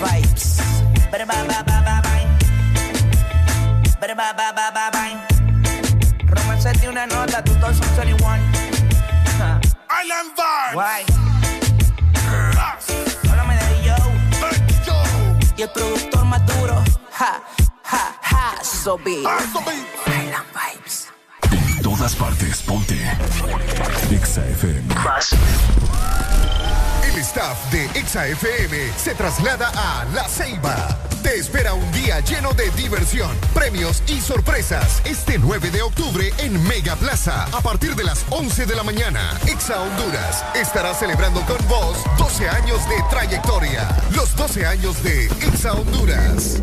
[0.00, 0.58] vibes.
[1.10, 2.26] Bye bye bye bye bye bye.
[4.00, 5.16] Bye bye bye bye bye bye.
[6.28, 8.38] Romance de una nota 2021.
[9.38, 9.58] Huh.
[9.90, 10.74] Island vibes.
[10.74, 11.04] Why?
[13.48, 13.96] De yo.
[14.86, 15.02] yo.
[15.56, 16.84] Y el productor más duro.
[17.12, 17.42] Ja,
[17.84, 18.62] ja, ja.
[18.62, 19.20] So big.
[19.20, 21.08] Island vibes.
[21.50, 22.94] En todas partes, ponte.
[24.10, 24.94] Exa FM
[27.18, 30.76] el staff de ExaFM se traslada a La Ceiba.
[31.22, 36.62] Te espera un día lleno de diversión, premios y sorpresas este 9 de octubre en
[36.68, 39.36] Mega Plaza a partir de las 11 de la mañana.
[39.46, 45.72] Exa Honduras estará celebrando con vos 12 años de trayectoria, los 12 años de Exa
[45.72, 46.62] Honduras.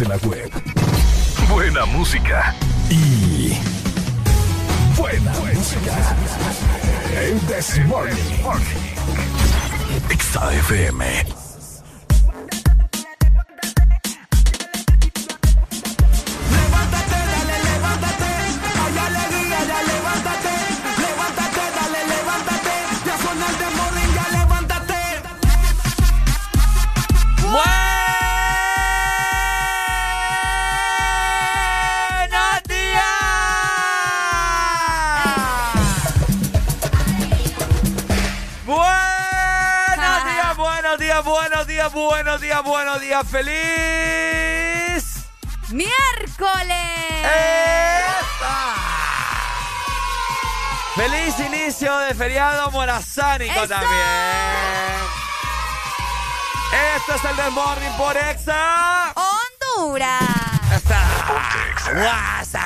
[0.00, 0.55] en la web.
[53.38, 53.66] También.
[56.96, 59.12] Esto es el del Morning por Exa.
[59.14, 60.22] Honduras.
[60.74, 61.02] Está.
[61.94, 62.62] WhatsApp.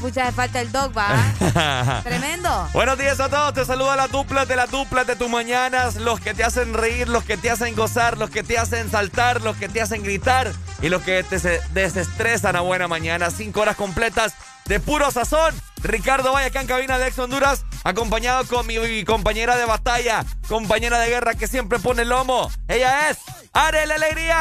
[0.00, 2.00] Mucha falta el dog, va.
[2.04, 2.68] Tremendo.
[2.72, 3.54] Buenos días a todos.
[3.54, 5.96] Te saluda la dupla de la dupla de tus mañanas.
[5.96, 9.42] Los que te hacen reír, los que te hacen gozar, los que te hacen saltar,
[9.42, 10.52] los que te hacen gritar
[10.82, 13.30] y los que te desestresan a buena mañana.
[13.30, 14.34] Cinco horas completas
[14.66, 15.52] de puro sazón.
[15.82, 20.98] Ricardo vaya acá en cabina de Ex Honduras, acompañado con mi compañera de batalla, compañera
[20.98, 22.50] de guerra que siempre pone el lomo.
[22.66, 23.18] Ella es
[23.52, 24.38] Arel Alegría.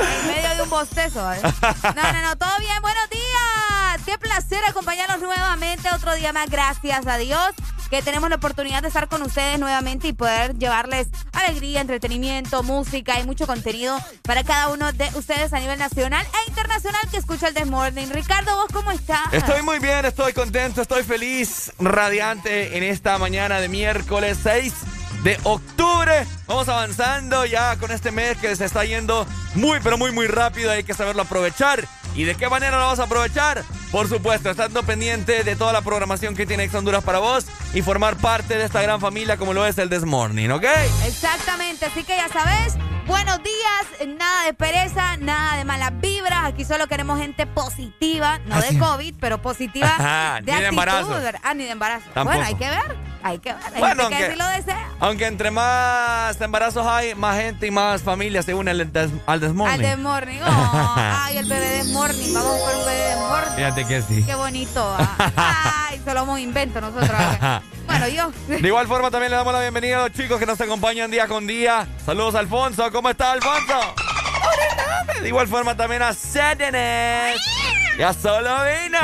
[0.00, 1.40] En medio de un bostezo, ¿eh?
[1.42, 4.02] No, no, no, todo bien, buenos días.
[4.06, 7.54] Qué placer acompañarnos nuevamente otro día más, gracias a Dios
[7.90, 11.08] que tenemos la oportunidad de estar con ustedes nuevamente y poder llevarles
[11.48, 16.50] alegría, entretenimiento, música y mucho contenido para cada uno de ustedes a nivel nacional e
[16.50, 18.10] internacional que escucha el Desmorning.
[18.10, 19.32] Ricardo, ¿vos cómo estás?
[19.32, 24.74] Estoy muy bien, estoy contento, estoy feliz, radiante en esta mañana de miércoles 6
[25.22, 26.26] de octubre.
[26.46, 30.70] Vamos avanzando ya con este mes que se está yendo muy, pero muy, muy rápido.
[30.70, 31.88] Hay que saberlo aprovechar.
[32.14, 33.64] ¿Y de qué manera lo vamos a aprovechar?
[33.90, 37.80] Por supuesto, estando pendiente de toda la programación que tiene Ex Honduras para vos y
[37.80, 40.64] formar parte de esta gran familia como lo es el This Morning, ¿ok?
[41.06, 42.74] Exactamente, así que ya sabes,
[43.08, 48.60] buenos días, nada de pereza, nada de malas vibras, aquí solo queremos gente positiva, no
[48.60, 51.18] de COVID, pero positiva de, ni de embarazo.
[51.42, 52.04] Ah, ni de embarazo.
[52.14, 53.08] Bueno, hay que ver.
[53.20, 54.90] Hay que ver, hay bueno, gente que lo desea.
[55.00, 59.40] Aunque entre más embarazos hay, más gente y más familias se unen al, des, al
[59.40, 59.74] desmorning.
[59.74, 60.40] Al desmorning.
[60.40, 62.32] Oh, ay, el bebé desmorning.
[62.32, 63.54] Vamos buscar un bebé desmorning.
[63.56, 64.22] Fíjate que sí.
[64.22, 64.96] Qué bonito.
[64.98, 65.86] Ah.
[66.08, 67.10] Solo hemos invento nosotros.
[67.86, 68.32] bueno, yo.
[68.46, 71.28] De igual forma también le damos la bienvenida a los chicos que nos acompañan día
[71.28, 71.86] con día.
[72.06, 72.90] Saludos Alfonso.
[72.90, 73.78] ¿Cómo está Alfonso?
[75.20, 77.38] De igual forma también a Sedenes.
[77.98, 78.98] Ya solo vino.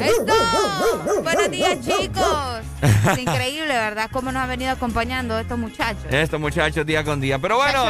[0.00, 1.20] ¡Esto!
[1.22, 2.60] Buenos días, chicos.
[2.80, 4.08] Es increíble, ¿verdad?
[4.10, 6.06] Cómo nos han venido acompañando estos muchachos.
[6.08, 7.38] Estos muchachos día con día.
[7.38, 7.84] Pero bueno,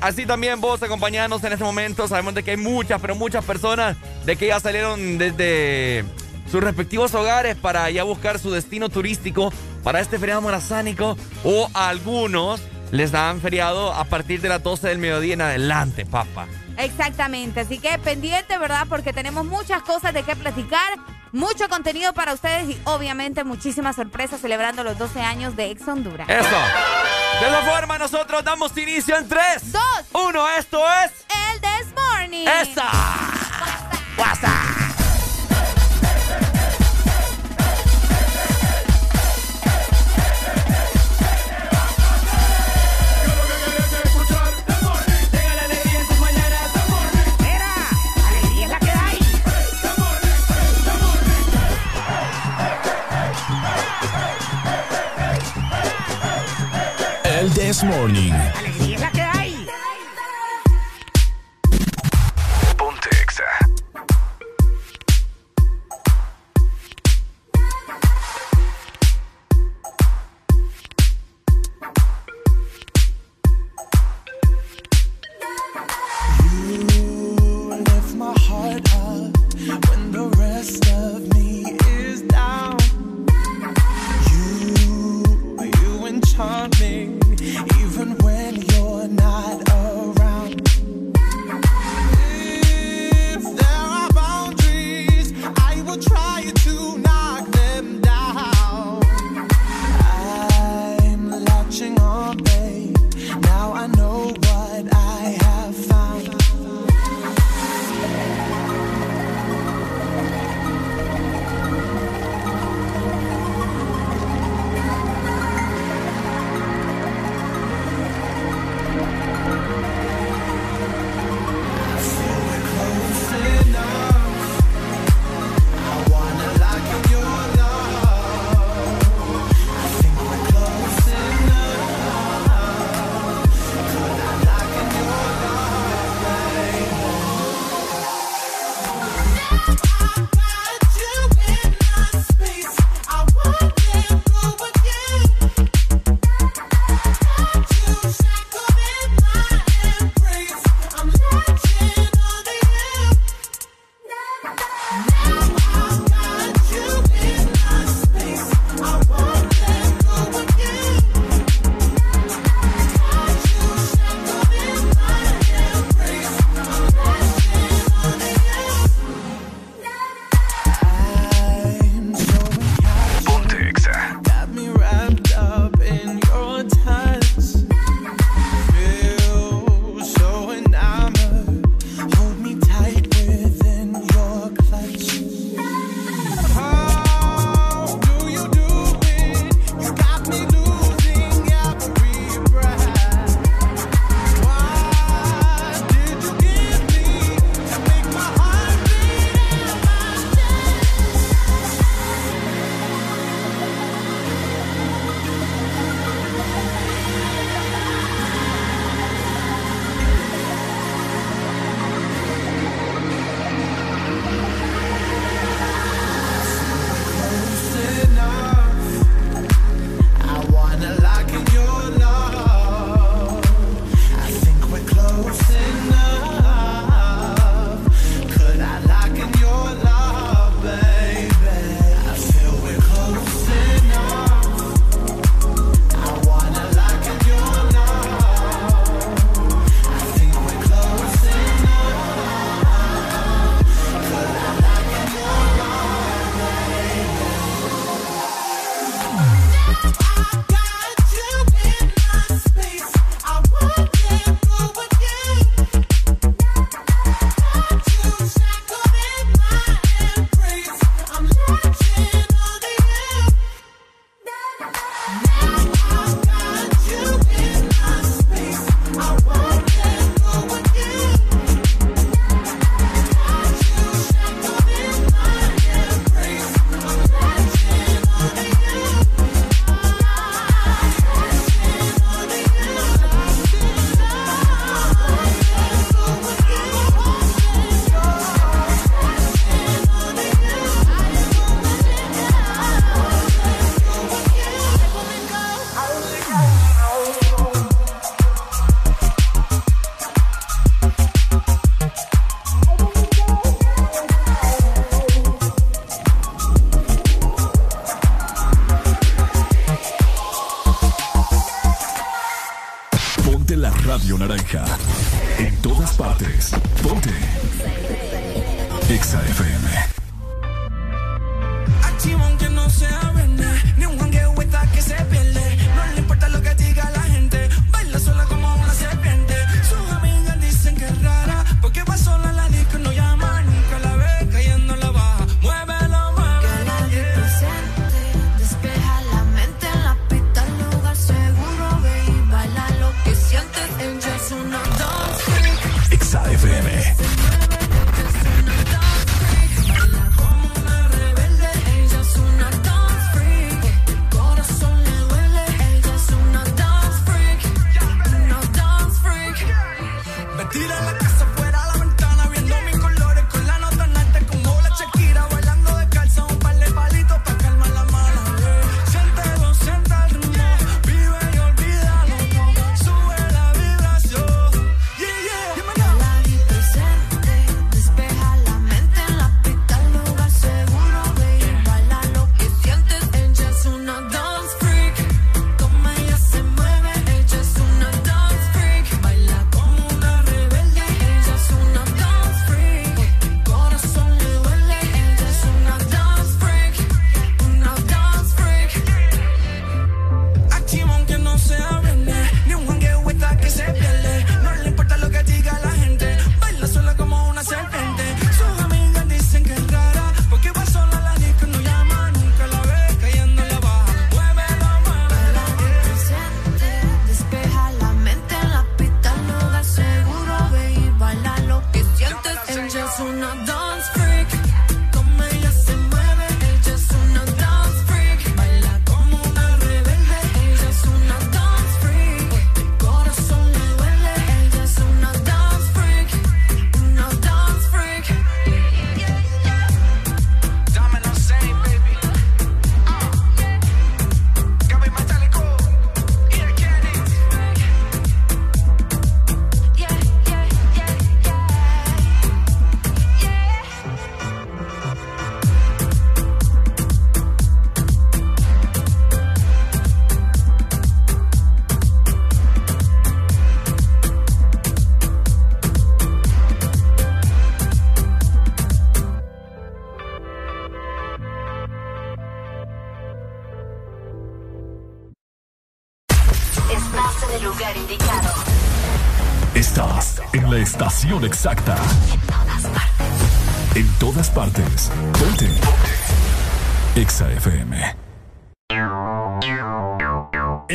[0.00, 2.08] así, también vos acompañándonos en este momento.
[2.08, 6.06] Sabemos de que hay muchas, pero muchas personas de que ya salieron desde
[6.50, 9.52] sus respectivos hogares para ya buscar su destino turístico
[9.82, 12.60] para este feriado morazánico o algunos
[12.90, 16.46] les dan feriado a partir de las 12 del mediodía en adelante, papá.
[16.76, 18.86] Exactamente, así que pendiente, ¿verdad?
[18.88, 20.98] Porque tenemos muchas cosas de qué platicar,
[21.30, 26.28] mucho contenido para ustedes y obviamente muchísimas sorpresas celebrando los 12 años de Ex Honduras.
[26.28, 26.56] Eso.
[27.40, 30.48] De esa forma nosotros damos inicio en 3, 2, 1.
[30.58, 31.12] Esto es...
[31.52, 32.46] El This Morning.
[32.48, 32.90] ¡Esa!
[34.16, 34.59] WhatsApp.
[57.54, 58.32] This Morning.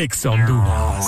[0.06, 1.08] Ex Honduras.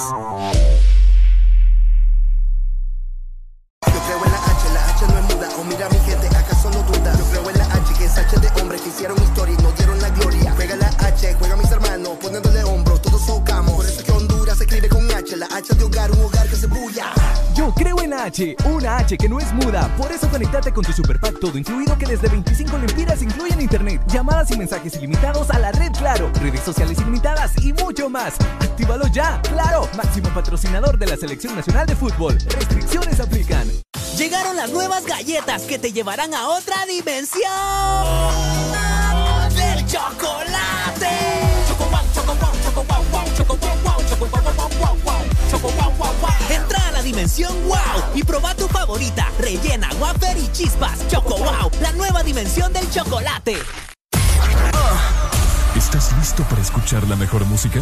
[3.86, 5.50] Yo creo en la H, la H no es muda.
[5.60, 7.16] O mira mi gente, acaso no duda.
[7.16, 9.72] Yo creo en la H, que es H de hombres que hicieron historia y no
[9.74, 10.51] dieron la gloria.
[10.56, 13.75] Juega la H, juega mis hermanos, poniéndole hombros, todos socamos.
[13.75, 16.56] Por eso que Honduras se escribe con H, la H de hogar, un hogar que
[16.56, 17.13] se bulla.
[17.54, 19.96] Yo creo en la H, una H que no es muda.
[19.96, 24.50] Por eso conectate con tu superpack todo incluido que desde 25 lempiras incluyen internet, llamadas
[24.50, 28.34] y mensajes ilimitados a la red Claro, redes sociales ilimitadas y mucho más.
[28.78, 29.42] ¡Actívalo ya!
[29.42, 29.90] ¡Claro!
[29.98, 32.38] Máximo patrocinador de la Selección Nacional de Fútbol.
[32.48, 33.68] Restricciones aplican.
[34.16, 37.42] Llegaron las nuevas galletas que te llevarán a otra dimensión.
[39.56, 41.10] ¡Del chocolate!
[46.52, 47.80] Entra a la dimensión wow
[48.13, 49.32] y proba tu favorita.
[49.40, 51.00] Rellena, wafer y chispas.
[51.08, 53.58] Choco wow, la nueva dimensión del chocolate.
[55.76, 57.82] ¿Estás listo para escuchar la mejor música?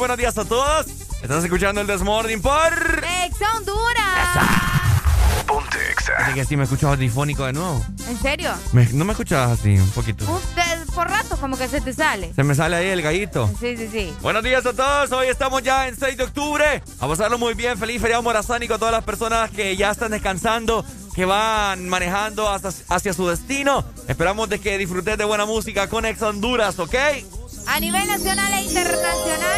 [0.00, 0.86] Buenos días a todos.
[1.22, 3.04] Estás escuchando el Desmorning por.
[3.24, 4.38] Ex Honduras.
[5.46, 6.12] Ponte Exa.
[6.18, 7.84] Así que sí me escuchas audifónico de nuevo.
[8.08, 8.50] ¿En serio?
[8.72, 10.24] Me- no me escuchas así, un poquito.
[10.32, 12.32] Usted por rato como que se te sale.
[12.34, 13.50] Se me sale ahí el gallito.
[13.60, 14.14] Sí, sí, sí.
[14.22, 16.82] Buenos días a todos, hoy estamos ya en 6 de octubre.
[16.98, 20.82] A pasarlo muy bien, feliz feriado morazánico a todas las personas que ya están descansando,
[21.14, 23.84] que van manejando hacia, hacia su destino.
[24.08, 26.94] Esperamos de que disfrutes de buena música con Ex Honduras, ¿ok?
[27.66, 29.49] A nivel nacional e internacional,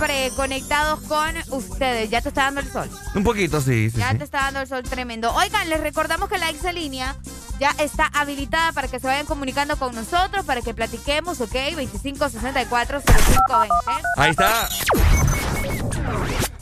[0.00, 2.08] siempre conectados con ustedes.
[2.10, 2.88] Ya te está dando el sol.
[3.14, 3.98] Un poquito, sí, sí.
[3.98, 4.18] Ya sí.
[4.18, 5.30] te está dando el sol tremendo.
[5.34, 7.16] Oigan, les recordamos que la exalínea
[7.58, 11.52] ya está habilitada para que se vayan comunicando con nosotros, para que platiquemos, ¿ok?
[11.52, 13.68] 2564-0520.
[14.16, 14.70] Ahí está.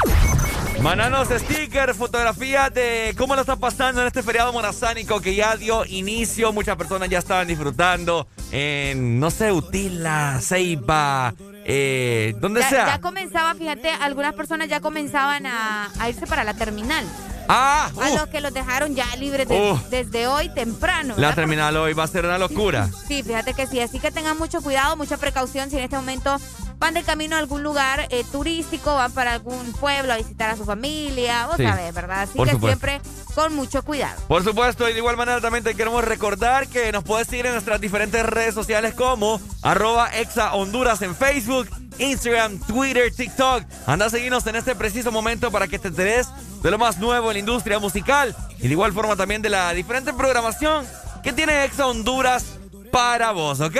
[0.81, 5.85] Mananos sticker, fotografías de cómo lo está pasando en este feriado morazánico que ya dio
[5.85, 6.51] inicio.
[6.51, 11.33] Muchas personas ya estaban disfrutando en, no sé, Utila, Ceiba,
[11.65, 12.85] eh, donde Ya, sea.
[12.87, 17.05] ya comenzaba, fíjate, algunas personas ya comenzaban a, a irse para la terminal.
[17.47, 19.79] Ah, A uh, los que los dejaron ya libres de- Uh.
[19.89, 21.13] desde hoy temprano.
[21.17, 22.89] la terminal hoy va a ser una locura.
[23.07, 23.79] Sí, fíjate que sí.
[23.81, 26.37] Así que tengan mucho cuidado, mucha precaución si en este momento
[26.83, 30.57] van de camino a algún lugar eh, turístico, van para algún pueblo a visitar a
[30.57, 32.23] su familia, vos Sí, sabés, ¿verdad?
[32.23, 32.85] Así por que supuesto.
[32.85, 34.21] siempre con mucho cuidado.
[34.27, 37.53] Por supuesto, y de igual manera también te queremos recordar que nos puedes seguir en
[37.53, 41.69] nuestras diferentes redes sociales como arroba exa Honduras en Facebook,
[41.99, 43.63] Instagram, Twitter, TikTok.
[43.87, 46.27] Anda a seguirnos en este preciso momento para que te enteres
[46.61, 49.71] de lo más nuevo en la industria musical y de igual forma también de la
[49.71, 50.85] diferente programación
[51.23, 52.43] que tiene Exa Honduras
[52.91, 53.77] para vos, ¿ok?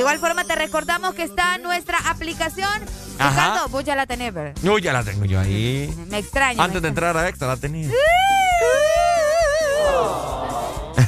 [0.00, 2.70] De igual forma te recordamos que está nuestra aplicación.
[3.18, 3.48] Ajá.
[3.48, 4.54] Ricardo, vos ya la tenés, ¿verdad?
[4.64, 5.94] Uy, ya la tengo yo ahí.
[6.08, 6.64] Me extraña.
[6.64, 7.90] Antes de entrar a Exa la tenía.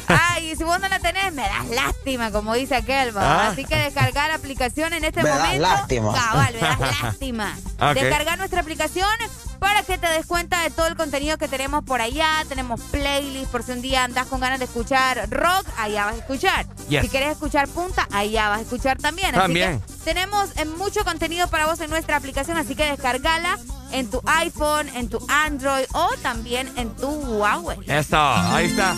[0.09, 3.23] Ay, si vos no la tenés, me das lástima, como dice aquel, ¿va?
[3.23, 3.49] Ah.
[3.49, 5.63] Así que descargar la aplicación en este Me das momento.
[5.63, 6.13] lástima.
[6.13, 7.57] Cabal, me das lástima.
[7.95, 9.09] Descargar nuestra aplicación
[9.63, 12.45] para que te des cuenta de todo el contenido que tenemos por allá.
[12.49, 16.19] Tenemos playlists, por si un día andas con ganas de escuchar rock, allá vas a
[16.19, 16.67] escuchar.
[16.89, 17.03] Yes.
[17.03, 19.33] Si quieres escuchar punta, allá vas a escuchar también.
[19.33, 19.81] También.
[19.85, 23.57] Así que tenemos eh, mucho contenido para vos en nuestra aplicación, así que descargala
[23.93, 27.79] en tu iPhone, en tu Android o también en tu Huawei.
[27.87, 28.97] Eso, ahí está.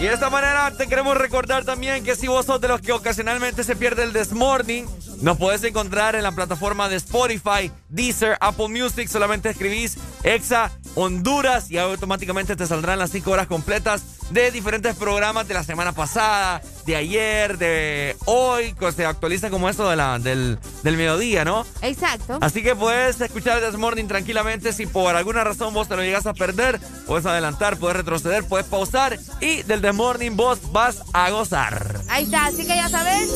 [0.00, 2.90] Y de esta manera te queremos recordar también que si vos sos de los que
[2.90, 4.84] ocasionalmente se pierde el This Morning,
[5.20, 9.08] nos podés encontrar en la plataforma de Spotify, Deezer, Apple Music.
[9.08, 15.46] Solamente escribís Exa Honduras y automáticamente te saldrán las 5 horas completas de diferentes programas
[15.48, 20.18] de la semana pasada, de ayer, de hoy, que se actualiza como esto de la,
[20.18, 21.66] del, del mediodía, ¿no?
[21.82, 22.38] Exacto.
[22.40, 24.72] Así que puedes escuchar This Morning tranquilamente.
[24.72, 28.66] Si por alguna razón vos te lo llegas a perder, puedes adelantar, puedes retroceder, puedes
[28.66, 29.18] pausar.
[29.40, 32.00] Y del This Morning vos vas a gozar.
[32.08, 33.28] Ahí está, así que ya sabes,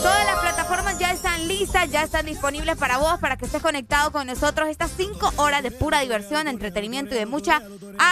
[0.00, 4.12] todas las plataformas ya están listas, ya están disponibles para vos, para que estés conectado
[4.12, 7.62] con nosotros estas cinco horas de pura diversión, de entretenimiento y de mucha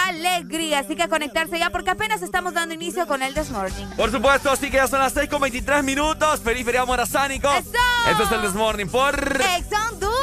[0.07, 0.79] alegría.
[0.79, 3.85] Así que conectarse ya porque apenas estamos dando inicio con el This Morning.
[3.95, 6.41] Por supuesto, así que ya son las 6 con 23 minutos.
[6.41, 7.49] Feliz feriado morazánico.
[7.51, 7.71] ¡Eso!
[8.09, 9.15] Esto es el This Morning por...
[9.57, 10.15] Ex Honduras.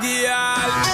[0.00, 0.87] Girl,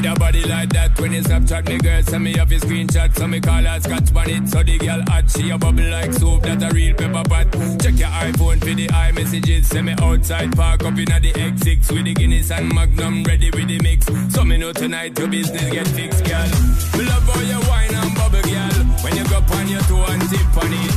[0.00, 0.98] with a body like that.
[1.00, 4.14] When you Snapchat me girl send me off your screenshot so me call her scotch
[4.14, 7.22] on it so the girl hot she a bubble like soup that a real pepper
[7.28, 7.46] pot.
[7.80, 9.64] Check your iPhone for the iMessages.
[9.64, 13.68] Send me outside park up inna the X6 with the Guinness and Magnum ready with
[13.68, 14.06] the mix.
[14.34, 16.50] So me know tonight your business get fixed girl.
[16.96, 18.80] We love how you wine and bubble girl.
[19.04, 20.94] When you go on your toe and tip on it.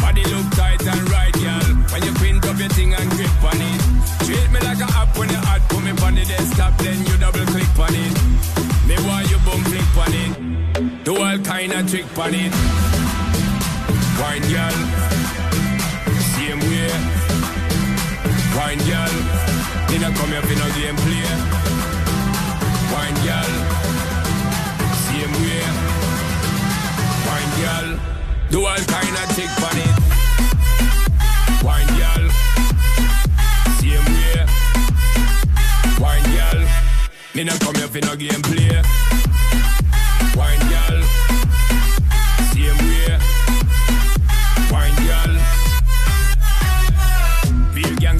[0.00, 1.68] Body look tight and right girl.
[1.90, 3.80] When you print up your thing and grip on it.
[4.26, 7.16] Treat me like a app when you hot put me on the desktop then you
[7.18, 8.23] double click on it
[11.44, 12.52] kind of trick on it.
[14.20, 14.78] Wine girl
[16.34, 16.90] same way.
[18.56, 19.14] Wine girl
[19.90, 21.64] me not come here for no game play
[22.94, 23.52] wine girl
[25.04, 25.64] same way.
[27.26, 27.88] Wine girl
[28.50, 29.94] do all kind of trick on it.
[31.64, 32.24] Wine girl
[33.78, 34.38] same way.
[36.00, 36.60] Wine girl
[37.34, 39.13] me not come here for no game play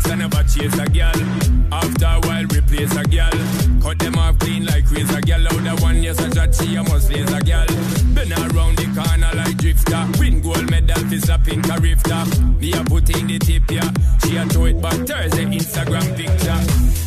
[0.04, 1.72] Gangster never chase a girl.
[1.72, 3.32] After a while, replace a girl.
[3.80, 5.46] Cut them off clean like razor girl.
[5.48, 7.66] Out the one, yes, a shot, she a must raise a girl.
[8.12, 10.04] Been around the corner like drifter.
[10.18, 12.26] Win gold medal for slapping carifta.
[12.60, 13.88] Me a put in the tip, yeah.
[14.24, 16.60] She a throw it back Thursday Instagram picture.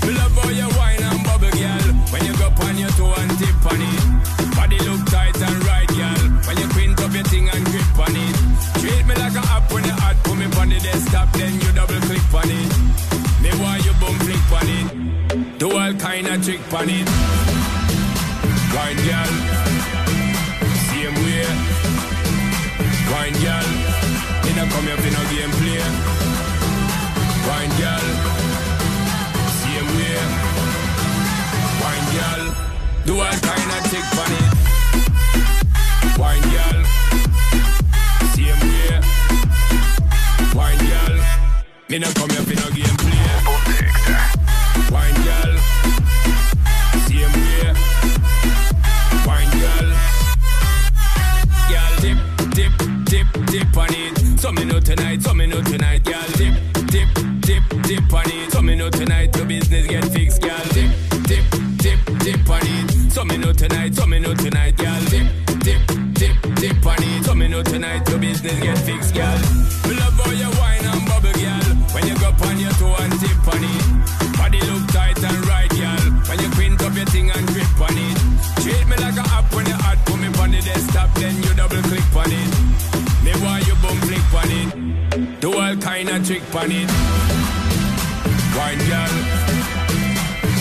[0.06, 1.88] Me love how you wine and bubble, girl.
[2.10, 4.02] When you go on your toe and tip on it.
[4.56, 6.24] Body look tight and right, girl.
[6.50, 8.36] When you print up your thing and grip on it.
[8.82, 10.18] Treat me like a app when you hot.
[10.24, 11.66] Put me on the desktop, then you
[16.48, 17.08] trick on it.
[18.74, 19.34] Wine girl,
[20.88, 21.44] same way.
[23.12, 23.68] Wine girl,
[24.44, 25.84] me not come here for no game play.
[27.48, 28.08] Wine girl,
[29.60, 30.20] same way.
[31.84, 32.44] Wine girl,
[33.06, 34.48] do all kind of trick on it.
[36.18, 36.80] Wine girl,
[38.32, 38.94] same way.
[40.56, 41.16] Wine girl,
[41.90, 43.27] me not come here for no game play.
[53.78, 54.40] On it.
[54.40, 56.54] So me know tonight, so me know tonight, girl dip,
[56.88, 57.10] dip,
[57.42, 58.52] dip, dip on it.
[58.52, 60.92] So me know tonight your business get fixed, girl dip,
[61.24, 61.46] dip,
[61.78, 63.12] dip, dip on it.
[63.12, 65.28] So me know tonight, so me know tonight, girl dip,
[65.60, 65.82] dip,
[66.13, 67.26] dip, dip on it.
[67.26, 69.57] So me know tonight your business get fixed, girl.
[86.28, 86.92] Trick on it.
[88.58, 89.13] Wine girl,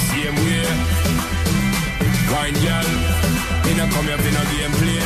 [0.07, 0.67] same way.
[2.31, 2.89] Wine girl,
[3.65, 5.03] me not come here for no game play.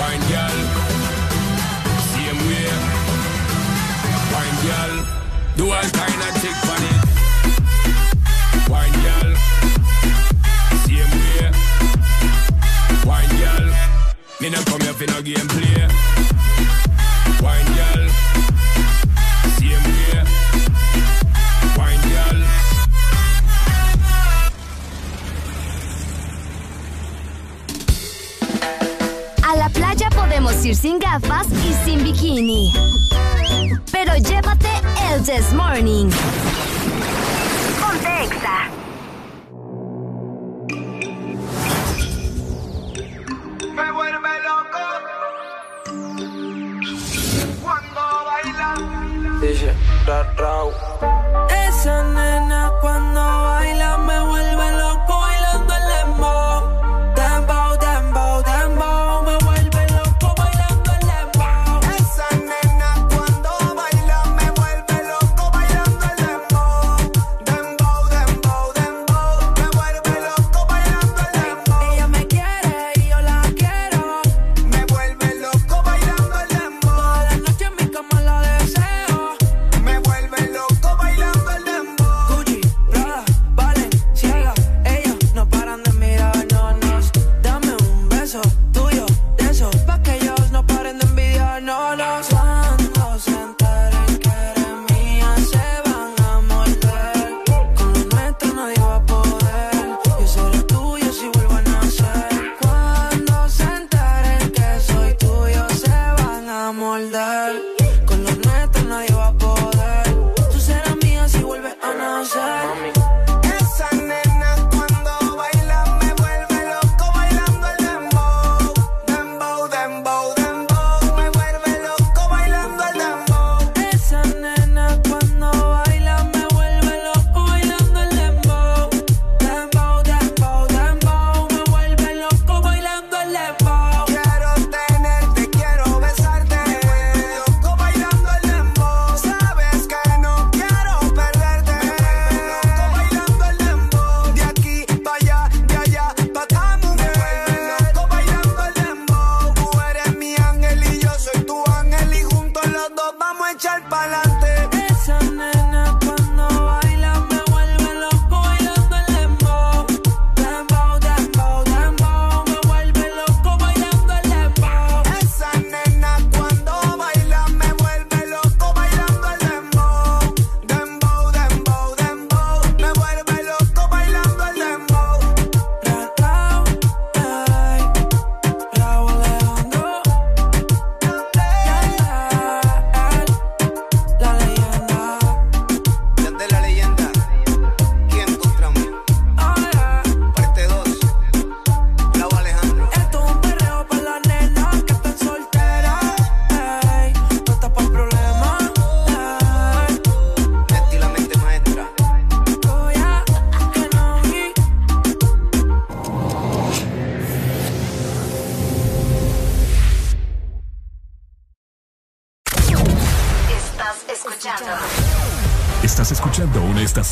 [0.00, 0.58] Wine girl,
[2.08, 2.70] same way.
[4.32, 4.92] Wine girl,
[5.58, 7.00] do all kind of trick on it.
[8.70, 9.30] Wine girl,
[10.86, 11.44] same way.
[13.04, 13.66] Wine girl,
[14.40, 16.15] me not come here for no game play.
[30.76, 32.72] Sin gafas y sin bikini.
[33.90, 34.68] Pero llévate
[35.10, 36.10] el This Morning.
[37.80, 38.68] Ponte Exa.
[43.74, 44.84] Me vuelve loco
[47.62, 48.74] cuando baila.
[49.40, 49.74] Dice,
[50.06, 50.64] ra.
[51.68, 53.96] Esa nena cuando baila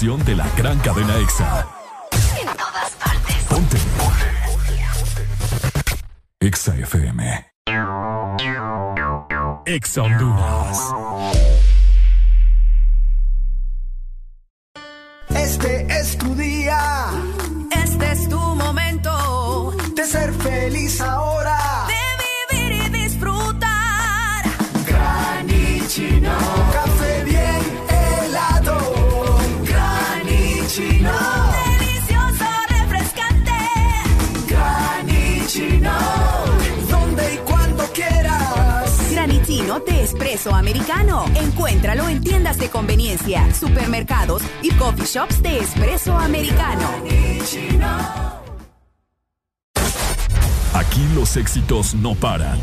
[0.04, 0.33] una estación de
[51.36, 52.58] éxitos no paran.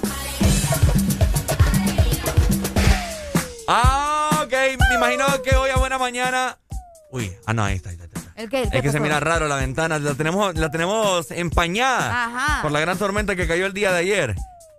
[3.71, 4.08] Ah, ok.
[4.91, 6.59] Me imagino que hoy a buena mañana.
[7.11, 7.91] Uy, ah, no, ahí está.
[7.91, 8.33] ahí está, ahí está.
[8.43, 8.63] ¿El qué?
[8.63, 9.01] ¿El Es que se pasó?
[9.03, 9.99] mira raro la ventana.
[9.99, 12.63] La tenemos, la tenemos empañada Ajá.
[12.63, 14.35] por la gran tormenta que cayó el día de ayer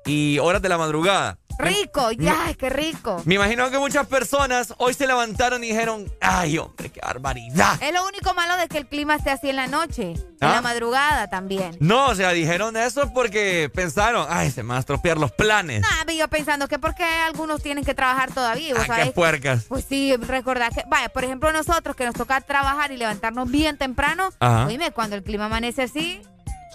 [0.06, 1.38] y horas de la madrugada.
[1.60, 3.22] Rico, ya, qué rico.
[3.26, 7.78] Me imagino que muchas personas hoy se levantaron y dijeron, ay, hombre, qué barbaridad.
[7.82, 10.54] Es lo único malo de que el clima esté así en la noche, en ¿Ah?
[10.56, 11.76] la madrugada también.
[11.82, 15.82] No, o sea, dijeron eso porque pensaron, ay, se me van a estropear los planes.
[15.82, 18.74] Nada, yo pensando que porque algunos tienen que trabajar todavía.
[18.74, 19.12] ¿vos Ah, qué sabés?
[19.14, 19.66] puercas.
[19.68, 23.78] Pues sí, recordad que, vaya, por ejemplo, nosotros que nos toca trabajar y levantarnos bien
[23.78, 24.66] temprano, Ajá.
[24.66, 26.22] oíme, cuando el clima amanece así,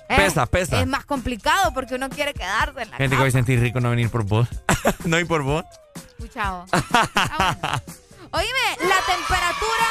[0.08, 0.80] eh, Pesa, pesa.
[0.80, 3.22] Es más complicado porque uno quiere quedarse en la Gente que cama.
[3.24, 4.48] hoy sentí rico no venir por vos.
[5.04, 5.64] no ir por vos.
[6.18, 6.64] Escuchado.
[6.72, 7.80] Ah,
[8.32, 9.86] Oíme, la temperatura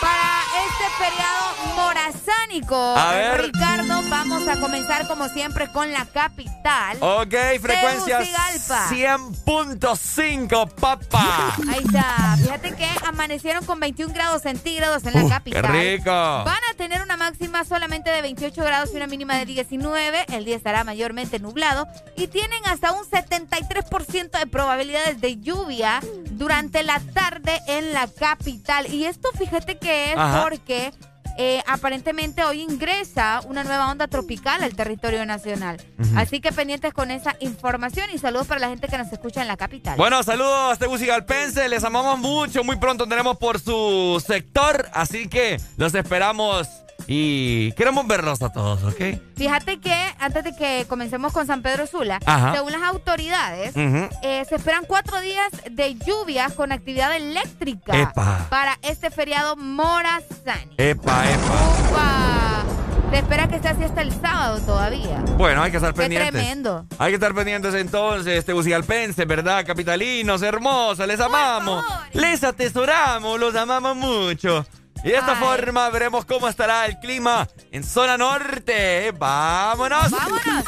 [0.00, 1.40] para este feriado
[1.76, 2.76] morazánico.
[2.76, 3.42] A ver.
[3.42, 6.98] Ricardo, vamos a comenzar como siempre con la capital.
[7.00, 8.88] Ok, frecuencia Tegucigalpa.
[8.90, 11.56] 100.5, papá.
[11.68, 12.36] Ahí está.
[12.42, 15.62] Fíjate que amanecieron con 21 grados centígrados en la capital.
[15.62, 16.10] qué rico.
[16.10, 20.26] Van a tener una máxima solamente de 28 grados y una mínima de 19.
[20.32, 21.86] El día estará mayormente nublado.
[22.16, 28.92] Y tienen hasta un 73% de probabilidades de lluvia durante la tarde en la capital.
[28.92, 30.48] Y esto fíjate que es Ajá.
[30.48, 30.92] porque
[31.38, 35.80] eh, aparentemente hoy ingresa una nueva onda tropical al territorio nacional.
[36.16, 39.48] Así que pendientes con esa información y saludos para la gente que nos escucha en
[39.48, 39.96] la capital.
[39.96, 42.62] Bueno, saludos Tegucigalpense, les amamos mucho.
[42.64, 46.68] Muy pronto tenemos por su sector, así que los esperamos
[47.06, 49.18] y queremos verlos a todos, ¿ok?
[49.36, 52.52] Fíjate que antes de que comencemos con San Pedro Sula, Ajá.
[52.54, 58.46] según las autoridades, eh, se esperan cuatro días de lluvias con actividad eléctrica Epa.
[58.50, 60.74] para este feriado Morazani.
[60.76, 62.64] Epa, epa.
[63.10, 65.18] Se espera que sea así hasta el sábado todavía.
[65.36, 66.30] Bueno, hay que estar Qué pendientes.
[66.30, 66.86] tremendo.
[66.96, 69.66] Hay que estar pendientes entonces, Tegucigalpense, ¿verdad?
[69.66, 71.84] Capitalinos, hermosos, les amamos.
[72.12, 74.64] Les atesoramos, los amamos mucho.
[75.02, 75.44] Y de esta Ay.
[75.44, 79.12] forma veremos cómo estará el clima en zona norte.
[79.12, 80.10] ¡Vámonos!
[80.10, 80.64] ¡Vámonos!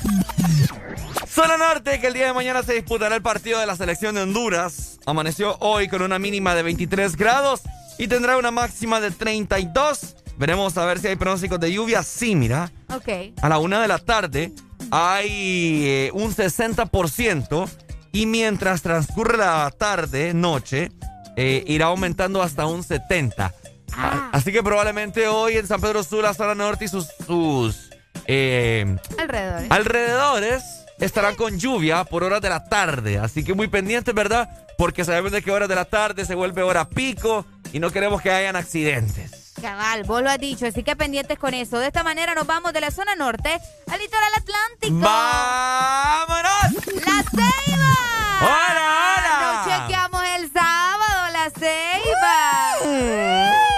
[1.29, 4.23] Zona norte, que el día de mañana se disputará el partido de la selección de
[4.23, 4.99] Honduras.
[5.07, 7.63] Amaneció hoy con una mínima de 23 grados
[7.99, 10.17] y tendrá una máxima de 32.
[10.37, 12.03] Veremos a ver si hay pronósticos de lluvia.
[12.03, 12.71] Sí, mira.
[12.95, 13.09] Ok.
[13.41, 14.53] A la una de la tarde
[14.91, 17.69] hay eh, un 60%
[18.13, 20.93] y mientras transcurre la tarde, noche,
[21.37, 23.53] eh, irá aumentando hasta un 70%.
[23.97, 27.91] A- Así que probablemente hoy en San Pedro Sula, zona norte y sus, sus
[28.27, 29.63] eh, Alrededor.
[29.63, 29.67] ¿eh?
[29.71, 30.63] alrededores
[30.99, 33.19] estarán con lluvia por horas de la tarde.
[33.19, 34.49] Así que muy pendientes, ¿verdad?
[34.79, 38.23] Porque sabemos de que horas de la tarde se vuelve hora pico y no queremos
[38.23, 39.53] que hayan accidentes.
[39.61, 41.79] Cabal, vos lo has dicho, así que pendientes con eso.
[41.79, 44.95] De esta manera nos vamos de la zona norte al litoral atlántico.
[44.99, 46.87] ¡Vámonos!
[47.05, 47.95] ¡La Ceiba!
[48.41, 49.65] ¡Hola, hola!
[49.67, 52.73] Nos chequeamos el sábado, La Ceiba.
[52.81, 53.72] Amaneció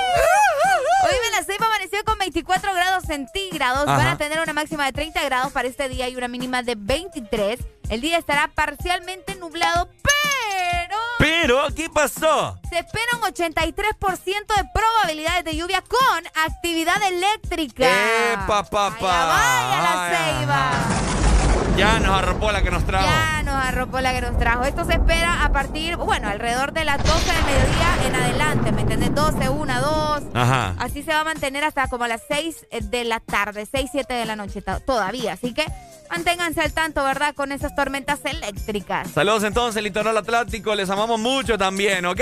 [2.05, 3.87] con 24 grados centígrados.
[3.87, 6.75] Van a tener una máxima de 30 grados para este día y una mínima de
[6.77, 7.61] 23.
[7.89, 10.99] El día estará parcialmente nublado, pero...
[11.19, 12.59] Pero, ¿qué pasó?
[12.69, 17.87] Se espera un 83% de probabilidades de lluvia con actividad eléctrica.
[18.33, 18.97] ¡Epa, papá!
[19.01, 21.34] Vaya la ceiba.
[21.77, 23.05] Ya nos arropó la que nos trajo.
[23.07, 24.63] Ya nos arropó la que nos trajo.
[24.65, 28.81] Esto se espera a partir, bueno, alrededor de las 12 del mediodía en adelante, ¿me
[28.83, 29.15] entiendes?
[29.15, 30.23] 12, 1, 2.
[30.35, 30.75] Ajá.
[30.79, 34.25] Así se va a mantener hasta como las 6 de la tarde, 6, 7 de
[34.25, 35.33] la noche to- todavía.
[35.33, 35.67] Así que
[36.11, 37.35] manténganse al tanto, ¿verdad?
[37.35, 39.11] Con esas tormentas eléctricas.
[39.11, 40.75] Saludos entonces, Litoral Atlántico.
[40.77, 42.21] Les amamos mucho también, ¿ok?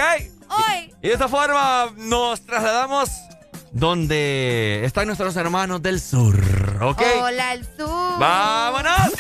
[0.48, 0.94] Hoy.
[1.03, 3.11] Y de esta forma nos trasladamos
[3.72, 6.38] donde están nuestros hermanos del sur,
[6.80, 7.02] ¿ok?
[7.22, 8.18] Hola, el sur.
[8.18, 9.12] ¡Vámonos!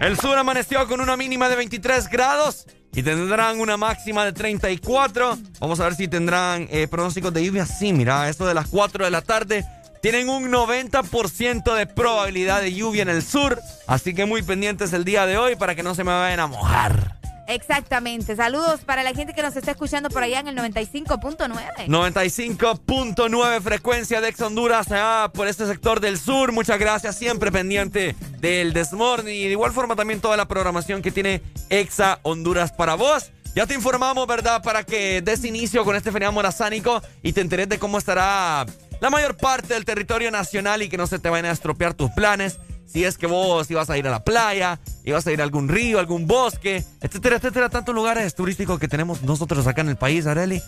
[0.00, 5.38] El sur amaneció con una mínima de 23 grados y tendrán una máxima de 34.
[5.60, 7.66] Vamos a ver si tendrán eh, pronósticos de lluvia.
[7.66, 9.64] Sí, mira, esto de las 4 de la tarde.
[10.00, 13.60] Tienen un 90% de probabilidad de lluvia en el sur.
[13.86, 16.46] Así que muy pendientes el día de hoy para que no se me vayan a
[16.46, 17.19] mojar.
[17.50, 18.36] Exactamente.
[18.36, 21.88] Saludos para la gente que nos está escuchando por allá en el 95.9.
[21.88, 26.52] 95.9 frecuencia de Ex Honduras allá por este sector del sur.
[26.52, 27.16] Muchas gracias.
[27.16, 32.20] Siempre pendiente del Desmorning y de igual forma también toda la programación que tiene Exa
[32.22, 33.32] Honduras para vos.
[33.56, 34.62] Ya te informamos, ¿verdad?
[34.62, 38.64] Para que des inicio con este feriado morazánico y te enteres de cómo estará
[39.00, 42.10] la mayor parte del territorio nacional y que no se te vayan a estropear tus
[42.12, 42.60] planes.
[42.92, 45.68] Si es que vos ibas a ir a la playa, ibas a ir a algún
[45.68, 50.26] río, algún bosque, etcétera, etcétera, tantos lugares turísticos que tenemos nosotros acá en el país,
[50.26, 50.60] Areli,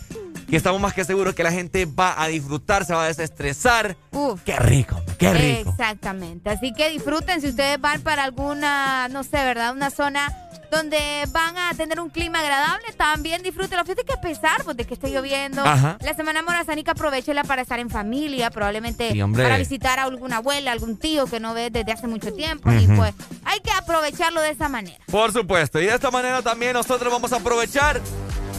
[0.49, 3.95] que estamos más que seguros que la gente va a disfrutar, se va a desestresar.
[4.11, 4.41] Uf.
[4.43, 5.71] Qué rico, qué rico.
[5.71, 6.49] Exactamente.
[6.49, 9.73] Así que disfruten si ustedes van para alguna, no sé, ¿verdad?
[9.73, 10.31] Una zona
[10.73, 10.97] donde
[11.31, 13.83] van a tener un clima agradable, también disfrútenlo.
[13.83, 15.97] Fíjate que a pesar pues, de que esté lloviendo, Ajá.
[16.01, 20.71] la semana morazánica aprovechela para estar en familia, probablemente Sí, para visitar a alguna abuela,
[20.71, 22.71] algún tío que no ves desde hace mucho tiempo.
[22.71, 23.13] Y pues
[23.45, 24.97] hay que aprovecharlo de esa manera.
[25.11, 25.79] Por supuesto.
[25.79, 28.01] Y de esta manera también nosotros vamos a aprovechar.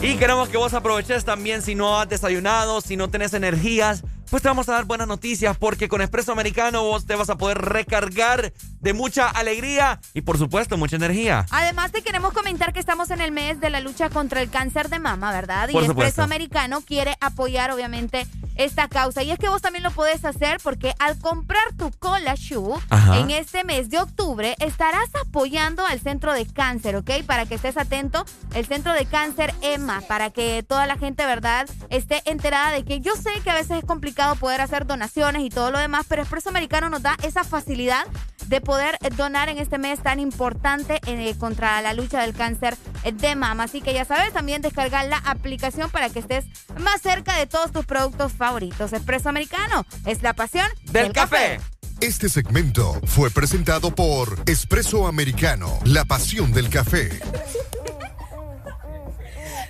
[0.05, 4.03] Y queremos que vos aproveches también si no has desayunado, si no tenés energías.
[4.29, 7.37] Pues te vamos a dar buenas noticias porque con Espresso Americano vos te vas a
[7.37, 11.47] poder recargar de mucha alegría y por supuesto mucha energía.
[11.49, 14.89] Además te queremos comentar que estamos en el mes de la lucha contra el cáncer
[14.89, 15.69] de mama, ¿verdad?
[15.71, 16.07] Por y supuesto.
[16.07, 19.23] Espresso Americano quiere apoyar obviamente esta causa.
[19.23, 23.19] Y es que vos también lo podés hacer porque al comprar tu Cola Shoe Ajá.
[23.19, 27.11] en este mes de octubre estarás apoyando al centro de cáncer, ¿ok?
[27.25, 31.69] Para que estés atento, el centro de cáncer EMA, para que toda la gente, ¿verdad?,
[31.89, 35.49] esté enterada de que yo sé que a veces es complicado poder hacer donaciones y
[35.49, 38.05] todo lo demás, pero Espresso Americano nos da esa facilidad
[38.47, 43.35] de poder donar en este mes tan importante eh, contra la lucha del cáncer de
[43.35, 43.63] mama.
[43.63, 46.45] Así que ya sabes, también descargar la aplicación para que estés
[46.79, 48.44] más cerca de todos tus productos favoritos.
[48.45, 51.59] Espresso Americano es la pasión Del café.
[51.99, 57.09] Este segmento fue presentado por Espresso Americano, la pasión del café.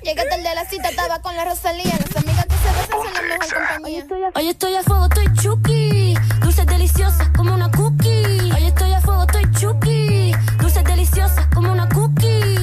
[0.03, 1.97] Llegué tarde a la cita, estaba con la Rosalía.
[1.97, 4.31] Las amigas que se besan son la mejor compañía.
[4.35, 6.13] Hoy estoy a fuego, estoy chuki.
[6.41, 8.51] Dulces deliciosas como una cookie.
[8.51, 10.33] Hoy estoy a fuego, estoy chuki.
[10.59, 12.54] Dulces deliciosas como una cookie.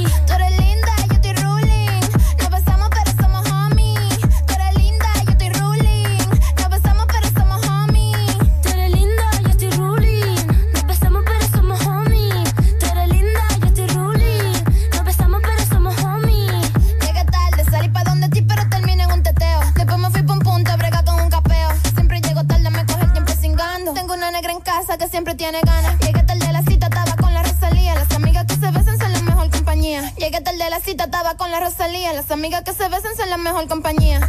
[24.86, 25.98] Que siempre tiene ganas.
[26.00, 27.94] Llegué tarde a la cita, estaba con la Rosalía.
[27.94, 30.12] Las amigas que se besan son la mejor compañía.
[30.16, 32.12] Llegué tarde a la cita, estaba con la Rosalía.
[32.12, 34.20] Las amigas que se besan son la mejor compañía.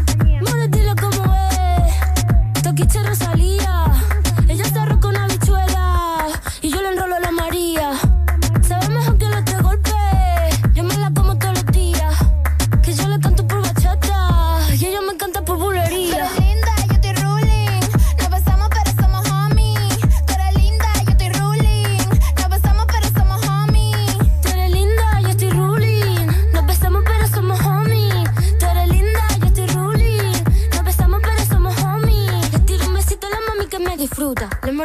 [0.41, 2.61] Mora, dile cómo es.
[2.61, 3.85] Toquiche Rosalía.
[4.47, 6.27] Ella está roca con habichuela.
[6.61, 7.91] Y yo le enrolo a la María.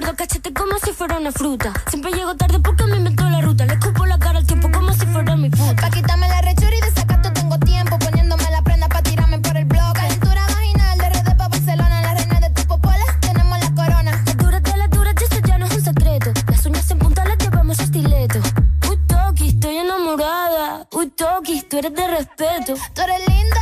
[0.00, 1.72] Muerdo cachete como si fuera una fruta.
[1.90, 3.66] Siempre llego tarde porque me inventó la ruta.
[3.66, 5.74] Le escupo la cara al tiempo como si fuera mi puta.
[5.74, 7.98] Pa' quitarme la rechura y de sacato tengo tiempo.
[7.98, 9.92] Poniéndome la prenda pa' tirarme por el blog.
[9.94, 12.02] Calentura vaginal de RD pa' Barcelona.
[12.02, 14.22] La reina de tu popola, tenemos la corona.
[14.24, 16.32] La dura de la dura, eso ya no es un secreto.
[16.46, 18.38] Las uñas en punta las llevamos estileto.
[18.88, 20.86] Uy, Toki, estoy enamorada.
[20.92, 22.74] Uy, Toki, tú eres de respeto.
[22.94, 23.60] Tú eres linda,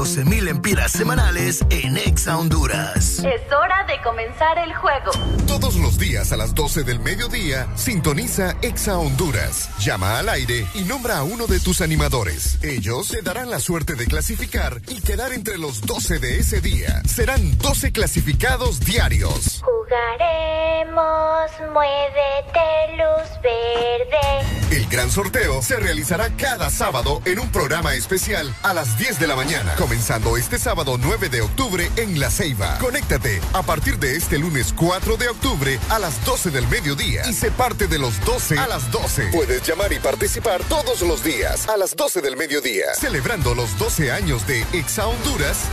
[0.00, 3.18] 12.000 empiras semanales en Exa Honduras.
[3.18, 5.10] Es hora de comenzar el juego.
[5.46, 9.68] Todos los días a las 12 del mediodía, sintoniza Exa Honduras.
[9.78, 12.58] Llama al aire y nombra a uno de tus animadores.
[12.62, 17.02] Ellos te darán la suerte de clasificar y quedar entre los 12 de ese día.
[17.04, 19.62] Serán 12 clasificados diarios.
[19.90, 24.76] Jugaré Juguemos, muévete, luz verde.
[24.76, 29.26] El gran sorteo se realizará cada sábado en un programa especial a las 10 de
[29.26, 32.78] la mañana, comenzando este sábado 9 de octubre en La Ceiba.
[32.78, 37.32] Conéctate a partir de este lunes 4 de octubre a las 12 del mediodía y
[37.32, 39.30] se parte de los 12 a las 12.
[39.32, 44.12] Puedes llamar y participar todos los días a las 12 del mediodía, celebrando los 12
[44.12, 45.64] años de Exa Honduras.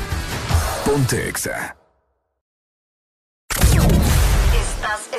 [0.86, 1.76] Ponte Exa.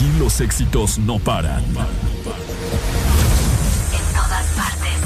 [0.00, 1.62] Aquí los éxitos no paran.
[1.62, 1.74] En
[4.14, 4.96] todas partes.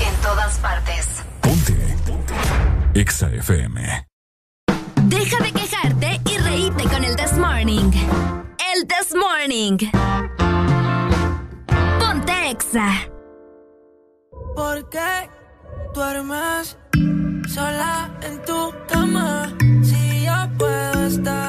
[0.00, 1.22] En todas partes.
[2.94, 4.06] Exa FM.
[5.02, 7.90] Deja de quejarte y reíte con el This Morning.
[8.74, 9.76] El This Morning.
[11.98, 12.88] Ponte Exa.
[14.56, 15.28] ¿Por qué
[15.94, 16.78] duermes
[17.52, 19.52] sola en tu cama?
[19.82, 21.41] Si yo puedo estar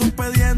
[0.00, 0.40] diferente.
[0.40, 0.49] Yo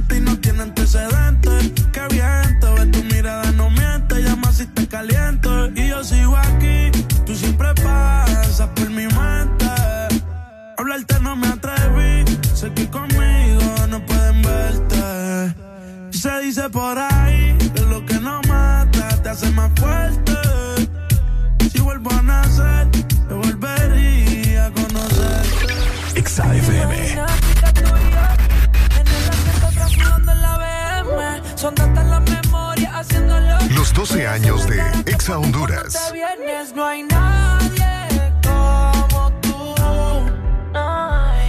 [36.75, 39.75] no hay nadie como tú.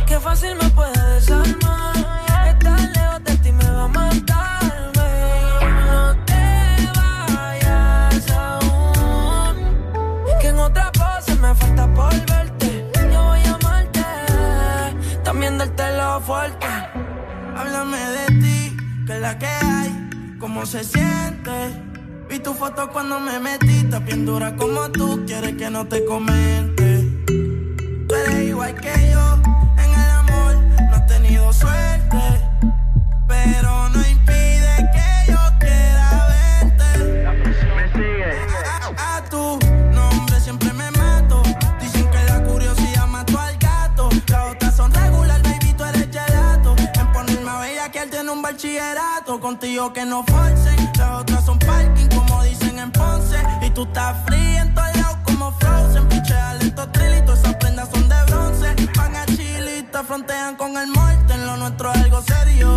[0.08, 1.96] Qué fácil me puede desarmar.
[2.48, 5.66] Estar lejos de ti me va a matar, babe.
[5.92, 6.44] No te
[6.98, 9.56] vayas aún.
[10.42, 12.92] Que en otra pose me falta por verte.
[13.12, 14.06] Yo voy a amarte.
[15.24, 16.68] También darte lo fuerte.
[17.56, 20.38] Háblame de ti, que es la que hay.
[20.40, 21.83] Cómo se siente.
[22.64, 27.10] Foto cuando me metiste bien dura como tú, quieres que no te comente.
[28.08, 29.38] Tú eres igual que yo,
[29.84, 30.56] en el amor
[30.90, 32.18] no has tenido suerte,
[33.28, 37.28] pero no impide que yo quiera verte.
[38.96, 39.60] A, a tu
[39.92, 41.44] nombre siempre me mato,
[41.82, 44.08] dicen que la curiosidad mató al gato.
[44.30, 46.76] Las otras son regular, baby, tú eres gelato.
[46.78, 50.78] En ponerme a bella que él tiene un bachillerato, contigo que no forcen.
[50.98, 52.33] Las otras son parking, como
[52.92, 53.46] en.
[53.62, 56.08] Y tú estás fría en todos lados como Frozen.
[56.10, 58.76] Pichea lento trilito, esas prendas son de bronce.
[58.98, 61.34] Van a chilita, frontean con el muerte.
[61.34, 62.76] En lo nuestro es algo serio.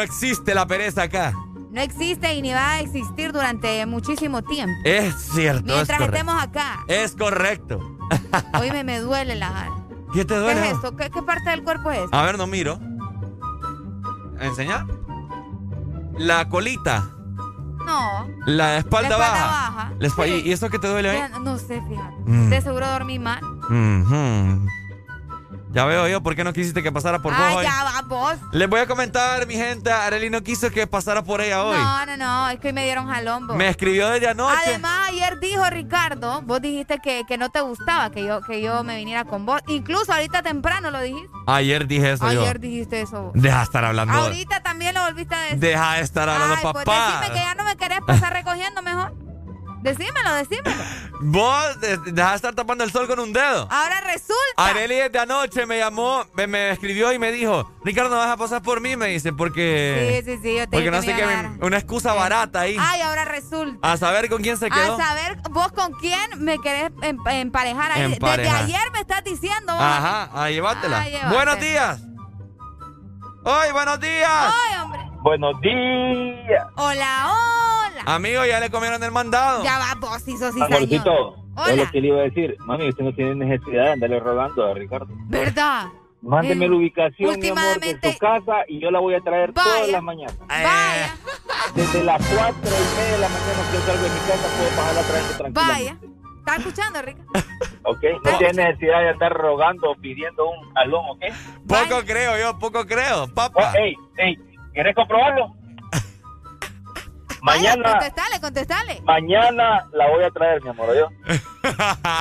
[0.00, 1.34] No existe la pereza acá.
[1.70, 4.72] No existe y ni va a existir durante muchísimo tiempo.
[4.84, 5.62] Es cierto.
[5.66, 6.80] Mientras es estemos acá.
[6.88, 7.98] Es correcto.
[8.58, 9.68] Hoy me, me duele la
[10.14, 10.66] ¿Qué te ¿Qué duele?
[10.68, 10.96] es esto?
[10.96, 12.08] ¿Qué, qué parte del cuerpo es?
[12.12, 12.80] A ver, no miro.
[14.40, 14.86] ¿Enseña?
[16.18, 17.10] La colita.
[17.84, 18.26] No.
[18.46, 19.46] La espalda, La espalda baja.
[19.70, 19.92] baja.
[19.98, 20.42] La espa- Sí.
[20.46, 21.32] ¿Y eso que te duele Ya, ahí?
[21.42, 22.14] no sé, fíjate.
[22.24, 22.48] Mm.
[22.50, 23.44] De seguro dormí mal.
[23.44, 24.66] Ujú.
[25.72, 27.64] Ya veo yo por qué no quisiste que pasara por vos Ay, hoy.
[27.64, 27.84] ya
[28.38, 28.52] vos.
[28.52, 29.90] Les voy a comentar, mi gente.
[29.90, 31.78] Arely no quiso que pasara por ella hoy.
[31.78, 32.48] No, no, no.
[32.50, 33.56] Es que hoy me dieron jalón, vos.
[33.56, 34.56] Me escribió desde anoche.
[34.66, 38.82] Además, ayer dijo Ricardo, vos dijiste que, que no te gustaba que yo, que yo
[38.84, 39.60] me viniera con vos.
[39.68, 41.28] Incluso ahorita temprano lo dijiste.
[41.46, 42.42] Ayer dije eso yo.
[42.42, 43.32] Ayer dijiste eso vos.
[43.34, 44.14] Deja de estar hablando.
[44.14, 45.58] Ahorita también lo volviste a decir.
[45.58, 47.18] Deja de estar hablando, Ay, pues papá.
[47.20, 49.12] decime que ya no me querés pasar recogiendo mejor.
[49.82, 50.82] Decímelo, decímelo.
[51.22, 53.66] Vos de- dejas de estar tapando el sol con un dedo.
[53.70, 54.34] Ahora resulta.
[54.56, 58.36] Areli desde anoche me llamó, me, me escribió y me dijo, Ricardo, ¿no vas a
[58.36, 58.96] pasar por mí?
[58.96, 60.22] Me dice, porque...
[60.24, 61.26] Sí, sí, sí, yo te Porque no sé qué,
[61.64, 62.76] una excusa barata ahí.
[62.78, 63.90] Ay, ahora resulta.
[63.92, 64.94] A saber con quién se quedó.
[64.94, 68.02] A saber vos con quién me querés em- emparejar ahí.
[68.02, 68.66] Emparejar.
[68.66, 69.72] Desde ayer me estás diciendo.
[69.72, 69.82] vos.
[69.82, 71.00] Ajá, a llevártela.
[71.00, 71.32] Ah, llévatela.
[71.32, 72.00] Buenos días.
[73.42, 74.28] ¡Hoy, buenos días!
[74.54, 75.00] Ay, hombre.
[75.22, 76.66] Buenos días.
[76.76, 77.32] Hola,
[78.02, 78.14] hola.
[78.16, 79.62] Amigo, ya le comieron el mandado.
[79.64, 80.74] Ya va, vos, sí, sos cizañón.
[80.76, 81.04] Amorcito,
[81.36, 81.74] yo Hola.
[81.84, 84.74] lo que le iba a decir, mami, usted no tiene necesidad de andarle rogando a
[84.74, 85.08] Ricardo.
[85.28, 85.86] ¿Verdad?
[86.22, 89.52] Mándeme Eh, la ubicación, mi amor, de su casa y yo la voy a traer
[89.52, 89.70] Vaya.
[89.70, 90.38] todas las mañanas.
[90.46, 91.14] Vaya,
[91.74, 94.76] Desde las 4 y media de la mañana que yo salgo de mi casa, puedo
[94.76, 95.96] bajarla trayendo vaya.
[95.96, 96.06] tranquilamente.
[96.40, 97.22] ¿Estás escuchando, Rica?
[97.84, 98.02] ¿Ok?
[98.24, 101.22] No tiene necesidad de andar rogando o pidiendo un jalón, ¿ok?
[101.68, 103.72] Poco creo yo, poco creo, papá.
[103.74, 104.36] Oh, ey, ey,
[104.74, 105.54] ¿quieres comprobarlo?
[107.42, 109.00] Mañana, Contestale, contestale.
[109.04, 111.08] mañana la voy a traer, mi amor, ¿yo?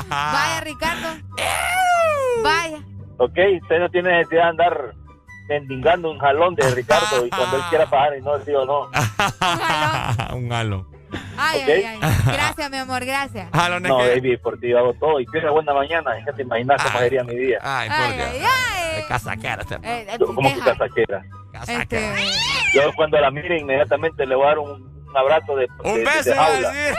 [0.09, 1.07] Vaya, Ricardo.
[2.43, 2.77] Vaya.
[3.17, 3.37] ¿Ok?
[3.61, 4.93] Usted no tiene necesidad de andar
[5.49, 8.89] mendigando un jalón de Ricardo y cuando él quiera pagar y no sí o no.
[10.35, 10.87] un halo.
[11.37, 11.69] Ay, Ok.
[11.69, 11.99] ay, ay.
[12.27, 13.49] Gracias, mi amor, gracias.
[13.53, 14.09] Jalones No, que...
[14.09, 16.15] baby, por ti yo hago todo y tiene buena mañana.
[16.17, 17.57] Es que te imaginas cómo sería mi día.
[17.63, 18.27] Ay, por Dios.
[18.31, 18.41] ay,
[18.97, 19.03] ay.
[19.07, 19.75] Casaquera este.
[19.75, 20.71] Eh, eh, Yo como que deja.
[20.75, 21.21] casaquera.
[21.67, 22.15] Este,
[22.75, 26.03] Yo cuando la mire inmediatamente le voy a dar un, un abrazo de, Un de-
[26.05, 26.71] beso de iba a jaula.
[26.71, 26.93] decir.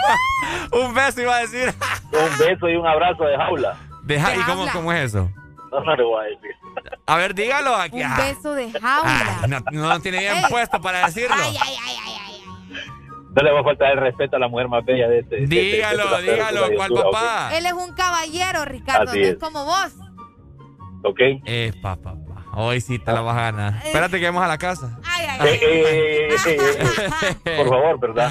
[0.72, 1.74] un beso iba a decir.
[2.12, 3.76] Un beso y un abrazo de jaula.
[4.02, 4.42] De ¿Y
[4.72, 5.30] cómo, es eso?
[5.70, 6.50] No, no le voy a decir.
[7.06, 7.96] A ver, dígalo aquí.
[7.98, 9.02] un Ah, beso de ah,
[9.38, 9.46] jaula.
[9.46, 11.36] no, no lo tiene bien puesto para decirlo.
[11.38, 12.42] Ay, ay, ay, ay, ay.
[13.32, 15.36] No le voy a faltar el respeto a la mujer más bella de este.
[15.36, 17.50] de este- de este Dígalo, dígalo, ¿cuál papá?
[17.56, 19.38] Él es un caballero, Ricardo, Así no es es.
[19.38, 19.92] como vos.
[21.04, 21.20] ¿Ok?
[21.46, 22.30] Eh, papá, papá.
[22.62, 23.74] Hoy sí te la vas a ganar.
[23.86, 24.98] Espérate que vamos a la casa.
[25.04, 28.30] Ay, ay, Eh, eh, eh, eh, eh, Por favor, ¿verdad?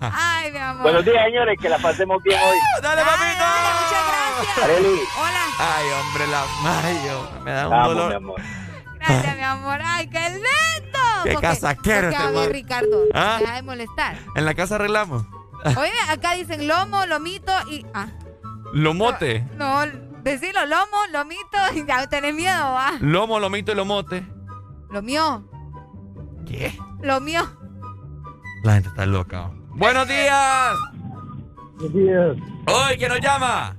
[0.00, 0.82] ay, mi amor.
[0.84, 2.56] Buenos días, señores, que la pasemos bien hoy.
[2.82, 3.24] ¡Dale, papito!
[3.40, 4.64] dale, muchas gracias.
[4.64, 5.44] Areli, Hola.
[5.58, 7.30] Ay, hombre, la mayo.
[7.44, 8.14] Me da un amo, mi dolor.
[8.14, 8.40] amor.
[9.00, 9.78] Gracias, mi amor.
[9.84, 10.98] Ay, qué lindo.
[11.24, 12.52] Qué Porque- casaquero porque, este a ver.
[12.52, 13.36] Ricardo, ¿Ah?
[13.40, 14.16] deja de molestar.
[14.36, 15.24] En la casa arreglamos.
[15.64, 17.84] Oye, acá dicen lomo, lomito y...
[17.92, 18.06] Ah,
[18.72, 19.44] Lomote.
[19.56, 19.84] no,
[20.22, 22.92] decirlo, lomo, lomito y ya tenés miedo, va.
[23.00, 24.26] Lomo, lomito y lomote.
[24.90, 25.44] Lo mío,
[26.46, 26.72] ¿Qué?
[27.02, 27.42] lo mío.
[28.64, 29.50] La gente está loca.
[29.70, 30.74] ¡Buenos días!
[31.76, 32.36] Buenos días.
[32.66, 33.76] ¡Hoy, quién nos llama!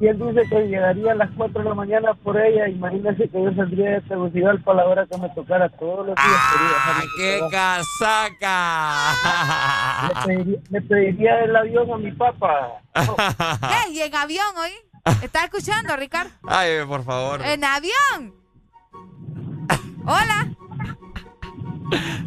[0.00, 2.68] Y él dice que llegaría a las 4 de la mañana por ella.
[2.68, 6.18] Imagínese que yo saldría de Tegucigalpa a la hora que me tocara todos los días.
[6.26, 9.14] ¡Ah, qué casaca!
[10.08, 12.80] Le pediría, le pediría el avión a mi papá.
[12.94, 13.92] ¿Qué?
[13.92, 14.70] ¿Y en avión, hoy?
[15.22, 16.30] ¿Estás escuchando, Ricardo?
[16.46, 17.42] Ay, por favor.
[17.44, 18.34] ¿En avión?
[20.06, 20.48] Hola.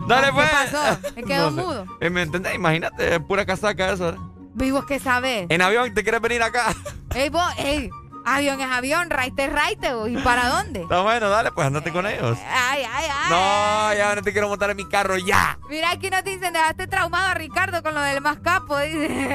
[0.07, 0.49] Dale, ¿Qué pues.
[0.49, 0.99] pasó?
[1.15, 1.51] Me No sé.
[1.51, 1.85] mudo.
[1.99, 2.55] Eh, ¿Me entendés?
[2.55, 4.09] Imagínate, es pura casaca eso.
[4.09, 4.15] ¿eh?
[4.53, 5.45] Vivos que sabes.
[5.49, 6.73] En avión, ¿te quieres venir acá?
[7.15, 7.89] Ey, vos, ey,
[8.25, 9.91] avión es avión, raite es raite.
[10.07, 10.81] ¿y para dónde?
[10.83, 12.37] Está bueno, dale, pues andate con ellos.
[12.47, 13.29] Ay, ay, ay.
[13.29, 15.57] No, ya no te quiero montar en mi carro, ya.
[15.69, 19.29] Mira, aquí nos dicen, dejaste traumado a Ricardo con lo del más capo, dice.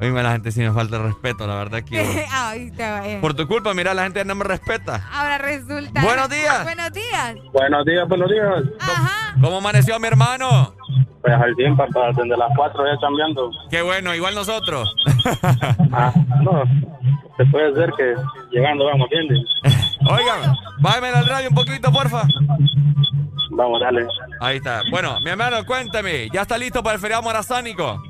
[0.00, 2.26] Oíme, la gente sí me falta el respeto, la verdad que...
[2.32, 3.20] Ay, te vaya.
[3.20, 5.06] Por tu culpa, mira, la gente no me respeta.
[5.12, 6.02] Ahora resulta.
[6.02, 6.64] Buenos días.
[6.64, 7.34] Buenos días.
[7.52, 8.64] Buenos días, buenos días.
[8.80, 9.34] Ajá.
[9.40, 10.74] ¿Cómo amaneció mi hermano?
[11.20, 13.50] Pues al tiempo, papá, desde las 4 ya cambiando.
[13.70, 14.94] Qué bueno, igual nosotros.
[15.92, 16.62] Ah, no,
[17.36, 18.14] se puede ser que
[18.52, 19.40] llegando vamos, ¿entiendes?
[20.08, 22.22] Oigan, bájame al radio un poquito, porfa.
[23.50, 24.06] Vamos, dale.
[24.40, 24.82] Ahí está.
[24.90, 28.00] Bueno, mi hermano, cuéntame, ¿ya está listo para el feriado morazánico?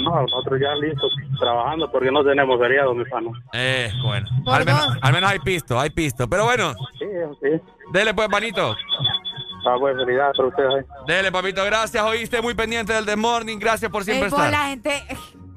[0.00, 3.32] No, nosotros ya listos trabajando porque no tenemos feriado, mi hermano.
[3.52, 4.26] Eh, bueno.
[4.46, 4.96] Al menos, dos.
[5.00, 6.28] al menos hay pisto, hay pisto.
[6.28, 7.06] Pero bueno, Sí,
[7.40, 7.48] sí.
[7.92, 8.74] dele pues, manito.
[9.64, 10.84] Ah, pues felicidades para ustedes.
[10.84, 10.88] eh.
[11.06, 12.02] Dele, papito, gracias.
[12.04, 13.58] Oíste muy pendiente del The Morning.
[13.58, 14.50] Gracias por siempre Ey, vos, estar.
[14.52, 15.02] la gente.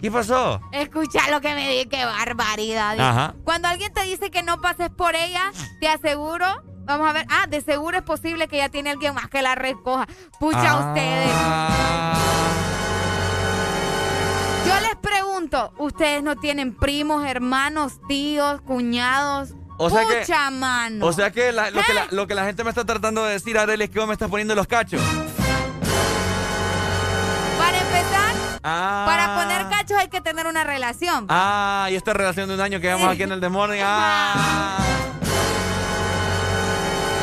[0.02, 0.60] ¿Qué pasó?
[0.72, 3.00] Escucha lo que me di, qué barbaridad.
[3.00, 3.34] Ajá.
[3.44, 6.46] Cuando alguien te dice que no pases por ella, te aseguro.
[6.84, 7.26] Vamos a ver.
[7.32, 10.06] Ah, de seguro es posible que ya tiene alguien más que la recoja.
[10.40, 10.90] Pucha, Ah.
[10.90, 12.75] ustedes.
[15.48, 19.50] Pregunto, ¿ustedes no tienen primos, hermanos, tíos, cuñados?
[19.78, 21.06] O sea que- Pucha, mano.
[21.06, 23.34] O sea que, la- lo, que la, lo que la gente me está tratando de
[23.34, 25.00] decir, Arely, es que vos me estás poniendo los cachos.
[27.60, 29.04] Para empezar, Ah.
[29.06, 31.28] para poner cachos hay que tener una relación.
[31.30, 33.82] Ah, y esta relación de un año que vamos aquí en el The Morning.
[33.84, 34.78] Ah.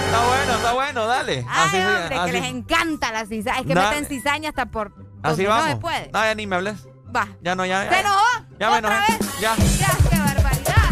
[0.06, 1.46] Está bueno, está bueno, dale.
[1.48, 3.58] Ay, Así, hombre, que les encanta la cizaña.
[3.58, 3.88] Es que Dale.
[4.00, 4.92] meten cizaña hasta por
[5.24, 5.64] así vamos.
[5.66, 6.34] no se puede.
[6.36, 6.86] Ni me hables.
[7.14, 7.28] Va.
[7.42, 7.84] Ya no, ya.
[7.84, 8.24] ¿Se ya, enojó?
[8.58, 9.12] Ya me ¿Otra enojé.
[9.18, 9.40] vez?
[9.40, 9.56] Ya.
[9.56, 10.90] Ya, qué barbaridad.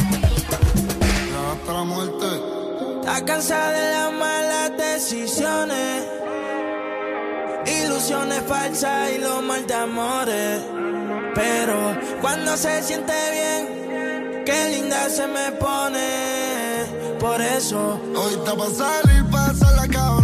[1.52, 2.26] Hasta la muerte.
[3.00, 6.04] Está cansada de las malas decisiones.
[7.66, 10.60] Ilusiones falsas y los mal de amores.
[11.34, 17.18] Pero cuando se siente bien, qué linda se me pone.
[17.18, 19.24] Por eso, Hoy está pa' salir,
[19.76, 20.19] la cabrón.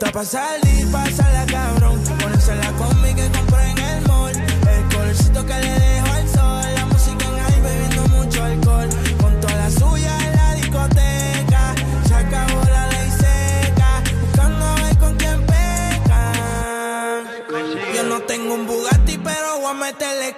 [0.00, 2.00] Está pa' salir, la cabrón.
[2.20, 4.36] Ponerse la combi que compró en el mall.
[4.36, 5.79] El colorcito que le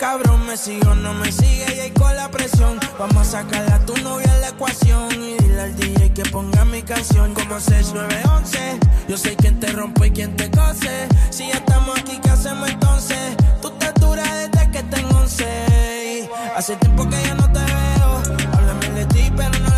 [0.03, 0.45] cabrón.
[0.47, 2.81] Me sigue o no me sigue y ahí con la presión.
[2.99, 5.09] Vamos a sacarle a tu novia la ecuación.
[5.13, 8.81] Y dile al DJ que ponga mi canción como 6911.
[9.09, 11.09] Yo sé quién te rompe y quién te cose.
[11.31, 13.37] Si ya estamos aquí, ¿qué hacemos entonces?
[13.61, 16.29] Tú estás dura desde que tengo 11.
[16.57, 18.11] Hace tiempo que ya no te veo.
[18.55, 19.72] Háblame de ti, pero no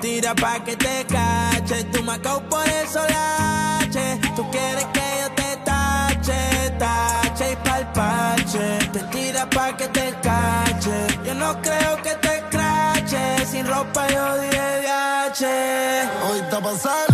[0.00, 1.84] tira pa' que te cache.
[1.92, 4.20] Tú me por eso lache.
[4.36, 8.78] Tú quieres que yo te tache, tache y pa'l parche.
[8.92, 10.96] Te tira pa' que te cache.
[11.24, 13.46] Yo no creo que te crache.
[13.50, 15.42] Sin ropa yo DH.
[16.26, 17.11] Hoy está pa'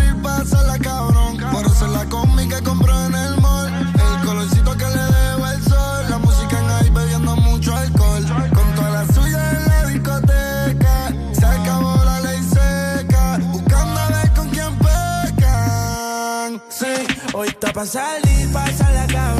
[17.59, 19.38] está pa' salir, la cabrón.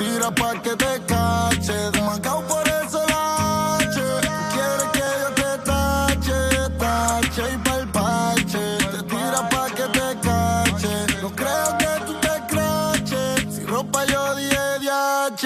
[0.00, 1.76] Tira pa' que te cache.
[2.06, 3.98] Macao por eso la H.
[4.24, 6.38] Tú quieres que yo te tache,
[6.82, 8.64] tache y pa'l parche.
[8.92, 10.94] Te tira pa' que te cache.
[11.22, 13.54] No creo que tú te craches.
[13.54, 15.44] Si ropa yo di DH.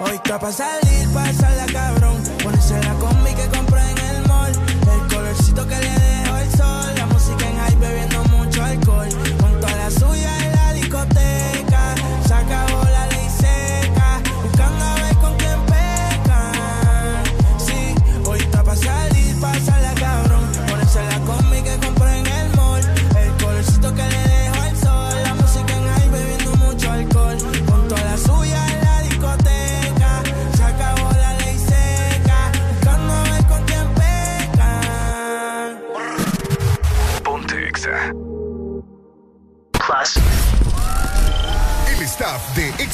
[0.00, 0.52] Hoy está pa'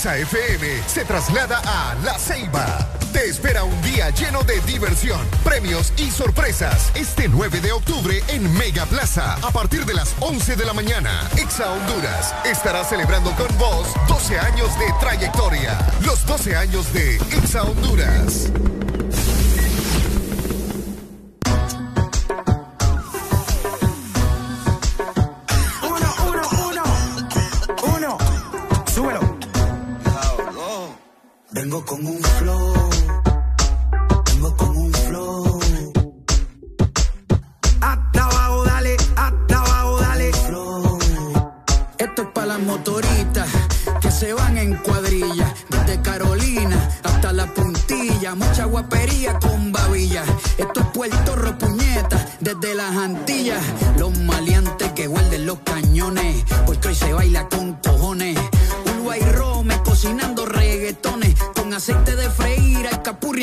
[0.01, 2.65] Exa FM se traslada a La Ceiba.
[3.13, 8.51] Te espera un día lleno de diversión, premios y sorpresas este 9 de octubre en
[8.55, 11.29] Mega Plaza a partir de las 11 de la mañana.
[11.37, 15.77] Exa Honduras estará celebrando con vos 12 años de trayectoria.
[16.07, 18.51] Los 12 años de Exa Honduras.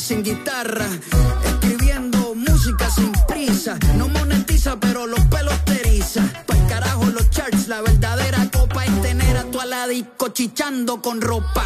[0.00, 0.86] sin guitarra.
[1.44, 6.22] Escribiendo música sin prisa, no monetiza, pero los pelos te eriza.
[6.46, 11.64] Pa'l carajo los charts, la verdadera copa es tener a tu aladico chichando con ropa.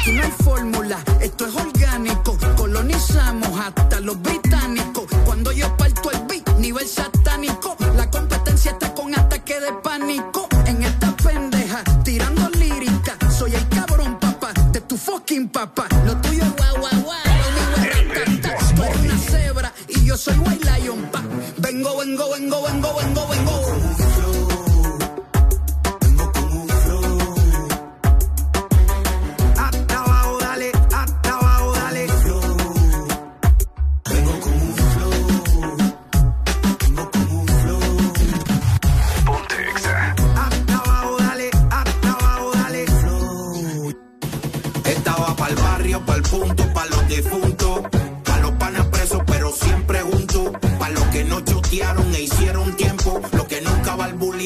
[0.00, 2.36] Aquí no hay fórmula, esto es orgánico.
[2.56, 5.06] Colonizamos hasta los británicos.
[5.24, 7.76] Cuando yo parto el beat, nivel satánico.
[7.96, 10.48] La competencia está con ataque de pánico.
[10.66, 13.16] En esta pendeja, tirando lírica.
[13.30, 15.86] Soy el cabrón, papá, de tu fucking papá.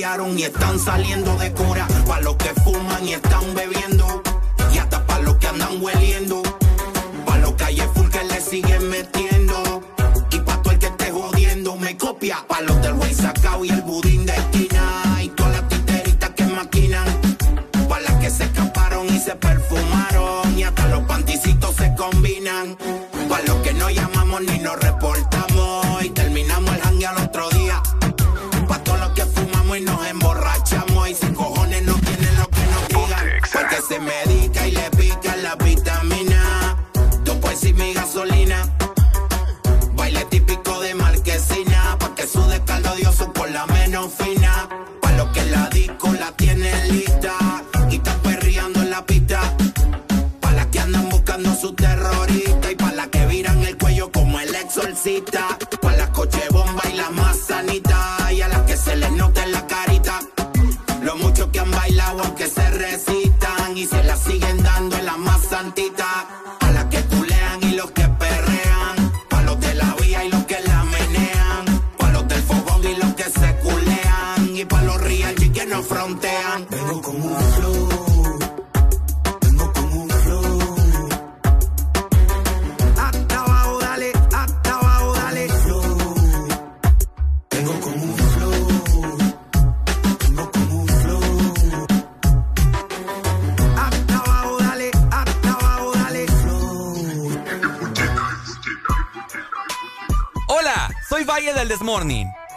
[0.03, 1.87] Y están saliendo de cura.
[2.09, 4.21] Pa' los que fuman y están bebiendo.
[4.75, 6.43] Y hasta pa' los que andan hueliendo.
[7.25, 9.81] Pa' los calles full que le siguen metiendo.
[10.33, 12.45] Y pa' todo el que esté jodiendo me copia.
[12.49, 15.21] Pa' los del güey sacao y el budín de esquina.
[15.23, 17.07] Y todas las titeritas que maquinan.
[17.89, 20.59] Pa' las que se escaparon y se perfumaron.
[20.59, 22.77] Y hasta los panticitos se combinan.
[23.29, 24.82] Pa' los que no llamamos ni nos
[55.07, 55.59] el exorcista.
[55.81, 58.33] Pa' las coche bomba y las más sanitas.
[58.33, 60.21] Y a las que se les nota en la carita.
[61.03, 63.77] Lo mucho que han bailado aunque se resistan.
[63.77, 66.27] Y se la siguen dando en la más santita.
[66.61, 69.13] A las que culean y los que perrean.
[69.29, 71.65] Pa' los de la vía y los que la menean.
[71.99, 74.57] Pa' los del fogón y los que se culean.
[74.57, 76.67] Y pa' los real G que no frontean.
[77.03, 77.21] Con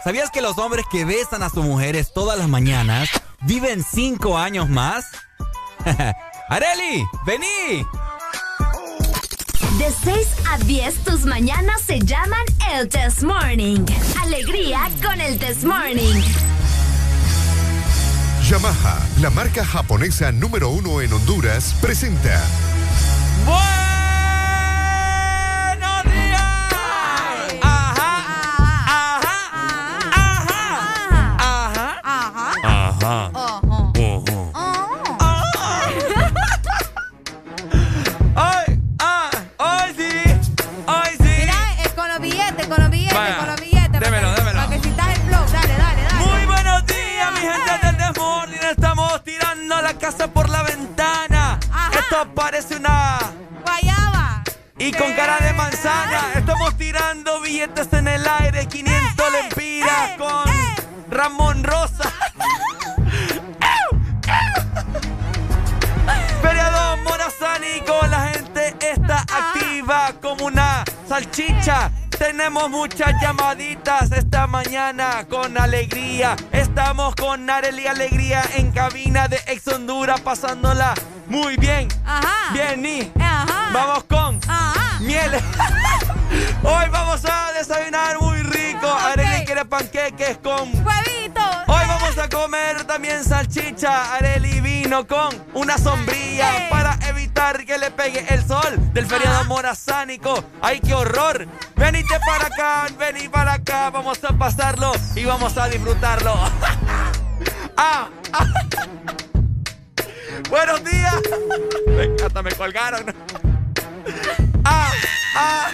[0.06, 3.10] ¿Sabías que los hombres que besan a sus mujeres todas las mañanas
[3.40, 5.06] viven cinco años más?
[6.48, 7.04] ¡Areli!
[7.26, 7.84] ¡Vení!
[9.78, 13.84] De 6 a 10 tus mañanas se llaman el Test Morning.
[14.22, 16.22] Alegría con el Test Morning.
[18.48, 22.44] Yamaha, la marca japonesa número uno en Honduras, presenta
[23.44, 23.75] ¡Buenos
[50.06, 51.58] casa por la ventana.
[51.90, 53.18] Esto parece una.
[53.64, 54.44] Guayaba.
[54.78, 56.30] Y con cara de manzana.
[56.36, 58.68] Estamos tirando billetes en el aire.
[58.68, 60.44] 500 lempiras con
[61.10, 62.04] Ramón Rosa.
[66.40, 71.90] Feriado Morazani con la gente está activa como una salchicha.
[72.18, 76.34] Tenemos muchas llamaditas esta mañana con alegría.
[76.50, 80.94] Estamos con Areli Alegría en cabina de Ex Honduras pasándola
[81.28, 81.88] muy bien.
[82.06, 82.52] Ajá.
[82.54, 83.70] Bien, y Ajá.
[83.72, 84.85] vamos con Ajá.
[85.00, 85.30] Miel.
[86.62, 88.86] Hoy vamos a desayunar muy rico.
[88.86, 91.56] Areli quiere panqueques con Huevitos.
[91.66, 97.90] Hoy vamos a comer también salchicha, areli vino con una sombrilla para evitar que le
[97.90, 100.44] pegue el sol del feriado morazánico.
[100.62, 101.46] ¡Ay, qué horror!
[101.76, 103.90] Venite para acá, vení para acá.
[103.90, 106.34] Vamos a pasarlo y vamos a disfrutarlo.
[107.76, 108.46] ah, ah.
[110.50, 111.14] Buenos días.
[112.24, 113.06] Hasta me colgaron.
[114.68, 114.90] Ah,
[115.36, 115.70] ah,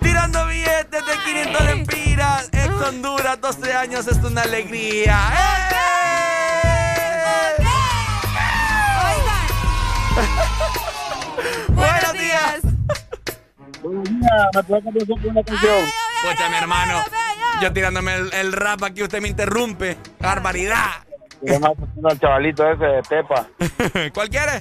[0.00, 2.48] Tirando billetes de 500 lempiras.
[2.52, 5.18] Ex Honduras, 12 años es una alegría.
[5.32, 5.76] ¡Eh!
[11.74, 12.60] Buenos días.
[13.82, 15.84] Buenos días, me puedes complacer con una canción.
[16.24, 17.02] Escucha, mi hermano.
[17.60, 19.96] Yo tirándome el, el rap aquí, usted me interrumpe.
[20.18, 21.04] Barbaridad.
[21.42, 21.72] Llama
[22.10, 23.46] el chavalito ese de Pepa.
[24.14, 24.60] ¿Cuál quiere?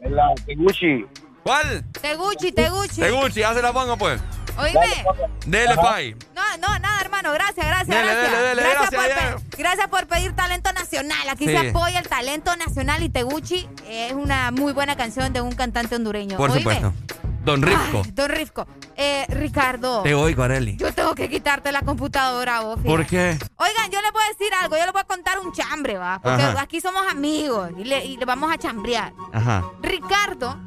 [0.00, 1.04] La Teguchi.
[1.46, 1.84] ¿Cuál?
[2.02, 3.00] Teguchi, Teguchi.
[3.00, 4.20] Teguchi, ya se la pongo pues.
[4.58, 4.80] Oíme.
[5.46, 5.76] Dele.
[5.76, 6.16] Pai.
[6.34, 7.30] No, no, nada, hermano.
[7.32, 8.32] Gracias, gracias, Dele, gracias.
[8.32, 9.50] dele, dele, gracias, gracias, por ya.
[9.50, 11.28] pe- gracias por pedir talento nacional.
[11.28, 11.50] Aquí Sí.
[11.56, 15.94] se apoya el talento nacional y Teguchi es una muy buena canción de un cantante
[15.94, 16.36] hondureño.
[16.36, 16.62] Por Oíme.
[16.62, 16.92] supuesto.
[17.44, 18.02] Don Rifco.
[18.04, 18.66] Ay, don Rifco.
[18.96, 20.02] Eh, Ricardo.
[20.02, 20.76] Te oigo, Areli.
[20.78, 22.74] Yo tengo que quitarte la computadora, vos.
[22.80, 22.88] fíjate.
[22.88, 23.38] ¿Por qué?
[23.56, 24.76] Oigan, yo les voy a decir algo.
[24.76, 26.18] Yo les voy a contar un chambre, ¿va?
[26.20, 26.60] Porque Ajá.
[26.60, 29.12] aquí somos amigos y le, y le vamos a chambrear.
[29.32, 29.62] Ajá.
[29.80, 30.58] Ricardo,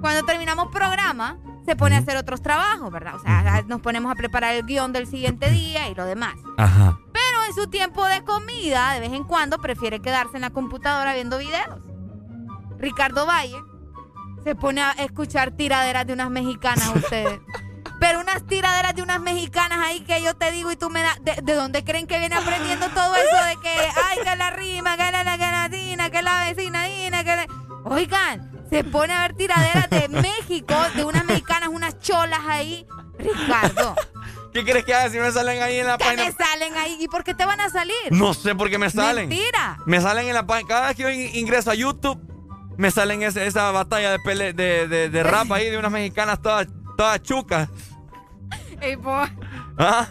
[0.00, 3.16] cuando terminamos programa, se pone a hacer otros trabajos, ¿verdad?
[3.16, 6.34] O sea, nos ponemos a preparar el guion del siguiente día y lo demás.
[6.56, 6.98] Ajá.
[7.12, 11.12] Pero en su tiempo de comida, de vez en cuando, prefiere quedarse en la computadora
[11.14, 11.80] viendo videos.
[12.78, 13.58] Ricardo Valle
[14.44, 17.40] se pone a escuchar tiraderas de unas mexicanas ustedes.
[18.00, 21.22] Pero unas tiraderas de unas mexicanas ahí que yo te digo y tú me das...
[21.22, 24.96] ¿De, de dónde creen que viene aprendiendo todo eso de que, ay, que la rima,
[24.96, 27.46] que la, la ganatina, que la vecina, dina, que la...
[27.84, 32.86] Oigan, se pone a ver tiraderas de México, de unas mexicanas, unas cholas ahí.
[33.18, 33.96] Ricardo,
[34.52, 36.24] ¿Qué quieres que haga si me salen ahí en la ¿qué página?
[36.24, 36.96] me salen ahí?
[37.00, 37.94] ¿Y por qué te van a salir?
[38.10, 39.28] No sé por qué me salen.
[39.28, 39.78] Mentira.
[39.86, 40.68] Me salen en la página.
[40.68, 42.18] Cada vez que yo in- ingreso a YouTube,
[42.76, 46.40] me salen ese- esa batalla de, pele- de, de, de rap ahí de unas mexicanas
[46.40, 46.66] todas,
[46.96, 47.68] todas chucas.
[48.80, 49.20] Ey, po.
[49.78, 50.06] ¿Ah?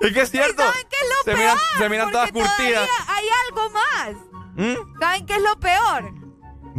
[0.00, 0.62] Es que es cierto.
[0.62, 1.38] ¿Saben qué es lo se peor?
[1.38, 2.88] miran, se miran todas curtidas.
[3.08, 4.16] hay algo más.
[4.58, 4.74] ¿Mm?
[4.98, 6.12] ¿Saben qué es lo peor?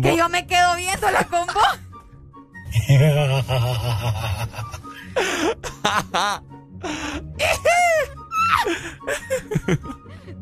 [0.01, 1.79] Que yo me quedo viéndola con vos.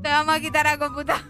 [0.01, 1.23] Te vamos a quitar la computadora.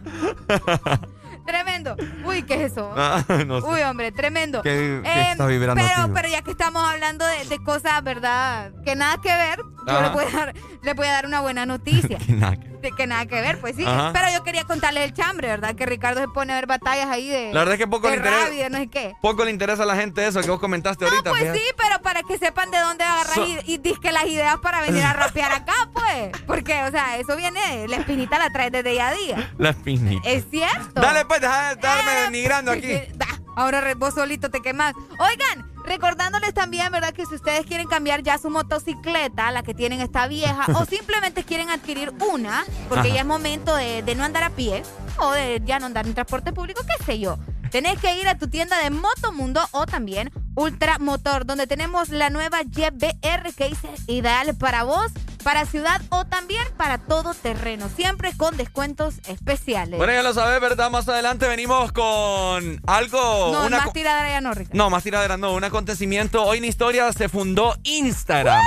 [1.48, 1.96] Tremendo.
[2.26, 2.94] Uy, ¿qué es eso?
[2.98, 3.68] Ah, no sé.
[3.68, 4.62] Uy, hombre, tremendo.
[4.62, 6.12] ¿Qué- qué Eh, está vibrando pero, así?
[6.14, 8.72] pero ya que estamos hablando de, de cosas, ¿verdad?
[8.86, 10.54] Que nada que ver, yo le voy, a dar,
[10.84, 12.18] le voy a dar una buena noticia.
[12.28, 13.84] Que nada que- De que nada que ver, pues sí.
[13.84, 14.12] Ajá.
[14.14, 15.74] Pero yo quería contarles el chambre, ¿verdad?
[15.74, 17.52] Que Ricardo se pone a ver batallas ahí de.
[17.52, 19.14] La verdad es que poco le interesa- rabia, no sé qué.
[19.20, 21.32] Poco le interesa a la gente eso que vos comentaste ahorita.
[21.32, 21.58] Pues fíjate.
[21.60, 24.82] sí, pero para que sepan de dónde agarrar So- y, y disque las ideas para
[24.82, 26.30] venir a rapear acá, pues.
[26.46, 29.52] Porque, o sea, eso viene, la espinita la traes desde día a día.
[29.58, 30.30] La espinita.
[30.30, 31.02] Es cierto.
[31.02, 32.94] Dale, pues, de estarme Eh, denigrando aquí.
[33.16, 34.94] Da, Ahora vos solito te quemas.
[35.20, 37.12] Oigan, recordándoles también, ¿verdad?
[37.14, 41.44] Que si ustedes quieren cambiar ya su motocicleta, la que tienen está vieja, o simplemente
[41.44, 43.16] quieren adquirir una, porque Ajá.
[43.16, 44.84] ya es momento de, de no andar a pie,
[45.18, 47.38] o de ya no andar en transporte público, qué sé yo.
[47.72, 52.30] Tenés que ir a tu tienda de Motomundo o también Ultra Motor, donde tenemos la
[52.30, 53.78] nueva Jet BR que es
[54.08, 55.12] ideal para vos,
[55.48, 59.98] para ciudad o también para todo terreno, siempre con descuentos especiales.
[59.98, 60.92] Bueno, ya lo sabes, ¿verdad?
[60.92, 63.52] Más adelante venimos con algo.
[63.54, 64.78] no, una más tiradera ya no, Ricardo.
[64.78, 66.44] No, más tiradera, no, un acontecimiento.
[66.44, 68.62] Hoy en historia se fundó Instagram.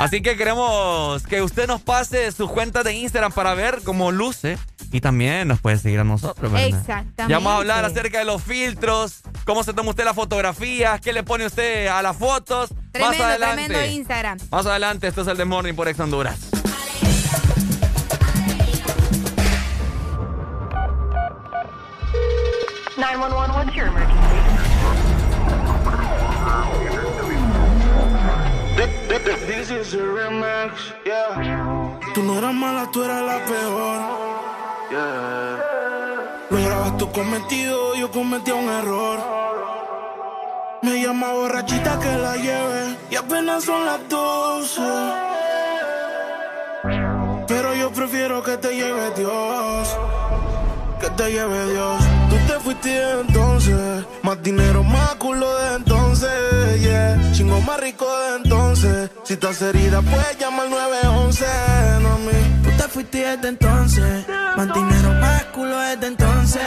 [0.00, 4.56] Así que queremos que usted nos pase su cuenta de Instagram para ver cómo luce.
[4.90, 6.68] Y también nos puede seguir a nosotros, ¿verdad?
[6.68, 7.30] Exactamente.
[7.30, 11.12] Ya vamos a hablar acerca de los filtros, cómo se toma usted las fotografías, qué
[11.12, 12.70] le pone usted a las fotos.
[12.72, 13.64] más Tremendo, adelante.
[13.66, 14.38] tremendo Instagram.
[14.50, 16.38] Más adelante, esto es el The Morning por Ex Honduras.
[23.70, 24.19] what's your emergency?
[28.80, 30.72] This is a remix,
[31.04, 32.00] yeah.
[32.14, 34.00] Tú no eras mala, tú eras la peor.
[34.90, 36.46] Yeah.
[36.48, 39.18] Lograbas tu cometido, yo cometí un error.
[40.82, 44.80] Me llama borrachita que la lleve y apenas son las 12.
[47.48, 49.96] Pero yo prefiero que te lleve Dios.
[51.02, 52.02] Que te lleve Dios.
[52.30, 54.06] Tú te fuiste entonces.
[54.22, 56.49] Más dinero, más culo de entonces.
[56.78, 57.32] Yeah.
[57.32, 59.10] Chingo más rico de entonces.
[59.24, 61.44] Si estás herida, puedes llamar al 911.
[62.02, 62.62] No, mi.
[62.62, 64.26] Tú te fuiste desde entonces.
[64.56, 66.62] Más dinero, más culo desde entonces.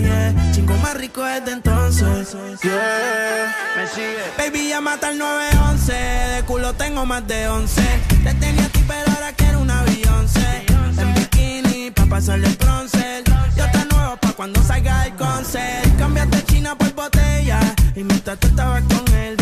[0.00, 0.52] Yeah.
[0.52, 2.36] Chingo más rico desde entonces.
[2.62, 3.56] Yeah.
[3.76, 4.16] Me sigue.
[4.36, 5.92] Baby, ya mata al 911.
[5.92, 7.82] De culo tengo más de 11.
[8.24, 10.66] Te tenía a ti, pero ahora quiero una Beyoncé.
[10.98, 13.24] En bikini, pa' pasarle el bronce.
[13.56, 15.98] Y otra nueva pa' cuando salga el concert.
[15.98, 17.60] Cambiaste China por botella.
[17.94, 19.37] Y mientras tú estabas con él,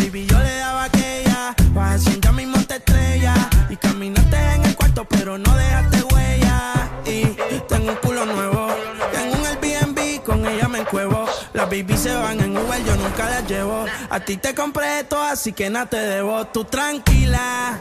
[11.67, 13.87] Las baby se van en Uber, yo nunca las llevo.
[14.09, 16.47] A ti te compré esto, así que nada te debo.
[16.47, 17.81] Tú tranquila,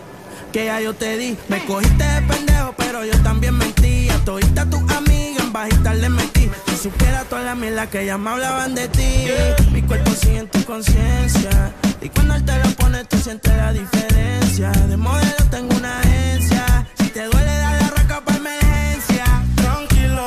[0.52, 1.38] que ya yo te di.
[1.50, 4.10] Me cogiste de pendejo, pero yo también mentí.
[4.10, 6.50] A todita tus amigas en bajita le metí.
[6.68, 9.28] Si supiera toda la mierda que ya me hablaban de ti.
[9.72, 11.72] Mi cuerpo sigue en tu conciencia.
[12.02, 14.72] Y cuando él te lo pone, tú sientes la diferencia.
[14.72, 16.88] De modelo tengo una agencia.
[16.98, 19.26] Si te duele, dale arranca para emergencia.
[19.56, 20.24] Tranquilo,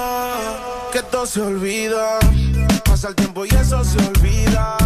[0.93, 2.21] que todo se olvida.
[3.01, 4.77] Pasa el tiempo y eso se olvida.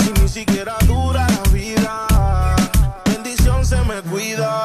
[0.00, 2.04] Si ni siquiera dura la vida.
[3.04, 4.64] Bendición se me cuida.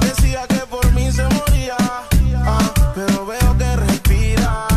[0.00, 1.76] Decía que por mí se moría.
[1.78, 4.72] ah, pero veo que respiras.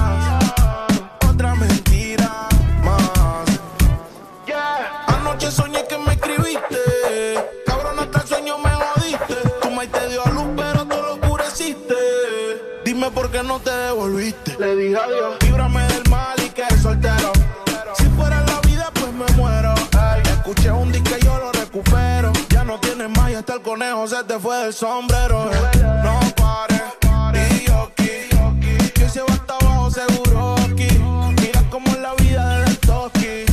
[1.26, 2.50] Otra mentira
[2.84, 3.48] más.
[5.08, 6.82] Anoche soñé que me escribiste.
[7.66, 9.36] Cabrón, hasta el sueño me jodiste.
[9.62, 11.96] Tu maíz te dio a luz, pero tú lo oscureciste.
[12.84, 14.58] Dime por qué no te devolviste.
[14.60, 15.49] Le dije adiós.
[23.70, 25.46] Conejo se te fue del sombrero.
[26.04, 26.82] No pares.
[27.62, 27.92] Y yo.
[28.96, 30.88] Que se va hasta abajo seguro aquí.
[31.40, 33.46] Mira cómo es la vida de toki.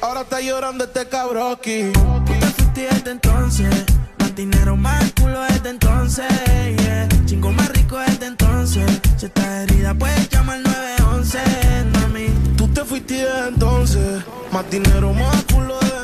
[0.00, 1.90] Ahora está llorando este cabroki.
[1.92, 3.84] Tú te fuiste desde entonces.
[4.20, 6.30] Más dinero, más culo desde entonces.
[6.76, 7.08] Yeah.
[7.26, 8.86] Chingo más rico desde entonces.
[9.16, 11.38] Si estás herida, puedes llamar 911,
[11.94, 12.28] mami.
[12.56, 14.22] Tú te fuiste desde entonces.
[14.52, 15.97] Más dinero, más culo desde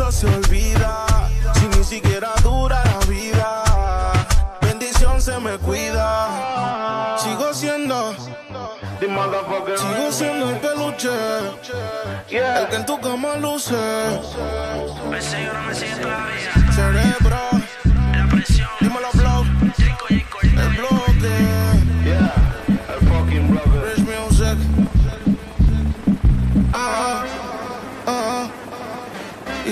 [0.00, 1.06] eso se olvida.
[1.54, 3.62] Si ni siquiera dura la vida.
[4.62, 7.16] Bendición se me cuida.
[7.18, 8.14] Sigo siendo.
[8.98, 11.10] Sigo siendo el peluche.
[12.30, 13.76] El que en tu cama luce.
[16.74, 17.40] Cerebro.
[18.80, 19.39] Dímelo, blow.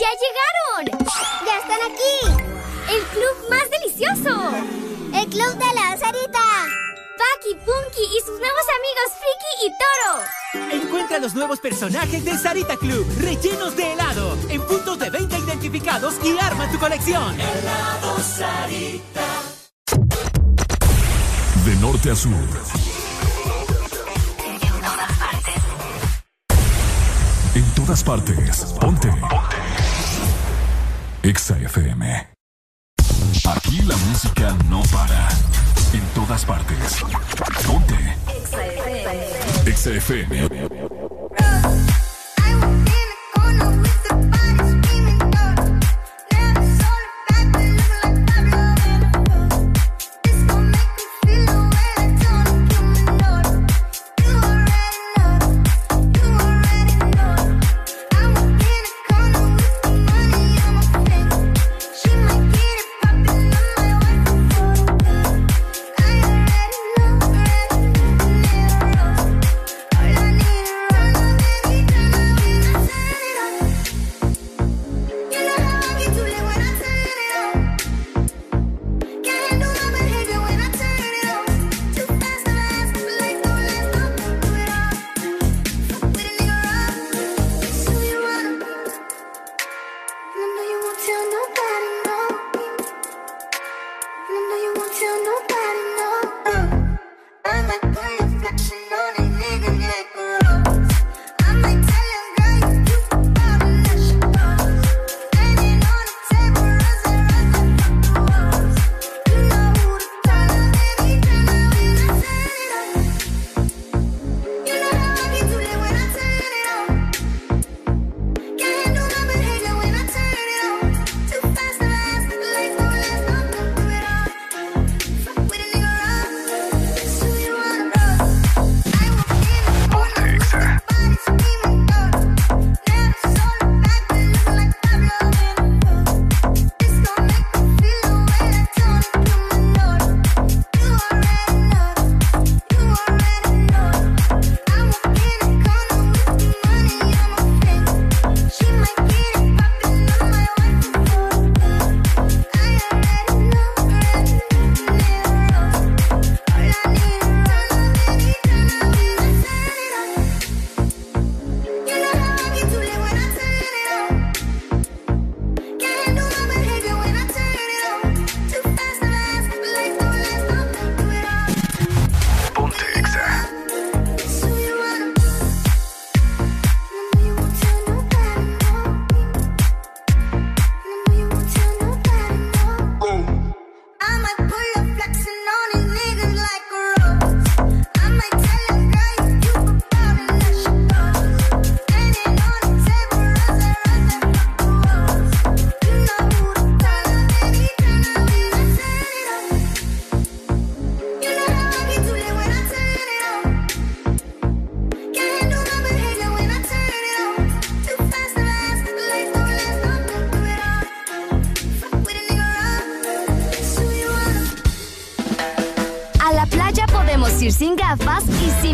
[0.00, 1.06] ¡Ya llegaron!
[1.46, 2.16] ¡Ya están aquí!
[2.92, 4.50] ¡El club más delicioso!
[5.14, 6.40] ¡El club de la Sarita!
[7.16, 10.82] Paki, Punky y sus nuevos amigos Friki y Toro.
[10.82, 16.16] Encuentra los nuevos personajes de Sarita Club, rellenos de helado, en puntos de venta identificados
[16.24, 17.38] y arma tu colección.
[17.40, 19.42] Helado Sarita.
[21.64, 22.32] De norte a sur.
[27.54, 28.74] En todas partes.
[28.80, 29.08] Ponte.
[29.08, 29.53] Ponte.
[31.24, 32.04] Exa FM.
[33.48, 35.26] Aquí la música no para.
[35.94, 37.02] En todas partes.
[37.66, 37.96] Ponte.
[39.64, 40.42] Exa FM.
[40.42, 40.93] All I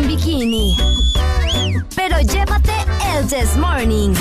[0.07, 0.77] bikini.
[1.95, 2.73] Pero llévate
[3.15, 4.13] el This Morning.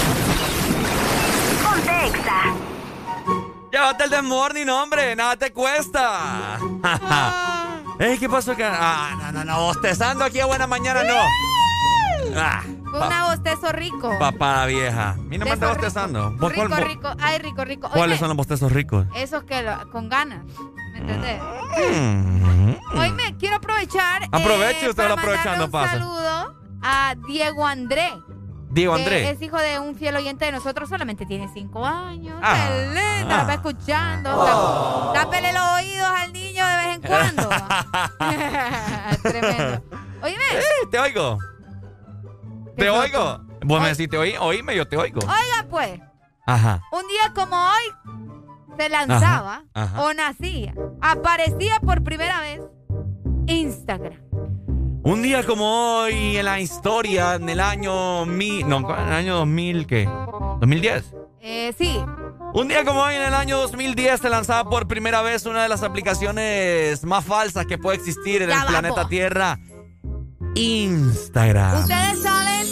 [1.64, 2.54] Ponte Exa.
[3.72, 5.14] Llévate el de morning, hombre.
[5.16, 6.58] Nada te cuesta.
[7.98, 8.72] Ey, ¿qué pasó acá?
[8.80, 9.60] Ah, no, no, no.
[9.66, 11.20] Bostezando aquí a buena mañana, no.
[12.36, 14.18] Ah, Fue una bostezo rico.
[14.18, 15.16] papá la vieja.
[15.20, 15.68] Mira, me rico.
[15.68, 16.30] bostezando.
[16.32, 17.10] ¿Vos Rico, rico.
[17.20, 17.88] Ay, rico, rico.
[17.90, 19.06] ¿Cuáles son los bostezos ricos?
[19.14, 20.44] Esos que lo- con ganas.
[20.92, 21.40] ¿Me entendés?
[21.92, 22.74] Mm.
[23.98, 24.22] Aprovechar.
[24.32, 25.96] Aproveche, eh, usted lo aprovechando, mandarle pasa.
[25.96, 28.10] Un saludo a Diego André.
[28.72, 29.30] Diego Andrés.
[29.34, 32.38] Es hijo de un fiel oyente de nosotros, solamente tiene cinco años.
[32.42, 32.68] Ah.
[32.68, 33.40] Qué Ah.
[33.42, 34.30] lo va escuchando.
[34.32, 35.12] Oh.
[35.12, 37.48] Tápele los oídos al niño de vez en cuando.
[39.22, 39.82] Tremendo.
[40.22, 40.44] Oíme.
[40.52, 41.38] Eh, te oigo.
[42.76, 43.40] Te oigo.
[43.62, 45.20] Vos me decís, te oí, oíme, yo te oigo.
[45.20, 46.00] Oiga, pues,
[46.46, 46.80] Ajá.
[46.92, 48.14] un día como hoy
[48.78, 50.02] se lanzaba Ajá, ajá.
[50.02, 52.60] o nacía, aparecía por primera vez
[53.46, 54.18] Instagram.
[55.02, 59.36] Un día como hoy en la historia, en el año mil, no, en el año
[59.36, 60.06] 2000, ¿qué?
[60.06, 61.04] ¿2010?
[61.40, 61.98] Eh, sí,
[62.52, 65.70] Un día como hoy en el año 2010 se lanzaba por primera vez una de
[65.70, 69.58] las aplicaciones más falsas que puede existir en Ya el planeta Tierra,
[70.54, 71.80] Instagram.
[71.80, 72.66] ¿Ustedes saben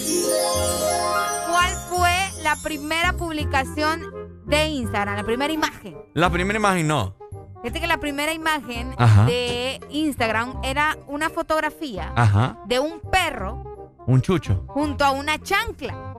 [1.48, 4.02] cuál fue la primera publicación
[4.46, 5.16] de Instagram?
[5.16, 5.96] La primera imagen.
[6.12, 7.16] La primera imagen no.
[7.62, 9.24] Fíjate que la primera imagen Ajá.
[9.24, 12.58] de Instagram era una fotografía Ajá.
[12.66, 14.64] de un perro Un chucho.
[14.68, 16.14] junto a una chancla.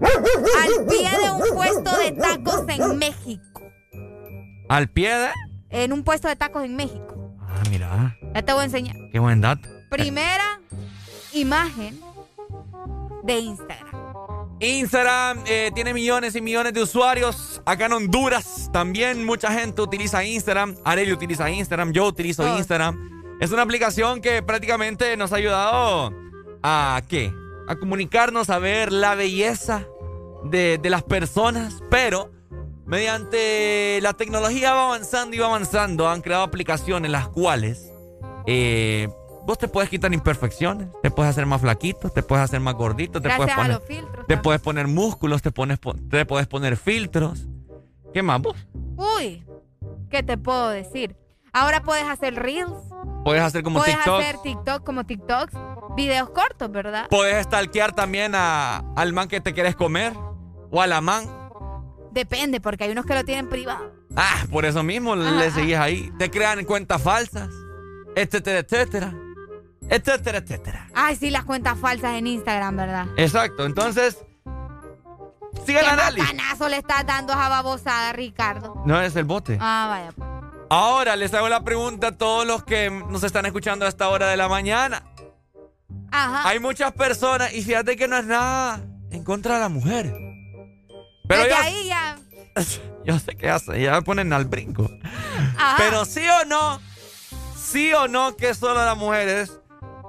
[0.00, 3.62] al pie de un puesto de tacos en México.
[4.68, 5.28] Al pie de...
[5.70, 7.36] En un puesto de tacos en México.
[7.40, 8.16] Ah, mira.
[8.34, 8.96] Ya te voy a enseñar.
[9.12, 9.68] Qué buen dato.
[9.90, 10.60] Primera
[11.32, 12.00] imagen
[13.24, 13.89] de Instagram.
[14.60, 17.62] Instagram eh, tiene millones y millones de usuarios.
[17.64, 20.76] Acá en Honduras también mucha gente utiliza Instagram.
[20.84, 21.92] Areli utiliza Instagram.
[21.92, 22.58] Yo utilizo Oh.
[22.58, 23.38] Instagram.
[23.40, 26.12] Es una aplicación que prácticamente nos ha ayudado
[26.62, 27.32] a qué?
[27.68, 29.86] A comunicarnos, a ver la belleza
[30.44, 31.82] de, de las personas.
[31.90, 32.30] Pero
[32.84, 36.06] mediante la tecnología va avanzando y va avanzando.
[36.08, 37.90] Han creado aplicaciones las cuales
[38.46, 39.08] eh,
[39.50, 40.88] vos te puedes quitar imperfecciones.
[41.02, 42.08] Te puedes hacer más flaquito.
[42.10, 43.20] Te puedes hacer más gordito.
[43.20, 44.26] Te puedes poner los filtros.
[44.28, 47.46] te puedes poner músculos, te, pones, po- te puedes poner filtros.
[48.14, 48.56] ¿Qué más vos?
[48.96, 49.44] Uy,
[50.08, 51.16] ¿qué te puedo decir?
[51.52, 52.70] Ahora puedes hacer reels,
[53.24, 54.20] Puedes hacer como puedes TikTok.
[54.20, 55.52] hacer TikTok como TikToks,
[55.96, 57.06] videos cortos, ¿verdad?
[57.10, 60.12] Puedes stalkear también a, al man que te quieres comer.
[60.70, 61.24] O a la man.
[62.12, 63.92] Depende, porque hay unos que lo tienen privado.
[64.16, 65.50] Ah, por eso mismo le Ajá.
[65.50, 66.12] seguís ahí.
[66.18, 67.48] Te crean cuentas falsas.
[68.14, 69.12] Etcétera, etcétera.
[69.90, 70.88] Etcétera, etcétera.
[70.94, 73.06] Ay, sí, las cuentas falsas en Instagram, ¿verdad?
[73.16, 73.66] Exacto.
[73.66, 74.18] Entonces,
[75.66, 76.32] sigue el ¿Qué análisis.
[76.32, 78.82] macanazo le estás dando a esa babosada, Ricardo?
[78.86, 79.58] No es el bote.
[79.60, 80.12] Ah, vaya.
[80.12, 80.28] pues.
[80.70, 84.28] Ahora les hago la pregunta a todos los que nos están escuchando a esta hora
[84.28, 85.02] de la mañana.
[86.12, 86.48] Ajá.
[86.48, 88.80] Hay muchas personas, y fíjate que no es nada
[89.10, 90.14] en contra de la mujer.
[91.26, 92.16] Pero Desde yo, ahí ya.
[93.04, 94.88] yo sé qué hace, ya me ponen al brinco.
[95.56, 95.74] Ajá.
[95.78, 96.80] Pero sí o no,
[97.56, 99.58] sí o no que solo las mujeres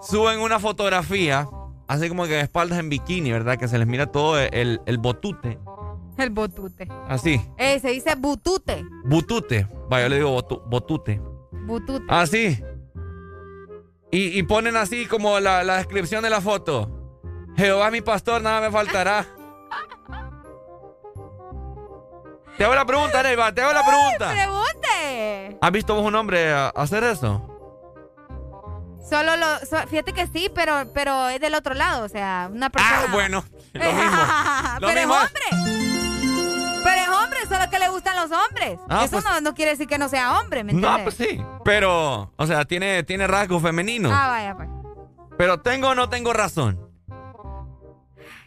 [0.01, 1.47] suben una fotografía,
[1.87, 3.57] así como que de espaldas en bikini, ¿verdad?
[3.57, 5.59] Que se les mira todo el, el botute.
[6.17, 6.87] El botute.
[7.07, 8.85] Así, Eh, se dice butute.
[9.05, 9.67] butute.
[9.89, 11.21] Vaya, yo le digo botu- botute.
[11.65, 12.05] Butute.
[12.09, 12.63] Así.
[14.11, 16.89] Y, y ponen así como la, la descripción de la foto.
[17.55, 19.25] Jehová es mi pastor, nada me faltará.
[22.57, 24.31] Te hago la pregunta, Neiva, te hago la pregunta.
[24.33, 25.57] Pregunte.
[25.61, 27.50] ¿Has visto vos un hombre hacer eso?
[29.11, 29.59] Solo lo.
[29.59, 32.05] so- fíjate que sí, pero, pero es del otro lado.
[32.05, 33.01] O sea, una persona.
[33.07, 33.43] Ah, bueno,
[33.73, 34.11] lo mismo.
[34.79, 36.81] Lo pero mismo es hombre.
[36.83, 38.79] Pero es hombre, solo que le gustan los hombres.
[38.89, 41.15] Ah, Eso pues- no, no quiere decir que no sea hombre, ¿me No, entiendes?
[41.15, 41.43] pues sí.
[41.63, 44.11] Pero, o sea, tiene, tiene rasgos femeninos.
[44.15, 44.69] Ah, vaya, pues.
[45.37, 46.79] Pero tengo o no tengo razón.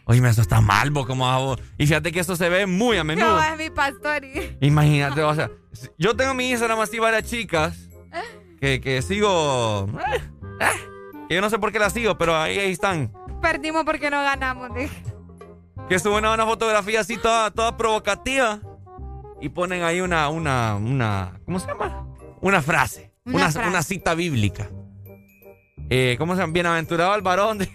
[0.07, 1.59] Oye, eso está mal, vos, como a vos.
[1.77, 3.25] Y fíjate que eso se ve muy a menudo.
[3.27, 4.21] Jehová es mi pastor.
[4.61, 5.49] Imagínate, o sea,
[5.97, 7.75] yo tengo en mi Instagram así varias chicas
[8.59, 9.87] que, que sigo.
[10.13, 10.21] eh,
[10.59, 13.11] eh, yo no sé por qué las sigo, pero ahí, ahí están.
[13.41, 14.73] Perdimos porque no ganamos.
[14.73, 15.03] dije.
[15.89, 18.59] Que suben una fotografía así toda, toda provocativa
[19.41, 21.39] y ponen ahí una, una, una.
[21.45, 22.07] ¿Cómo se llama?
[22.41, 23.11] Una frase.
[23.25, 23.69] Una Una, frase.
[23.69, 24.69] una cita bíblica.
[25.89, 26.53] Eh, ¿Cómo se llama?
[26.53, 27.59] Bienaventurado el varón.
[27.59, 27.69] de-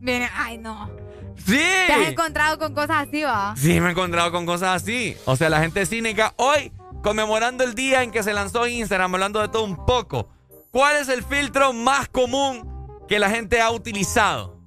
[0.00, 0.90] Viene, ay, no.
[1.36, 1.58] ¡Sí!
[1.86, 3.54] Te has encontrado con cosas así, va.
[3.56, 5.16] Sí, me he encontrado con cosas así.
[5.26, 9.40] O sea, la gente cínica hoy conmemorando el día en que se lanzó Instagram, hablando
[9.40, 10.28] de todo un poco.
[10.74, 12.68] ¿Cuál es el filtro más común
[13.06, 14.58] que la gente ha utilizado?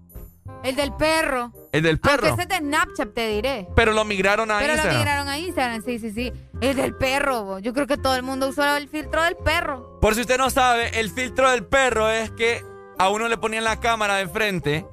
[0.64, 1.52] El del perro.
[1.74, 2.28] El del perro.
[2.30, 3.68] Aunque ese es de Snapchat, te diré.
[3.76, 4.98] Pero lo migraron a Pero lo Instagram.
[5.00, 6.32] migraron a Instagram, sí, sí, sí.
[6.62, 7.60] El del perro, bo.
[7.60, 10.00] yo creo que todo el mundo usó el filtro del perro.
[10.00, 12.64] Por si usted no sabe, el filtro del perro es que
[12.98, 14.88] a uno le ponían la cámara de frente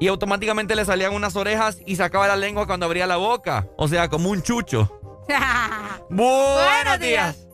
[0.00, 3.68] y automáticamente le salían unas orejas y sacaba la lengua cuando abría la boca.
[3.76, 4.98] O sea, como un chucho.
[6.08, 7.46] Buenos días.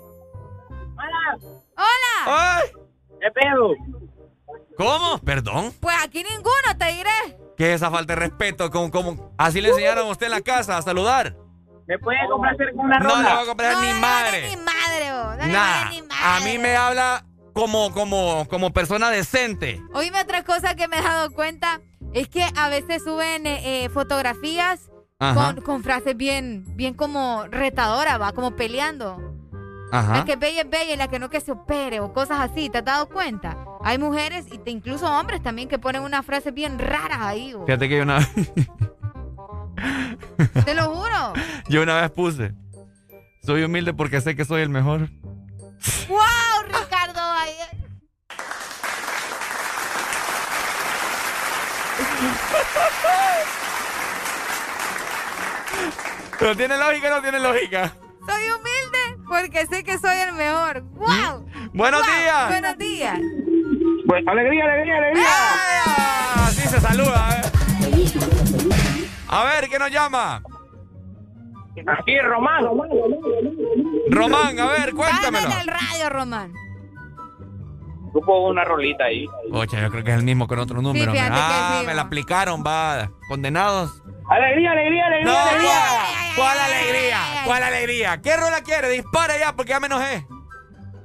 [1.77, 2.61] Hola.
[2.62, 2.80] ¡Ay!
[3.21, 3.75] ¿Qué pedo?
[4.77, 5.19] ¿Cómo?
[5.19, 5.73] ¿Perdón?
[5.81, 7.39] Pues aquí ninguno, te diré.
[7.57, 8.71] ¿Qué es esa falta de respeto?
[8.71, 9.35] ¿Cómo, cómo?
[9.37, 11.37] ¿Así le enseñaron a usted en la casa a saludar?
[11.87, 13.29] ¿Me puede complacer con una No ronda?
[13.29, 14.49] le voy a comprar ni madre.
[14.49, 15.37] Ni madre, bo.
[15.37, 16.25] No ni madre.
[16.25, 19.83] A mí me habla como, como, como persona decente.
[19.93, 21.81] Oíme otra cosa que me he dado cuenta.
[22.15, 28.21] Es que a veces suben eh, eh, fotografías con, con frases bien, bien como retadoras,
[28.21, 29.30] va, como peleando.
[29.93, 30.19] Ajá.
[30.19, 32.41] La que es bella es bella y la que no que se opere o cosas
[32.41, 33.57] así, ¿te has dado cuenta?
[33.83, 37.53] Hay mujeres y te- incluso hombres también que ponen unas frases bien raras ahí.
[37.55, 37.67] bo.
[37.67, 38.21] Fíjate que yo una,
[40.65, 41.33] Te lo juro.
[41.69, 42.53] yo una vez puse.
[43.43, 45.09] Soy humilde porque sé que soy el mejor.
[46.09, 46.19] ¡Wow,
[46.67, 47.21] Ricardo!
[56.39, 57.93] ¿Pero tiene lógica o no tiene lógica?
[58.27, 58.70] Soy humilde
[59.31, 60.82] porque sé que soy el mejor.
[60.94, 61.47] ¡Wow!
[61.73, 62.48] Buenos Wow, días.
[62.48, 63.19] Buenos días.
[64.07, 65.24] Pues, alegría, alegría, alegría.
[65.28, 66.47] ¡Ah!
[66.48, 67.51] Así se saluda, ¿eh?
[69.28, 70.43] A ver, ¿qué nos llama?
[71.86, 72.65] Aquí, Román.
[74.11, 75.47] Román, a ver, cuéntamelo.
[75.61, 76.52] El radio, Román.
[78.12, 79.24] Tú pongo una rolita ahí.
[79.52, 81.12] Oye, yo creo que es el mismo con otro número.
[81.12, 83.12] fíjate que ah, sí, me la aplicaron, va.
[83.28, 84.02] Condenados.
[84.31, 85.70] Alegría, alegría, alegría, No, alegría.
[86.36, 86.36] ¿cuál?
[86.36, 87.19] ¿Cuál alegría?
[87.44, 88.20] ¿Cuál alegría?
[88.23, 88.89] ¿Qué rola quiere?
[88.89, 90.24] Dispara ya, porque ya me enojé.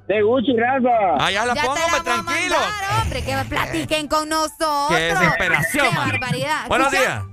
[0.07, 1.15] De Gucci, Rafa.
[1.25, 2.55] Ah, ya la ya pongo, te la hombre, voy a tranquilo.
[2.59, 4.89] mandar, hombre, que me platiquen con nosotros.
[4.89, 6.67] Qué desesperación, Qué barbaridad.
[6.67, 7.23] Buenos días.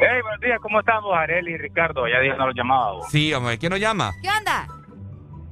[0.00, 2.08] Hey, buenos días, ¿cómo estamos, Areli y Ricardo?
[2.08, 3.06] Ya dijeron los llamados.
[3.10, 4.10] Sí, hombre, ¿quién nos llama?
[4.20, 4.66] ¿Qué onda?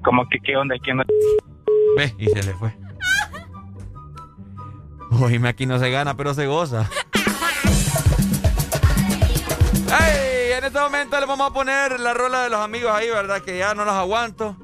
[0.04, 0.74] ¿Cómo que qué onda?
[0.82, 1.04] ¿Quién no?
[1.96, 2.74] Ve, y se le fue.
[5.22, 6.90] Oíme, aquí no se gana, pero se goza.
[10.00, 10.52] ¡Ey!
[10.52, 13.40] En este momento le vamos a poner la rola de los amigos ahí, ¿verdad?
[13.42, 14.56] Que ya no los aguanto.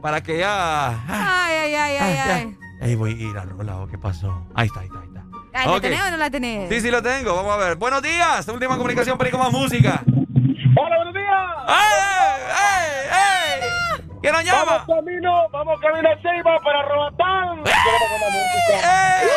[0.00, 0.88] Para que ya.
[1.08, 2.56] Ay, ay, ay, ay, ay.
[2.80, 4.46] Ey, voy a ir a la rola, ¿o qué pasó?
[4.54, 5.22] Ahí está, ahí está, ahí está.
[5.54, 5.80] Ay, ¿La Ok.
[5.82, 6.68] tenés o no la tenés?
[6.68, 7.36] Sí, sí lo tengo.
[7.36, 7.76] Vamos a ver.
[7.76, 8.48] Buenos días.
[8.48, 10.02] Última comunicación para ir con más música.
[10.06, 11.28] ¡Hola, buenos días!
[11.68, 12.42] ¡Ey!
[12.64, 14.10] ey, ey!
[14.22, 14.64] ¿Quién nos llama?
[14.64, 17.58] Vamos camino, vamos camino a Ceiba para Robatán.
[17.58, 18.74] Música.
[19.20, 19.30] ¡Ey, ey,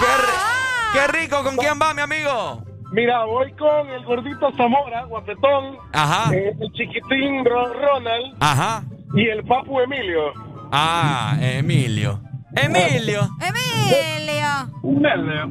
[0.00, 0.55] ey!
[0.96, 1.42] ¡Qué, ri- qué rico!
[1.44, 2.62] ¿Con quién va, mi amigo?
[2.92, 6.32] Mira, voy con el gordito Zamora, guapetón, Ajá.
[6.34, 8.82] eh, el chiquitín Ro- Ronald Ajá.
[9.14, 10.32] y el papu Emilio.
[10.72, 12.20] Ah, Emilio.
[12.54, 13.28] Emilio.
[13.40, 14.56] Emilio.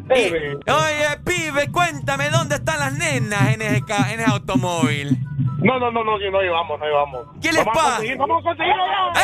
[0.09, 0.57] Eve.
[0.67, 5.17] Oye, pibe, cuéntame dónde están las nenas en ese, ca- en ese automóvil.
[5.59, 7.21] No, no, no, no, no llevamos, no llevamos.
[7.41, 7.87] ¿Qué les vamos pasa?
[7.87, 9.21] A conseguir, vamos a conseguirlo ya.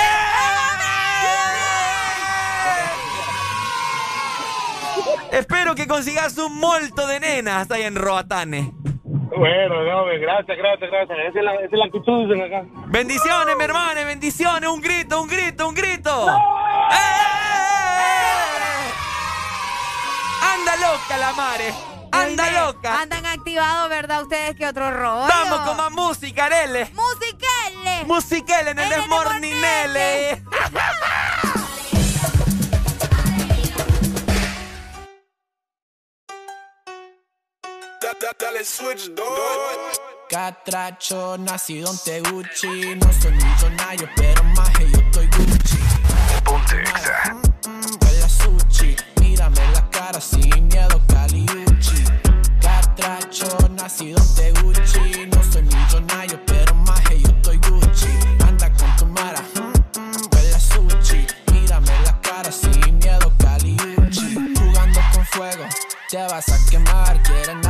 [5.31, 8.73] Espero que consigas un molto de nenas ahí en Roatane.
[9.37, 11.17] Bueno, no, gracias, gracias, gracias.
[11.29, 12.65] Esa es la, esa es la actitud acá.
[12.87, 14.69] Bendiciones, mi hermano, bendiciones.
[14.69, 16.27] Un grito, un grito, un grito.
[16.29, 17.31] ¡Eh!
[20.53, 21.73] Anda loca la mare.
[22.11, 23.01] Anda Oíme, loca.
[23.01, 24.23] Andan activados, ¿verdad?
[24.23, 25.27] Ustedes que otro rollo.
[25.27, 26.91] Vamos con más música, Arele.
[26.93, 28.03] Musiquele.
[28.05, 30.43] Musiquele en el En el Desmorninele.
[38.21, 39.09] Dale switch,
[40.29, 42.95] Catracho, nacido en Teguchi.
[42.95, 45.79] No soy millonario, pero más que yo estoy Gucci.
[46.43, 47.35] Ponte Exa.
[47.99, 48.95] Huele a sushi.
[49.19, 52.03] Mírame la cara sin miedo, Caliuchi.
[52.61, 55.25] Catracho, nacido en Teguchi.
[55.25, 58.07] No soy millonario, pero más que yo estoy Gucci.
[58.47, 59.41] Anda con tu mara.
[59.55, 61.25] mm, mm, Huele sushi.
[61.51, 64.35] Mírame la cara sin miedo, Caliuchi.
[64.59, 65.65] Jugando con fuego,
[66.09, 67.21] te vas a quemar.
[67.23, 67.61] Quieren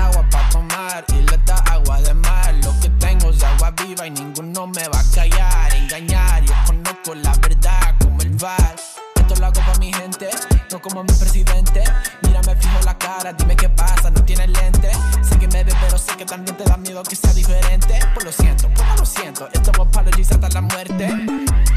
[1.02, 2.54] para tomar y le da agua de mar.
[2.64, 5.74] Lo que tengo es agua viva y ninguno me va a callar.
[5.76, 8.76] Engañar, yo conozco la verdad como el bar.
[9.16, 10.30] Esto lo hago para mi gente,
[10.72, 11.84] no como mi presidente.
[12.24, 14.92] Mírame fijo la cara, dime qué pasa, no tienes lente.
[15.22, 18.00] Sé que me ves, pero sé que también te da miedo que sea diferente.
[18.14, 19.48] Pues lo siento, pues lo siento.
[19.54, 21.08] Esto es apologies hasta la muerte.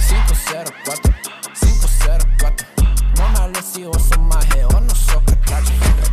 [0.08, 1.14] 504,
[1.60, 2.66] 504.
[3.16, 5.72] No me hables si vos sos maje o no sos catracho.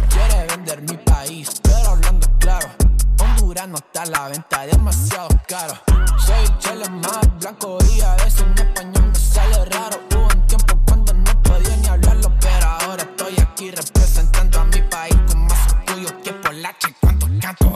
[0.09, 2.80] Quiere vender mi país, pero hablando claro
[3.53, 5.73] no está a la venta, demasiado caro.
[6.25, 9.99] Soy chelo más blanco y a veces en español me sale raro.
[10.09, 14.81] Hubo un tiempo cuando no podía ni hablarlo, pero ahora estoy aquí representando a mi
[14.83, 17.75] país con más orgullo que polacha y cuánto canto.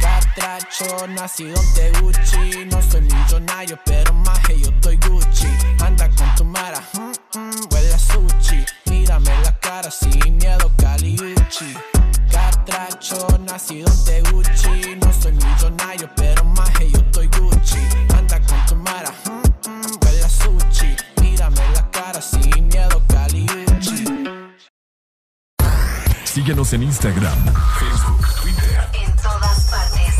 [0.00, 5.48] Catracho, nacido de Gucci, no soy millonario, pero más que yo estoy Gucci.
[5.84, 11.16] Anda con tu mara, mm, mm, huele a sushi, mírame la cara sin miedo, Cali
[11.18, 11.95] Gucci.
[12.66, 14.96] Catracho, nacido de Gucci.
[14.96, 17.78] No soy millonario, pero más que yo estoy Gucci.
[18.18, 20.96] Anda con tu mara, mm, mm, huele a sushi.
[21.22, 24.04] Mírame la cara sin miedo, Caliucci.
[26.24, 27.38] Síguenos en Instagram,
[27.78, 28.88] Facebook, Twitter.
[28.94, 30.14] En todas partes.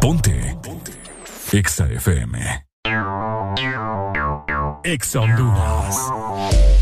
[0.00, 0.56] Ponte.
[0.62, 0.92] Ponte.
[1.52, 2.64] Exa FM.
[4.82, 6.75] Exa Honduras.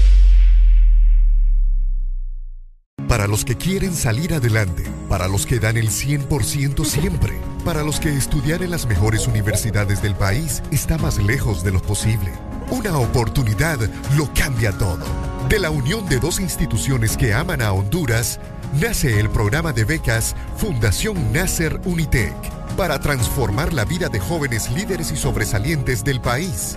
[3.15, 8.01] Para los que quieren salir adelante, para los que dan el 100% siempre, para los
[8.01, 12.33] que estudiar en las mejores universidades del país está más lejos de lo posible.
[12.71, 13.79] Una oportunidad
[14.17, 15.05] lo cambia todo.
[15.49, 18.41] De la unión de dos instituciones que aman a Honduras,
[18.81, 22.35] nace el programa de becas Fundación Nasser Unitec
[22.77, 26.75] para transformar la vida de jóvenes líderes y sobresalientes del país.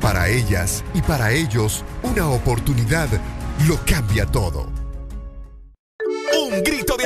[0.00, 3.08] Para ellas y para ellos, una oportunidad
[3.66, 4.79] lo cambia todo.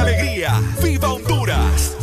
[0.00, 0.60] Alegría.
[0.82, 1.96] ¡Viva Honduras!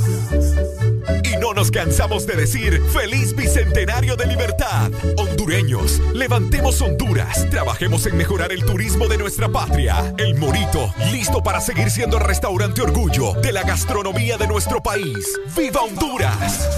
[1.24, 4.92] Y no nos cansamos de decir feliz bicentenario de libertad.
[5.18, 10.14] Hondureños, levantemos Honduras, trabajemos en mejorar el turismo de nuestra patria.
[10.18, 15.28] El Morito, listo para seguir siendo el restaurante orgullo de la gastronomía de nuestro país.
[15.58, 16.70] ¡Viva Honduras!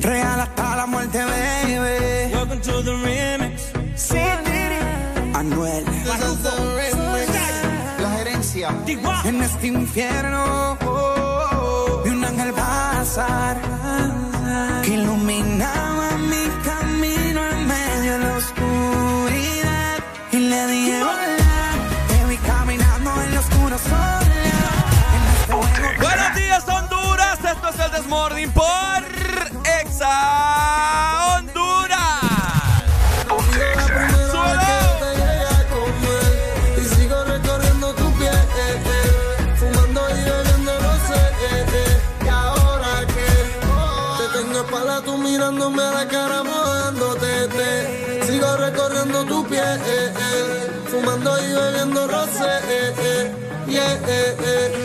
[0.00, 2.34] Real hasta la muerte, baby.
[2.34, 3.72] Welcome to the remix.
[3.96, 4.18] Sí,
[5.34, 5.84] Anuel.
[8.00, 8.68] La gerencia.
[9.24, 10.76] En este infierno
[12.04, 13.91] vi un ángel pasar
[26.00, 27.38] Buenos días, Honduras.
[27.44, 28.66] Esto es el Desmorning por
[29.80, 31.21] Exa
[54.12, 54.81] eh, eh.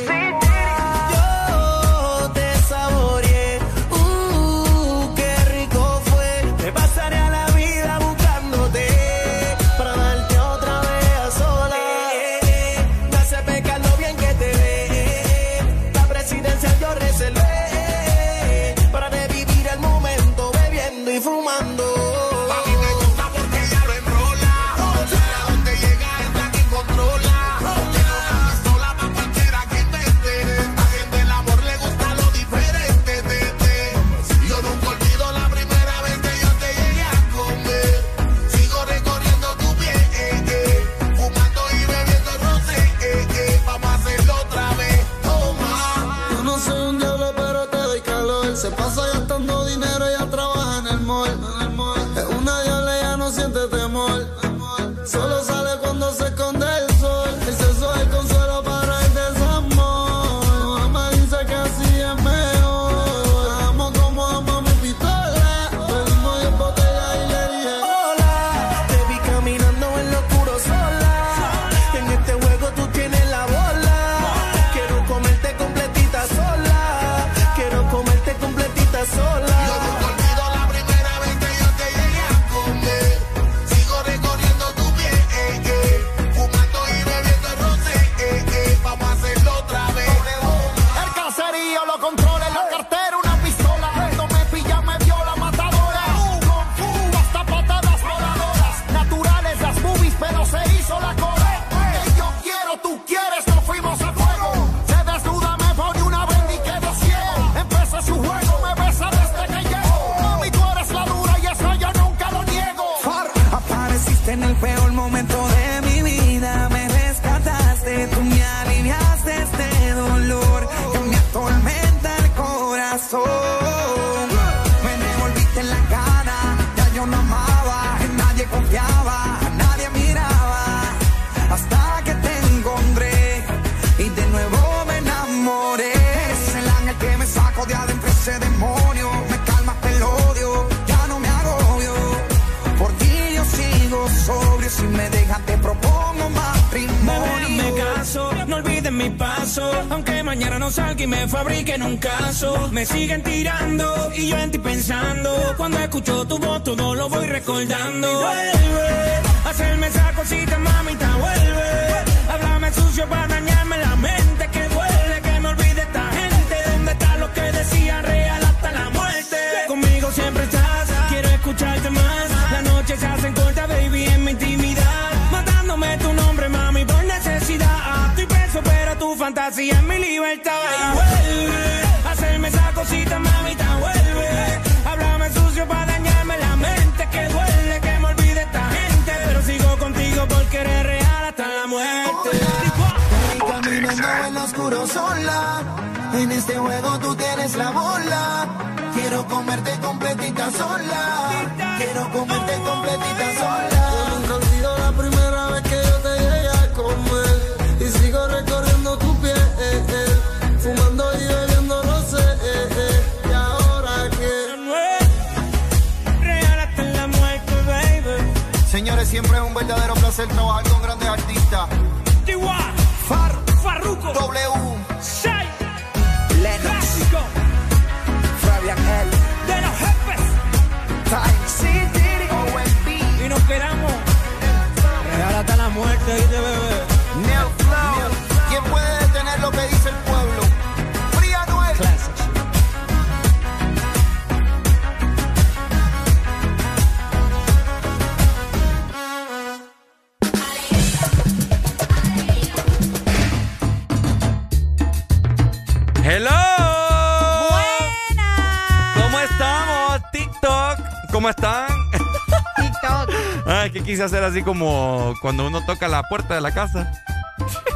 [264.27, 266.91] Así como cuando uno toca la puerta de la casa.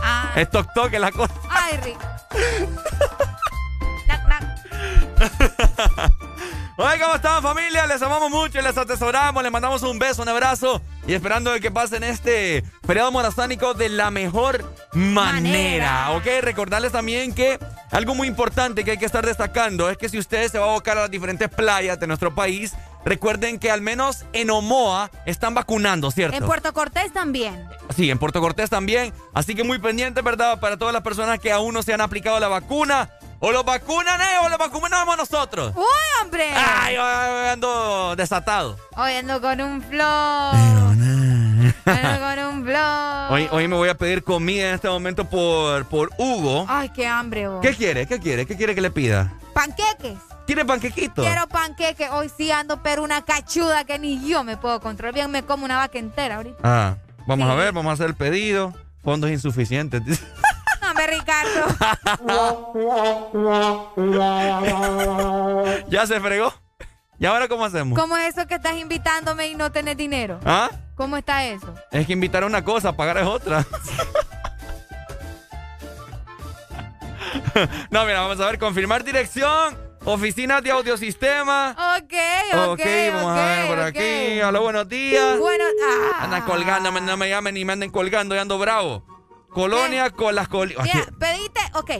[0.03, 0.33] Ah.
[0.35, 1.33] Es toc toc la cosa.
[1.49, 1.79] Ay,
[4.07, 4.43] nac.
[6.77, 7.87] Hola, ¿cómo están familia?
[7.87, 11.71] Les amamos mucho, les atesoramos, les mandamos un beso, un abrazo y esperando de que
[11.71, 15.31] pasen este feriado morazánico de la mejor manera.
[15.31, 16.11] Manera.
[16.11, 17.59] Ok, recordarles también que
[17.91, 20.71] algo muy importante que hay que estar destacando es que si ustedes se van a
[20.71, 22.73] abocar a las diferentes playas de nuestro país,
[23.05, 26.37] recuerden que al menos en Omoa están vacunando, ¿cierto?
[26.37, 27.67] En Puerto Cortés también.
[27.95, 29.13] Sí, en Puerto Cortés también.
[29.33, 30.59] Así que muy pendiente, ¿verdad?
[30.59, 33.09] Para todas las personas que aún no se han aplicado la vacuna.
[33.43, 34.37] O los vacunan, ¿eh?
[34.43, 35.73] O los vacunamos nosotros.
[35.75, 35.83] ¡Uy,
[36.21, 36.51] hombre!
[36.53, 38.77] Ay, yo ando desatado.
[38.95, 40.51] Hoy ando con un flow.
[41.85, 43.31] Ando con un flow.
[43.31, 46.67] Hoy, hoy me voy a pedir comida en este momento por, por Hugo.
[46.69, 47.61] Ay, qué hambre, vos.
[47.61, 48.05] ¿Qué quiere?
[48.05, 48.45] ¿Qué quiere?
[48.45, 49.33] ¿Qué quiere que le pida?
[49.55, 50.19] Panqueques.
[50.51, 51.21] ¿Quiere panquequito?
[51.21, 52.09] Quiero panqueques.
[52.11, 55.13] Hoy sí ando, pero una cachuda que ni yo me puedo controlar.
[55.13, 56.57] Bien, me como una vaca entera ahorita.
[56.61, 57.53] Ah, vamos Sí.
[57.53, 58.73] a ver, vamos a hacer el pedido.
[59.01, 60.03] Fondos insuficientes.
[60.89, 61.67] Hombre, Ricardo.
[65.89, 66.53] ya se fregó.
[67.17, 67.97] ¿Y ahora cómo hacemos?
[67.97, 70.37] ¿Cómo es eso que estás invitándome y no tenés dinero?
[70.43, 70.69] ¿Ah?
[70.95, 71.73] ¿Cómo está eso?
[71.91, 73.65] Es que invitar a una cosa, pagar es otra.
[77.89, 81.71] no, mira, vamos a ver, confirmar dirección, oficinas de audiosistema.
[81.97, 82.13] Ok,
[82.69, 82.81] ok.
[83.13, 83.85] vamos a ver por ok.
[83.85, 84.41] aquí.
[84.41, 85.39] Hola, buenos días.
[85.39, 86.23] Bueno, ah.
[86.23, 89.03] Andan colgando, no me llamen ni me anden colgando, yo ando bravo.
[89.49, 90.83] Colonia con las colinas.
[90.83, 91.91] Mira, pediste, ok,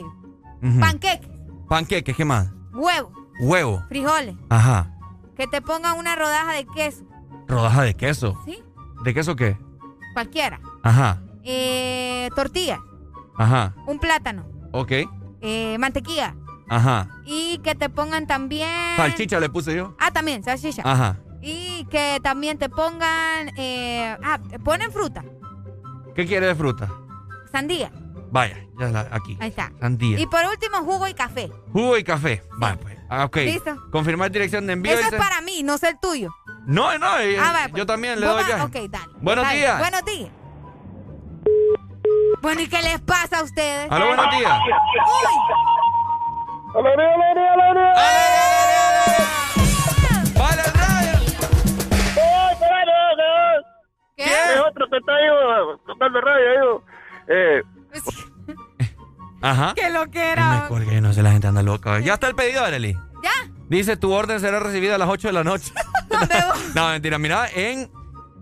[0.62, 0.80] Ujú.
[0.80, 1.28] panqueques,
[1.68, 2.48] Panqueques, ¿qué más?
[2.72, 3.84] huevo, Huevo.
[3.88, 4.90] frijoles, Ajá.
[5.36, 7.04] que te pongan una rodaja de queso,
[7.46, 8.38] Rodaja de queso.
[8.46, 8.62] ¿sí?
[9.04, 9.58] ¿De queso qué?
[10.14, 10.60] Cualquiera.
[10.82, 11.20] Ajá.
[11.44, 12.80] Eh, tortilla,
[13.36, 13.74] Ajá.
[13.86, 14.92] un plátano, Ok.
[15.42, 16.34] eh, mantequilla
[16.74, 17.08] Ajá.
[17.24, 18.68] y que te pongan también...
[18.96, 19.94] Salchicha le puse yo.
[19.98, 20.82] Ah, también, salchicha.
[20.84, 21.18] Ajá.
[21.40, 23.50] Y que también te pongan...
[23.58, 25.24] eh, ah, ponen fruta,
[26.14, 26.88] ¿Qué quiere de fruta?
[27.50, 27.90] sandía.
[28.30, 29.36] Vaya, ya la, aquí.
[29.40, 29.70] Ahí está.
[29.78, 30.18] Sandía.
[30.18, 31.52] Y por último, jugo y café.
[31.72, 32.42] Jugo y café.
[32.58, 32.96] Vaya, pues.
[33.10, 33.36] Ah, ok.
[33.36, 33.76] Listo.
[33.90, 34.92] Confirmar dirección de envío.
[34.94, 36.30] Eso es para mí, no es el tuyo.
[36.64, 37.80] No, no, eh, Ah, vaya, pues.
[37.80, 38.62] yo también le doy viaje.
[38.62, 39.12] Ok, dale.
[39.20, 39.58] Buenos bien.
[39.58, 39.78] días.
[39.78, 40.30] Buenos días.
[42.40, 43.90] Bueno, ¿y qué les pasa a ustedes?
[43.90, 44.58] Aló, buenos días.
[44.60, 45.34] Uy,
[46.74, 47.92] ¡Alegría, alegría, alegría!
[50.38, 51.22] ¡Vale, Brian!
[52.16, 53.66] ¡Ay, espérate, espérate!
[54.16, 54.24] ¿Qué?
[54.24, 55.26] Es otro que está ahí
[55.86, 56.84] tocando radio, digo.
[57.28, 57.62] Eh,
[59.42, 59.72] Ajá.
[59.74, 60.66] ¿Qué lo que Me era?
[60.68, 61.98] colgué, no sé, la gente anda loca.
[62.00, 62.94] Ya está el pedido, Arely.
[63.22, 63.30] ¿Ya?
[63.68, 65.72] Dice, tu orden será recibida a las 8 de la noche.
[66.08, 66.34] ¿Dónde
[66.74, 67.90] no, mentira, mira, en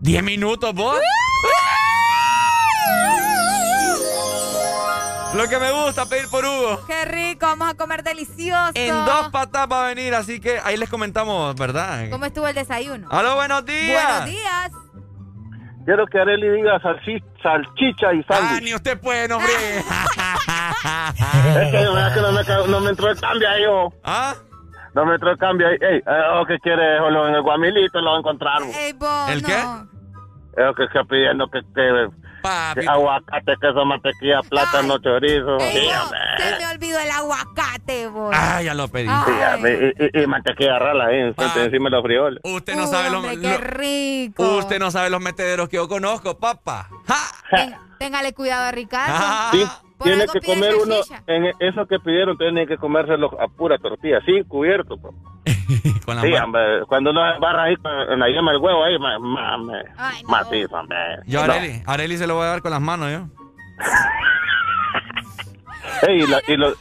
[0.01, 0.99] 10 minutos, vos.
[5.35, 6.81] Lo que me gusta pedir por Hugo.
[6.87, 8.73] Qué rico, vamos a comer delicioso.
[8.75, 12.11] En dos patas va a venir, así que ahí les comentamos, ¿verdad?
[12.11, 13.09] ¿Cómo estuvo el desayuno?
[13.11, 14.05] Aló, buenos días.
[14.05, 14.73] Buenos días.
[15.85, 18.65] quiero que Areli diga salchi- salchicha y Ah, sándwich.
[18.65, 19.53] ni usted puede, no, hombre.
[19.79, 19.85] es
[21.71, 23.93] que, es que no, me, no me entró el cambio ahí, yo.
[24.05, 24.35] ¿Ah?
[24.95, 25.77] No me entró el cambio ahí.
[25.81, 26.97] Ey, eh, ¿o qué quiere?
[26.97, 28.63] En el guamilito lo va a encontrar.
[28.65, 28.73] bo.
[28.77, 29.49] Ey, vos, ¿El no.
[29.49, 29.55] qué?
[30.61, 32.09] Es lo que está pidiendo que, que,
[32.43, 32.81] Papi.
[32.81, 35.59] que aguacate, queso, mantequilla, plátano, chorizo.
[35.59, 35.89] Ey,
[36.39, 38.35] se me olvidó el aguacate, vos.
[38.37, 39.09] Ah, ya lo pedí.
[39.09, 42.41] Sí, y, y- y mantequilla rala ahí, enfrente, encima de los frijoles.
[42.45, 44.57] Usted no Uy, sabe los, hombre, qué lo- rico.
[44.59, 46.89] Usted no sabe los metederos que yo conozco, papá.
[47.51, 49.15] Ten- téngale cuidado a Ricardo.
[49.19, 49.49] Ah.
[49.53, 49.67] Sí,
[50.03, 50.97] tiene que comer uno,
[51.27, 54.97] en eso que pidieron, tienen que comérselo a pura tortilla, sin cubierto.
[54.97, 55.15] po.
[56.05, 57.77] Con la Sí, hombre, cuando uno barra ahí
[58.09, 60.77] en la yema del huevo, ahí, ma- mame, Ay, no.
[60.79, 60.97] hombre.
[61.27, 61.55] Yo a No.
[61.87, 63.29] Areli, se lo voy a dar con las manos, yo.
[66.09, 66.73] Ey, y lo- y lo-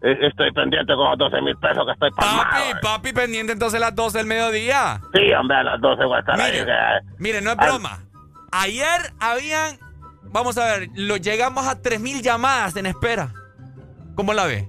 [0.00, 2.42] eh, estoy pendiente con los 12 mil pesos que estoy pagando.
[2.44, 5.00] Papi, papi, pendiente entonces a las 12 del mediodía.
[5.12, 6.52] Sí, hombre, a las 12 voy a estar ahí.
[6.52, 7.98] Mire, que- mire, no es Al- broma.
[8.52, 9.76] Ayer habían,
[10.30, 13.32] vamos a ver, lo llegamos a 3000 llamadas en espera.
[14.14, 14.68] ¿Cómo la ve?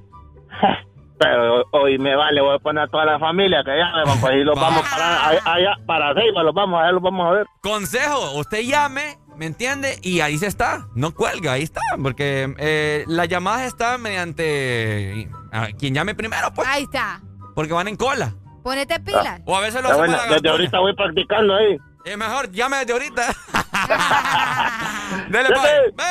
[1.19, 4.43] Pero hoy me vale, voy a poner a toda la familia que llame, pues, y
[4.43, 4.61] los Va.
[4.61, 7.45] vamos para allá, allá para Ceiba, los vamos a ver, los vamos a ver.
[7.61, 9.99] Consejo, usted llame, ¿me entiende?
[10.01, 15.67] Y ahí se está, no cuelga, ahí está, porque eh, las llamadas están mediante a
[15.77, 17.19] quien llame primero, pues, Ahí está.
[17.53, 18.33] porque van en cola.
[18.63, 19.41] Ponete pilas.
[19.45, 21.77] O a veces lo bueno, desde ahorita voy practicando ahí.
[22.03, 23.27] Es mejor, llame desde ahorita.
[25.29, 25.59] Dele, Cheque.
[25.59, 25.91] bye.
[25.97, 26.03] Ve,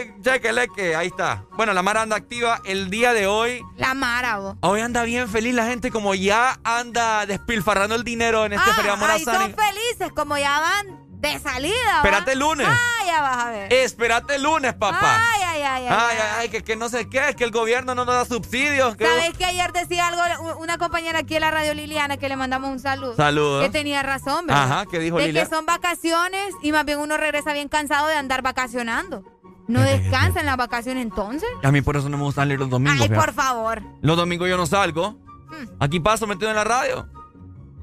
[0.00, 1.44] ey, Chéquele que ahí está.
[1.52, 3.60] Bueno, la Mara anda activa el día de hoy.
[3.76, 4.56] La Mara, vos.
[4.60, 8.74] Hoy anda bien feliz la gente, como ya anda despilfarrando el dinero en este Ah,
[8.74, 11.96] feriado ahí son felices, como ya van de salida.
[11.96, 12.66] Espérate el lunes.
[12.68, 13.72] Ah, ya vas a ver.
[13.72, 15.20] Espérate el lunes, papá.
[15.34, 15.88] Ay, ay, ay, ay.
[15.90, 18.96] Ay, ay, ay, que, que no sé qué, que el gobierno no nos da subsidios.
[18.96, 22.36] que- ¿Sabes que ayer decía algo una compañera aquí en la radio Liliana que le
[22.36, 23.16] mandamos un saludo?
[23.16, 23.64] Saludos.
[23.64, 24.64] Que tenía razón, ¿verdad?
[24.64, 25.44] Ajá, ¿qué dijo De Lilia?
[25.44, 29.24] que son vacaciones y más bien uno regresa bien cansado de andar vacacionando.
[29.66, 31.48] ¿No descansa en las vacaciones entonces?
[31.62, 33.00] A mí por eso no me gusta salir los domingos.
[33.00, 33.18] Ay, fíjate.
[33.26, 33.82] por favor.
[34.02, 35.12] Los domingos yo no salgo.
[35.48, 35.68] Hmm.
[35.80, 37.08] Aquí paso metido en la radio.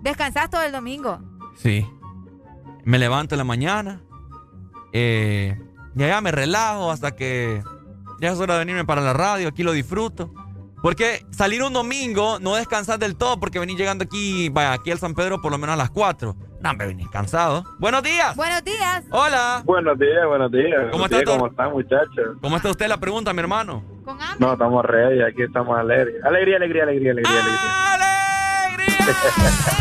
[0.02, 1.20] ¿Descansás todo el domingo?
[1.58, 1.88] Sí.
[2.86, 4.02] Me levanto en la mañana.
[4.94, 5.58] Eh,
[5.96, 7.64] y allá me relajo hasta que
[8.20, 9.50] ya es hora de venirme para la radio.
[9.50, 10.32] Aquí lo disfruto.
[10.82, 14.98] Porque salir un domingo no descansar del todo porque venís llegando aquí, vaya, aquí al
[14.98, 16.36] San Pedro por lo menos a las 4.
[16.60, 17.64] No, me venís cansado.
[17.80, 18.36] Buenos días.
[18.36, 19.04] Buenos días.
[19.12, 19.62] Hola.
[19.64, 20.86] Buenos días, buenos días.
[20.92, 21.24] ¿Cómo está?
[21.24, 22.38] ¿Cómo están, muchachos?
[22.42, 22.88] ¿Cómo está usted?
[22.88, 23.84] La pregunta, mi hermano.
[24.40, 26.16] No, estamos reyes, aquí estamos alegres.
[26.24, 27.62] Alegría, alegría, alegría, alegría, alegría.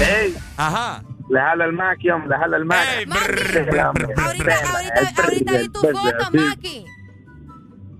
[0.00, 0.34] ¡Ey!
[0.56, 1.02] Ajá.
[1.28, 3.04] Le jala el Maki, hombre, le jala el Maki.
[3.10, 6.86] Ahorita, ahorita, ahorita vi tu foto, Maki.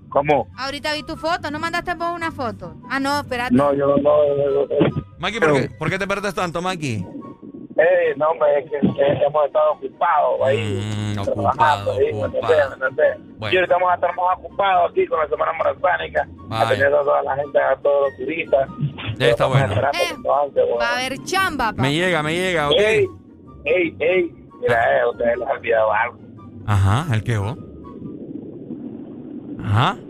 [0.09, 0.47] ¿Cómo?
[0.57, 1.51] Ahorita vi tu foto.
[1.51, 2.75] ¿No mandaste vos una foto?
[2.89, 3.53] Ah, no, espérate.
[3.53, 5.03] No, yo no, no, no, no.
[5.19, 7.05] Maki, ¿por qué, por qué te perdes tanto, Maki?
[7.79, 11.13] Ey, no, hombre, es que, que hemos estado ocupados ahí.
[11.15, 12.77] Mm, trabajando, ahí, ¿me entiendes?
[12.77, 13.37] ¿me entiendes?
[13.37, 13.53] Bueno.
[13.53, 17.23] Y ahorita vamos a estar más ocupados aquí con la Semana Morazánica, atendiendo a toda
[17.23, 18.69] la gente, a todos los turistas.
[19.19, 19.75] Ya está bueno.
[19.75, 20.77] bueno.
[20.79, 21.81] Va a haber chamba, pa.
[21.81, 22.79] Me llega, me llega, ok.
[22.79, 23.05] Ey,
[23.65, 24.31] ey, ey,
[24.61, 26.19] mira, eh, ustedes les han olvidado algo.
[26.65, 27.57] Ajá, ¿el qué vos?
[29.61, 29.97] Ajá.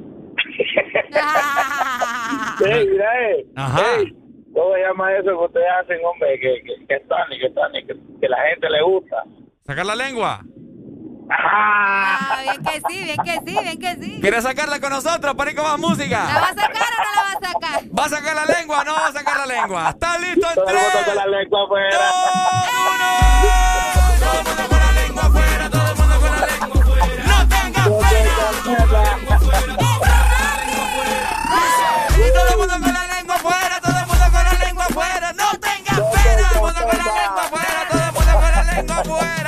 [2.65, 3.45] Ey, mira, eh.
[3.55, 3.97] Ajá.
[3.97, 4.13] Ey,
[4.53, 6.39] ¿cómo se llama eso que ustedes hacen, hombre?
[6.39, 9.23] Que, que, que están y que están y que, que la gente le gusta.
[9.65, 10.41] ¿Sacar la lengua?
[11.29, 14.17] Ah, bien que sí, bien que sí, bien que sí.
[14.21, 16.19] ¿Quieres sacarla con nosotros para ir con más ¿La música?
[16.25, 17.83] va a sacar o no la va a sacar?
[17.99, 19.89] ¿Va a sacar la lengua o no va a sacar la lengua?
[19.89, 21.89] ¿Está listo en Todo el mundo con la lengua afuera.
[24.19, 27.23] Todo el mundo con la lengua afuera, todo el mundo con la lengua afuera.
[27.25, 27.87] ¡No tengas
[32.17, 35.33] Y todo el mundo con la lengua afuera, todo el mundo con la lengua afuera.
[35.33, 36.49] ¡No tengas pena!
[36.49, 39.38] Todo el mundo con la lengua afuera, todo el mundo con la lengua afuera.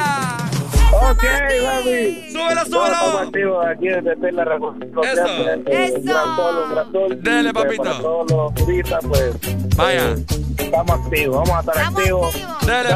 [1.11, 1.23] Ok,
[1.63, 2.31] mami.
[2.31, 2.93] Súbelo, súbelo.
[2.93, 5.05] Estamos activos aquí desde Tela Reconstrucción.
[5.05, 5.69] Eso.
[5.69, 6.35] Eso.
[6.35, 7.15] Solo, gran solo.
[7.15, 7.83] Dele, papito.
[7.83, 9.35] Para todos los turistas, pues.
[9.75, 10.09] Vaya.
[10.11, 10.25] eh,
[10.57, 12.33] estamos activos, vamos a estar activos.
[12.65, 12.89] Dele,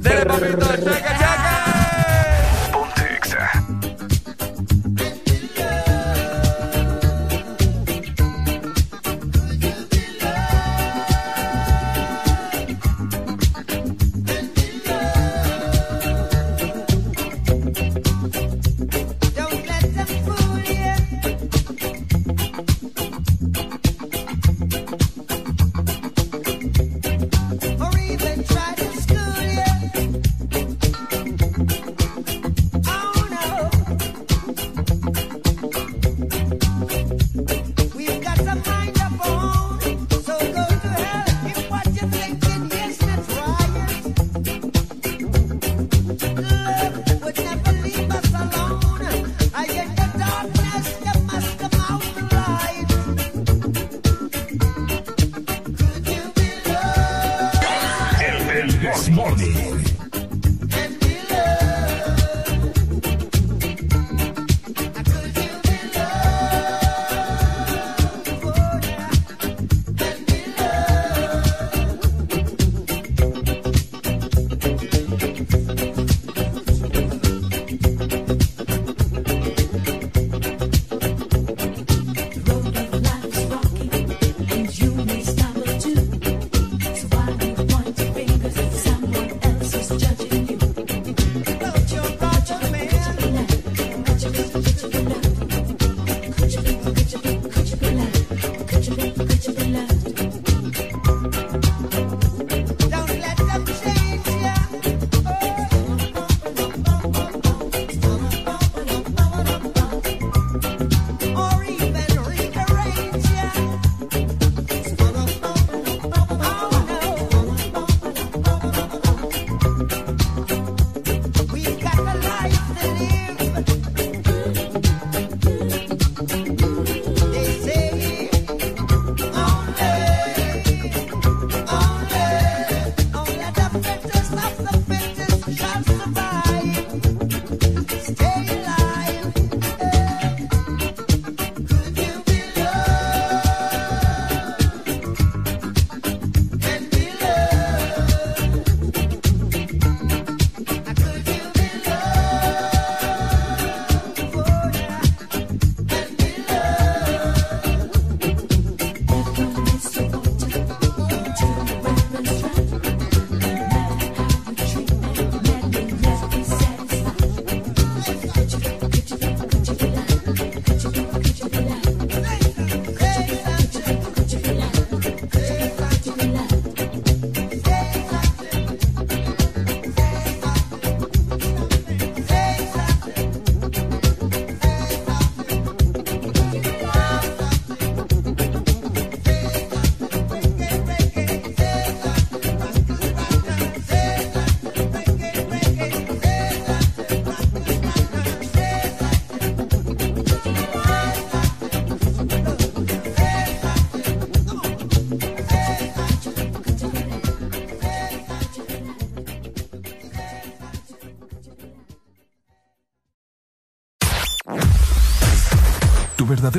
[0.00, 1.49] dele, papito, checa, checa.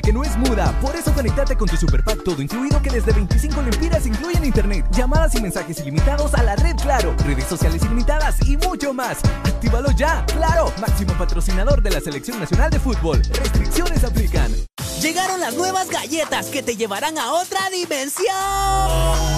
[0.00, 0.72] Que no es muda.
[0.80, 4.86] Por eso conectate con tu Super Pack todo incluido que desde 25 lempiras incluyen internet,
[4.90, 9.18] llamadas y mensajes ilimitados a la red Claro, redes sociales ilimitadas y mucho más.
[9.44, 13.22] Actívalo ya, Claro, máximo patrocinador de la Selección Nacional de Fútbol.
[13.22, 14.52] Restricciones aplican.
[15.00, 19.33] Llegaron las nuevas galletas que te llevarán a otra dimensión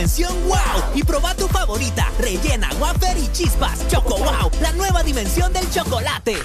[0.00, 3.86] dimensión wow y proba tu favorita, rellena, wafer y chispas.
[3.88, 6.38] Choco wow, la nueva dimensión del chocolate.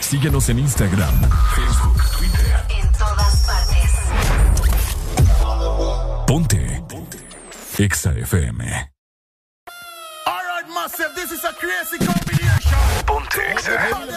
[0.00, 1.14] Síguenos en Instagram,
[1.54, 2.66] Facebook, Twitter.
[2.68, 3.90] En todas partes.
[6.26, 6.84] Ponte.
[6.86, 7.18] Ponte.
[7.78, 8.83] Exa FM.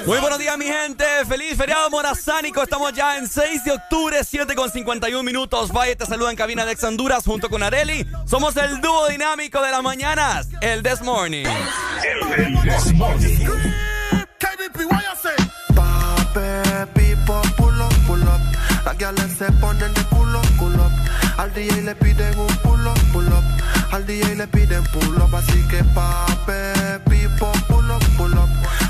[0.08, 1.04] Muy buenos días, mi gente.
[1.28, 2.64] Feliz feriado morazánico.
[2.64, 5.70] Estamos ya en 6 de octubre, 7 con 51 minutos.
[5.70, 8.08] Valle te saluda en cabina de Ex Honduras junto con Areli.
[8.26, 11.44] Somos el dúo dinámico de las mañanas, el This Morning.
[11.46, 13.38] El This Morning.
[18.86, 20.92] Las gales se ponen de culo, culo up.
[21.38, 23.44] Al DJ le piden un pull up, pull up.
[23.92, 25.36] Al DJ le piden pull up.
[25.36, 27.02] Así que pape,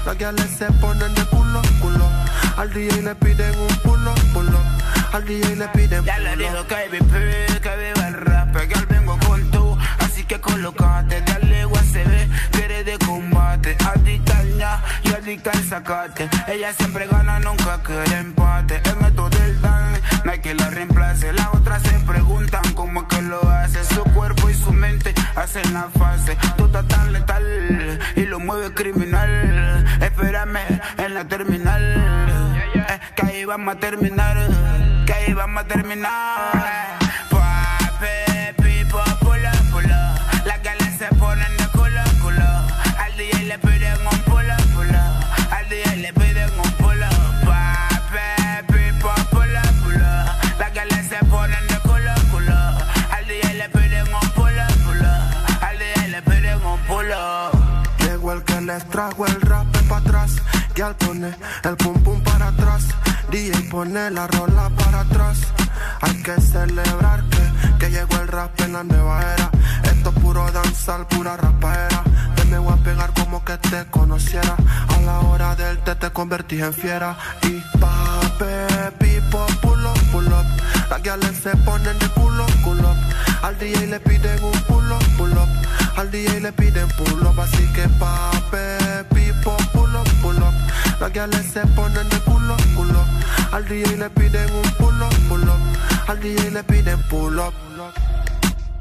[0.08, 2.10] Las gales se ponen de culo, culo.
[2.56, 4.64] Al DJ le piden un pull up.
[5.12, 6.38] Al DJ le piden Ya pull le up.
[6.38, 9.78] digo KBP, que viva el rap, que al vengo con tú.
[10.00, 13.76] Así que colocate, dale USB, que eres de combate.
[13.86, 16.30] Adicta al ña y adicta al sacate.
[16.48, 18.82] Ella siempre gana, nunca quiere empate.
[18.86, 21.34] El método del dale, no hay que la reemplace.
[21.34, 23.84] Las otras se preguntan cómo es que lo hace.
[23.84, 26.38] Su cuerpo y su mente hacen la fase.
[26.56, 27.44] Tú estás tan letal
[28.16, 29.07] y lo mueve criminal.
[31.18, 31.24] La.
[31.24, 34.38] Eh, que ahí vamos a terminar.
[35.08, 37.00] Que ahí vamos a terminar.
[37.32, 39.82] Pape, pipo, pull up.
[40.46, 42.44] Las galas se ponen de culo, culo.
[43.00, 44.62] Al DJ le piden un pull up.
[45.50, 47.46] Al DJ le piden un pull up.
[47.48, 50.60] Pape, pipo, pull up.
[50.60, 52.54] Las galas se ponen de culo, culo.
[53.10, 55.64] Al DJ le piden un pull up.
[55.64, 57.58] Al DJ le piden un pull up.
[58.06, 59.47] Llegó el que les trajo el.
[60.78, 62.84] Y al pone el pum pum para atrás.
[63.32, 65.40] DJ pone la rola para atrás.
[66.02, 69.50] Hay que celebrar que, que llegó el rap en la nueva era.
[69.86, 72.04] Esto es puro danzar, pura rapaera.
[72.36, 74.56] Te me voy a pegar como que te conociera.
[74.96, 77.18] A la hora del té te convertí en fiera.
[77.42, 80.46] Y pape, pipo, pull up, pull up.
[80.92, 82.96] Las gales se ponen de culo, culo.
[83.42, 85.50] Al DJ le piden un pull up, pull up.
[85.98, 87.40] Al DJ le piden pull up.
[87.40, 90.37] Así que pape, pipo, pull up, pull up.
[91.00, 93.06] Las gales se ponen de culo, culo.
[93.52, 95.60] Al DJ le piden un pull up, pull up.
[96.08, 97.54] Al DJ le piden pull up.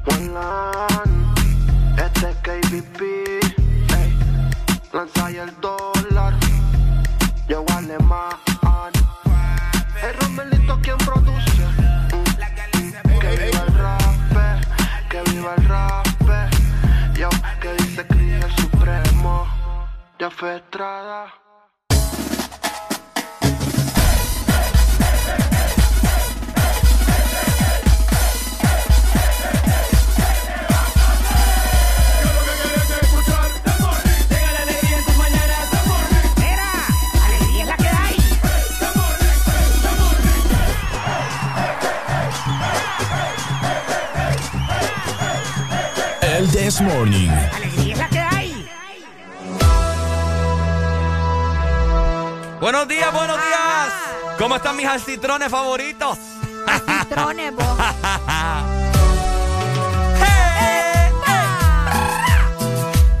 [0.07, 1.33] Line,
[1.97, 3.01] este es KBP.
[4.93, 6.33] Lanza y el dólar,
[7.47, 8.35] yo alemán.
[10.01, 11.63] El Romelito quien produce.
[13.21, 14.61] Que viva el rap,
[15.09, 16.07] que viva el rap.
[17.13, 17.29] Yo,
[17.61, 19.47] que dice Cris el Supremo.
[20.19, 21.46] Ya fue Estrada.
[46.37, 47.29] El This Morning.
[47.55, 48.69] Alegría es la que hay.
[52.61, 53.93] Buenos días, buenos días.
[54.37, 56.17] ¿Cómo están mis alcitrones favoritos?
[57.01, 57.65] Citrones, vos.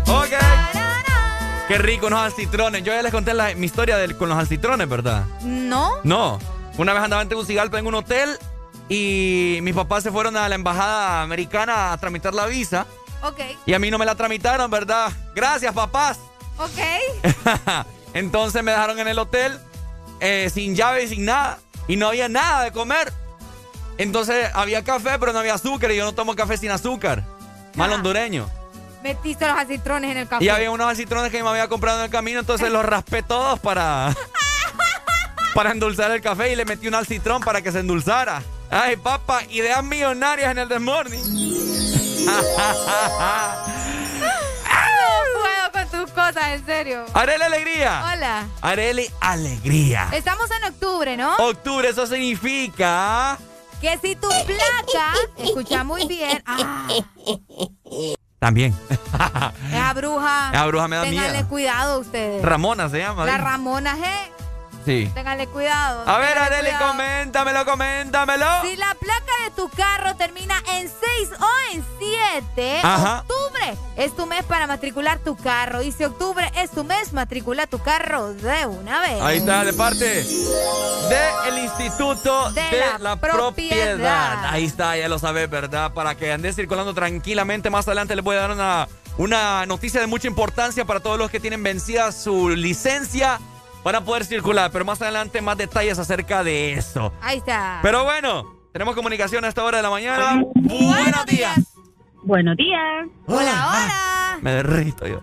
[0.07, 0.31] Ok.
[1.67, 2.83] Qué rico unos alcitrones.
[2.83, 5.25] Yo ya les conté la- mi historia del- con los alcitrones, ¿verdad?
[5.41, 5.91] ¿No?
[6.03, 6.39] No.
[6.77, 8.37] Una vez andaba en Tegucigalpa en un hotel
[8.89, 12.85] y mis papás se fueron a la embajada americana a tramitar la visa
[13.23, 13.39] Ok.
[13.65, 15.11] y a mí no me la tramitaron, ¿verdad?
[15.35, 16.19] Gracias, papás.
[16.57, 16.79] Ok.
[18.13, 19.59] Entonces me dejaron en el hotel
[20.19, 23.11] eh, sin llave y sin nada y no había nada de comer.
[23.97, 27.23] Entonces había café, pero no había azúcar y yo no tomo café sin azúcar.
[27.75, 28.49] Mal hondureño.
[29.03, 30.43] Metiste los acitrones en el café.
[30.43, 33.59] Y había unos acitrones que me había comprado en el camino, entonces los raspé todos
[33.59, 34.13] para,
[35.53, 38.41] para endulzar el café y le metí un alcitrón para que se endulzara.
[38.69, 42.06] Ay, papá, ideas millonarias en el Desmorning.
[42.25, 42.31] No
[45.33, 47.05] puedo con tus cosas, en serio.
[47.13, 48.03] Arele Alegría.
[48.13, 48.45] Hola.
[48.61, 50.09] Arele Alegría.
[50.13, 51.35] Estamos en octubre, ¿no?
[51.37, 53.37] Octubre, eso significa...
[53.81, 56.87] Que si tu placa, escucha muy bien, ah,
[58.39, 58.73] También.
[59.71, 60.49] esa bruja.
[60.51, 61.47] Esa bruja me da Ténganle miedo.
[61.47, 62.41] cuidado ustedes.
[62.43, 63.27] Ramona se llama.
[63.27, 63.37] La.
[63.37, 64.03] Ramona G.
[64.87, 65.11] Sí.
[65.13, 66.07] Ténganle cuidado.
[66.07, 68.45] A ver, Areli, coméntamelo, coméntamelo.
[68.61, 73.25] Si la placa de tu carro termina en 6 o en 7, Ajá.
[73.27, 75.81] octubre es tu mes para matricular tu carro.
[75.81, 79.21] Y si octubre es tu mes, matricula tu carro de una vez.
[79.21, 83.43] Ahí está, de parte del Instituto de, De la, la propiedad.
[83.43, 84.45] Propiedad.
[84.45, 85.91] Ahí está, ya lo sabes, ¿verdad?
[85.91, 87.69] Para que andes circulando tranquilamente.
[87.69, 88.87] Más adelante les voy a dar una,
[89.17, 93.41] una noticia de mucha importancia para todos los que tienen vencida su licencia
[93.87, 94.69] para poder circular.
[94.69, 97.13] Pero más adelante más detalles acerca de eso.
[97.21, 97.79] Ahí está.
[97.81, 100.43] Pero bueno, tenemos comunicación a esta hora de la mañana.
[100.55, 101.57] Buenos días.
[102.21, 103.07] Buenos días.
[103.27, 104.39] Hola, hola.
[104.41, 105.21] Me derrito yo.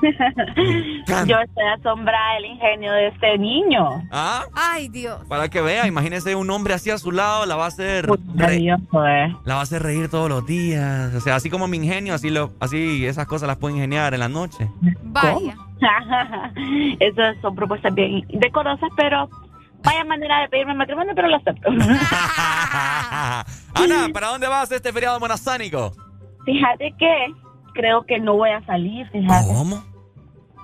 [1.26, 4.02] Yo estoy asombrada del ingenio de este niño.
[4.10, 4.44] ¿Ah?
[4.54, 5.24] Ay, Dios.
[5.28, 9.06] Para que vea, imagínese un hombre así a su lado, la va a hacer Maravilloso,
[9.06, 9.34] ¿eh?
[9.44, 11.14] la va a hacer reír todos los días.
[11.14, 14.20] O sea, así como mi ingenio, así lo, así esas cosas las puedo ingeniar en
[14.20, 14.68] la noche.
[15.02, 15.56] Vaya.
[17.00, 19.28] Esas son propuestas bien decorosas, pero
[19.84, 21.70] vaya manera de pedirme matrimonio, pero lo acepto.
[23.74, 25.92] Ana, ¿para dónde vas este feriado monazánico?
[26.44, 27.32] Fíjate que
[27.78, 29.46] creo que no voy a salir, fíjate.
[29.46, 29.84] ¿Cómo?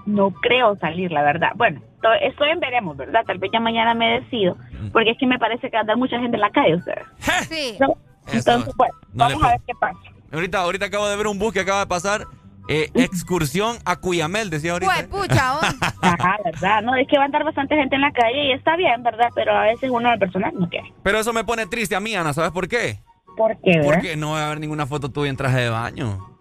[0.06, 1.52] No creo salir, la verdad.
[1.54, 3.22] Bueno, to- estoy en veremos, ¿verdad?
[3.26, 4.56] Tal vez ya mañana me decido,
[4.92, 7.04] porque es que me parece que anda mucha gente en la calle ustedes.
[7.48, 7.76] Sí.
[7.80, 7.96] ¿No?
[8.32, 9.98] Entonces, bueno, no vamos a ver qué pasa.
[10.32, 12.22] Ahorita, ahorita acabo de ver un bus que acaba de pasar.
[12.68, 14.92] eh, excursión a Cuyamel, decía ahorita.
[15.10, 15.52] Pues, pucha.
[16.02, 16.82] Ajá, ¿verdad?
[16.82, 19.28] No, es que va a andar bastante gente en la calle y está bien, ¿verdad?
[19.34, 20.92] Pero a veces uno de personal no quiere.
[21.02, 22.32] Pero eso me pone triste a mí, Ana.
[22.32, 23.00] ¿Sabes por qué?
[23.36, 23.80] ¿Por qué?
[23.84, 26.33] Porque no va a haber ninguna foto tuya en traje de baño.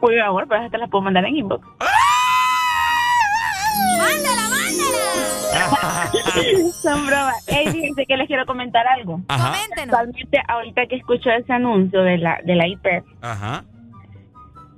[0.00, 1.66] Por favor, pero esa te la puedo mandar en inbox.
[3.98, 6.10] ¡Mándala, mándala!
[6.82, 7.48] Son bromas.
[7.48, 9.20] Ey, fíjense que les quiero comentar algo.
[9.28, 9.48] Ajá.
[9.52, 9.94] Coméntenos.
[9.94, 12.86] Actualmente, ahorita que escucho ese anuncio de la, de la IP,
[13.20, 13.64] Ajá.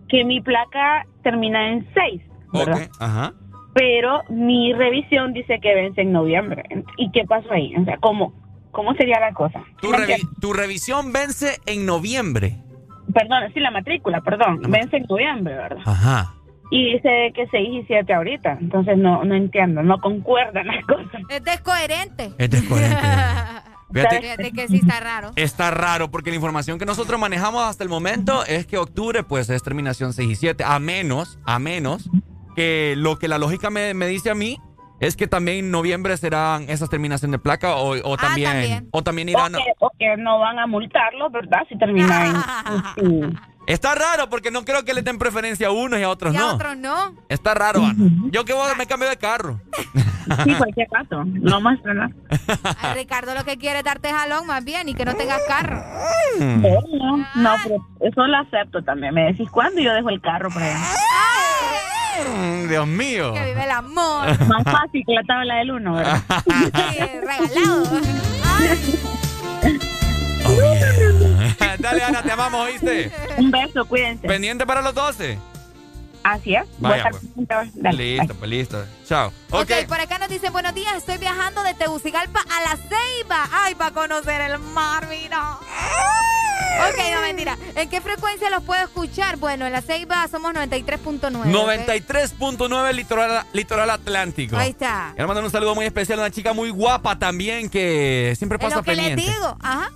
[0.08, 2.22] que mi placa termina en 6,
[2.52, 2.82] ¿verdad?
[2.82, 2.96] Ok.
[3.00, 3.32] Ajá.
[3.74, 6.62] Pero mi revisión dice que vence en noviembre.
[6.98, 7.74] ¿Y qué pasó ahí?
[7.76, 8.34] O sea, ¿cómo,
[8.70, 9.62] cómo sería la cosa?
[10.40, 12.56] Tu revisión vence en noviembre.
[13.12, 14.60] Perdón, sí, la matrícula, perdón.
[14.68, 15.82] Vence en noviembre, ¿verdad?
[15.84, 16.34] Ajá.
[16.70, 18.58] Y dice que 6 y 7 ahorita.
[18.60, 21.20] Entonces no, no entiendo, no concuerdan las cosas.
[21.28, 22.32] Es descoherente.
[22.38, 22.96] Es descoherente.
[23.92, 25.32] Fíjate, Fíjate que sí está raro.
[25.36, 29.50] está raro porque la información que nosotros manejamos hasta el momento es que octubre pues
[29.50, 30.64] es terminación 6 y 7.
[30.66, 32.08] A menos, a menos
[32.56, 34.58] que lo que la lógica me, me dice a mí
[35.02, 38.88] es que también en noviembre serán esas terminaciones de placa o, o también, también.
[38.92, 39.54] o también irán...
[39.54, 41.60] O que, o que no van a multarlo, ¿verdad?
[41.68, 42.36] Si termina en...
[43.22, 46.34] en- Está raro porque no creo que le den preferencia a unos y a otros
[46.34, 46.54] Y a no.
[46.54, 47.14] otros no.
[47.28, 47.94] Está raro, Ana.
[48.32, 49.60] Yo que voy, me cambio de carro.
[50.44, 51.22] Sí, cualquier caso.
[51.24, 52.10] No más, ¿verdad?
[52.80, 55.80] Ay, Ricardo lo que quiere es darte jalón más bien y que no tengas carro.
[56.40, 59.14] No, no, pero eso lo acepto también.
[59.14, 60.80] Me decís cuándo y yo dejo el carro por allá.
[62.36, 63.32] Mm, Dios mío.
[63.34, 64.38] Que vive el amor.
[64.46, 66.22] Más fácil que la tabla del uno, ¿verdad?
[67.20, 67.82] Regalado.
[71.78, 73.10] Dale, Ana, te amamos, ¿oíste?
[73.38, 74.26] Un beso, cuídense.
[74.28, 75.38] Pendiente para los 12.
[76.24, 76.64] Así es.
[76.78, 77.80] Voy a Vaya, estar pendiente.
[77.80, 78.84] Dale, Listo, pues listo.
[79.08, 79.32] Chao.
[79.50, 79.86] Ok, Ok.
[79.88, 83.48] por acá nos dicen buenos días, estoy viajando de Tegucigalpa a La Ceiba.
[83.52, 85.58] Ay, para conocer el mar, mira.
[86.88, 87.58] Ok, no mentira.
[87.74, 89.36] ¿En qué frecuencia los puedo escuchar?
[89.36, 91.40] Bueno, en La Ceiba somos 93.9.
[91.40, 91.46] ¿ok?
[91.46, 94.56] 93.9 litoral, litoral Atlántico.
[94.56, 95.10] Ahí está.
[95.14, 98.62] Quiero mandar un saludo muy especial a una chica muy guapa también que siempre Es
[98.64, 99.32] pasa lo que les pendiente.
[99.34, 99.56] digo.
[99.60, 99.90] Ajá.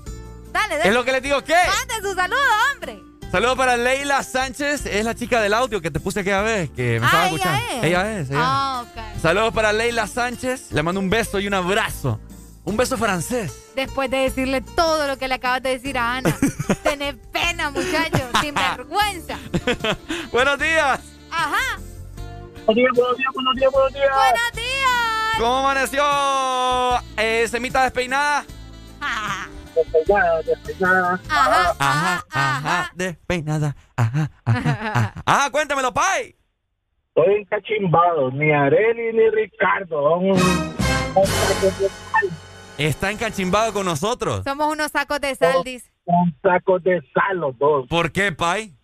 [0.53, 0.93] Dale, Es dale.
[0.93, 1.55] lo que les digo, ¿qué?
[1.55, 2.39] Mande su saludo,
[2.75, 3.03] hombre.
[3.31, 6.99] Saludo para Leila Sánchez, es la chica del audio que te puse aquella vez, que
[7.01, 7.59] me estaba Ah, escuchando.
[7.59, 7.85] ella es.
[7.85, 9.03] Ella es, ella Ah, ok.
[9.17, 9.23] es.
[9.23, 12.19] Saludos para Leila Sánchez, le mando un beso y un abrazo.
[12.65, 13.53] Un beso francés.
[13.77, 16.37] Después de decirle todo lo que le acabas de decir a Ana.
[16.83, 18.29] Tenés pena, muchacho.
[18.41, 19.39] Sin vergüenza.
[20.33, 20.99] Buenos días.
[21.31, 21.79] Ajá.
[22.65, 24.11] Buenos días, buenos días, buenos días, buenos días.
[24.15, 25.39] Buenos días.
[25.39, 26.03] ¿Cómo amaneció
[27.19, 28.45] eh, semita despeinada?
[29.77, 31.21] Despeinada, despeinada.
[31.29, 33.77] Ajá, Ajá, ajá, despeinada.
[33.97, 35.15] Ajá, ajá, ajá.
[35.27, 36.35] Ajá, cuéntamelo, Pai.
[37.15, 38.31] Estoy encachimbado.
[38.31, 40.21] Ni Areli ni Ricardo.
[42.79, 44.43] Está encachimbado con nosotros.
[44.45, 45.91] Somos unos sacos de sal, dice.
[46.05, 47.87] Un saco de sal los dos.
[47.89, 48.75] ¿Por qué, Pai?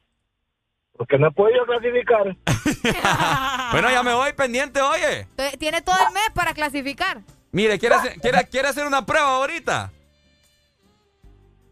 [0.96, 2.36] Porque no he podido clasificar.
[3.72, 5.26] Bueno, ya me voy pendiente, oye.
[5.58, 7.22] Tiene todo el mes para clasificar.
[7.50, 9.90] Mire, ¿quiere hacer, quiere, quiere hacer una prueba ahorita?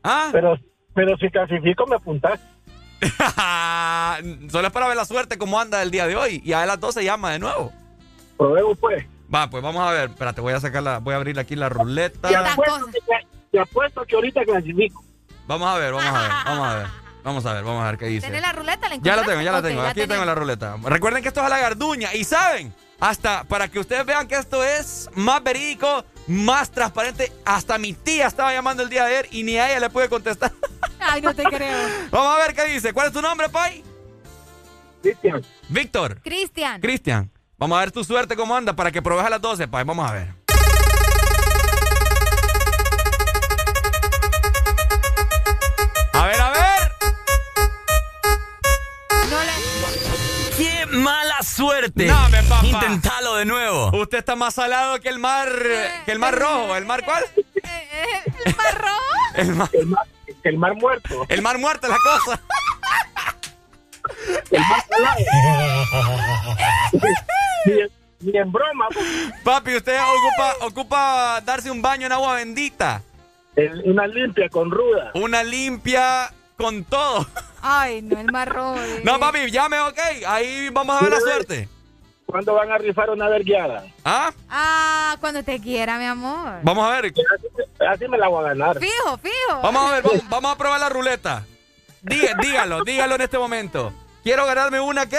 [0.03, 0.29] ¿Ah?
[0.33, 0.59] Pero,
[0.95, 2.41] pero si clasifico me apuntas.
[4.51, 6.43] Solo es para ver la suerte cómo anda el día de hoy.
[6.45, 7.73] Y a las 12 llama de nuevo.
[8.37, 9.07] Probemos pues.
[9.33, 10.11] Va, pues vamos a ver.
[10.11, 12.29] Espérate, voy a sacar la, voy a abrir aquí la ruleta.
[12.29, 15.05] Te apuesto, que, te apuesto que ahorita clasifico.
[15.47, 16.87] Vamos a ver, vamos a ver, vamos a ver.
[17.23, 18.27] Vamos a ver, vamos a ver qué dice.
[18.27, 18.89] ¿Tenés la ruleta?
[18.89, 19.83] ¿La Ya la tengo, ya la tengo.
[19.83, 20.79] Aquí tengo la ruleta.
[20.83, 22.15] Recuerden que esto es a la garduña.
[22.15, 27.33] Y saben, hasta para que ustedes vean que esto es más verídico, más transparente.
[27.45, 30.09] Hasta mi tía estaba llamando el día de ayer y ni a ella le pude
[30.09, 30.53] contestar.
[31.01, 31.89] Ay, no te creo.
[32.11, 32.93] Vamos a ver qué dice.
[32.93, 33.83] ¿Cuál es tu nombre, Pai?
[35.03, 35.45] Cristian.
[35.69, 36.21] Víctor.
[36.23, 36.81] Cristian.
[36.81, 37.31] Cristian.
[37.59, 39.85] Vamos a ver tu suerte cómo anda para que probes a las 12, Pai.
[39.85, 40.29] Vamos a ver.
[46.13, 46.93] A ver, a ver.
[50.57, 50.87] ¡Qué
[51.41, 52.07] mala suerte!
[52.07, 52.67] No, me papá.
[52.67, 53.91] Intentalo de nuevo.
[54.01, 55.49] Usted está más salado que el mar.
[56.05, 56.77] que el mar rojo.
[56.77, 57.25] ¿El mar cuál?
[58.45, 59.01] ¿El mar rojo?
[59.73, 60.07] El mar,
[60.43, 61.27] el mar muerto.
[61.29, 62.41] El mar muerto es la cosa.
[64.51, 65.19] El mar salado.
[68.21, 68.89] ni, en- broma.
[68.93, 69.07] pues.
[69.45, 73.03] Papi, usted ocupa, ocupa darse un baño en agua bendita.
[73.85, 75.13] una limpia con ruda.
[75.15, 77.27] Una limpia con todo.
[77.63, 78.77] Ay, no, el mar rojo.
[78.81, 79.01] eh.
[79.05, 79.99] No, papi, llame, ok.
[80.27, 81.69] Ahí vamos a ver la suerte.
[82.27, 83.85] ¿Cuándo van a rifar una vergueada?
[84.05, 84.31] ¿Ah?
[84.49, 86.61] Ah, cuando te quiera, mi amor.
[86.63, 87.13] Vamos a ver.
[87.91, 88.79] Así me la voy a ganar.
[88.79, 89.61] Fijo, fijo.
[89.63, 91.45] Vamos a ver, vamos, vamos a probar la ruleta.
[92.03, 93.93] Diga- dígalo, dígalo en este momento.
[94.23, 95.19] Quiero ganarme una, ¿qué?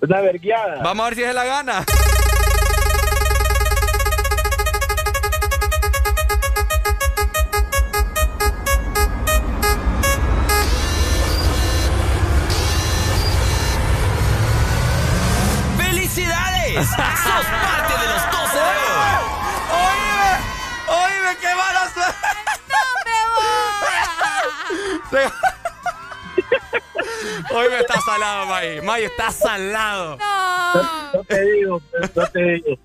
[0.00, 0.82] Una vergueada.
[0.82, 1.84] Vamos a ver si es la gana.
[27.54, 28.80] Oíme, está salado, May.
[28.80, 30.18] May, está salado.
[31.14, 31.80] No te digo,
[32.14, 32.78] no te digo.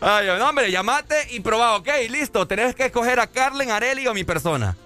[0.00, 2.46] Ay, no, hombre, llamate y probá, ok, listo.
[2.46, 4.76] Tenés que escoger a Carlen, Areli o mi persona.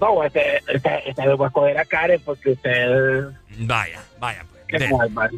[0.00, 3.28] No, este, este, este lo voy a escoger a Karen porque usted.
[3.58, 4.44] Vaya, vaya.
[5.10, 5.30] Man.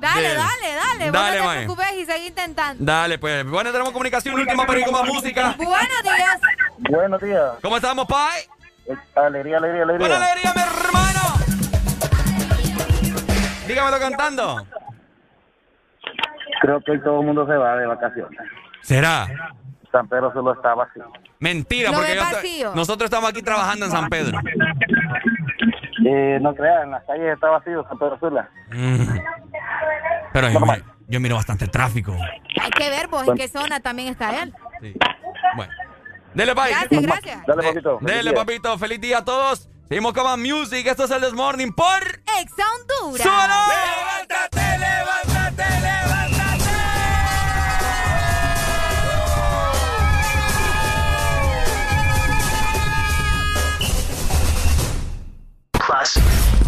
[0.00, 1.04] Dale, dale, dale.
[1.06, 2.84] Vos Dale, no te preocupes y seguí intentando.
[2.84, 3.44] Dale, pues.
[3.44, 5.56] Bueno, tenemos comunicación última para ir con más música.
[5.58, 6.40] Buenos días.
[6.78, 7.52] Buenos días.
[7.62, 8.42] ¿Cómo estamos, Pai?
[9.16, 10.08] Alegría, alegría, alegría.
[10.08, 11.35] ¡Buena alegría, mi hermano!
[13.66, 14.66] Dígamelo cantando.
[16.60, 18.40] Creo que hoy todo el mundo se va de vacaciones.
[18.82, 19.26] ¿Será?
[19.92, 21.10] San Pedro solo está vacío.
[21.38, 22.16] Mentira, porque
[22.60, 24.38] yo nosotros estamos aquí trabajando en San Pedro.
[26.06, 28.48] Eh, no crean, en las calles está vacío San Pedro Sula.
[28.70, 29.18] Mm.
[30.32, 30.60] Pero yo,
[31.08, 32.16] yo miro bastante tráfico.
[32.60, 34.54] Hay que ver vos en qué zona también está él.
[35.56, 35.72] Bueno.
[36.34, 36.70] Dele, Pai.
[36.70, 37.46] Gracias, gracias.
[37.46, 37.98] Dale, papito.
[38.02, 38.78] Dele, papito.
[38.78, 39.70] Feliz día a todos.
[39.88, 40.84] Seguimos con más music.
[40.84, 42.02] Esto es el Desmorning por...
[42.40, 43.22] Exa Honduras.
[43.22, 43.54] ¡Súbalo!
[43.68, 46.72] ¡Levántate, levántate, levántate!
[55.78, 56.65] El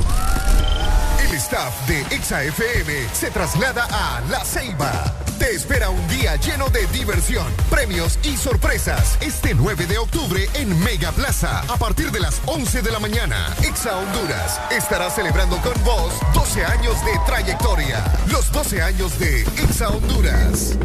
[1.48, 4.92] staff de Exa FM se traslada a La Ceiba.
[5.38, 10.78] Te espera un día lleno de diversión, premios y sorpresas este 9 de octubre en
[10.80, 13.46] Mega Plaza a partir de las 11 de la mañana.
[13.62, 18.04] Exa Honduras estará celebrando con vos 12 años de trayectoria.
[18.30, 20.76] Los 12 años de Exa Honduras.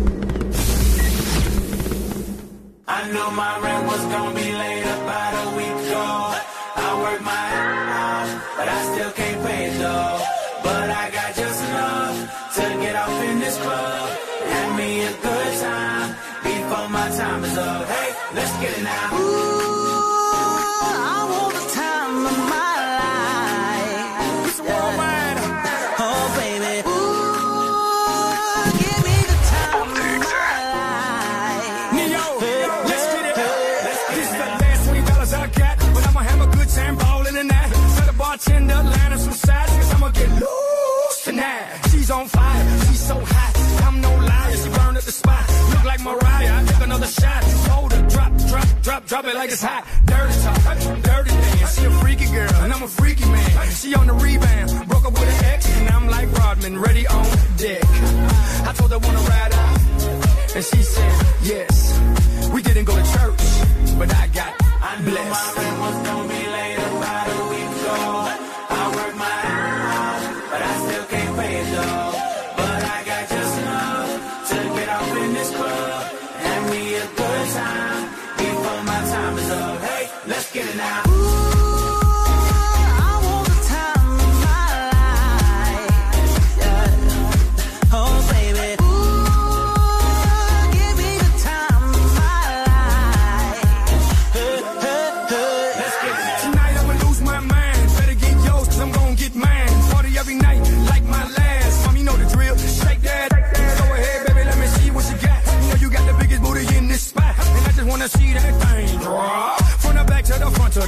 [47.14, 49.84] shine too cold drop, drop, drop, drop it like it's hot.
[50.06, 51.80] Dirty talk, dirty dance.
[51.80, 53.72] She a freaky girl, and I'm a freaky man.
[53.72, 57.26] She on the rebound, broke up with an ex, and I'm like Rodman, ready on
[57.58, 57.84] deck.
[58.68, 59.80] I told her wanna ride out,
[60.56, 61.14] and she said
[61.44, 61.74] yes.
[62.54, 63.44] We didn't go to church,
[63.98, 65.58] but I got I blessed.
[65.58, 68.23] Knew my rent was gonna be late by the week ago.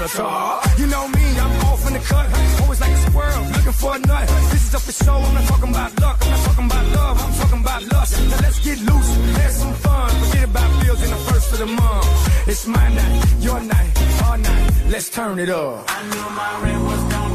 [0.08, 0.80] Top.
[0.80, 2.28] You know me, I'm off in the cut.
[2.62, 4.28] Always like a squirrel, looking for a nut.
[4.52, 6.18] This is up for show, I'm not talking about luck.
[6.22, 8.14] I'm not talking about love, I'm talking about lust.
[8.30, 10.10] Now let's get loose, have some fun.
[10.22, 12.48] Forget about bills in the first of the month.
[12.48, 14.72] It's my night, your night, our night.
[14.90, 15.86] Let's turn it up.
[15.88, 17.35] I knew my rent was gonna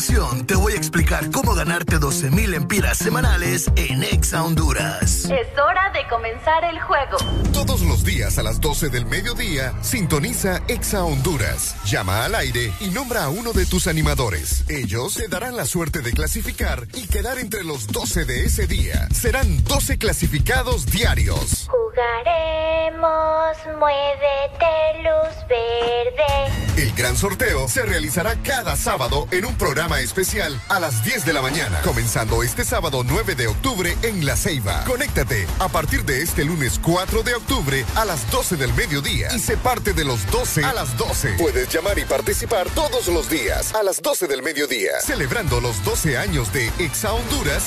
[0.00, 5.26] Continuación, te voy a explicar cómo ganarte 12 mil empiras semanales en Exa Honduras.
[5.26, 7.18] Es hora de comenzar el juego.
[7.52, 11.76] Todos los días a las 12 del mediodía, sintoniza Exa Honduras.
[11.84, 14.64] Llama al aire y nombra a uno de tus animadores.
[14.70, 19.06] Ellos te darán la suerte de clasificar y quedar entre los 12 de ese día.
[19.12, 21.68] Serán 12 clasificados diarios.
[21.68, 26.80] Jugaremos, muévete, luz verde.
[26.82, 31.32] El gran sorteo se realizará cada sábado en un programa especial a las 10 de
[31.32, 34.84] la mañana, comenzando este sábado 9 de octubre en La Ceiba.
[34.84, 39.40] Conéctate a partir de este lunes 4 de octubre a las 12 del mediodía y
[39.40, 41.34] se parte de los 12 a las 12.
[41.38, 46.16] Puedes llamar y participar todos los días a las 12 del mediodía, celebrando los 12
[46.18, 47.64] años de Exa Honduras.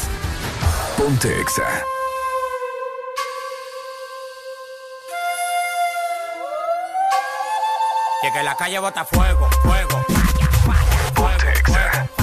[0.98, 1.84] Ponte Exa.
[8.22, 10.13] Que que la calle bota fuego, fuego.
[11.24, 12.23] Context.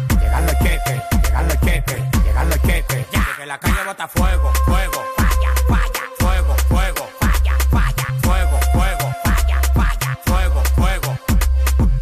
[0.31, 3.05] Llegan los jefes, llegan los jefes, llegan los jefes.
[3.11, 3.27] Ya.
[3.35, 5.03] Que la calle bota fuego, fuego.
[5.17, 6.03] Falla, falla.
[6.19, 7.09] Fuego, fuego.
[7.19, 8.05] Falla, falla.
[8.23, 9.15] Fuego, fuego.
[9.25, 10.17] Falla, falla.
[10.23, 11.17] Fuego, fuego.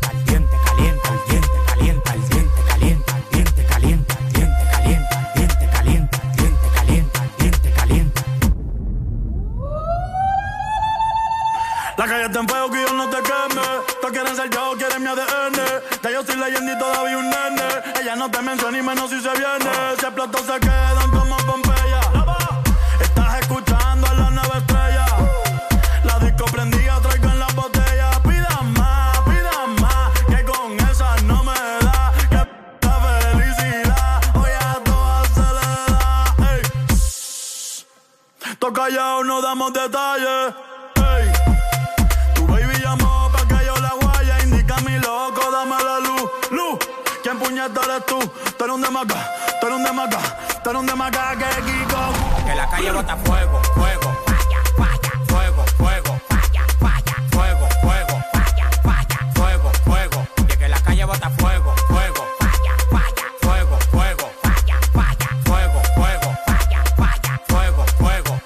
[0.07, 5.17] Al diente calienta, al diente calienta, al diente calienta, al diente calienta, al diente calienta,
[5.17, 8.21] al diente calienta, al diente calienta, al diente calienta.
[11.97, 13.67] La calle está en fuego que yo no te queme.
[14.03, 15.57] Tú quieres ser yo, quieres mi ADN.
[16.03, 17.58] Ya yo soy leyenda y todavía un nene.
[18.09, 19.71] Ella no te menciona ni menos si se viene.
[19.99, 22.01] Si explotó se quedan como Pompeya.
[22.99, 25.05] Estás escuchando a la nueva estrella.
[26.03, 28.09] La disco prendida, traigan la botella.
[28.23, 30.11] Pidan más, pidan más.
[30.25, 32.11] Que con esa no me da.
[32.31, 34.21] Que la felicidad.
[34.33, 36.35] Hoy a todas se le da.
[36.55, 36.61] Ey.
[38.57, 40.68] Toca callado, no damos detalles.
[47.59, 48.19] puñeta tú.
[48.59, 50.19] Eres un demagá, eres un demagá,
[50.63, 52.45] eres un demagá que Kiko.
[52.45, 54.17] Que la calle bota fuego, fuego.
[54.25, 55.11] Falla, falla.
[55.27, 56.21] Fuego, fuego.
[56.29, 57.15] Falla, falla.
[57.31, 58.23] Fuego, fuego.
[58.33, 59.31] Falla, falla.
[59.35, 60.27] Fuego, fuego.
[60.37, 62.27] Y que la calle bota fuego, fuego.
[62.39, 63.25] Falla, falla.
[63.41, 64.31] Fuego, fuego.
[64.41, 65.29] Falla, falla.
[65.45, 66.37] Fuego, fuego.
[66.45, 67.41] Falla, falla.
[67.47, 68.41] Fuego, fuego.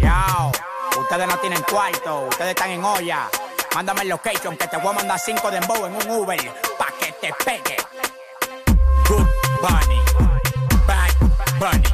[0.00, 0.52] Yao.
[0.98, 3.28] Ustedes no tienen cuarto, ustedes están en olla.
[3.74, 7.12] Mándame el location que te voy a mandar 5 de en un Uber pa' que
[7.12, 7.89] te pegue.
[9.10, 9.26] Good
[9.60, 9.98] Bunny.
[10.86, 11.12] Bad
[11.58, 11.89] Bunny.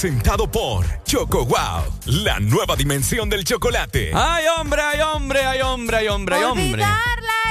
[0.00, 4.12] presentado por Choco Wow, la nueva dimensión del chocolate.
[4.14, 6.84] ¡Ay, hombre, ay, hombre, ay, hombre, ay, hombre, ay, hombre!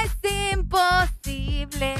[0.02, 1.94] es imposible.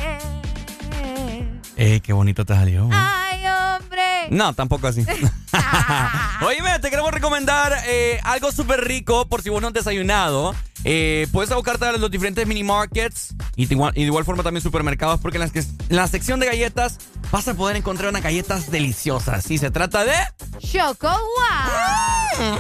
[1.77, 2.87] ¡Ey, qué bonito te salió!
[2.87, 2.91] ¿eh?
[2.91, 4.27] ¡Ay, hombre!
[4.31, 5.07] No, tampoco así.
[6.45, 10.57] Oíme, te queremos recomendar eh, algo súper rico por si vos no has desayunado.
[10.83, 14.43] Eh, puedes buscarte a los diferentes mini markets y de, igual, y de igual forma
[14.43, 16.99] también supermercados porque en, las que, en la sección de galletas
[17.31, 19.51] vas a poder encontrar unas galletas deliciosas.
[19.51, 20.15] Y se trata de...
[20.59, 22.51] Choco Wow.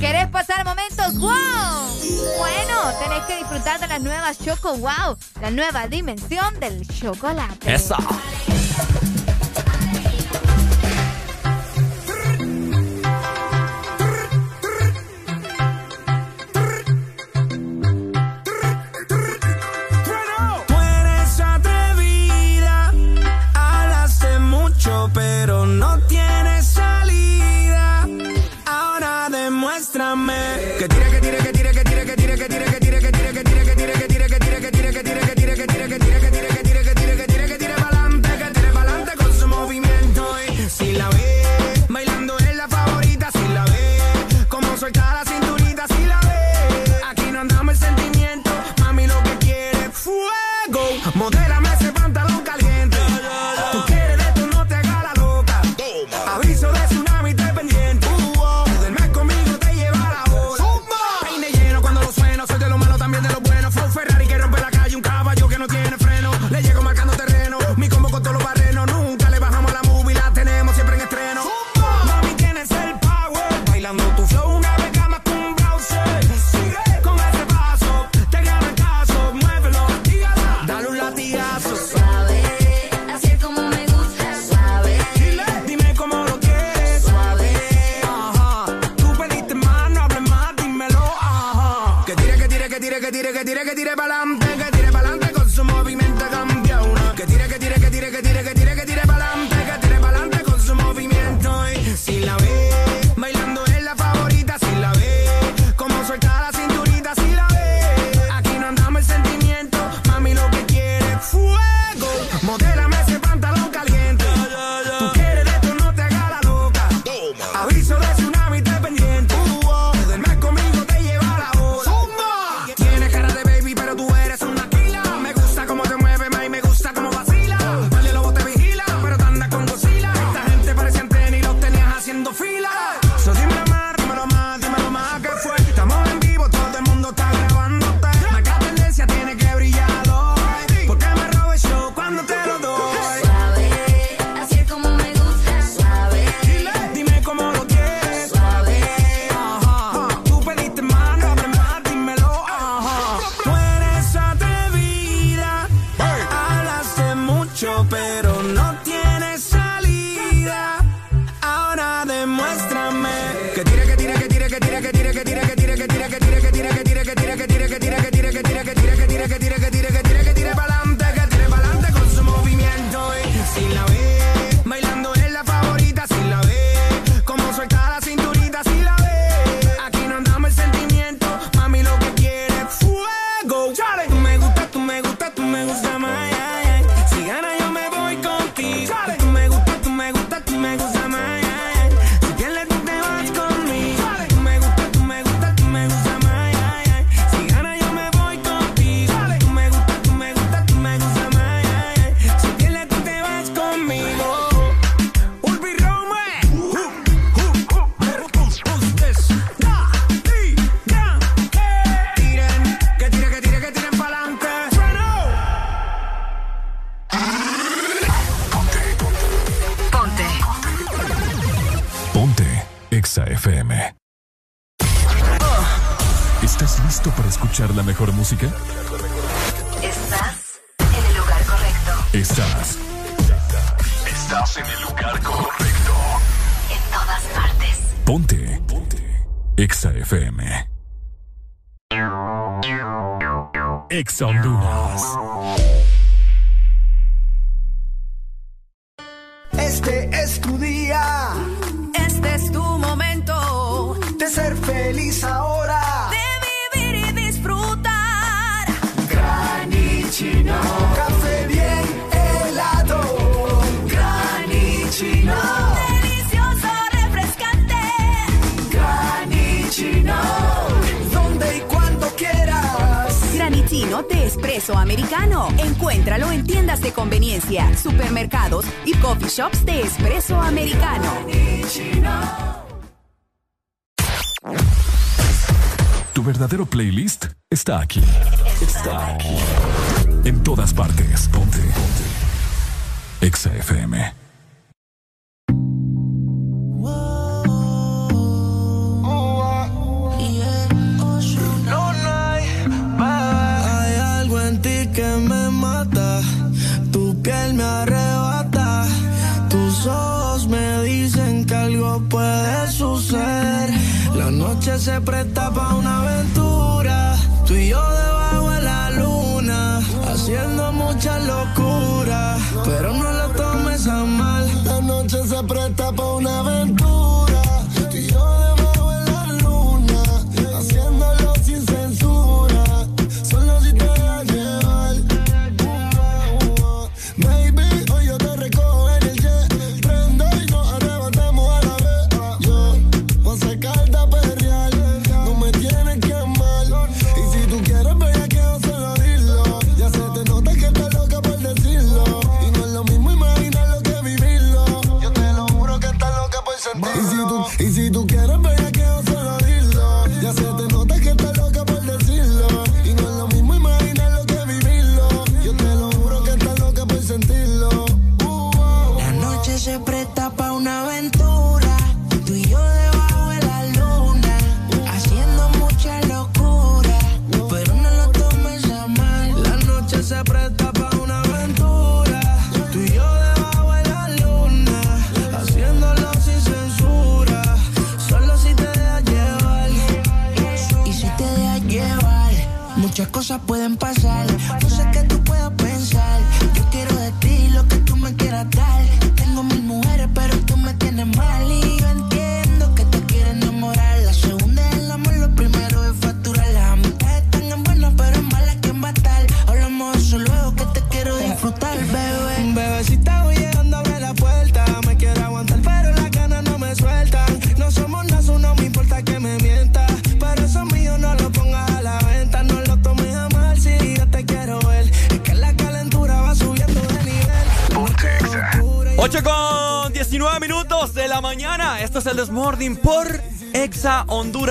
[0.00, 1.30] ¿Querés pasar momentos wow?
[2.38, 7.74] Bueno, tenés que disfrutar de las nuevas Choco Wow, la nueva dimensión del chocolate.
[7.74, 7.96] Eso.
[25.16, 25.95] pero no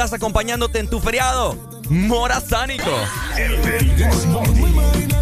[0.06, 1.58] estás acompañándote en tu feriado.
[1.90, 2.92] Morazánico.
[3.38, 5.15] El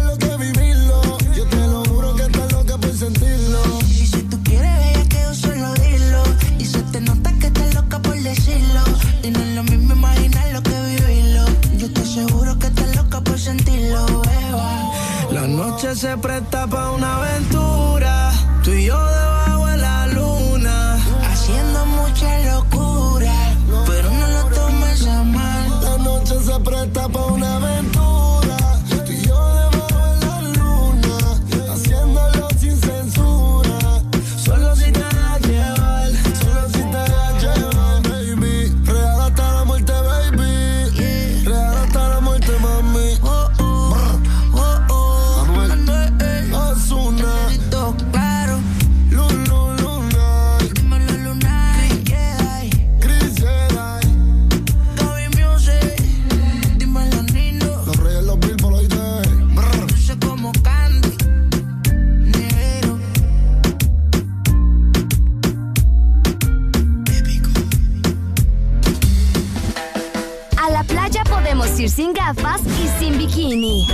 [71.54, 73.86] podemos ir sin gafas y sin bikini.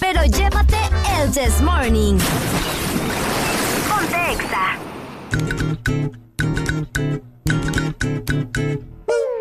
[0.00, 0.76] Pero llévate
[1.20, 2.18] el This Morning.
[3.88, 4.36] Ponte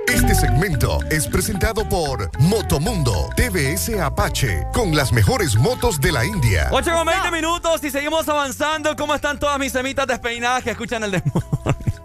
[0.08, 6.68] Este segmento es presentado por Motomundo TVS Apache con las mejores motos de la India.
[6.72, 8.96] 8 con 20 minutos y seguimos avanzando.
[8.96, 11.98] ¿Cómo están todas mis semitas despeinadas que escuchan el desmorning?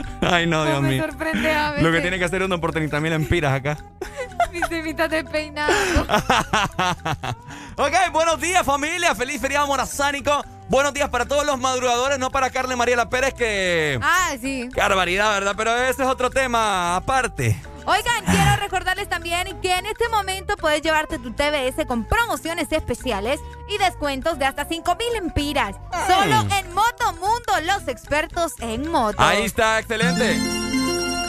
[0.20, 1.02] Ay, no, Dios me mío.
[1.04, 1.84] sorprende a veces.
[1.84, 3.78] Lo que tiene que hacer uno por 30 mil empiras acá.
[4.52, 5.76] Mis semitas despeinadas.
[7.76, 10.44] Ok, buenos días familia, feliz feriado morazánico.
[10.68, 13.98] Buenos días para todos los madrugadores, no para Carla Mariela Pérez que...
[14.02, 14.68] Ah, sí.
[14.72, 15.54] Qué barbaridad, ¿verdad?
[15.56, 17.58] Pero ese es otro tema aparte.
[17.86, 23.40] Oigan, quiero recordarles también que en este momento puedes llevarte tu TBS con promociones especiales
[23.68, 25.74] y descuentos de hasta 5 mil empiras.
[26.06, 29.16] Solo en Motomundo, los expertos en moto.
[29.20, 30.38] Ahí está, excelente.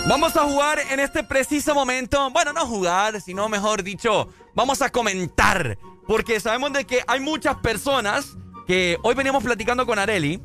[0.08, 2.30] Vamos a jugar en este preciso momento.
[2.32, 5.78] Bueno, no jugar, sino mejor dicho, vamos a comentar.
[6.06, 8.36] Porque sabemos de que hay muchas personas
[8.68, 10.42] que hoy veníamos platicando con Areli.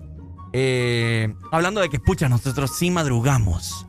[0.53, 3.85] eh, hablando de que, pucha, nosotros sí madrugamos.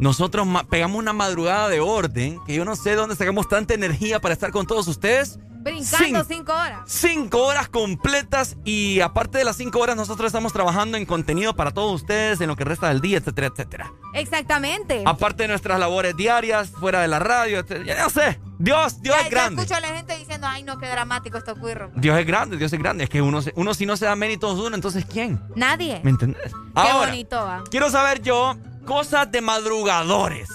[0.00, 4.18] Nosotros pegamos una madrugada de orden, que yo no sé de dónde sacamos tanta energía
[4.20, 5.38] para estar con todos ustedes.
[5.62, 6.80] Brincando Cin- 5 horas.
[6.86, 11.70] Cinco horas completas y aparte de las cinco horas nosotros estamos trabajando en contenido para
[11.70, 13.92] todos ustedes en lo que resta del día, etcétera, etcétera.
[14.14, 15.02] Exactamente.
[15.04, 17.84] Aparte de nuestras labores diarias, fuera de la radio, etcétera.
[17.84, 18.40] ya no sé.
[18.58, 19.60] Dios, Dios ya, es grande.
[19.62, 21.90] escucho a la gente diciendo, ay no, qué dramático esto ocurre.
[21.96, 23.04] Dios es grande, Dios es grande.
[23.04, 25.38] Es que uno, uno si no se da méritos uno, entonces ¿quién?
[25.56, 26.00] Nadie.
[26.02, 26.52] ¿Me entendés?
[26.52, 27.64] Qué Ahora, bonito va.
[27.70, 30.48] quiero saber yo cosas de madrugadores.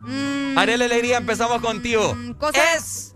[0.00, 2.16] Mm, Ariel Alegría, empezamos contigo.
[2.38, 3.14] cosa, Es,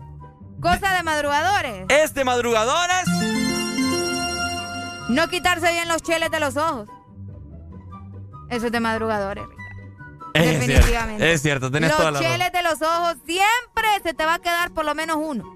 [0.61, 1.85] cosa de madrugadores.
[1.89, 3.05] es de madrugadores.
[5.09, 6.89] No quitarse bien los cheles de los ojos.
[8.49, 9.45] Eso es de madrugadores.
[10.33, 11.17] Es Definitivamente.
[11.23, 14.35] cierto, es cierto, tenés los toda la cheles de los ojos siempre se te va
[14.35, 15.54] a quedar por lo menos uno.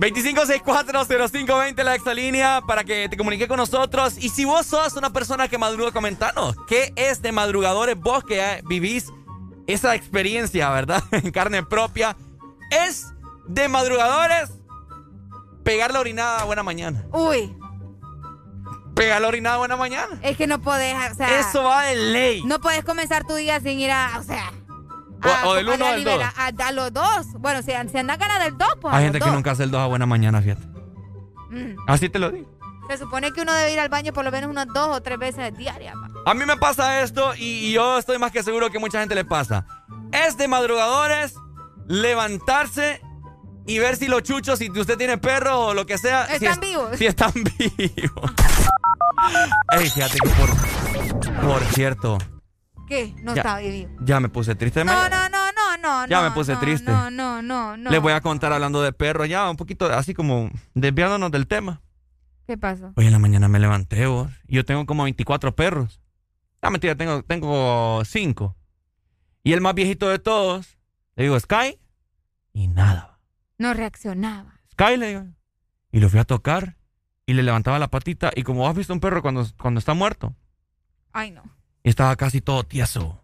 [0.00, 4.16] 25640520 la exalínea para que te comuniques con nosotros.
[4.18, 6.56] Y si vos sos una persona que madruga, comentanos.
[6.66, 9.12] ¿Qué es de madrugadores vos que vivís
[9.66, 11.02] esa experiencia, verdad?
[11.12, 12.16] En carne propia.
[12.70, 13.08] ¿Es
[13.46, 14.50] de madrugadores
[15.64, 17.04] pegar la orinada buena mañana?
[17.12, 17.54] Uy,
[18.94, 20.18] Pegar la orinada buena mañana.
[20.22, 22.42] es que no podés, o sea, Eso va de ley.
[22.44, 24.52] no podés comenzar tu día sin ir a, o sea,
[25.44, 26.28] O- o del a uno o del nivel- dos.
[26.36, 27.26] A, a los dos.
[27.38, 29.70] Bueno, si, si anda ganas del dos, pues a Hay gente que nunca hace el
[29.70, 30.66] 2 a buena mañana, fíjate.
[31.50, 31.76] Mm.
[31.86, 32.48] Así te lo digo.
[32.88, 35.18] Se supone que uno debe ir al baño por lo menos unas dos o tres
[35.18, 35.94] veces diarias.
[36.26, 39.14] A mí me pasa esto y, y yo estoy más que seguro que mucha gente
[39.14, 39.64] le pasa.
[40.12, 41.34] Es de madrugadores
[41.86, 43.00] levantarse
[43.66, 46.26] y ver si los chuchos, si usted tiene perro o lo que sea.
[46.26, 46.90] si Están es- vivos.
[46.96, 48.30] Si están vivos.
[49.72, 52.18] Ey, fíjate que por, por cierto,
[52.90, 53.14] ¿Qué?
[53.22, 53.40] No Ya.
[53.42, 53.88] está vivo.
[54.02, 54.84] ya me puse triste.
[54.84, 56.06] No, no, no, no, no.
[56.08, 56.90] Ya no, me puse no, triste.
[56.90, 57.88] No, no, no, no.
[57.90, 61.80] Les voy a contar hablando de perros, ya un poquito así como desviándonos del tema.
[62.48, 62.92] ¿Qué pasó?
[62.96, 64.28] Hoy en la mañana me levanté, vos.
[64.48, 66.00] Yo tengo como 24 perros.
[66.62, 68.56] Ah, mentira, tengo, tengo 5.
[69.44, 70.76] Y el más viejito de todos,
[71.14, 71.78] le digo, Sky,
[72.52, 73.20] y nada.
[73.56, 74.60] No reaccionaba.
[74.72, 75.26] Sky, le digo.
[75.92, 76.76] Y lo fui a tocar
[77.24, 78.32] y le levantaba la patita.
[78.34, 80.34] Y como has visto un perro cuando, cuando está muerto,
[81.12, 81.42] Ay, no.
[81.82, 83.22] Y estaba casi todo tieso.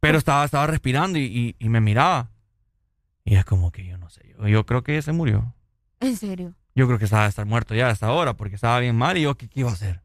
[0.00, 2.30] Pero estaba, estaba respirando y, y- y me miraba.
[3.24, 5.54] Y es como que yo no sé, yo, yo creo que se murió.
[6.00, 6.54] En serio.
[6.74, 9.22] Yo creo que estaba estar muerto ya a esta hora porque estaba bien mal y
[9.22, 10.00] yo, ¿qué, qué iba a hacer?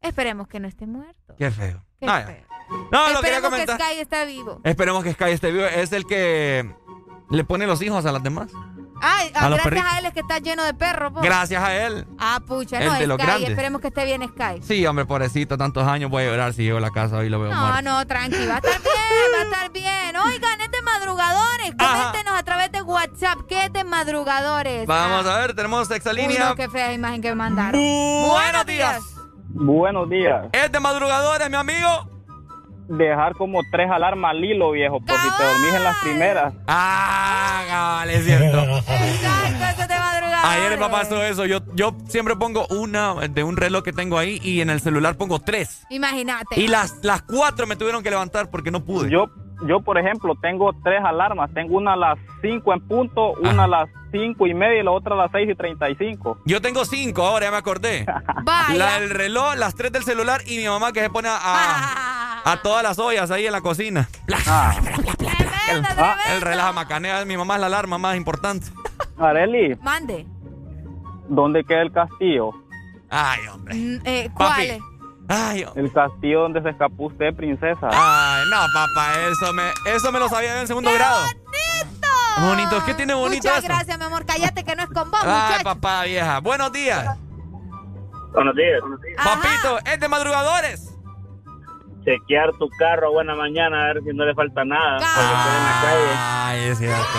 [0.00, 1.34] Esperemos que no esté muerto.
[1.36, 1.84] Qué feo.
[2.00, 2.44] Qué Ah, feo.
[2.92, 3.66] No, lo Esperemos que.
[3.66, 4.60] Sky esté vivo.
[4.64, 5.64] Esperemos que Sky esté vivo.
[5.66, 6.72] Es el que
[7.30, 8.50] le pone los hijos a las demás.
[9.02, 9.92] Ay, A ah, los gracias perritos.
[9.92, 11.12] a él es que está lleno de perros.
[11.12, 11.20] po.
[11.20, 12.06] Gracias a él.
[12.18, 13.26] Ah, pucha, El no, de los Sky.
[13.26, 13.50] grandes.
[13.50, 14.62] Esperemos que esté bien Sky.
[14.62, 17.28] Sí, hombre, pobrecito, tantos años voy a llorar si llego a la casa hoy y
[17.28, 17.82] lo veo No, muerto.
[17.82, 20.16] no, tranqui, va a estar bien, va a estar bien.
[20.26, 21.74] Oigan, es de madrugadores.
[21.78, 24.86] Coméntenos a través de WhatsApp qué es de madrugadores.
[24.86, 26.48] Vamos a ver, tenemos Uy, línea.
[26.48, 27.80] no, qué fea imagen que me mandaron.
[27.80, 29.02] Buenos días.
[29.48, 30.46] Buenos días.
[30.52, 32.15] Es de madrugadores, mi amigo.
[32.88, 36.54] Dejar como tres alarmas al hilo, viejo, por si te dormís en las primeras.
[36.68, 38.60] Ah, cabal, es cierto.
[38.76, 40.44] Exacto, eso es de madrugadores.
[40.44, 41.46] Ayer me pasó eso.
[41.46, 45.16] Yo, yo siempre pongo una de un reloj que tengo ahí y en el celular
[45.16, 45.82] pongo tres.
[45.90, 46.60] Imagínate.
[46.60, 49.10] Y las, las cuatro me tuvieron que levantar porque no pude.
[49.10, 49.26] Yo,
[49.66, 51.50] yo, por ejemplo, tengo tres alarmas.
[51.54, 54.90] Tengo una a las 5 en punto, una a las cinco y media y la
[54.92, 56.38] otra a las 6 y 35.
[56.44, 58.06] Yo tengo cinco ahora, ya me acordé.
[58.44, 58.74] Vaya.
[58.74, 62.42] La del reloj, las tres del celular y mi mamá que se pone a, a,
[62.52, 64.08] a todas las ollas ahí en la cocina.
[65.68, 68.68] El, Tremenda, el reloj macanea, mi mamá es la alarma más importante.
[69.18, 70.24] Areli, Mande.
[71.28, 72.52] ¿dónde queda el castillo?
[73.10, 73.74] Ay, hombre.
[73.74, 74.95] Mm, eh, ¿Cuál Papi.
[75.28, 75.82] Ay, hombre.
[75.82, 77.88] El castillo donde se escapó usted, princesa.
[77.92, 81.24] Ay, no, papá, eso me, eso me lo sabía en el segundo grado.
[82.38, 83.68] Bonito, ¿qué tiene bonito Muchas eso?
[83.68, 84.26] gracias, mi amor.
[84.26, 85.64] Cállate que no es con vos, Ay, muchacho.
[85.64, 86.38] papá vieja.
[86.40, 87.16] Buenos días.
[88.34, 88.80] Buenos días.
[89.24, 90.92] Papito, es de madrugadores.
[92.04, 94.96] chequear tu carro a buena mañana a ver si no le falta nada.
[94.98, 96.14] Estoy en la calle.
[96.18, 97.18] Ay, es cierto.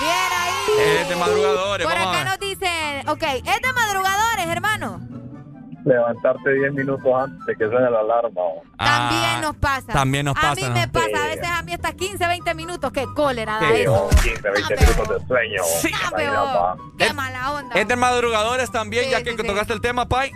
[0.00, 0.98] Bien ahí.
[1.02, 4.79] Es de madrugadores, Por a acá nos dicen, ok, es de madrugadores, hermano.
[5.84, 8.40] Levantarte 10 minutos antes de que suene la alarma.
[8.76, 9.86] También nos pasa.
[9.88, 10.74] Ah, también nos A pasa, mí ¿no?
[10.74, 11.28] me pasa, a Sí.
[11.36, 12.92] veces a mí hasta 15, 20 minutos.
[12.92, 14.08] Qué cólera da Sí, eso.
[14.22, 15.62] 15, 20 minutos de sueño.
[16.10, 16.52] Imagina, vos.
[16.52, 16.76] pa.
[16.98, 17.74] Qué mala onda.
[17.80, 19.46] Es de madrugadores también, Sí, ya sí, que sí.
[19.46, 20.30] tocaste el tema, Pai.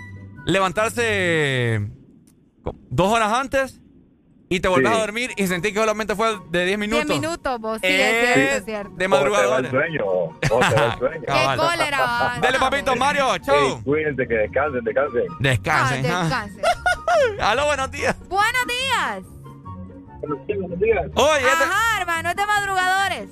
[0.46, 1.90] Levantarse
[2.90, 3.80] dos horas antes
[4.48, 4.96] y te volvés Sí.
[4.96, 7.06] a dormir y sentí que solamente fue de 10 minutos.
[7.06, 7.78] 10 minutos, vos.
[7.80, 8.92] Sí, Eh, es cierto, es cierto.
[8.96, 9.70] De ¿Cómo te va el madrugadores.
[9.70, 10.04] sueño?
[10.48, 11.22] ¿Cómo te va el sueño?
[11.26, 11.58] Cabal.
[11.58, 12.38] Qué cólera.
[12.42, 13.38] Dele, papito, Mario.
[13.38, 13.82] Chau.
[13.84, 15.22] cuídense, que descansen, descansen.
[15.40, 16.06] Descansen.
[16.06, 16.20] ¿ah?
[16.22, 16.62] descanse.
[17.40, 18.16] Aló, buenos días.
[18.28, 19.22] Buenos días.
[20.20, 21.06] Buenos días.
[21.14, 23.28] Oye, es de- Ajá, hermano, es de madrugadores.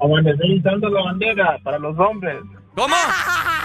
[0.00, 2.36] Amanecer izando la bandera para los hombres.
[2.76, 2.94] ¿Cómo?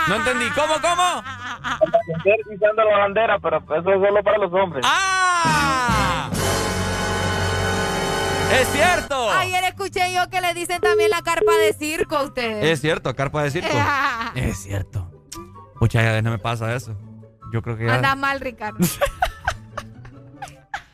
[0.08, 0.46] No entendí.
[0.52, 1.24] ¿Cómo, cómo?
[1.64, 4.86] Amanecer izando la bandera, pero eso es solo para los hombres.
[4.88, 6.30] ¡Ah!
[8.52, 9.30] ¡Es cierto!
[9.32, 12.66] Ayer escuché yo que le dicen también la carpa de circo a ustedes.
[12.66, 13.70] Es cierto, carpa de circo.
[14.36, 15.12] es cierto.
[15.80, 16.96] Muchas veces no me pasa eso.
[17.54, 17.96] Yo creo que ya...
[17.96, 18.80] Anda mal, Ricardo.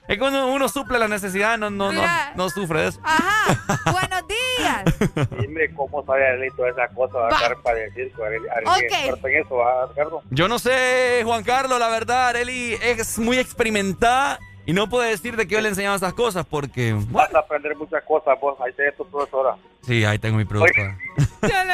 [0.07, 2.33] Es que uno, uno suple la necesidad, no, no, no, Mira.
[2.35, 2.99] no sufre de eso.
[3.03, 3.81] Ajá.
[3.91, 5.29] Buenos días.
[5.41, 8.23] Dime cómo sabe Arlito esa cosa de carpa de circo.
[8.23, 8.77] Arlito Ok.
[8.77, 10.21] es experto en eso, ¿va, Ricardo?
[10.29, 15.35] Yo no sé, Juan Carlos, la verdad, Areli es muy experimentada y no puede decir
[15.35, 16.95] de que yo le enseñaba esas cosas porque...
[17.09, 18.59] Vas a aprender muchas cosas, vos.
[18.61, 19.55] Ahí tenés tu profesora.
[19.81, 20.97] Sí, ahí tengo mi productora.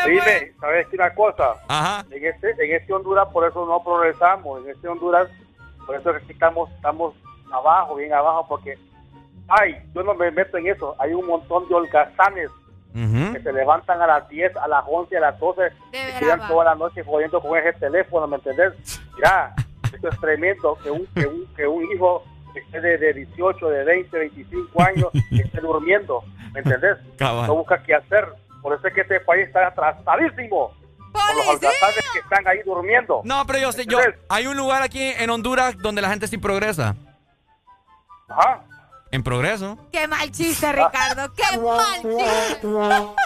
[0.06, 1.54] Dime, ¿sabes qué una cosa?
[1.68, 2.06] Ajá.
[2.12, 4.64] En este, en este Honduras, por eso no progresamos.
[4.64, 5.30] En este Honduras,
[5.86, 7.16] por eso estamos, estamos
[7.54, 8.78] abajo, bien abajo, porque,
[9.48, 10.96] ay, yo no me meto en eso.
[11.00, 12.50] Hay un montón de holgazanes
[12.94, 13.34] Ujú.
[13.34, 15.62] que se levantan a las 10, a las 11, a las 12
[15.94, 18.74] y quedan toda la noche jodiendo con ese teléfono, ¿me entendés?
[19.16, 19.56] Mira,
[19.94, 22.24] esto es tremendo, que un, que un, que un hijo
[22.54, 26.24] que esté de, de 18, de 20, 25 años, esté durmiendo,
[26.54, 26.98] ¿me entendés?
[27.18, 27.48] Cabal.
[27.48, 28.28] No busca qué hacer.
[28.62, 30.72] Por eso es que este país está atrasadísimo.
[31.12, 33.22] Por los holgazanes que están ahí durmiendo.
[33.26, 34.00] No, pero yo sé, yo...
[34.30, 36.96] Hay un lugar aquí en Honduras donde la gente sí progresa.
[38.30, 38.64] Ajá.
[39.14, 39.78] En progreso.
[39.92, 41.34] Qué mal chiste, Ricardo.
[41.34, 42.68] Qué mal chiste.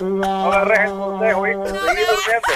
[0.01, 1.67] No agarres el consejo, ¿viste?
[1.69, 2.47] Seguí durmiendo.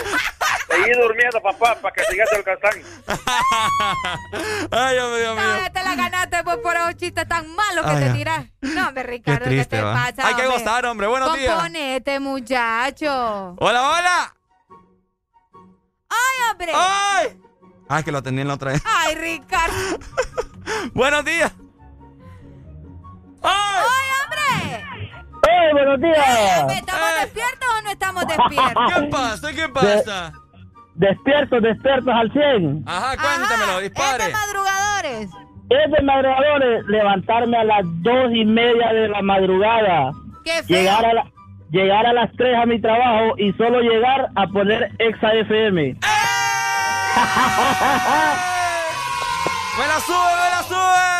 [0.69, 2.81] Seguí durmiendo, papá, para que sigas holgazán.
[4.71, 5.35] Ay, Dios mío.
[5.35, 8.13] No, te la ganaste pues, por esos chistes tan malos que Ay, te ay.
[8.13, 8.45] tiras.
[8.61, 9.93] No, hombre, Qué Ricardo, ¿qué, triste, te va.
[9.93, 10.27] pasa?
[10.27, 11.07] Hay que gozar, hombre.
[11.07, 11.53] Buenos días.
[11.53, 13.55] Componete, muchacho.
[13.59, 14.35] Hola, hola.
[16.09, 16.71] ¡Ay, hombre!
[16.75, 17.39] ¡Ay!
[17.87, 18.81] Ah, es que lo atendí en la otra vez.
[18.85, 19.99] ¡Ay, Ricardo!
[20.93, 21.51] Buenos días.
[23.43, 23.85] ¡Ay!
[23.89, 24.47] ¡Ay, hombre!
[25.47, 26.71] ¡Eh, buenos días!
[26.71, 28.93] ¿Estamos despiertos o no estamos despiertos?
[28.93, 29.51] ¿Qué pasa?
[29.53, 30.33] ¿Qué pasa?
[30.95, 32.83] Despiertos, despiertos al 100.
[32.87, 34.23] Ajá, cuéntamelo, dispare.
[34.23, 35.29] Es de madrugadores.
[35.69, 40.11] Es de madrugadores levantarme a las dos y media de la madrugada.
[40.43, 40.77] ¡Qué feo!
[40.77, 41.31] Llegar a, la-
[41.71, 45.93] llegar a las 3 a mi trabajo y solo llegar a poner Exa FM.
[45.93, 46.99] ¡Me
[49.87, 51.18] la sube, me la sube!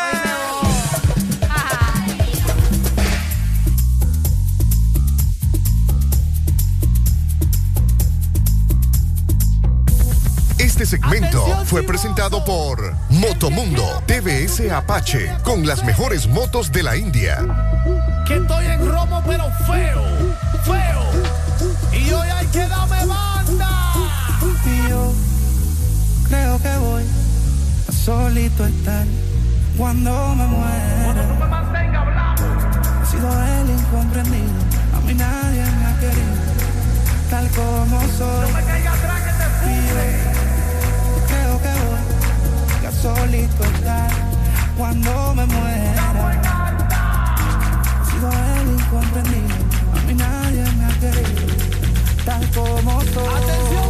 [10.80, 17.44] Este segmento fue presentado por Motomundo TVS Apache con las mejores motos de la India.
[18.26, 20.02] Que estoy en romo, pero feo,
[20.64, 21.02] feo.
[21.92, 23.92] Y hoy hay que darme banda.
[24.64, 25.12] Y yo
[26.30, 27.04] creo que voy
[27.86, 29.04] a solito estar
[29.76, 31.84] cuando me muera.
[33.02, 34.48] He sido el incomprendido,
[34.96, 36.36] a mí nadie me ha querido,
[37.28, 38.48] tal como soy.
[38.48, 39.19] Y
[43.00, 44.10] solito estar
[44.76, 45.94] cuando me muera.
[48.00, 49.56] He sido el incomprendido,
[49.96, 51.54] a mí nadie me ha querido,
[52.26, 53.26] tal como soy.
[53.26, 53.89] Atención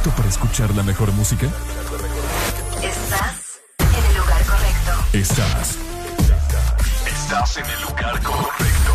[0.00, 1.46] ¿Estás listo para escuchar la mejor música?
[2.82, 4.92] Estás en el lugar correcto.
[5.12, 5.78] Estás.
[7.06, 8.94] Estás en el lugar correcto.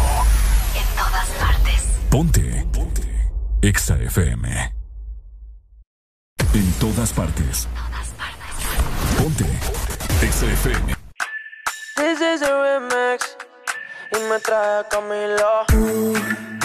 [0.74, 1.84] En todas partes.
[2.10, 2.68] Ponte.
[2.74, 3.32] Ponte.
[3.62, 4.74] Exa FM.
[6.56, 7.68] En todas partes.
[9.20, 9.46] Ponte.
[10.24, 10.96] Exa FM.
[11.98, 13.38] This is a remix
[14.12, 16.65] y me trae a Camilo.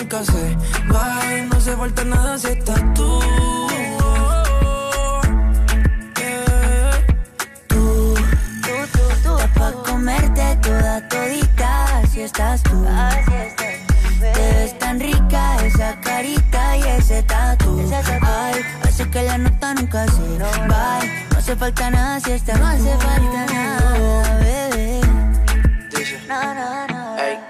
[0.00, 0.56] Nunca se.
[0.86, 3.20] No hace falta nada si estás tú.
[7.68, 8.14] Tú,
[8.92, 12.84] tú, tú, pa' comerte toda todita, si estás tú.
[14.20, 17.80] Te ves tan rica esa carita y ese tatu.
[18.22, 21.00] Ay, hace que la nota nunca se va.
[21.30, 25.00] No hace falta nada si estás No hace falta nada, bebé.
[26.28, 27.49] No, no, no.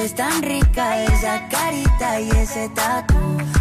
[0.00, 3.18] Ves tan rica esa carita y ese tatu.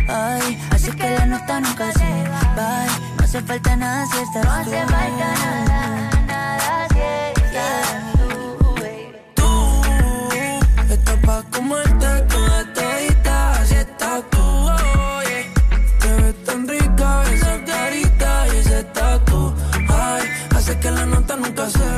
[0.08, 2.85] Ay, hace que la nota nunca se va.
[3.18, 5.27] No hace falta nada si estás No hace falta
[5.68, 7.00] nada, nada si
[7.43, 9.16] estás tú, baby.
[9.35, 14.40] Tú estás pa' comerte toda todita, así estás tú.
[14.40, 15.51] oye.
[16.00, 19.53] Te ves tan rica esa carita y ese tatu.
[19.90, 20.24] Ay,
[20.56, 21.90] hace que la nota nunca se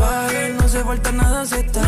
[0.00, 0.48] vaya.
[0.56, 1.79] No hace falta nada si estás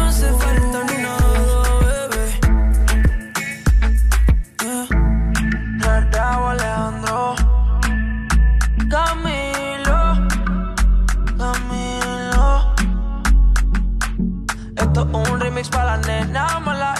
[15.63, 16.95] remix para la nena mala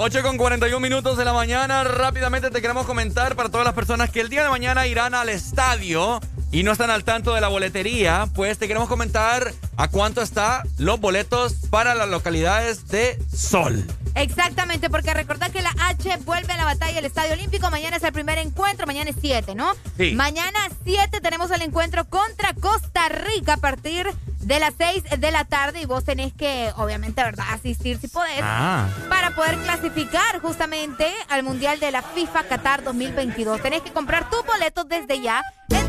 [0.00, 1.82] 8 con 41 minutos de la mañana.
[1.82, 5.28] Rápidamente te queremos comentar para todas las personas que el día de mañana irán al
[5.28, 6.20] estadio
[6.52, 10.62] y no están al tanto de la boletería, pues te queremos comentar a cuánto están
[10.78, 13.84] los boletos para las localidades de Sol.
[14.18, 17.70] Exactamente, porque recordad que la H vuelve a la batalla del Estadio Olímpico.
[17.70, 19.72] Mañana es el primer encuentro, mañana es 7, ¿no?
[19.96, 20.12] Sí.
[20.12, 24.08] Mañana 7 tenemos el encuentro contra Costa Rica a partir
[24.40, 27.46] de las 6 de la tarde y vos tenés que, obviamente, ¿verdad?
[27.50, 28.40] Asistir si podés.
[28.42, 28.88] Ah.
[29.08, 33.62] Para poder clasificar justamente al Mundial de la FIFA Qatar 2022.
[33.62, 35.42] Tenés que comprar tus boletos desde ya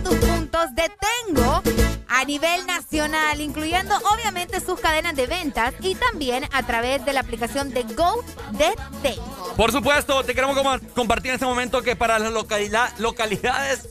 [0.03, 0.91] tus puntos de
[1.25, 1.61] Tengo
[2.07, 7.19] a nivel nacional, incluyendo obviamente sus cadenas de ventas y también a través de la
[7.21, 9.53] aplicación de Go de Tengo.
[9.55, 10.57] Por supuesto, te queremos
[10.95, 13.89] compartir en este momento que para las localidad- localidades,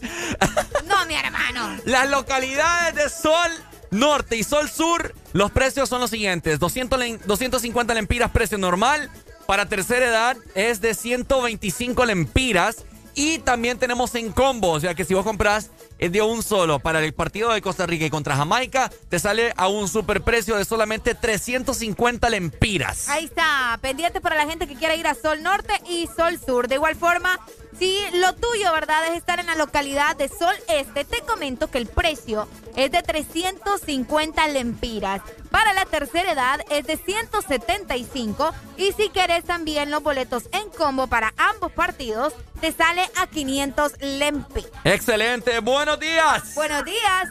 [0.86, 1.76] No, mi hermano.
[1.84, 3.50] las localidades de Sol
[3.90, 6.58] Norte y Sol Sur, los precios son los siguientes.
[6.58, 9.10] 200 len- 250 lempiras precio normal.
[9.46, 12.84] Para tercera edad es de 125 lempiras.
[13.14, 17.04] Y también tenemos en combo, o sea que si vos compras de un solo para
[17.04, 21.14] el partido de Costa Rica y contra Jamaica, te sale a un superprecio de solamente
[21.14, 23.08] 350 lempiras.
[23.08, 26.68] Ahí está, pendiente para la gente que quiera ir a Sol Norte y Sol Sur.
[26.68, 27.40] De igual forma,
[27.78, 31.78] si lo tuyo, ¿verdad?, es estar en la localidad de Sol Este, te comento que
[31.78, 35.22] el precio es de 350 lempiras.
[35.50, 41.06] Para la tercera edad es de 175 y si querés también los boletos en combo
[41.06, 44.70] para ambos partidos, te sale a 500 lempiras.
[44.84, 46.54] Excelente, buenos días.
[46.54, 47.30] Buenos días.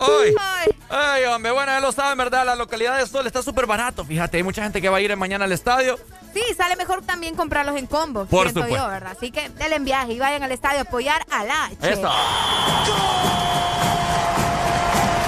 [0.00, 0.34] Ay,
[0.88, 1.24] Ay.
[1.24, 2.44] hombre, bueno, ya lo saben, ¿verdad?
[2.46, 4.04] La localidad de Sol está súper barato.
[4.04, 5.98] Fíjate, hay mucha gente que va a ir mañana al estadio.
[6.34, 8.84] Sí, sale mejor también comprarlos en combo, Por siento supuesto.
[8.86, 9.12] yo, ¿verdad?
[9.16, 11.76] Así que denle en viaje y vayan al estadio a apoyar a la H.
[11.92, 12.10] Eso.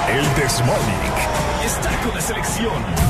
[0.09, 1.13] El Desmorning
[1.65, 3.10] está con la selección.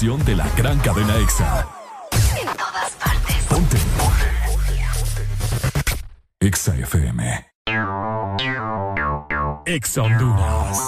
[0.00, 1.66] Estación de la gran cadena EXA.
[2.40, 3.36] En todas partes.
[3.48, 3.76] Ponte.
[6.40, 7.46] EXA FM.
[9.66, 10.78] EXA Honduras.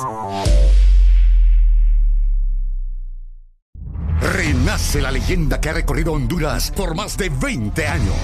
[4.23, 8.17] Renace la leyenda que ha recorrido Honduras por más de 20 años.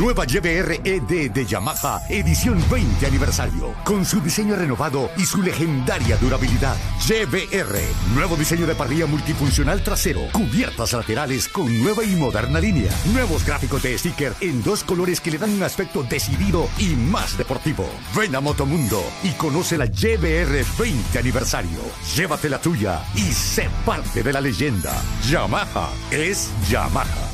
[0.00, 3.74] Nueva YBR ED de Yamaha, edición 20 aniversario.
[3.84, 6.76] Con su diseño renovado y su legendaria durabilidad.
[7.04, 10.20] YBR, nuevo diseño de parrilla multifuncional trasero.
[10.32, 12.92] Cubiertas laterales con nueva y moderna línea.
[13.12, 17.36] Nuevos gráficos de sticker en dos colores que le dan un aspecto decidido y más
[17.36, 17.84] deportivo.
[18.14, 21.80] Ven a Motomundo y conoce la YBR 20 aniversario.
[22.14, 24.92] Llévate la tuya y sé parte de la leyenda.
[25.28, 27.30] Yamaha es Yamaha.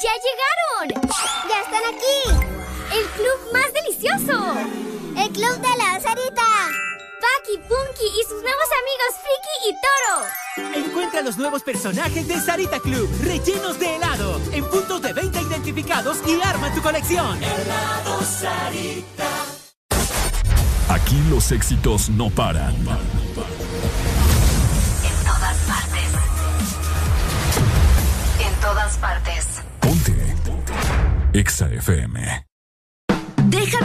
[0.00, 0.12] ¡Ya
[0.86, 1.10] llegaron!
[1.48, 2.46] ¡Ya están aquí!
[2.96, 4.81] ¡El club más delicioso!
[5.32, 6.42] ¡El club de la Sarita!
[7.22, 10.84] Paki, Punky y sus nuevos amigos Friki y Toro.
[10.86, 16.18] Encuentra los nuevos personajes de Sarita Club, rellenos de helado, en puntos de venta identificados
[16.26, 17.42] y arma tu colección.
[17.42, 19.30] Helado Sarita.
[20.90, 22.74] Aquí los éxitos no paran.
[22.76, 22.84] En
[25.24, 26.12] todas partes.
[28.38, 29.46] En todas partes.
[29.80, 30.36] Ponte.
[31.32, 32.46] EXA FM.
[33.44, 33.80] Deja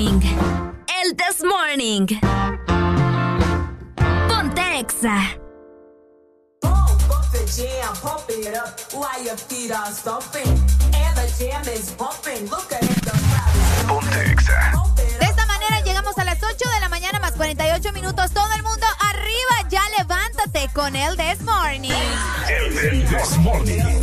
[0.00, 0.22] Morning.
[1.04, 2.06] El This Morning.
[4.28, 5.36] Ponte Exa.
[6.62, 10.48] Bump the jam, pump it up while your feet are stomping.
[10.94, 12.48] And the jam is bumping.
[12.48, 14.00] Look at the crowd
[14.96, 18.30] De esta manera llegamos a las 8 de la mañana más 48 minutos.
[18.30, 21.92] Todo el mundo arriba, ya levántate con el This Morning.
[22.48, 24.00] El This Morning.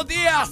[0.00, 0.50] Buenos días.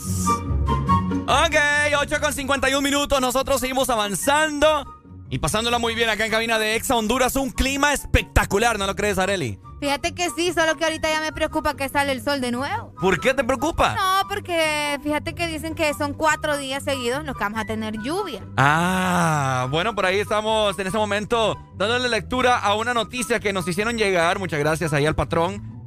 [1.26, 1.56] Ok,
[2.00, 3.20] 8 con 51 minutos.
[3.20, 4.84] Nosotros seguimos avanzando
[5.30, 7.36] y pasándola muy bien acá en cabina de Exa Honduras.
[7.36, 9.58] Un clima espectacular, ¿no lo crees, Areli?
[9.80, 12.92] Fíjate que sí, solo que ahorita ya me preocupa que sale el sol de nuevo.
[13.00, 13.94] ¿Por qué te preocupa?
[13.94, 17.96] No, porque fíjate que dicen que son cuatro días seguidos los que vamos a tener
[18.02, 18.44] lluvia.
[18.56, 23.68] Ah, bueno, por ahí estamos en este momento dándole lectura a una noticia que nos
[23.68, 24.40] hicieron llegar.
[24.40, 25.84] Muchas gracias ahí al patrón.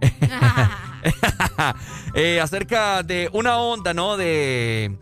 [2.14, 4.18] Eh, acerca de una onda, ¿no?
[4.18, 4.98] De,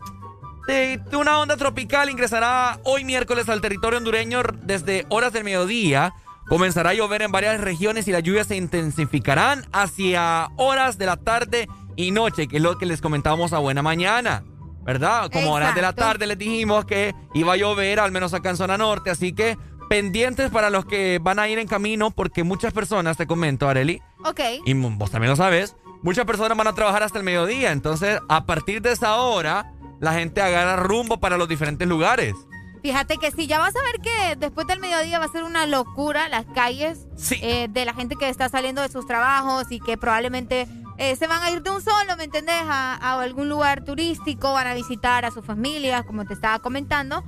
[0.68, 6.12] de, de una onda tropical ingresará hoy miércoles al territorio hondureño desde horas del mediodía.
[6.48, 11.16] Comenzará a llover en varias regiones y las lluvias se intensificarán hacia horas de la
[11.16, 14.44] tarde y noche, que es lo que les comentábamos a buena mañana.
[14.82, 15.30] ¿Verdad?
[15.32, 16.04] Como horas de la Exacto.
[16.12, 19.10] tarde les dijimos que iba a llover, al menos acá en zona norte.
[19.10, 19.56] Así que
[19.88, 24.00] pendientes para los que van a ir en camino, porque muchas personas, te comento, Areli,
[24.24, 24.40] Ok.
[24.64, 27.72] y vos también lo sabes, muchas personas van a trabajar hasta el mediodía.
[27.72, 32.34] Entonces, a partir de esa hora, la gente agarra rumbo para los diferentes lugares.
[32.82, 35.66] Fíjate que sí, ya vas a ver que después del mediodía va a ser una
[35.66, 37.06] locura las calles
[37.42, 41.26] eh, de la gente que está saliendo de sus trabajos y que probablemente eh, se
[41.26, 42.62] van a ir de un solo, ¿me entendés?
[42.62, 47.22] A, a algún lugar turístico, van a visitar a sus familias, como te estaba comentando.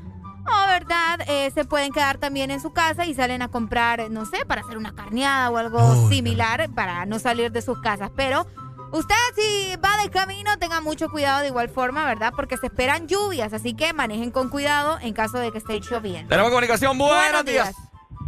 [0.45, 1.21] O, ¿verdad?
[1.29, 4.63] Eh, se pueden quedar también en su casa y salen a comprar, no sé, para
[4.63, 8.11] hacer una carneada o algo similar para no salir de sus casas.
[8.17, 8.47] Pero
[8.93, 12.33] usted si va de camino, tenga mucho cuidado de igual forma, ¿verdad?
[12.37, 16.29] Porque se esperan lluvias, así que manejen con cuidado en caso de que esté lloviendo.
[16.29, 16.97] Tenemos comunicación.
[16.97, 17.75] Buenos, días.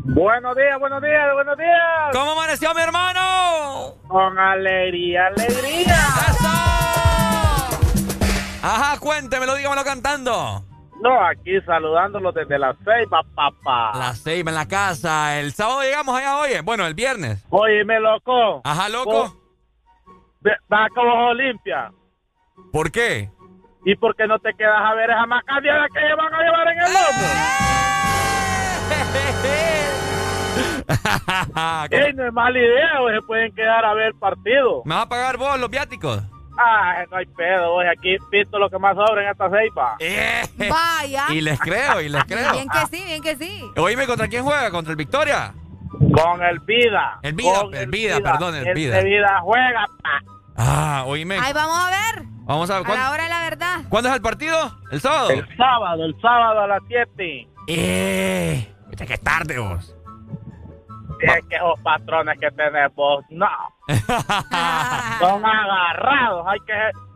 [0.06, 2.12] Buenos días, buenos días, buenos días.
[2.12, 3.94] ¿Cómo amaneció mi hermano?
[4.08, 5.96] Con alegría, alegría.
[8.62, 10.64] Ajá, cuéntemelo, dígamelo cantando.
[11.00, 13.92] No, aquí saludándolos desde las seis, papá.
[13.98, 15.38] Las seis en la casa.
[15.38, 16.60] El sábado llegamos allá, oye.
[16.62, 17.44] Bueno, el viernes.
[17.50, 18.62] Óyeme, loco.
[18.64, 19.43] Ajá, loco.
[20.72, 21.90] Va como limpia.
[22.72, 23.30] ¿Por qué?
[23.84, 26.78] ¿Y por qué no te quedas a ver esa macaneada que van a llevar en
[26.78, 27.28] el lomo?
[31.90, 34.82] Ey, no es mala idea, o se pueden quedar a ver el partido.
[34.84, 36.22] ¿Me vas a pagar vos los viáticos?
[36.56, 39.96] Ah, no hay pedo, oye, aquí visto lo que más sobra en esta ceiba.
[40.70, 41.26] Vaya.
[41.30, 42.52] Y les creo, y les creo.
[42.52, 43.64] Bien que sí, bien que sí.
[43.76, 44.70] Oíme, ¿contra quién juega?
[44.70, 45.52] ¿Contra el Victoria?
[45.90, 47.18] Con el Vida.
[47.22, 49.00] El Vida, Con el Vida, perdón, el Vida.
[49.00, 50.22] El Vida juega, pa.
[50.56, 51.38] Ah, oíme.
[51.38, 52.24] Ahí vamos a ver.
[52.44, 52.82] Vamos a ver.
[52.82, 53.80] A ¿cuándo, la hora de la verdad.
[53.88, 54.56] ¿cuándo es el partido?
[54.90, 55.30] ¿El sábado?
[55.30, 57.48] El sábado, el sábado a las 7.
[57.68, 58.74] Eh.
[58.88, 59.96] Viste que es tarde vos.
[61.20, 63.48] Es que esos patrones que tenés vos, no.
[65.20, 66.46] Son agarrados.
[66.46, 66.72] Hay que,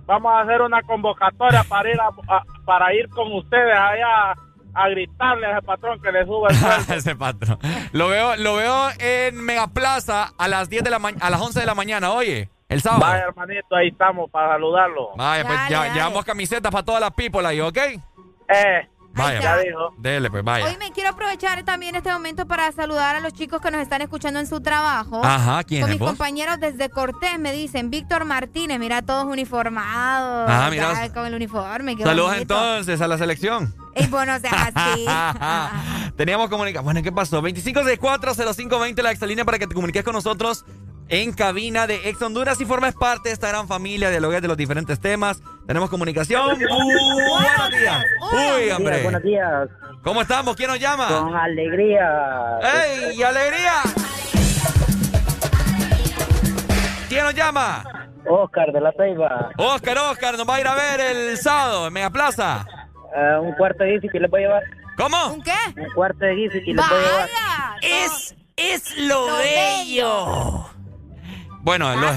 [0.07, 4.35] vamos a hacer una convocatoria para ir, a- a- para ir con ustedes allá
[4.75, 6.57] a gritarle a ese patrón que le sube el.
[6.97, 7.59] Ese patrón.
[7.93, 11.61] Lo veo, lo veo en Megaplaza a las 10 de la ma- a las 11
[11.61, 12.49] de la mañana, oye.
[12.69, 13.01] El sábado.
[13.03, 15.11] Vaya, hermanito, ahí estamos para saludarlo.
[15.17, 15.95] Vaya, pues Dale, ya, dale.
[15.95, 17.77] llevamos camisetas para todas las people ahí, ¿ok?
[17.79, 19.95] Eh, Vaya, ya dijo.
[19.97, 20.67] Dele, pues vaya.
[20.67, 24.03] Hoy me quiero aprovechar también este momento para saludar a los chicos que nos están
[24.03, 25.21] escuchando en su trabajo.
[25.25, 26.11] Ajá, ¿quiénes, Con mis vos?
[26.11, 30.47] compañeros desde Cortés me dicen, Víctor Martínez, mira todos uniformados.
[30.49, 30.93] Ah, mira.
[31.07, 31.97] ya, Con el uniforme.
[31.97, 32.55] qué Saludos bonito.
[32.55, 33.75] entonces a la selección.
[33.97, 35.07] Y bueno, seas así.
[36.17, 36.85] Teníamos comunicación.
[36.85, 37.41] Bueno, ¿qué pasó?
[37.43, 40.65] 25640520 la exalínea para que te comuniques con nosotros
[41.09, 44.57] en cabina de Ex Honduras y formes parte de esta gran familia, dialogues de los
[44.57, 45.41] diferentes temas.
[45.67, 46.59] Tenemos comunicación.
[46.59, 48.05] buenos días.
[48.33, 49.03] Uy, hombre.
[49.03, 49.69] Buenos días.
[50.03, 50.57] ¿Cómo estamos?
[50.57, 51.09] ¿Quién nos llama?
[51.09, 52.59] Con alegría.
[52.63, 53.83] ¡Ey, alegría!
[57.09, 57.85] ¿Quién nos llama?
[58.27, 59.51] Oscar de la Ceiba.
[59.57, 62.67] Oscar, Oscar, nos va a ir a ver el sábado en Megaplaza.
[63.17, 64.63] Eh, un cuarto de Gizi que le voy a llevar.
[64.97, 65.33] ¿Cómo?
[65.33, 65.53] ¿Un qué?
[65.77, 67.29] Un cuarto de Gizi que le voy a llevar.
[67.29, 68.05] Vaya.
[68.05, 70.67] Es, es lo, Lo bello.
[71.63, 72.09] Bueno, lo,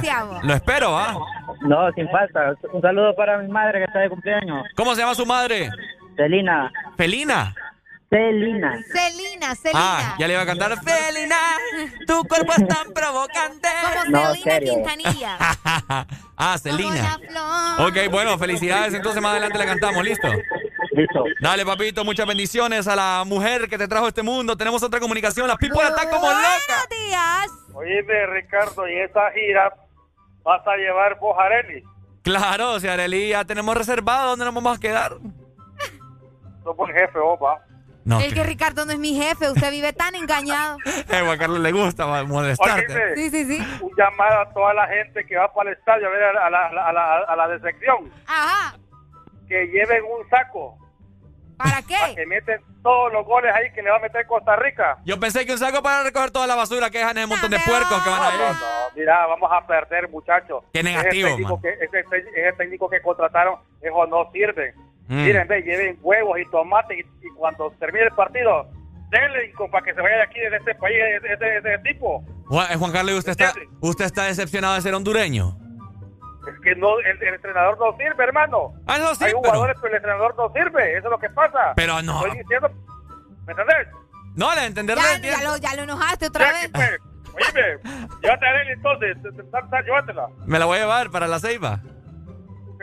[0.44, 1.18] lo espero, ¿ah?
[1.62, 2.54] No, sin falta.
[2.74, 4.66] Un saludo para mi madre que está de cumpleaños.
[4.76, 5.70] ¿Cómo se llama su madre?
[6.16, 6.72] Celina.
[6.98, 7.54] ¿Felina?
[8.10, 8.78] Celina.
[8.92, 10.16] Celina, Ah, Celina.
[10.20, 11.36] ya le iba a cantar Felina,
[12.06, 13.70] tu cuerpo es tan provocante.
[14.06, 14.74] Como No, Celina serio.
[14.74, 15.38] Quintanilla.
[16.38, 17.18] ah, Celina.
[17.80, 18.94] Ok, bueno, felicidades.
[18.94, 20.28] Entonces más adelante la cantamos, ¿listo?
[20.92, 21.24] Listo.
[21.42, 24.58] Dale, papito, muchas bendiciones a la mujer que te trajo a este mundo.
[24.58, 25.48] Tenemos otra comunicación.
[25.48, 26.88] Las people están como locas.
[26.90, 27.52] Buenos días.
[27.74, 29.74] Oíme, Ricardo, y esa gira
[30.44, 31.84] vas a llevar vos, Areli.
[32.24, 35.14] Claro, si Arely ya tenemos reservado, ¿dónde nos vamos a quedar?
[36.64, 37.60] Sos buen jefe, va.
[38.04, 40.78] No, Es que Ricardo no es mi jefe, usted vive tan engañado.
[41.12, 43.16] Eh, Juan Carlos le gusta molestarte.
[43.16, 43.68] Sí, sí, sí.
[43.82, 46.46] un llamado a toda la gente que va para el estadio a ver a la,
[46.46, 48.12] a la, a la, a la de sección.
[48.28, 48.78] Ajá.
[49.52, 50.78] Que lleven un saco.
[51.58, 52.16] ¿Para Para qué?
[52.16, 54.98] que meten todos los goles ahí que le va a meter Costa Rica.
[55.04, 57.52] Yo pensé que un saco para recoger toda la basura que dejan en el montón
[57.52, 58.38] de puercos que van No, ahí.
[58.40, 60.64] no, no, mira, vamos a perder, muchachos.
[60.74, 61.62] Qué negativo, ese técnico, man.
[61.62, 64.74] que, ese, técnico que contrataron, eso no sirve.
[65.10, 65.24] Mm.
[65.26, 68.70] Miren, ve, lleven huevos y tomates y, y cuando termine el partido,
[69.10, 72.24] denle con- para que se vaya de aquí de este país ese tipo.
[72.48, 75.58] Juan, eh, Juan Carlos, ¿y usted está, usted está decepcionado de ser hondureño?
[76.48, 78.74] Es que no, el, el entrenador no sirve, hermano.
[78.88, 79.90] Ah, no, sí, Hay jugadores, pero...
[79.90, 80.98] el entrenador no sirve.
[80.98, 81.74] Eso es lo que pasa.
[81.76, 82.26] Pero no.
[82.26, 82.70] Estoy diciendo,
[83.46, 83.88] ¿me entendés?
[84.36, 86.72] No, le entender Ya, ya, lo, ya lo enojaste otra vez.
[86.74, 87.62] Oíme,
[88.22, 89.18] llévate a Arely entonces.
[89.86, 90.28] Llévatela.
[90.46, 91.80] Me la voy a llevar para la ceiba.
[92.74, 92.82] Ok.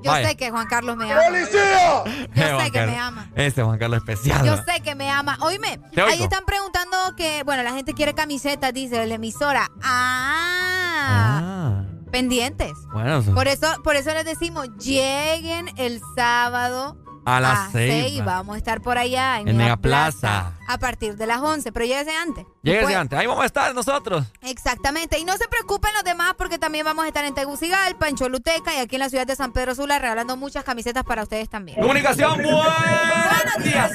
[0.00, 0.28] Yo Vaya.
[0.28, 1.20] sé que Juan Carlos me ama.
[1.26, 2.04] ¡Policía!
[2.34, 3.30] Yo sé que me ama.
[3.34, 4.46] Este Juan Carlos especial.
[4.46, 5.36] Yo sé que me ama.
[5.40, 9.68] Oíme, ahí están preguntando que, bueno, la gente quiere camisetas, dice la emisora.
[9.82, 12.72] Ah, Ah, pendientes.
[12.92, 18.08] bueno, eso- Por eso, por eso les decimos, lleguen el sábado a la a ceiba.
[18.08, 18.24] Ceiba.
[18.24, 20.52] Vamos a estar por allá en, En Mega Megaplaza.
[20.66, 22.46] a partir de las 11, pero lléguese antes.
[22.62, 23.18] Lléguese antes.
[23.18, 24.24] Ahí vamos a estar nosotros.
[24.40, 25.18] Exactamente.
[25.18, 28.74] Y no se preocupen los demás porque también vamos a estar en Tegucigalpa, en Choluteca
[28.74, 31.78] y aquí en la ciudad de San Pedro Sula regalando muchas camisetas para ustedes también.
[31.80, 33.92] Comunicación, buenos días.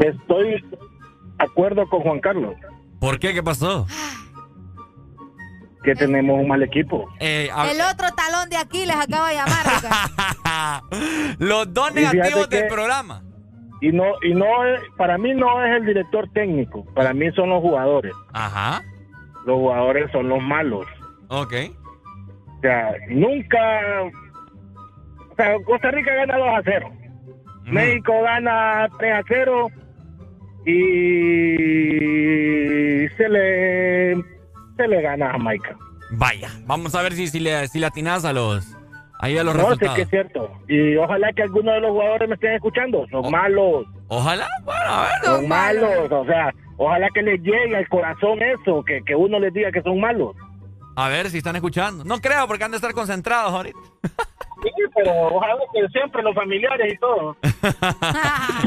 [0.00, 0.78] Estoy de
[1.38, 2.54] acuerdo con Juan Carlos,
[3.00, 3.32] ¿Por qué?
[3.34, 3.86] ¿Qué pasó?
[5.84, 7.08] Que tenemos un mal equipo.
[7.20, 10.82] Eh, a- El otro talón de Aquiles acaba de llamar.
[11.38, 13.22] Los dos Y negativos del programa.
[13.80, 17.50] Y no, y no es- para mí no es el director técnico, para mí son
[17.50, 18.14] los jugadores.
[18.32, 18.82] Ajá.
[19.46, 20.86] Los jugadores son los malos.
[21.28, 21.52] Ok.
[22.56, 23.58] O sea, nunca.
[25.30, 26.90] O sea, Costa Rica gana 2 a 0.
[27.64, 29.66] México gana 3 a 0.
[31.64, 34.12] Y se le,
[34.76, 35.76] se le gana a Jamaica.
[36.10, 38.76] Vaya, vamos a ver si, si le, si le atinas a los,
[39.20, 39.96] ahí a los No, sé resultados.
[39.96, 40.50] que es cierto.
[40.68, 43.06] Y ojalá que algunos de los jugadores me estén escuchando.
[43.10, 43.86] Son malos.
[44.08, 45.24] Ojalá, bueno, a ver.
[45.24, 46.12] Son malos.
[46.12, 49.82] O sea, ojalá que les llegue al corazón eso, que, que uno les diga que
[49.82, 50.36] son malos.
[50.96, 52.04] A ver si están escuchando.
[52.04, 53.78] No creo, porque han de estar concentrados ahorita.
[54.62, 57.36] Sí, pero ojalá que siempre los familiares y todo.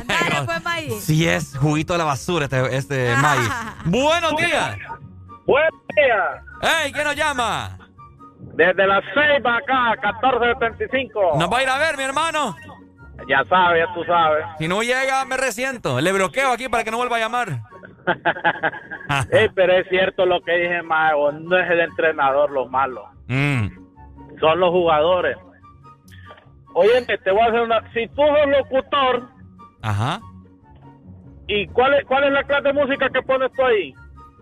[0.05, 0.89] Dale, pues, May.
[0.99, 3.39] Sí es juguito de la basura este, este May.
[3.85, 4.77] Buenos días.
[5.47, 6.83] Buenos días.
[6.83, 6.91] ¡Ey!
[6.91, 7.77] ¿Quién nos llama?
[8.53, 11.37] Desde las 6 acá, 1475.
[11.39, 12.53] ¿Nos va a ir a ver, mi hermano?
[13.29, 14.45] Ya sabes, ya tú sabes.
[14.59, 16.01] Si no llega, me resiento.
[16.01, 17.61] Le bloqueo aquí para que no vuelva a llamar.
[19.31, 21.31] Ey, pero es cierto lo que dije, Mago.
[21.31, 23.05] No es el entrenador lo malo.
[23.27, 23.67] Mm.
[24.41, 25.37] Son los jugadores.
[26.73, 27.93] Oye, te voy a hacer una...
[27.93, 29.29] Si tú sos locutor,
[29.81, 30.19] Ajá.
[31.47, 33.95] ¿y cuál es, cuál es la clase de música que pones tú ahí?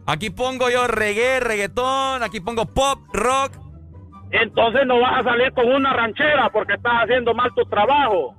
[0.08, 3.53] Aquí pongo yo reggae, reggaetón, aquí pongo pop, rock.
[4.32, 8.35] Entonces no vas a salir con una ranchera porque estás haciendo mal tu trabajo.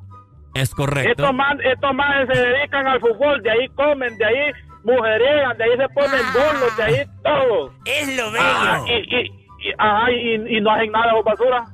[0.54, 1.10] Es correcto.
[1.10, 4.52] Estos más, estos más se dedican al fútbol, de ahí comen, de ahí
[4.84, 7.72] mujerean, de ahí se ponen bolos, de ahí todo.
[7.84, 9.20] Es lo Ah, y, y,
[9.68, 11.64] y, ajá, y- y no hacen nada de basura.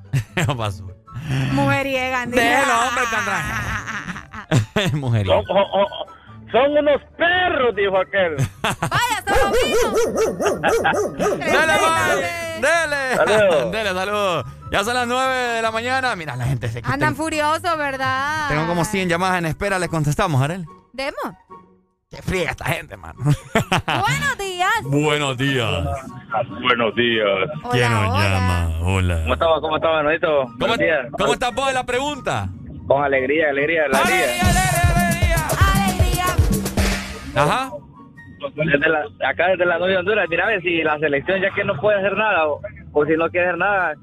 [0.56, 0.94] Basura.
[1.52, 2.26] Mujeriega.
[2.26, 3.24] Déjelo, hombre, tan
[5.00, 5.26] Mujer.
[6.52, 8.36] Son, unos perros, dijo aquel.
[11.38, 12.42] Dale, May.
[12.60, 13.16] Dele.
[13.16, 13.72] Saludos.
[13.72, 14.46] Dele, saludos.
[14.70, 16.14] Ya son las 9 de la mañana.
[16.16, 16.92] Mira, la gente se quita.
[16.92, 18.48] Andan furiosos, ¿verdad?
[18.48, 19.78] Tengo como 100 llamadas en espera.
[19.78, 20.64] Le contestamos, Arel.
[20.92, 21.38] Demo.
[22.10, 23.18] Qué fría esta gente, mano.
[23.24, 24.82] Buenos días.
[24.84, 25.84] Buenos días.
[26.60, 27.26] Buenos días.
[27.70, 28.78] ¿Quién nos llama?
[28.82, 29.20] Hola.
[29.22, 29.60] ¿Cómo estaba?
[29.60, 30.42] ¿Cómo estaba, Benito?
[30.42, 31.06] ¿Cómo, Buenos días.
[31.12, 32.48] ¿Cómo estás vos de la pregunta?
[32.86, 35.01] Con alegría, alegría, alegría.
[37.34, 37.70] Ajá.
[38.56, 41.50] Desde la- acá desde la novia de Honduras, mira a ver si la selección ya
[41.54, 42.60] que no puede hacer nada o,
[42.92, 43.94] o si no quiere hacer nada,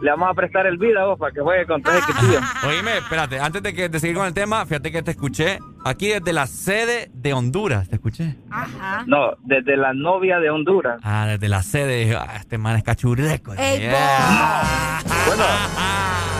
[0.00, 2.42] le vamos a prestar el vida vos para que juegue con tres equipillos.
[2.66, 6.08] Oíme, espérate, antes de, que, de seguir con el tema, fíjate que te escuché aquí
[6.08, 8.36] desde la sede de Honduras, te escuché.
[8.50, 9.04] Ajá.
[9.06, 10.98] No, desde la novia de Honduras.
[11.02, 13.52] Ah, desde la sede, ah, este man es cachureco.
[13.54, 15.00] Ey, Yeah.
[15.26, 15.44] Bueno,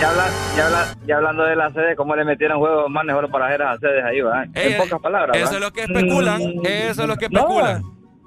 [0.00, 0.24] ya, habla,
[0.56, 3.60] ya, habla, ya hablando de la sede, cómo le metieron juegos más mejor para hacer
[3.62, 4.44] esas sedes ahí, ¿va?
[4.54, 5.36] Ey, en pocas palabras.
[5.36, 5.54] Eso ¿va?
[5.56, 7.82] es lo que especulan, Mm, eso es lo que no, especulan.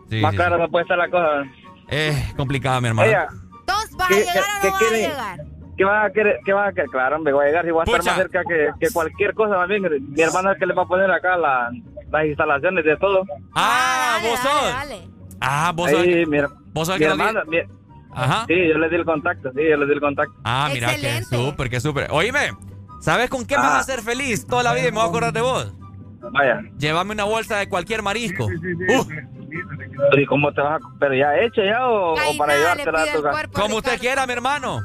[0.09, 1.43] Sí, más sí, claro no puede estar la cosa.
[1.87, 3.07] Es complicada, mi hermano.
[3.09, 3.17] Oye,
[3.59, 5.01] Entonces, ¿vas a ¿Qué- llegar o qué no vas a quiere?
[5.07, 5.39] llegar?
[5.77, 6.39] ¿Qué va a querer?
[6.45, 6.89] ¿Qué va a querer?
[6.89, 9.65] Claro, hombre, voy a llegar y voy a estar más cerca que, que cualquier cosa.
[9.65, 11.71] Bien, mi hermana es el que le va a poner acá la-
[12.11, 13.23] las instalaciones de todo.
[13.55, 14.99] Ah, vos sos.
[15.39, 16.05] Ah, vos sos.
[16.05, 16.39] Mi,
[16.73, 17.13] vos sos mi que
[17.47, 17.61] mi-
[18.13, 18.45] Ajá.
[18.47, 20.33] Sí, yo le di el contacto, sí, yo le di el contacto.
[20.43, 22.07] Ah, mira, que súper, que súper.
[22.11, 22.51] Oíme,
[22.99, 25.09] ¿sabes con qué me vas a hacer feliz toda la vida y me voy a
[25.09, 25.73] acordar de vos?
[26.33, 26.61] Vaya.
[26.77, 28.45] Llévame una bolsa de cualquier marisco.
[28.45, 30.85] Uh, ¿Y cómo te vas a...?
[30.99, 33.47] ¿Pero ya hecho ya o, o para llevártela a tu casa?
[33.51, 34.81] como usted quiera, mi hermano.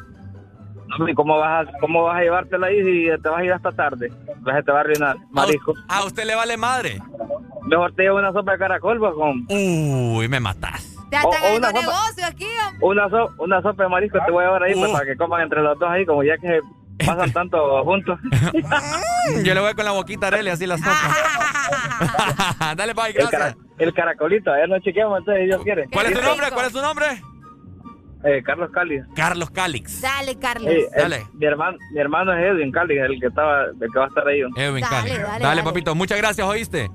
[0.98, 3.52] No, ¿Y cómo vas, a, cómo vas a llevártela ahí si te vas a ir
[3.52, 4.12] hasta tarde?
[4.40, 5.74] Vas te va a arruinar, marisco.
[5.88, 7.02] A usted le vale madre.
[7.66, 9.46] Mejor te llevo una sopa de caracol, pues, con...
[9.48, 10.95] Uy, me matas.
[11.24, 12.86] O- están haciendo sopa- negocio aquí, hombre.
[12.86, 14.92] Una, so- una sopa de marisco te voy a llevar ahí pues, Uh.
[14.92, 16.60] para que coman entre los dos ahí, como ya que
[17.04, 18.18] pasan tanto juntos.
[19.44, 20.90] Yo le voy con la boquita a Arely, así la sopa.
[22.76, 23.30] Dale, bye, El, gracias.
[23.30, 25.86] cara- el caracolito, a ver, no chequeamos entonces, si Dios quiere.
[25.92, 26.46] ¿Cuál es tu nombre?
[26.52, 27.06] ¿Cuál es tu nombre?
[28.24, 28.98] Eh, Carlos Cali.
[29.14, 30.00] Carlos Calix.
[30.00, 30.72] Dale, Carlos.
[30.72, 31.26] Eh, el- Dale.
[31.34, 34.26] mi, hermano, mi hermano es Edwin Cali, el que estaba, el que va a estar
[34.26, 34.40] ahí.
[34.56, 35.16] Edwin Dale, Calix.
[35.18, 35.62] dale, Dale, dale.
[35.62, 35.94] papito.
[35.94, 36.90] Muchas gracias, ¿oíste?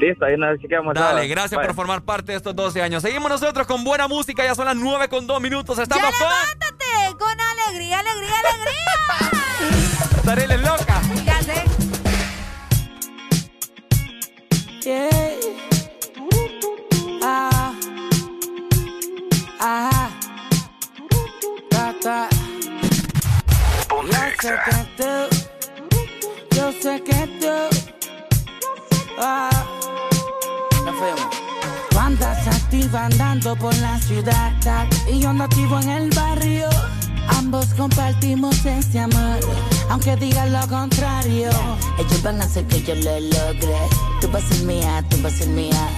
[0.00, 0.94] Listo, ahí nos chequeamos.
[0.94, 1.66] Dale, gracias Bye.
[1.66, 3.02] por formar parte de estos 12 años.
[3.02, 4.42] Seguimos nosotros con buena música.
[4.42, 5.78] Ya son las 9 con 2 minutos.
[5.78, 6.26] Estamos ¡Ya con...
[6.26, 7.18] levántate!
[7.18, 10.22] Con alegría, alegría, alegría.
[10.24, 11.02] Tarele loca.
[11.26, 11.64] Ya sé.
[14.80, 15.10] Yeah.
[17.22, 17.74] Ah.
[19.60, 20.10] Ah.
[21.68, 22.28] Ta, ta.
[24.00, 25.12] Yo sé que tú,
[26.56, 27.56] yo sé que tú,
[29.18, 29.79] ah.
[31.00, 31.34] Nos fuimos.
[31.90, 34.52] Tú andas activa andando por la ciudad
[35.10, 36.68] y yo ando activo en el barrio.
[37.28, 39.40] Ambos compartimos ese amor,
[39.88, 41.48] aunque digan lo contrario.
[41.98, 43.76] Ellos van a hacer que yo lo logre.
[44.20, 45.88] Tú vas a ser mía, tú vas a ser mía.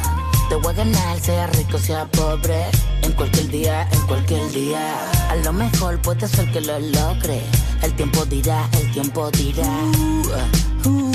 [0.49, 2.67] Te voy a ganar, sea rico, sea pobre.
[3.03, 4.95] En cualquier día, en cualquier día.
[5.31, 7.43] A lo mejor puede ser que lo logre.
[7.83, 9.67] El tiempo dirá, el tiempo dirá.
[10.85, 11.13] Uh, uh.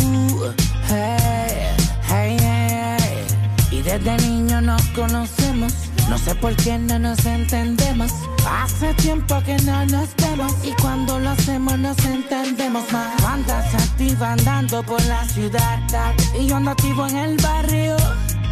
[0.89, 1.46] Y
[3.87, 5.73] desde niño nos conocemos.
[6.09, 8.11] No sé por qué no nos entendemos.
[8.45, 10.53] Hace tiempo que no nos vemos.
[10.63, 13.15] Y cuando lo hacemos nos entendemos más.
[13.17, 15.79] Tú Andas activa andando por la ciudad.
[16.37, 17.95] Y yo ando activo en el barrio.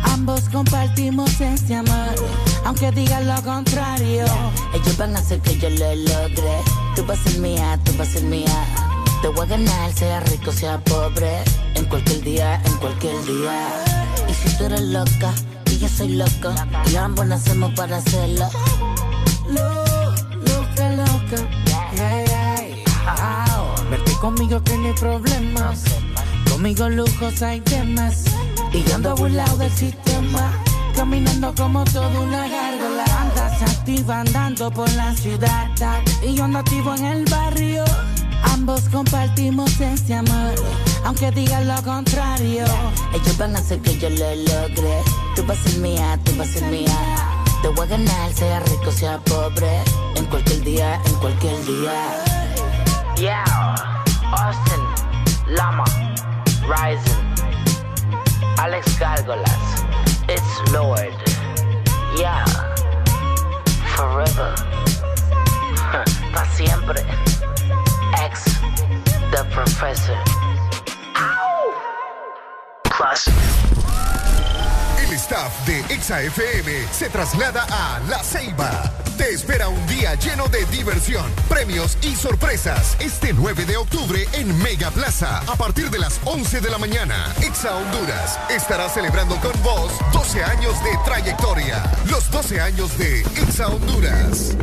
[0.04, 2.16] Ambos compartimos ese amor.
[2.64, 4.26] Aunque digan lo contrario.
[4.74, 6.62] Ellos van a hacer que yo lo logre.
[6.96, 8.95] Tú vas a ser mía, tú vas a ser mía.
[9.26, 11.44] Te voy a ganar, sea rico, sea pobre.
[11.74, 13.84] En cualquier día, en cualquier día.
[14.30, 15.34] Y si tú eres loca,
[15.72, 16.54] y yo soy loco.
[16.92, 18.48] Y ambos nacemos para hacerlo.
[19.50, 20.12] Lo-
[20.46, 21.50] Loca, loca.
[21.98, 22.84] Hey, hey.
[23.04, 23.90] Wow.
[23.90, 25.82] Verte conmigo que no hay problemas.
[26.52, 28.26] Conmigo lujos hay temas.
[28.74, 30.52] Y yo ando burlado del sistema.
[30.96, 33.06] Caminando como toda una gárgola.
[33.22, 35.72] Andas activa andando por la ciudad.
[36.22, 37.84] Y yo ando activo en el barrio.
[38.56, 40.56] Ambos compartimos ese amor.
[41.04, 42.64] Aunque digan lo contrario.
[43.14, 45.04] Ellos van a hacer que yo lo logre.
[45.36, 46.98] Tú vas a ser mía, tú vas a ser mía.
[47.62, 49.84] Te voy a ganar, sea rico, sea pobre.
[50.16, 52.24] En cualquier día, en cualquier día.
[53.18, 53.44] Yeah,
[54.32, 55.84] Austin, Lama,
[56.62, 57.36] Rising,
[58.58, 59.84] Alex Gargolas,
[60.30, 61.14] it's Lord.
[62.18, 62.46] Yeah,
[63.98, 64.56] forever,
[66.34, 67.04] para siempre.
[74.98, 78.72] El staff de Exa FM se traslada a La Ceiba.
[79.18, 84.58] Te espera un día lleno de diversión, premios y sorpresas este 9 de octubre en
[84.64, 87.34] Mega Plaza a partir de las 11 de la mañana.
[87.42, 91.84] Exa Honduras estará celebrando con vos 12 años de trayectoria.
[92.10, 94.56] Los 12 años de Exa Honduras.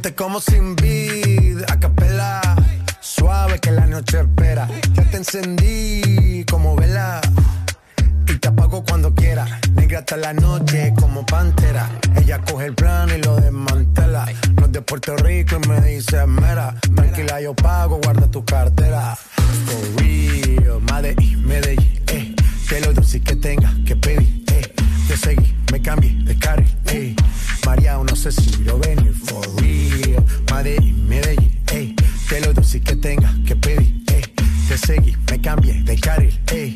[0.00, 2.40] Te como sin vid, a capela.
[3.00, 4.68] Suave que la noche espera.
[4.94, 7.20] Ya te encendí como vela.
[8.26, 9.60] Y te apago cuando quiera.
[9.74, 11.88] Negra hasta la noche como pantera.
[12.16, 14.26] Ella coge el plano y lo desmantela.
[14.56, 16.74] No es de Puerto Rico y me dice mera.
[16.94, 19.16] Tranquila, yo pago, guarda tu cartera.
[19.66, 22.34] For real, Medellín, Medellín, eh.
[22.68, 24.72] Que lo dulce que tenga que pedir, eh.
[25.08, 27.16] Te seguí, me cambié de carril, eh.
[27.70, 30.24] María, no sé si lo venir, for real.
[30.52, 31.94] Medellín, Medellín, eh.
[32.28, 34.22] Que lo dulce que tenga que pedir, eh.
[34.68, 36.74] Te seguí, me cambié de carril, eh.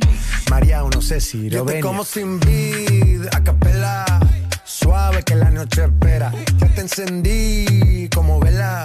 [0.50, 1.84] María, no sé si lo Yo te venir.
[1.84, 4.04] como sin vid, a capela.
[4.64, 6.30] Suave que la noche espera.
[6.58, 8.84] Ya te encendí como vela.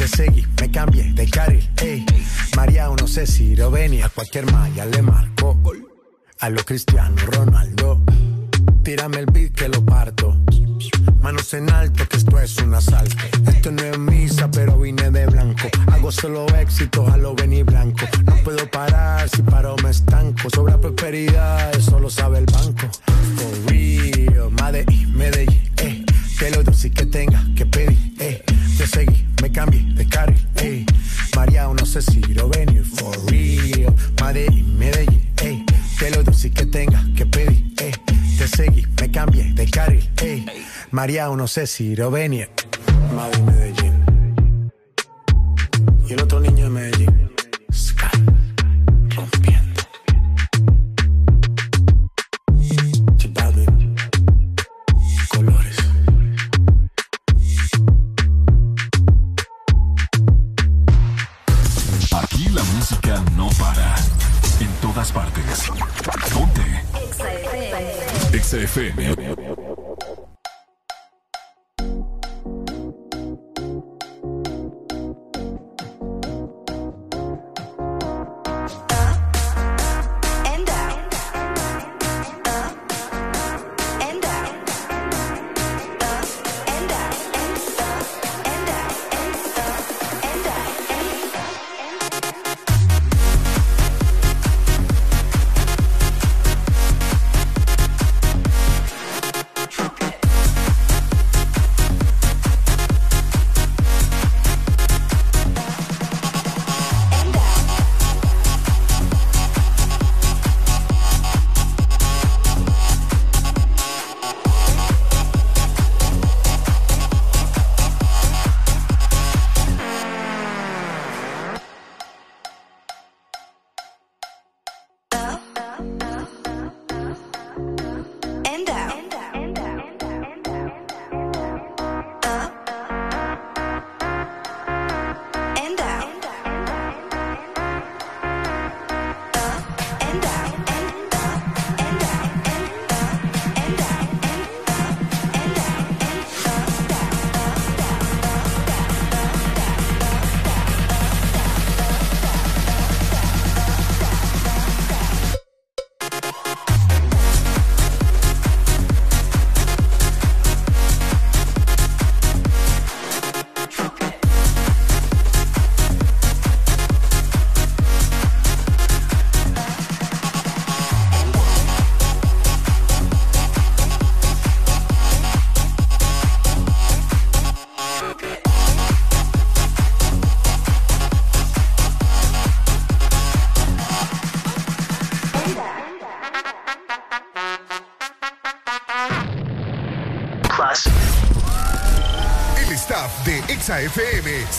[0.00, 2.06] Te seguí, me cambié de carril, ey.
[2.56, 4.08] María, no sé si venía.
[4.08, 5.60] Cualquier malla le marco.
[6.38, 8.00] A lo Cristiano Ronaldo.
[8.82, 10.38] Tírame el beat que lo parto.
[11.20, 13.14] Manos en alto, que esto es un asalto.
[13.46, 15.68] Esto no es misa, pero vine de blanco.
[15.92, 18.06] Hago solo éxitos a lo venir blanco.
[18.24, 20.48] No puedo parar, si paro me estanco.
[20.48, 22.88] Sobra prosperidad, eso lo sabe el banco.
[23.36, 26.06] For real, Medellín, Medellín, eh.
[26.38, 28.09] Que lo que tenga que pedir,
[29.50, 30.86] me cambié de carril, ey.
[31.34, 33.94] María, no sé si lo venir for real.
[34.20, 35.64] Madrid, Medellín, ey.
[35.98, 37.92] Te lo doy que tenga que pedir, ey.
[38.38, 40.46] Te seguí, me cambié de carril, ey.
[40.92, 42.48] María, no sé si lo venir.
[43.14, 44.70] Madrid, Medellín.
[46.08, 46.69] Y el otro niño
[68.70, 69.19] FM.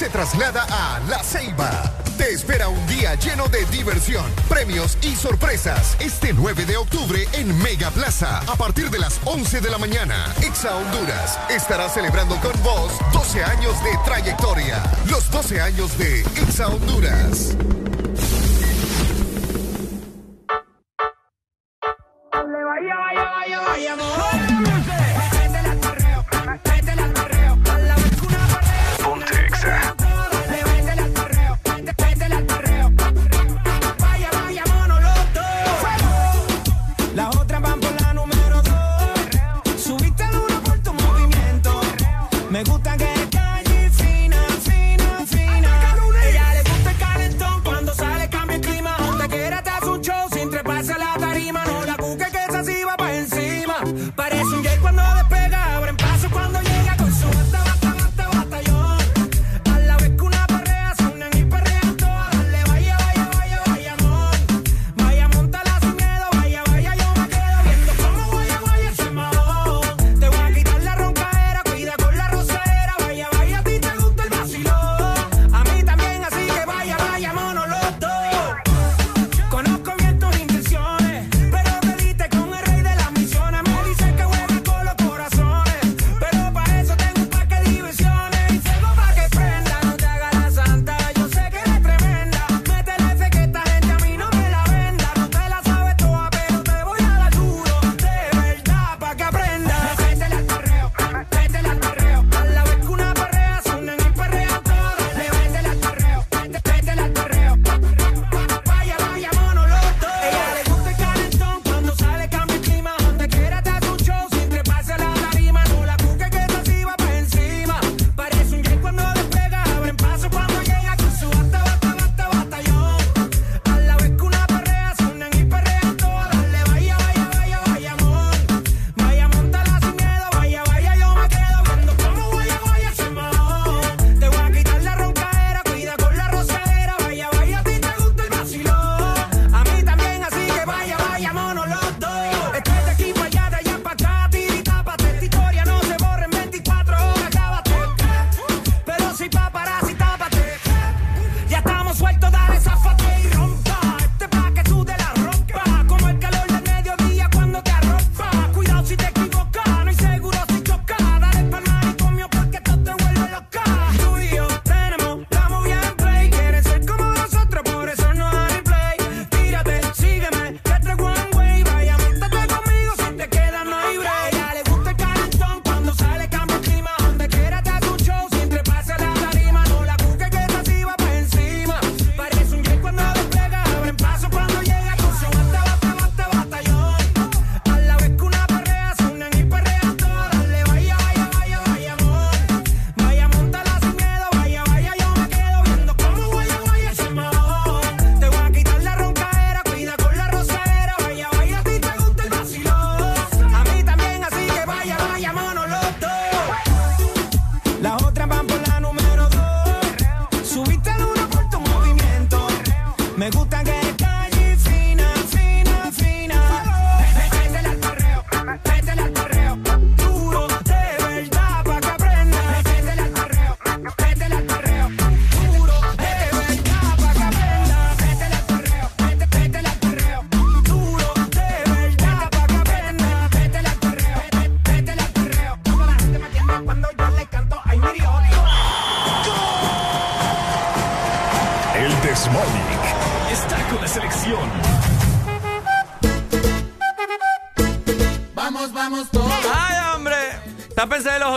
[0.01, 1.69] Se traslada a La Ceiba.
[2.17, 7.55] Te espera un día lleno de diversión, premios y sorpresas este 9 de octubre en
[7.61, 10.25] Mega Plaza a partir de las 11 de la mañana.
[10.41, 14.81] Exa Honduras estará celebrando con vos 12 años de trayectoria.
[15.07, 17.55] Los 12 años de Exa Honduras.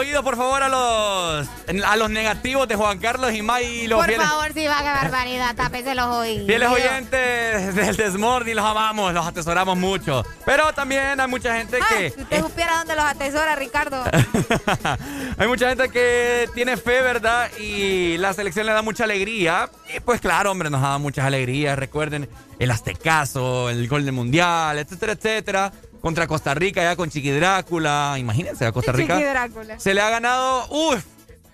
[0.05, 1.49] Oídos, por favor, a los
[1.87, 4.79] a los negativos de Juan Carlos y May y los Por fieles, favor, si va,
[4.81, 6.47] qué barbaridad, tápese los oídos.
[6.47, 8.55] fieles oyentes del Desmorning.
[8.55, 10.23] Los amamos, los atesoramos mucho.
[10.45, 12.11] Pero también hay mucha gente Ay, que...
[12.11, 14.05] si usted supiera dónde los atesora, Ricardo.
[15.39, 17.51] Hay mucha gente que tiene fe, ¿verdad?
[17.59, 19.69] Y la selección le da mucha alegría.
[19.97, 21.79] Y pues claro, hombre, nos da muchas alegrías.
[21.79, 25.73] Recuerden el Aztecaso, el gol del Mundial, etcétera, etcétera.
[26.05, 28.17] Contra Costa Rica, ya con Chiqui Drácula.
[28.19, 29.15] Imagínense, a Costa Rica.
[29.17, 29.81] Chiqui Drácula.
[29.81, 31.03] Se le ha ganado, uff,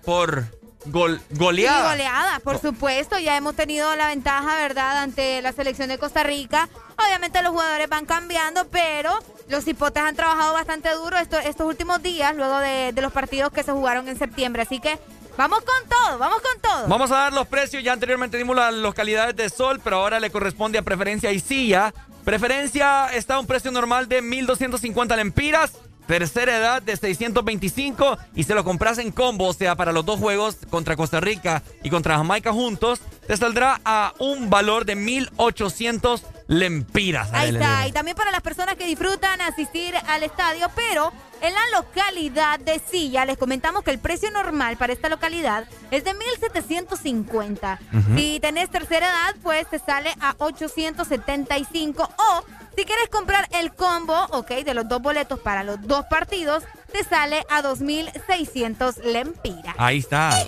[0.05, 0.45] por
[0.87, 1.85] gol, goleada.
[1.85, 3.17] Sí, goleada, por supuesto.
[3.21, 6.69] Ya hemos tenido la ventaja, ¿verdad?, ante la selección de Costa Rica.
[6.99, 9.17] Obviamente los jugadores van cambiando, pero
[9.49, 13.53] los hipotes han trabajado bastante duro esto- estos últimos días, luego de, de los partidos
[13.53, 14.63] que se jugaron en septiembre.
[14.63, 14.99] Así que
[15.37, 16.89] vamos con todo, vamos con todo.
[16.89, 17.85] Vamos a dar los precios.
[17.85, 21.95] Ya anteriormente dimos las localidades de Sol, pero ahora le corresponde a Preferencia y Silla.
[22.25, 25.73] Preferencia está a un precio normal de 1.250 lempiras.
[26.07, 30.19] Tercera edad de 625 y se lo compras en combo, o sea, para los dos
[30.19, 36.23] juegos contra Costa Rica y contra Jamaica juntos, te saldrá a un valor de 1.800
[36.51, 37.33] lempiras.
[37.33, 37.87] Ahí está.
[37.87, 42.81] Y también para las personas que disfrutan asistir al estadio, pero en la localidad de
[42.81, 47.79] Silla les comentamos que el precio normal para esta localidad es de 1.750.
[47.93, 48.17] Ujú.
[48.17, 52.03] Si tenés tercera edad, pues te sale a 875.
[52.03, 52.45] O
[52.77, 57.05] si quieres comprar el combo, ok, de los dos boletos para los dos partidos, te
[57.05, 59.75] sale a 2.600 lempiras.
[59.79, 60.31] Ahí está.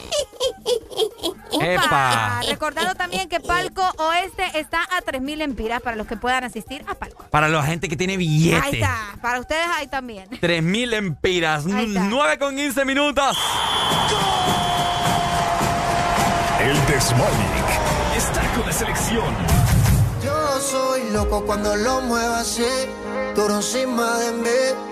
[1.60, 2.40] ¡Epa!
[2.48, 6.94] Recordando también que Palco Oeste está a 3.000 lempiras para los que puedan asistir a
[6.94, 7.24] Palco.
[7.30, 8.80] Para la gente que tiene Ahí billete.
[8.80, 10.28] está, para ustedes ahí también.
[10.30, 11.66] 3.000 lempiras.
[11.66, 12.04] Ahí está.
[12.04, 13.36] 9 con 15 minutos.
[16.60, 17.64] El Desmorning
[18.16, 19.34] está con la selección.
[20.24, 22.64] Yo soy loco cuando lo muevo así,
[23.34, 24.91] duro encima de mí.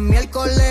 [0.00, 0.69] miércoles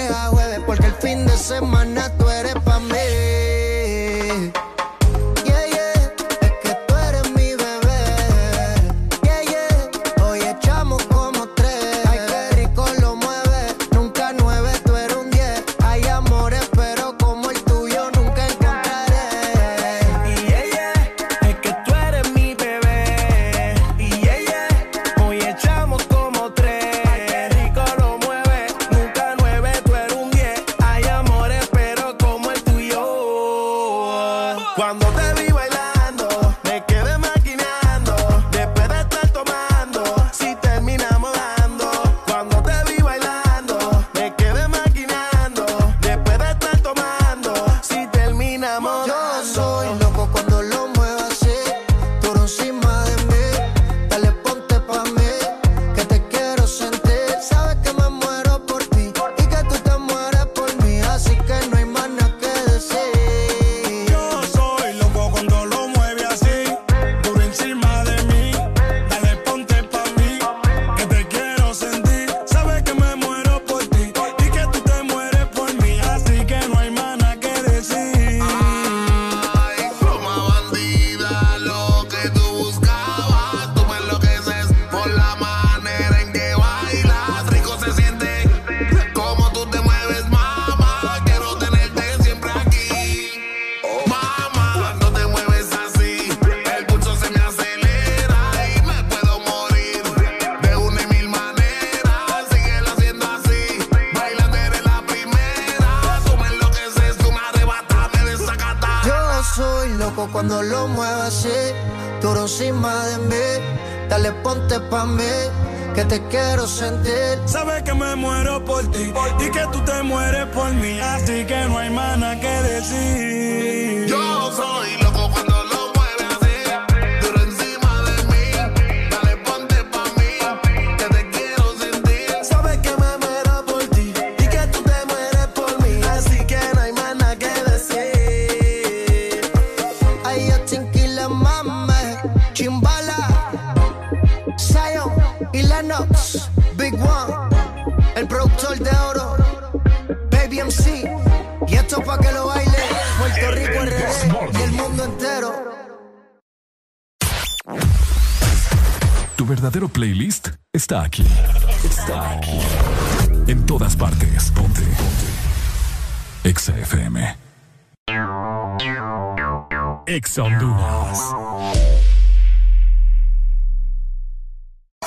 [170.19, 171.17] Ex Honduras.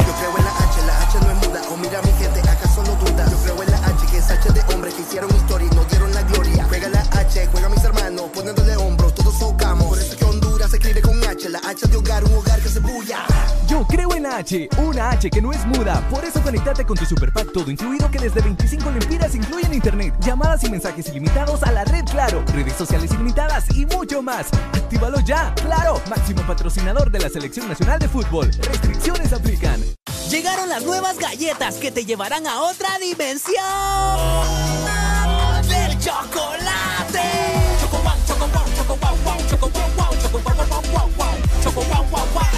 [0.01, 1.61] Yo creo en la H, la H no es muda.
[1.71, 3.27] O mira mi gente, acaso no duda.
[3.31, 5.85] Yo creo en la H, que es H de hombres que hicieron historia y no
[5.85, 6.65] dieron la gloria.
[6.67, 9.85] Juega la H, juega a mis hermanos, poniéndole hombros, todos socamos.
[9.85, 12.59] Por eso es que Honduras se escribe con H, la H de hogar, un hogar
[12.63, 13.19] que se bulla.
[13.69, 16.01] Yo creo en la H, una H que no es muda.
[16.09, 20.65] Por eso conectate con tu superpack todo incluido que desde 25 lempiras incluyen internet, llamadas
[20.65, 24.47] y mensajes ilimitados a la red Claro, redes sociales ilimitadas y mucho más
[24.93, 25.55] actívalo ya.
[25.55, 28.51] Claro, máximo patrocinador de la Selección Nacional de Fútbol.
[28.61, 29.83] Restricciones aplican.
[30.29, 33.65] Llegaron las nuevas galletas que te llevarán a otra dimensión
[35.69, 37.23] del chocolate.
[37.81, 38.03] ¡Choco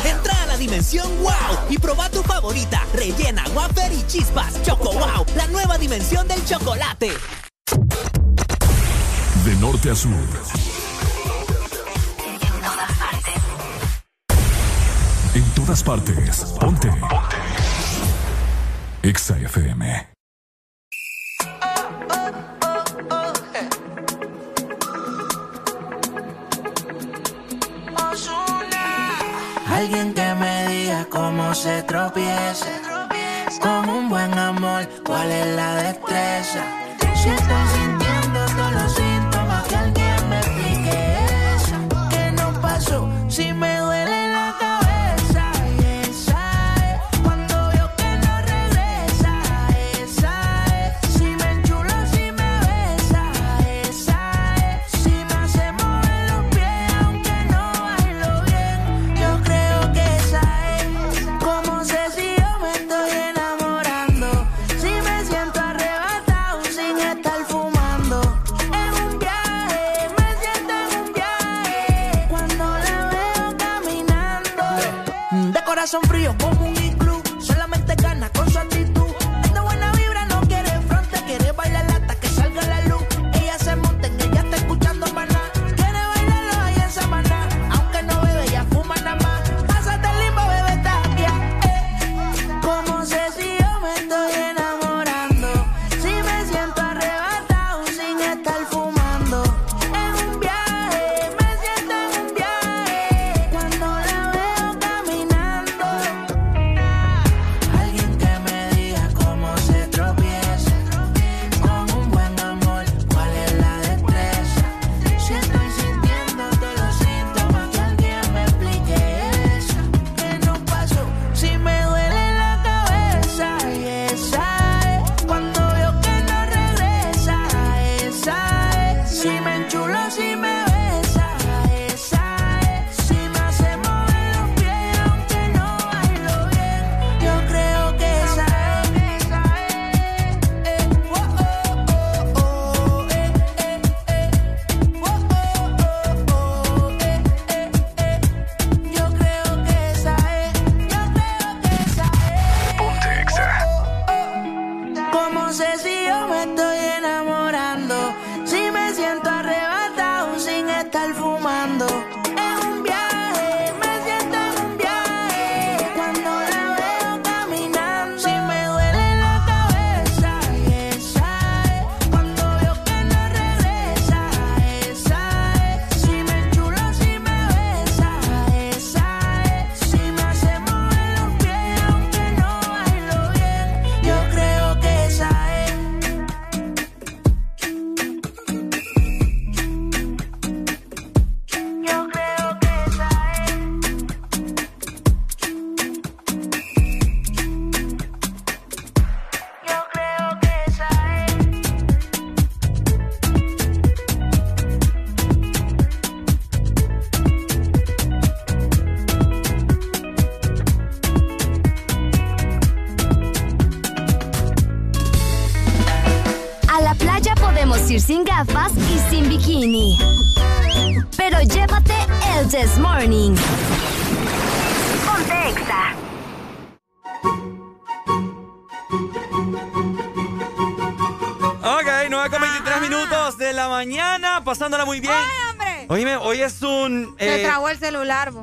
[0.04, 1.32] Entra a la dimensión wow
[1.70, 4.60] y proba tu favorita, rellena, wafer y chispas.
[4.64, 7.12] Choco wow, la nueva dimensión del chocolate.
[9.44, 10.63] De norte a sur.
[15.74, 16.44] todas partes.
[16.60, 16.88] Ponte.
[16.88, 17.36] Ponte.
[19.02, 20.13] Exa FM.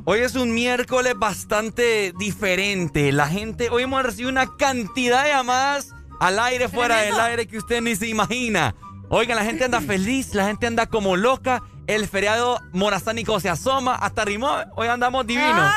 [0.06, 3.12] Hoy es un miércoles bastante diferente.
[3.12, 7.58] La gente, hoy hemos recibido una cantidad de llamadas al aire, fuera del aire, que
[7.58, 8.76] usted ni se imagina.
[9.10, 11.62] Oigan, la gente anda feliz, la gente anda como loca.
[11.88, 14.56] El feriado morazánico se asoma, hasta rimó.
[14.76, 15.70] Hoy andamos divinos.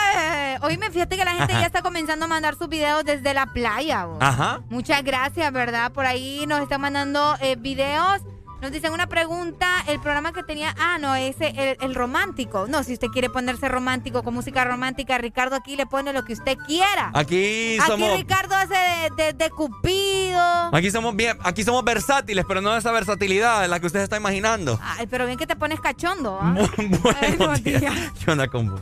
[0.60, 3.47] Hoy me fíjate que la gente ya está comenzando a mandar sus videos desde la
[3.47, 4.07] playa.
[4.20, 4.60] Ajá.
[4.68, 5.93] Muchas gracias, ¿verdad?
[5.93, 8.23] Por ahí nos están mandando eh, videos.
[8.62, 12.66] Nos dicen una pregunta, el programa que tenía, ah, no, ese, el, el romántico.
[12.68, 16.32] No, si usted quiere ponerse romántico con música romántica, Ricardo aquí le pone lo que
[16.32, 17.10] usted quiera.
[17.14, 18.16] Aquí Aquí somos...
[18.16, 20.74] Ricardo hace de, de- de Cupido.
[20.74, 24.04] Aquí somos bien, aquí somos versátiles, pero no esa versatilidad en la que usted se
[24.04, 24.78] está imaginando.
[24.82, 26.38] Ay, pero bien que te pones cachondo.
[26.40, 26.54] ¿ah?
[27.02, 27.94] Buenos días.
[28.24, 28.80] ¿Qué onda, combo?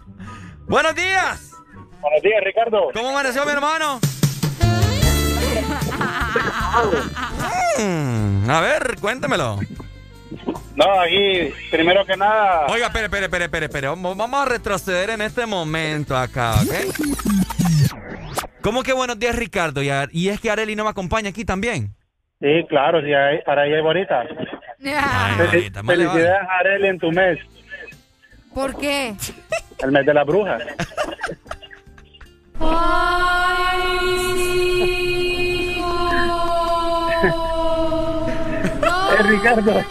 [0.68, 1.50] Buenos días.
[2.00, 2.88] Buenos días, Ricardo.
[2.94, 4.00] ¿Cómo amaneció mi hermano?
[7.78, 9.58] Mm, a ver, cuéntemelo.
[10.74, 12.66] No, aquí, primero que nada.
[12.68, 13.88] Oiga, espere, espere, espere, espere, espere.
[13.88, 16.72] Vamos vamos a retroceder en este momento acá, ¿ok?
[18.62, 19.82] ¿Cómo que buenos días, Ricardo?
[19.82, 21.94] Y, es que Areli no me acompaña aquí también.
[22.40, 23.38] Sí, claro, sí, ahí
[23.72, 24.20] es bonita.
[24.20, 26.06] Ay, bonita, vale.
[26.06, 27.38] Felicidades, Areli, en tu mes,
[28.54, 29.14] ¿Por qué?
[29.78, 30.58] el mes de la bruja.
[39.12, 39.84] Eh, Ricardo.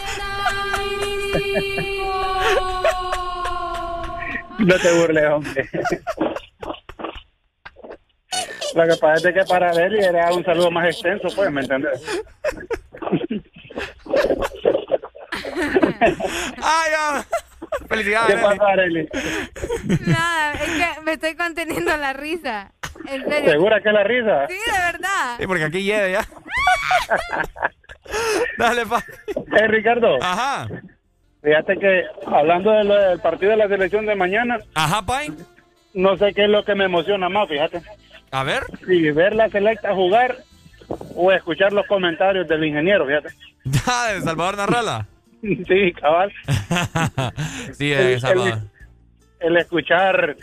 [4.60, 5.68] No te burles, hombre.
[8.76, 12.02] Lo que pasa es que para Areli era un saludo más extenso, pues, ¿me entiendes?
[16.62, 17.26] ¡Ay, ya!
[17.88, 18.36] Felicidades.
[18.36, 19.10] ¿Qué pasa, Areli?
[20.06, 22.72] Nada, es que me estoy conteniendo la risa.
[23.08, 23.52] En serio.
[23.52, 24.48] ¿Segura que es la risa?
[24.48, 25.36] Sí, de verdad.
[25.40, 26.28] Sí, porque aquí llega ya.
[28.58, 29.04] Dale, pa.
[29.58, 30.18] Eh, Ricardo.
[30.22, 30.68] Ajá.
[31.44, 34.60] Fíjate que hablando de del partido de la selección de mañana.
[34.76, 35.32] Ajá, Pai.
[35.94, 37.82] No sé qué es lo que me emociona más, fíjate.
[38.32, 38.64] A ver.
[38.86, 40.38] Si ver la selecta jugar
[41.16, 43.30] o escuchar los comentarios del ingeniero, fíjate.
[43.88, 45.08] Ah, de Salvador Narrala.
[45.42, 46.32] Sí, cabal.
[47.74, 48.60] Sí, de El- Salvador.
[49.40, 50.36] El escuchar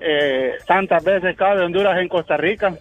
[0.00, 2.68] eh, tantas veces cada de Honduras en Costa Rica.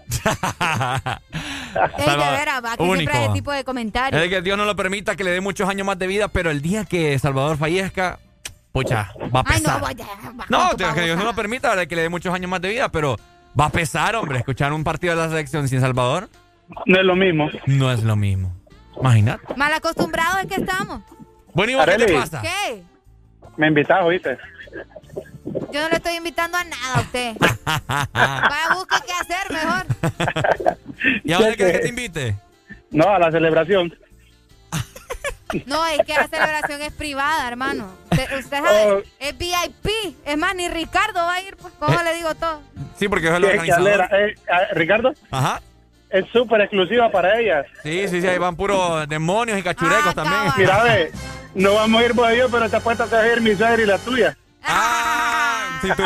[1.97, 2.95] Ey, de veras, va, que Único.
[2.97, 4.21] siempre hay ese tipo de comentarios.
[4.21, 6.51] Es que Dios no lo permita que le dé muchos años más de vida, pero
[6.51, 8.19] el día que Salvador fallezca,
[8.71, 9.79] pucha, va a Ay, pesar.
[9.79, 10.05] no, vaya.
[10.39, 11.87] va No, que Dios no lo permita ¿verdad?
[11.87, 13.17] que le dé muchos años más de vida, pero
[13.59, 16.29] va a pesar, hombre, escuchar un partido de la selección sin Salvador.
[16.85, 17.49] No es lo mismo.
[17.65, 18.55] No es lo mismo.
[18.99, 19.41] Imagínate.
[19.55, 21.01] Mal acostumbrados es que estamos.
[21.53, 22.41] Bueno, ¿y vos qué te pasa?
[22.41, 22.83] ¿Qué?
[23.57, 24.37] Me invitas, ¿oíste?
[25.73, 27.35] Yo no le estoy invitando a nada a usted.
[28.13, 29.85] Vaya, busque qué hacer mejor.
[31.23, 32.35] ¿Y a dónde quieres que te invite?
[32.91, 33.91] No, a la celebración.
[35.65, 37.87] No, es que la celebración es privada, hermano.
[38.11, 40.15] Usted, usted sabe, es VIP.
[40.25, 41.55] Es más, ni Ricardo va a ir.
[41.57, 42.61] Pues, ¿Cómo le digo todo?
[42.97, 44.07] Sí, porque es el organizador.
[44.11, 45.61] Eh, ah, Ricardo, Ajá.
[46.09, 47.65] es súper exclusiva para ellas.
[47.83, 50.53] Sí, sí, sí, ahí van puros demonios y Ah, cachurecos también.
[50.57, 51.11] Mira, ve,
[51.55, 53.81] no vamos a ir y yo, pero te apuesto que va a ir mi suegra
[53.81, 54.37] y la tuya.
[54.63, 55.42] Ah,
[55.81, 56.03] si, tu-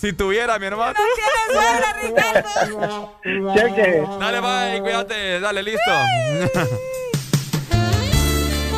[0.00, 0.94] si tuviera, mi hermano.
[3.54, 4.02] Cheque.
[4.20, 5.90] Dale, bye, cuídate, dale, listo.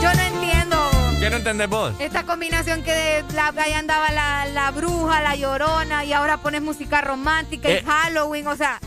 [0.03, 0.91] Yo no entiendo
[1.21, 1.93] ¿Qué no entendés vos?
[1.99, 6.63] esta combinación que de la, ahí andaba la, la bruja, la llorona y ahora pones
[6.63, 7.85] música romántica y Eh.
[7.87, 8.47] Halloween.
[8.47, 8.79] O sea,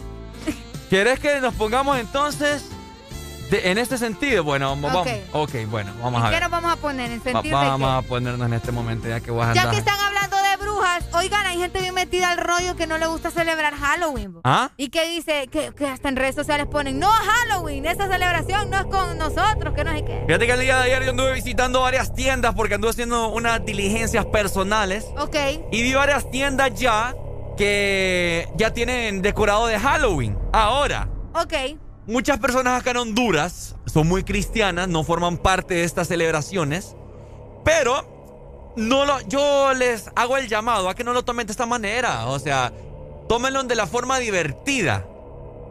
[0.90, 2.66] ¿Quieres que nos pongamos entonces
[3.50, 4.44] de- en este sentido?
[4.44, 5.08] Bueno, vamos, Ok.
[5.34, 6.42] ok, bueno, vamos a ¿qué ver.
[6.44, 7.12] nos vamos a poner?
[7.12, 9.56] ¿En Va- sentido de vamos a ponernos en este momento ya que vas a qué?
[9.56, 9.74] Ya andar.
[9.76, 13.08] que están hablando de brujas, oigan, hay gente bien metida al rollo que no le
[13.08, 14.40] gusta celebrar Halloween.
[14.44, 14.70] ¿Ah?
[14.78, 18.78] Y que dice que, que hasta en redes sociales ponen, no Halloween, esa celebración no
[18.78, 20.24] es con nosotros, que no sé qué.
[20.28, 23.64] Fíjate que el día de ayer yo anduve visitando varias tiendas porque anduve haciendo unas
[23.66, 25.06] diligencias personales.
[25.18, 25.36] Ok.
[25.72, 27.16] Y vi varias tiendas ya
[27.58, 30.38] que ya tienen decorado de Halloween.
[30.52, 31.53] Ahora, Ok.
[32.08, 36.95] muchas personas acá en Honduras son muy cristianas, no forman parte de estas celebraciones,
[37.64, 38.12] pero
[38.76, 42.27] no lo, yo les hago el llamado a que no lo tomen de esta manera.
[42.27, 42.72] O sea,
[43.27, 45.06] tómenlo de la forma divertida,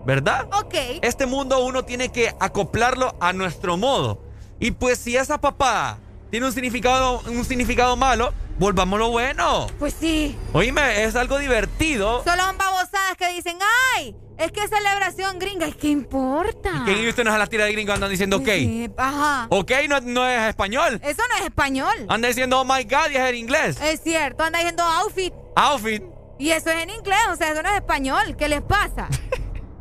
[0.05, 0.49] ¿verdad?
[0.53, 0.75] Ok.
[1.03, 4.21] Este mundo uno tiene que acoplarlo a nuestro modo.
[4.59, 5.99] Y pues si esa papada
[6.31, 8.33] tiene un significado, un significado malo,
[8.63, 9.67] volvámoslo bueno.
[9.79, 10.39] Pues sí.
[10.53, 12.23] Oíme, es algo divertido.
[12.25, 13.59] Solo son babosadas que dicen,
[13.97, 15.67] ay, es que es celebración gringa.
[15.67, 16.83] ¿Y qué importa?
[16.85, 18.47] ¿Quién usted no es a la tira de gringo andan diciendo ok?
[18.47, 19.47] Sí, Ajá.
[19.51, 21.01] Ok no, no es español.
[21.03, 21.93] Eso no es español.
[22.09, 23.79] Anda diciendo oh my god y es en inglés.
[23.83, 25.35] Es cierto, anda diciendo outfit.
[25.57, 26.03] Outfit.
[26.39, 28.37] Y eso es en inglés, o sea, eso no es español.
[28.39, 29.09] ¿Qué les pasa?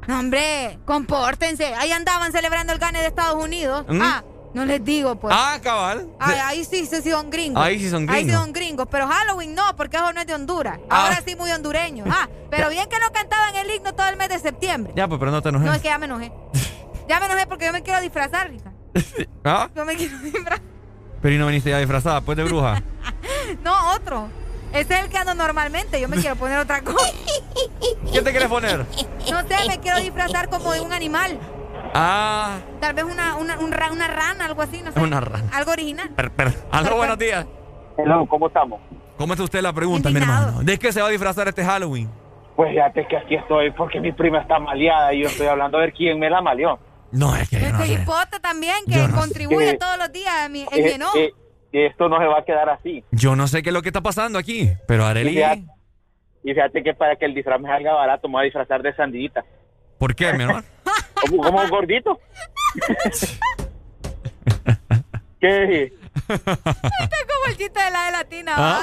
[0.07, 1.75] No, hombre, compórtense.
[1.75, 3.85] Ahí andaban celebrando el gane de Estados Unidos.
[3.87, 4.01] ¿Mm?
[4.01, 5.33] Ah, No les digo, pues.
[5.37, 6.09] Ah, cabal.
[6.19, 7.63] Ay, ahí sí, sí son gringos.
[7.63, 8.41] Ahí sí son Ahí sí gringos.
[8.43, 8.87] son gringos.
[8.91, 10.77] Pero Halloween no, porque eso no es de Honduras.
[10.89, 11.05] Ah.
[11.05, 12.03] Ahora sí muy hondureño.
[12.09, 14.93] Ah, pero bien que no cantaban el himno todo el mes de septiembre.
[14.95, 15.67] Ya, pues, pero no te enojes.
[15.67, 16.31] No, es que ya me enojé.
[17.07, 18.71] Ya me enojé porque yo me quiero disfrazar, Rica.
[19.43, 19.69] ¿Ah?
[19.75, 20.61] Yo me quiero disfrazar.
[21.21, 22.81] Pero y no viniste ya disfrazada, pues de bruja.
[23.63, 24.29] No, otro.
[24.71, 25.99] Ese es el que ando normalmente.
[25.99, 27.05] Yo me quiero poner otra cosa.
[28.13, 28.85] ¿Qué te quieres poner?
[29.29, 31.37] No sé, me quiero disfrazar como de un animal.
[31.93, 34.99] Ah, Tal vez una, una, un ra- una rana, algo así, no sé.
[34.99, 35.49] una rana.
[35.53, 36.09] Algo original.
[36.11, 36.53] Per, per.
[36.71, 37.45] Aló, buenos días.
[37.97, 38.79] Hello, ¿cómo estamos?
[39.17, 40.63] ¿Cómo está usted la pregunta, mi hermano?
[40.63, 42.09] ¿De qué se va a disfrazar este Halloween?
[42.55, 45.81] Pues fíjate que aquí estoy porque mi prima está maleada y yo estoy hablando a
[45.81, 46.79] ver quién me la maleó.
[47.11, 48.01] No, es que yo no Este sé.
[48.01, 51.17] hipote también, que Yo no contribuye Eh, todos los días en mi, en Eh, enojo.
[51.17, 51.33] eh,
[51.73, 53.03] esto no se va a quedar así.
[53.11, 55.33] Yo no sé qué es lo que está pasando aquí, pero Y Arely...
[55.35, 55.63] fíjate,
[56.43, 58.95] y fíjate que para que el disfraz me salga barato me voy a disfrazar de
[58.95, 59.43] sandillita.
[59.99, 60.63] ¿Por qué, mi hermano?
[61.29, 62.19] ¿Como, como gordito?
[65.39, 65.93] ¿Qué?
[66.27, 68.53] Este es como el chiste de la de latina.
[68.57, 68.81] ¿Ah?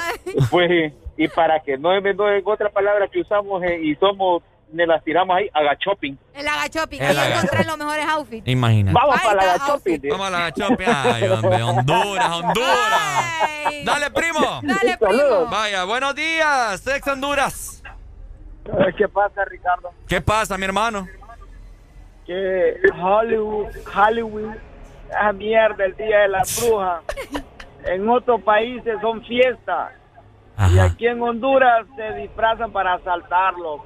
[0.49, 4.43] Pues, y para que no me no en otra palabra que usamos eh, y somos,
[4.71, 6.15] me las tiramos ahí, haga shopping.
[6.33, 7.01] El agachopping.
[7.01, 7.37] El Ahí agachopping.
[7.43, 8.47] encontré los mejores outfits.
[8.47, 8.93] Imagínate.
[8.99, 9.99] Vamos Ahí para la está, shopping.
[10.09, 10.85] Vamos a la chope.
[10.85, 13.83] Ay, hombre, Honduras, Honduras.
[13.85, 14.59] Dale, primo.
[14.63, 15.45] Dale, primo.
[15.49, 17.83] Vaya, buenos días, Sex Honduras.
[18.97, 19.91] ¿Qué pasa, Ricardo?
[20.07, 21.07] ¿Qué pasa, mi hermano?
[22.29, 24.55] Que Hollywood, Halloween,
[25.09, 27.01] esa mierda, el día de la bruja.
[27.85, 29.93] En otros países son fiestas.
[30.71, 33.81] Y aquí en Honduras se disfrazan para asaltarlos.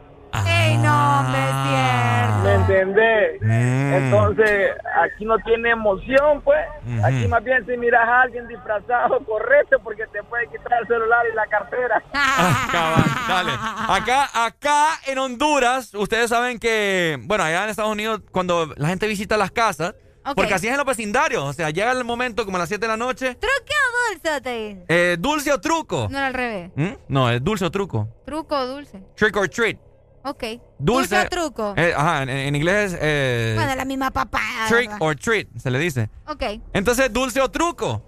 [0.47, 2.39] Ey, no, hombre, es cierto.
[2.43, 3.41] ¿Me entendés?
[3.41, 3.93] Mm.
[3.93, 4.71] Entonces,
[5.03, 6.59] aquí no tiene emoción, pues.
[7.03, 11.25] Aquí más bien si miras a alguien disfrazado, correcto, porque te puede quitar el celular
[11.31, 12.03] y la cartera.
[12.71, 13.51] Cabal, dale.
[13.87, 19.07] Acá, acá en Honduras, ustedes saben que, bueno, allá en Estados Unidos, cuando la gente
[19.07, 19.95] visita las casas,
[20.35, 22.81] porque así es en los vecindarios, o sea, llega el momento como a las 7
[22.81, 24.41] de la noche, ¿Truque o dulce?
[24.41, 24.85] te dice?
[24.87, 26.07] eh, dulce o truco.
[26.09, 26.71] No era al revés.
[26.75, 26.93] ¿Mm?
[27.09, 28.07] No, es dulce o truco.
[28.25, 29.03] Truco o dulce.
[29.15, 29.77] Trick or treat.
[30.23, 30.43] Ok.
[30.79, 31.19] Dulce.
[31.19, 31.73] o truco.
[31.77, 34.67] Eh, ajá, en, en inglés es eh, bueno, la misma papada.
[34.69, 36.09] trick or treat, se le dice.
[36.27, 36.43] Ok.
[36.73, 38.01] Entonces, dulce o truco.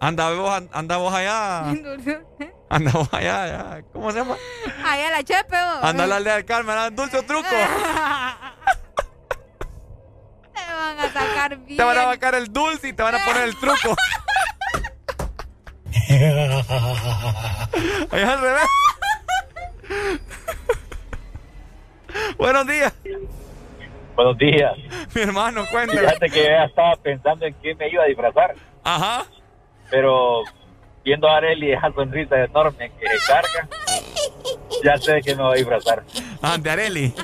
[0.00, 1.70] Anda vos, anda vos allá.
[2.68, 3.82] Anda vos allá, allá.
[3.92, 4.36] ¿Cómo se llama?
[4.84, 5.56] Ahí a la chepe.
[5.56, 5.78] vos.
[5.84, 7.48] Anda a la aldea del Carmen, anda, dulce o truco.
[10.52, 11.76] Te van a sacar bien.
[11.76, 13.94] Te van a vacar el dulce y te van a poner el truco.
[18.12, 18.66] Es al revés.
[22.38, 22.94] Buenos días.
[24.14, 24.72] Buenos días.
[25.14, 26.00] Mi hermano, cuéntame.
[26.00, 28.54] Fíjate que ya estaba pensando en quién me iba a disfrazar.
[28.82, 29.26] Ajá.
[29.90, 30.42] Pero
[31.04, 33.68] viendo a Areli esa sonrisa enorme que se carga,
[34.82, 36.02] ya sé que me voy a disfrazar.
[36.42, 37.14] Ah, de Areli.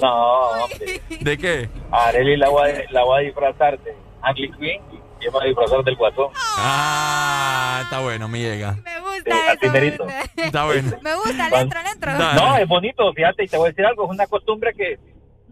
[0.00, 1.00] No, hombre.
[1.20, 1.68] ¿De qué?
[1.90, 5.38] A Areli la voy a, la voy a disfrazar de Harley Quinn y yo me
[5.38, 6.28] voy a disfrazar del guasón.
[6.56, 8.72] Ah, está bueno, me llega.
[8.84, 9.72] Me Sí, gusta eso.
[9.72, 10.06] merito.
[10.36, 10.92] Está bueno.
[11.02, 12.12] Me gusta, le entro, le entro.
[12.14, 14.98] No, es bonito, fíjate, y te voy a decir algo, es una costumbre que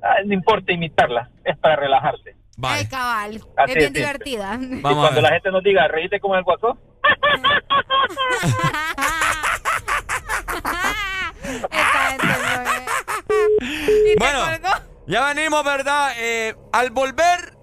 [0.03, 2.37] ah, no importa imitarla, es para relajarse.
[2.63, 3.41] Ay, cabal.
[3.57, 4.59] Así es bien divertida.
[4.61, 6.79] y cuando la gente nos diga, reíte como el guasón,
[11.43, 12.83] Esta gente no es.
[14.13, 14.41] ¿Y te Bueno,
[15.07, 16.13] ya venimos, ¿verdad?
[16.19, 17.57] Eh, al volver,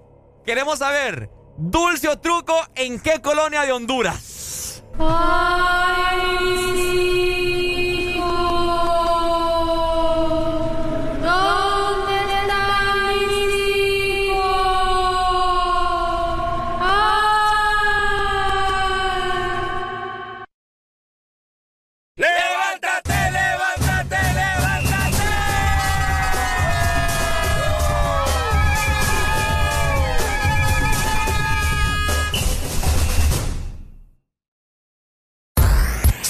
[0.44, 1.28] queremos saber,
[1.70, 4.82] dulce o truco, ¿en qué colonia de Honduras?
[4.98, 5.12] ¿Dónde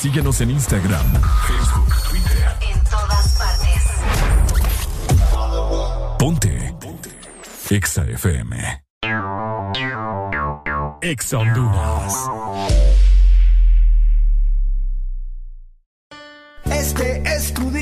[0.03, 1.07] Síguenos en Instagram,
[1.47, 2.57] Facebook, Twitter.
[2.61, 3.85] En todas partes.
[6.19, 6.75] Ponte.
[6.81, 7.11] Ponte.
[7.71, 8.83] Exa FM.
[11.03, 12.15] Exa Honduras.
[16.65, 17.82] Este es tu día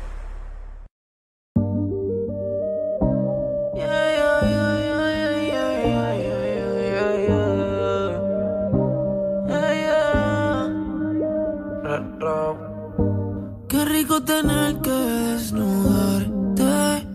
[14.11, 17.07] Rico tener que desnudarte.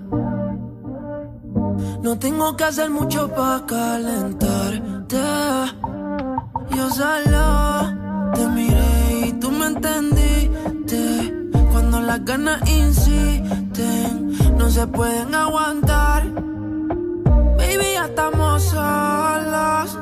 [2.03, 5.17] No tengo que hacer mucho para calentarte.
[6.71, 11.35] Yo solo te miré y tú me entendiste.
[11.73, 16.25] Cuando las ganas insisten, no se pueden aguantar.
[17.59, 19.99] Baby, ya estamos solos.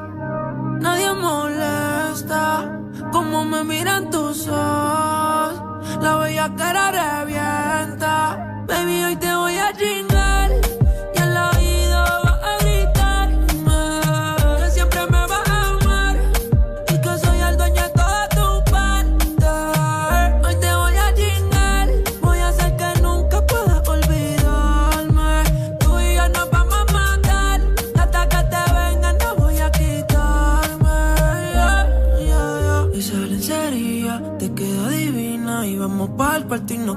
[0.80, 2.78] Nadie molesta
[3.10, 5.73] como me miran tus ojos.
[6.00, 8.64] La bella cara revienta.
[8.66, 10.13] Baby, hoy te voy a chingar.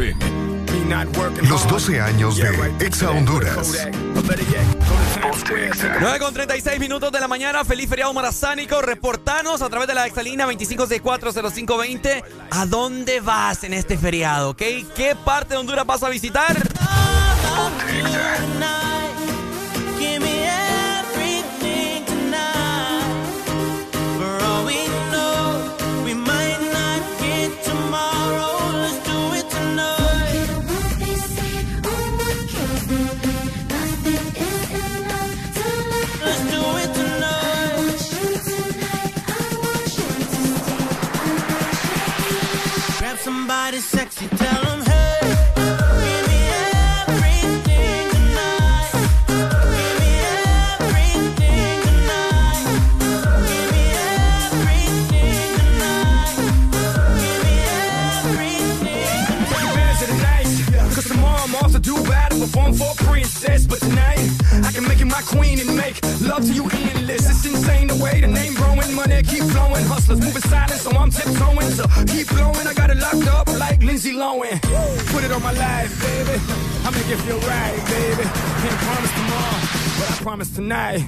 [0.00, 0.40] FM.
[1.48, 2.48] Los 12 años de
[2.80, 3.86] Exa Honduras.
[6.00, 7.64] 9 con 36 minutos de la mañana.
[7.64, 8.80] Feliz feriado marazánico.
[8.80, 12.24] Reportanos a través de la exalina 25640520.
[12.50, 14.50] ¿A dónde vas en este feriado?
[14.50, 14.62] ¿ok?
[14.96, 16.56] ¿Qué parte de Honduras vas a visitar?
[43.70, 44.96] Somebody sexy, tell 'em, hey.
[60.92, 63.66] The tomorrow I'm off to do battle, perform for a princess.
[63.66, 64.18] But tonight,
[64.64, 66.99] I can make you my queen and make love to you endless.
[68.22, 69.84] Insane the name growing, money keep flowing.
[69.86, 71.70] Hustlers moving silent, so I'm tiptoeing.
[71.70, 74.60] So keep blowing, I got it locked up like Lindsay Lohan.
[75.12, 76.38] Put it on my life, baby.
[76.84, 78.24] I make it feel right, baby.
[78.62, 79.60] Can't promise tomorrow,
[79.98, 81.04] but I promise tonight.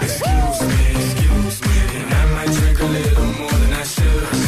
[0.00, 4.47] Excuse me, excuse me, and I might drink a little more than I should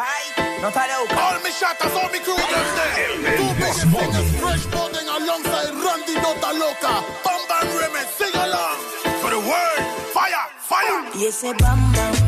[0.00, 0.30] Ay,
[0.62, 1.18] no está loca.
[1.18, 3.36] All me shatters, all me crew them there.
[3.36, 7.02] Two biggest singers, fresh budding alongside Randy Nota Loca.
[7.24, 8.78] Bamba and Remix, sing along.
[9.20, 9.82] For the world,
[10.14, 11.02] fire, fire.
[11.16, 12.27] Y ese bam bam,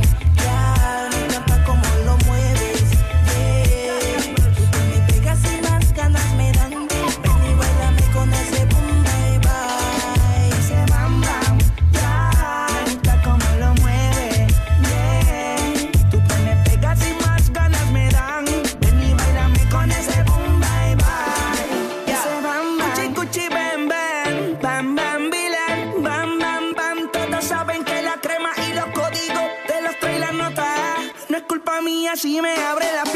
[32.20, 33.09] si me abre la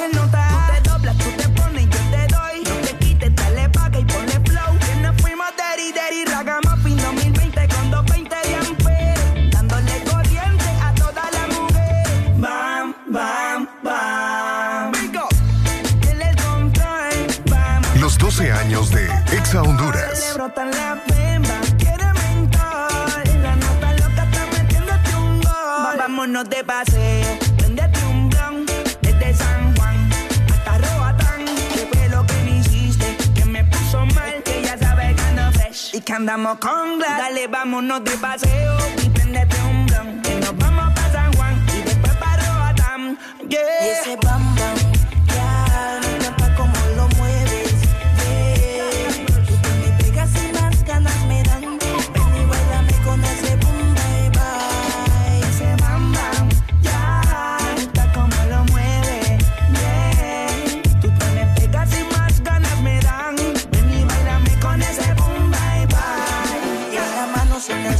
[36.24, 37.18] andamos con glass.
[37.18, 40.22] Dale, vámonos de paseo y prendete un blon.
[40.22, 43.18] Que nos vamos para San Juan y después para Roatán.
[43.46, 43.60] Yeah.
[43.84, 44.43] Y ese bam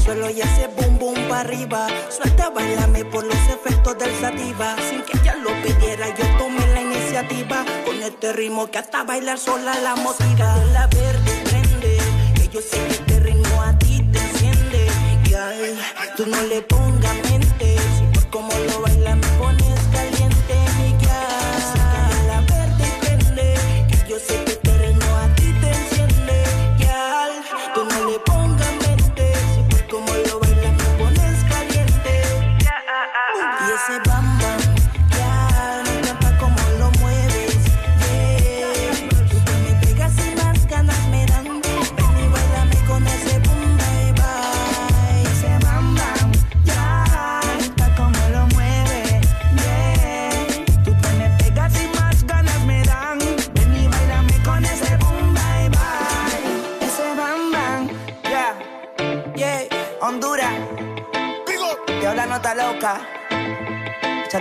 [0.05, 1.86] suelo y ese boom boom para arriba.
[2.10, 4.76] Suelta, bailame por los efectos del sativa.
[4.89, 7.65] Sin que ella lo pidiera, yo tomé la iniciativa.
[7.84, 10.57] Con este ritmo que hasta bailar sola la motiva.
[10.73, 11.99] La verde prende,
[12.34, 14.89] que yo sé que este ritmo a ti te enciende.
[15.36, 16.93] Ay, tú no le pongas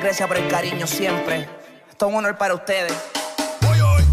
[0.04, 1.48] gracias por el cariño siempre.
[1.90, 2.94] Esto es un honor para ustedes.
[3.68, 4.04] Hoy,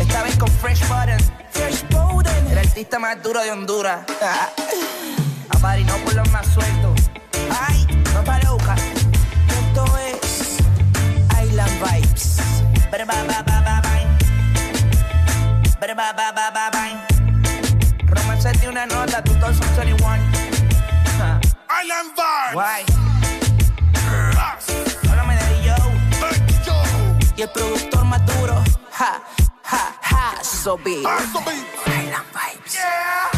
[0.00, 1.18] Esta vez con Fresh Button.
[1.50, 2.50] Fresh Button.
[2.50, 4.06] El artista más duro de Honduras.
[5.50, 7.10] A Party no por los más sueltos.
[7.60, 8.74] Ay, no para loca.
[9.68, 10.56] Esto es
[11.44, 12.36] Island Vibes.
[18.06, 20.16] Romance de una nota, tu torso 21.
[21.68, 22.54] Island Vibes.
[22.54, 22.93] Why?
[27.44, 28.54] El productor más duro.
[28.92, 29.22] Ja,
[29.64, 31.06] ja, ja, so big.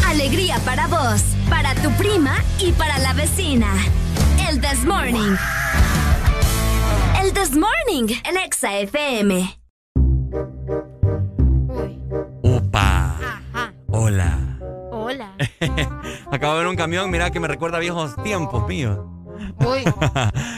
[0.07, 3.67] Alegría para vos, para tu prima y para la vecina.
[4.49, 5.37] El This Morning.
[7.21, 9.59] El This Morning, en Exa FM.
[12.43, 13.17] Upa.
[13.91, 14.59] Hola.
[14.93, 15.35] Hola.
[16.31, 19.16] Acabo de ver un camión, mira que me recuerda a viejos tiempos míos.
[19.67, 19.85] Uy,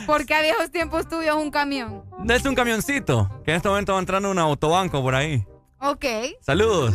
[0.07, 2.03] ¿por qué a viejos tiempos tuyos un camión?
[2.29, 5.47] Es un camioncito que en este momento va entrando un autobanco por ahí.
[5.81, 6.05] Ok.
[6.41, 6.95] Saludos.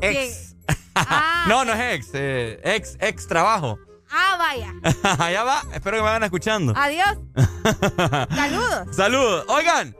[0.00, 0.56] Ex.
[1.48, 2.10] no, no es ex.
[2.14, 3.78] eh, ex, ex trabajo.
[4.10, 4.74] Ah, vaya.
[5.24, 5.62] Allá va.
[5.72, 6.72] Espero que me vayan escuchando.
[6.76, 7.16] Adiós.
[8.34, 8.96] Saludos.
[8.96, 9.44] Saludos.
[9.48, 9.94] Oigan.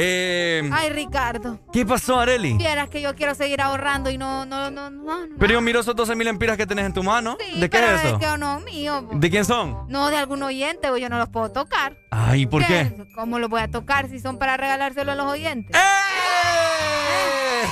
[0.00, 1.58] Eh, Ay, Ricardo.
[1.72, 2.54] ¿Qué pasó, Areli?
[2.56, 5.26] Vieras que yo quiero seguir ahorrando y no, no, no, no.
[5.26, 5.36] no.
[5.38, 7.36] Pero yo miro esos 12 mil empiras que tenés en tu mano.
[7.40, 8.18] Sí, ¿De qué pero es eso?
[8.18, 9.06] que no mío.
[9.08, 9.16] po.
[9.18, 9.86] ¿De quién son?
[9.88, 11.96] No, de algún oyente, pues yo no los puedo tocar.
[12.10, 12.94] Ay, ¿por qué?
[13.14, 15.76] ¿Cómo los voy a tocar si son para regalárselo a los oyentes?
[15.76, 17.66] ¡Eh!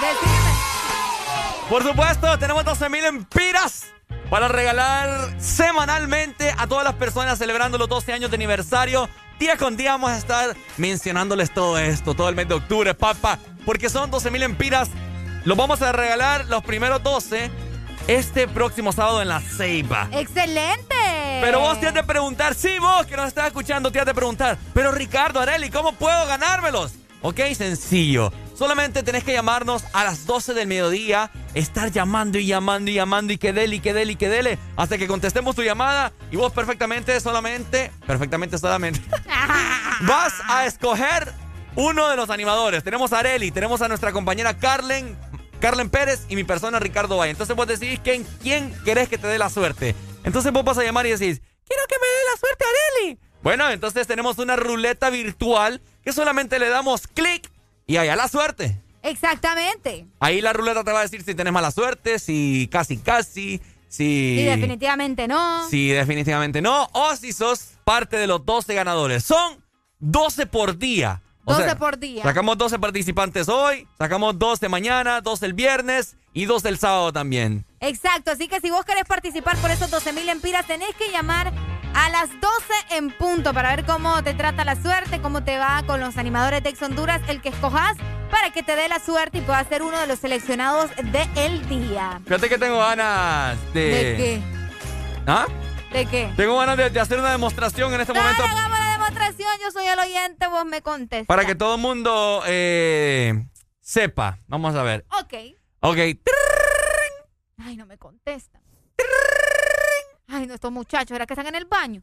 [0.00, 1.68] Decime.
[1.68, 3.86] Por supuesto, tenemos 12 mil empiras
[4.30, 9.08] para regalar semanalmente a todas las personas celebrando los 12 años de aniversario.
[9.38, 13.38] Día con día vamos a estar mencionándoles todo esto, todo el mes de octubre, papá,
[13.64, 14.88] porque son 12 mil empiras.
[15.44, 17.48] Los vamos a regalar los primeros 12
[18.08, 20.08] este próximo sábado en la Ceiba.
[20.10, 20.94] ¡Excelente!
[21.40, 24.14] Pero vos te has de preguntar, sí, vos que nos estás escuchando, te has de
[24.14, 26.94] preguntar, pero Ricardo, Areli, ¿cómo puedo ganármelos?
[27.22, 28.32] Ok, sencillo.
[28.58, 33.32] Solamente tenés que llamarnos a las 12 del mediodía, estar llamando y llamando y llamando
[33.32, 36.36] y que dele y que dele y que dele, hasta que contestemos tu llamada y
[36.36, 39.00] vos perfectamente, solamente, perfectamente, solamente,
[40.08, 41.32] vas a escoger
[41.76, 42.82] uno de los animadores.
[42.82, 45.16] Tenemos a Areli, tenemos a nuestra compañera Carlen,
[45.60, 47.30] Carlen Pérez y mi persona Ricardo Valle.
[47.30, 49.94] Entonces vos decidís quién, quién querés que te dé la suerte.
[50.24, 53.18] Entonces vos vas a llamar y decís, quiero que me dé la suerte Areli.
[53.40, 57.48] Bueno, entonces tenemos una ruleta virtual que solamente le damos clic
[57.88, 58.80] y allá la suerte.
[59.02, 60.06] Exactamente.
[60.20, 64.38] Ahí la ruleta te va a decir si tenés mala suerte, si casi casi, si...
[64.40, 65.68] Y definitivamente no.
[65.68, 69.24] Si definitivamente no, o si sos parte de los 12 ganadores.
[69.24, 69.64] Son
[70.00, 71.22] 12 por día.
[71.44, 72.22] O 12 sea, por día.
[72.22, 77.64] Sacamos 12 participantes hoy, sacamos 12 mañana, 12 el viernes y 12 el sábado también.
[77.80, 81.54] Exacto, así que si vos querés participar por esos 12 mil empiras, tenés que llamar
[82.00, 82.46] a las 12
[82.90, 86.62] en punto para ver cómo te trata la suerte, cómo te va con los animadores
[86.62, 87.96] de Ex Honduras, el que escojas
[88.30, 92.20] para que te dé la suerte y puedas ser uno de los seleccionados del día.
[92.24, 93.80] Fíjate que tengo ganas de...
[93.80, 94.40] ¿De qué?
[95.26, 95.46] ¿Ah?
[95.92, 96.32] ¿De qué?
[96.36, 99.70] Tengo ganas de, de hacer una demostración en este Dale, momento hagamos la demostración, yo
[99.72, 101.26] soy el oyente, vos me contestas.
[101.26, 103.44] para que todo el mundo eh,
[103.80, 104.38] sepa.
[104.46, 105.04] Vamos a ver.
[105.20, 105.34] Ok.
[105.80, 105.96] Ok.
[107.58, 108.62] Ay, no me contestan.
[110.30, 112.02] Ay, no, estos muchachos, ¿era que están en el baño?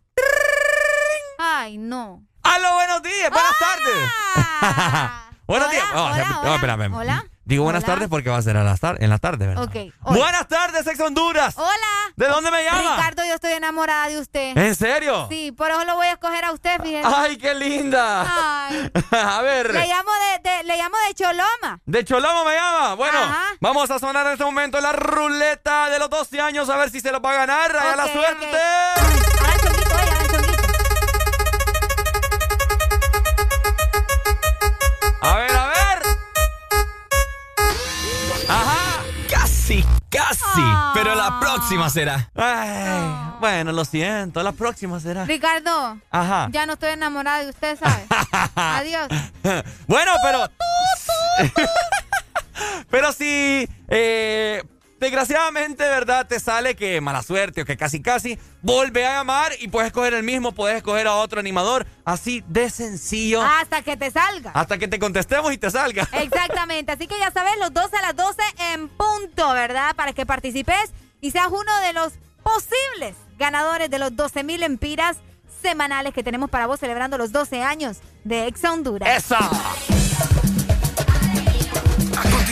[1.37, 2.23] Ay, no.
[2.41, 3.29] ¡Aló, buenos días!
[3.29, 5.31] ¡Buenas tardes!
[5.47, 5.83] buenos días.
[5.93, 6.55] Oh, hola, hola.
[6.55, 6.93] espérame.
[6.95, 7.25] Hola.
[7.45, 7.93] Digo buenas Hola.
[7.93, 9.63] tardes porque va a ser a las tar- en la tarde, ¿verdad?
[9.65, 9.75] Ok.
[10.01, 11.53] Buenas tardes, Ex Honduras.
[11.57, 12.11] Hola.
[12.15, 12.95] ¿De dónde me llama?
[12.95, 14.57] Ricardo, yo estoy enamorada de usted.
[14.57, 15.27] ¿En serio?
[15.29, 17.07] Sí, por eso lo voy a escoger a usted, fíjese.
[17.07, 18.25] ¡Ay, qué linda!
[18.67, 18.89] Ay.
[19.11, 19.71] a ver.
[19.73, 20.09] Le llamo
[20.41, 21.79] de, de- le llamo de Choloma.
[21.85, 22.95] De Choloma me llama.
[22.95, 23.43] Bueno, Ajá.
[23.59, 26.99] vamos a sonar en este momento la ruleta de los 12 años a ver si
[26.99, 27.71] se lo va a ganar.
[27.95, 28.47] La suerte.
[28.47, 29.95] Haga el eh, haga el chonguito.
[35.21, 35.64] A ver, a ver.
[38.47, 39.03] Ajá.
[39.29, 40.39] Casi, casi.
[40.57, 40.91] Ah.
[40.93, 42.29] Pero la próxima será.
[42.35, 44.41] Ay, bueno, lo siento.
[44.43, 45.25] La próxima será.
[45.25, 46.47] Ricardo, Ajá.
[46.51, 48.05] ya no estoy enamorada de usted, ¿sabe?
[48.55, 49.07] Adiós.
[49.87, 50.49] bueno, pero.
[52.89, 53.67] pero si.
[53.89, 54.63] eh,
[55.05, 56.25] desgraciadamente, ¿verdad?
[56.25, 58.39] Te sale que mala suerte o que casi casi.
[58.63, 61.85] Vuelve a llamar y puedes escoger el mismo, puedes escoger a otro animador.
[62.03, 63.43] Así de sencillo.
[63.43, 64.51] Hasta que te salga.
[64.51, 66.09] Hasta que te contestemos y te salga.
[66.11, 68.41] Exactamente, así que ya sabes, los 12 a las 12
[68.73, 69.95] en punto, ¿verdad?
[69.95, 75.17] Para que participes y seas uno de los posibles ganadores de los 12 mil empiras
[75.61, 79.07] semanales que tenemos para vos celebrando los 12 años de Ex Honduras.
[79.17, 79.94] ¡Esa!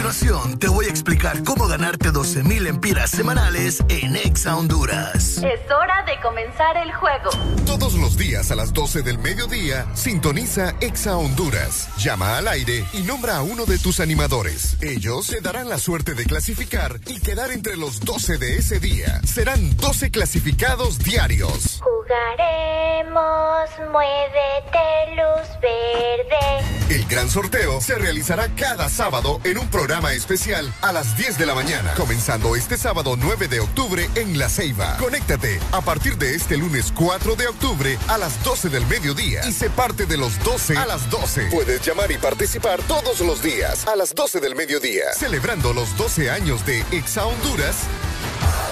[0.03, 5.38] Continuación, te voy a explicar cómo ganarte 12 mil empiras semanales en Exa Honduras.
[5.38, 7.30] Es hora de comenzar el juego.
[7.65, 11.88] Todos los días a las 12 del mediodía, sintoniza Exa Honduras.
[11.95, 14.75] Llama al aire y nombra a uno de tus animadores.
[14.82, 19.22] Ellos te darán la suerte de clasificar y quedar entre los 12 de ese día.
[19.23, 21.82] Serán 12 clasificados diarios.
[21.82, 26.43] Jugaremos, muévete, luz verde.
[26.90, 31.45] El gran sorteo se realizará cada sábado en un programa especial a las 10 de
[31.45, 34.97] la mañana, comenzando este sábado 9 de octubre en La Ceiba.
[34.97, 39.51] Conéctate a partir de este lunes 4 de octubre a las 12 del mediodía y
[39.51, 41.49] se parte de los 12 a las 12.
[41.51, 46.31] Puedes llamar y participar todos los días a las 12 del mediodía, celebrando los 12
[46.31, 47.75] años de Exa Honduras.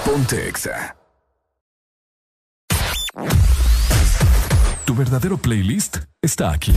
[0.03, 0.95] Ponte Exa.
[4.85, 6.73] Tu verdadero playlist está aquí.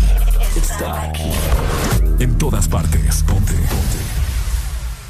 [0.55, 1.33] Está aquí.
[2.19, 3.23] En todas partes.
[3.23, 3.55] Ponte.
[3.55, 4.04] Ponte.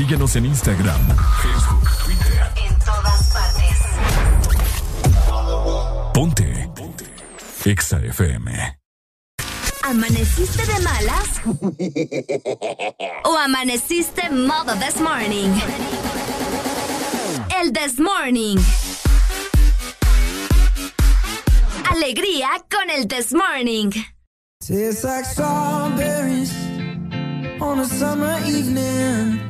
[0.00, 0.98] Síguenos en Instagram,
[1.42, 2.40] Facebook, Twitter.
[2.56, 3.76] En todas partes.
[6.14, 6.70] Ponte.
[6.74, 7.04] Ponte.
[7.66, 8.78] Exa FM.
[9.82, 11.42] ¿Amaneciste de malas?
[13.24, 15.50] ¿O amaneciste modo this morning?
[17.60, 18.56] El this morning.
[21.90, 23.90] Alegría con el this morning.
[24.66, 26.54] Tastes like strawberries
[27.60, 29.49] on a summer evening.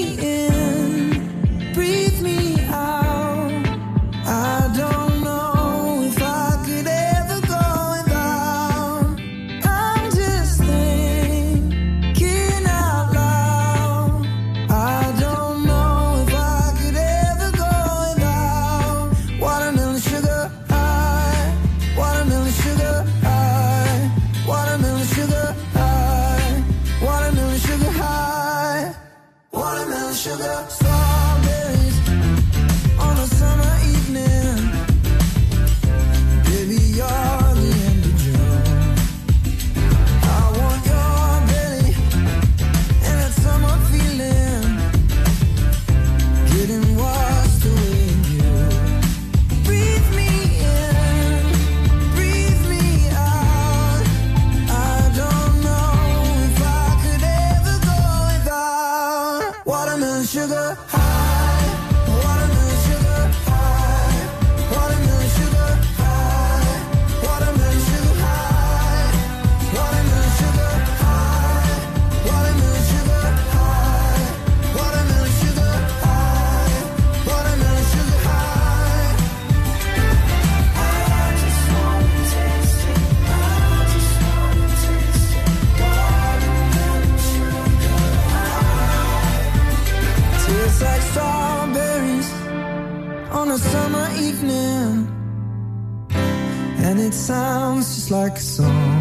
[97.11, 99.00] it sounds just like a song.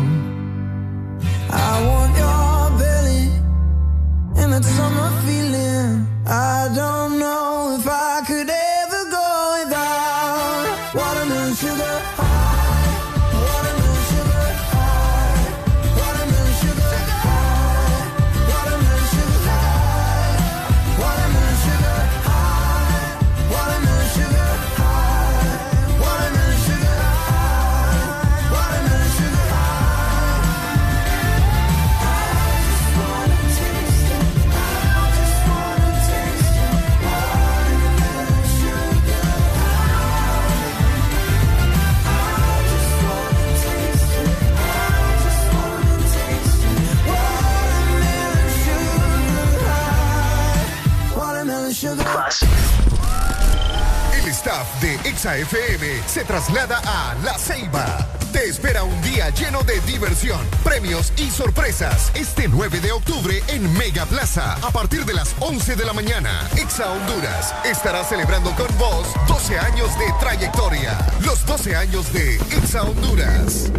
[55.10, 58.06] ExaFM se traslada a La Ceiba.
[58.32, 63.72] Te espera un día lleno de diversión, premios y sorpresas este 9 de octubre en
[63.76, 66.48] Mega Plaza a partir de las 11 de la mañana.
[66.56, 72.84] Exa Honduras estará celebrando con vos 12 años de trayectoria, los 12 años de Exa
[72.84, 73.72] Honduras.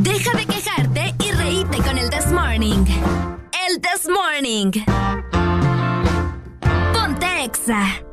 [0.00, 2.84] Deja de quejarte y reíte con el This Morning.
[3.70, 5.01] El This Morning.
[7.42, 8.11] Alexa.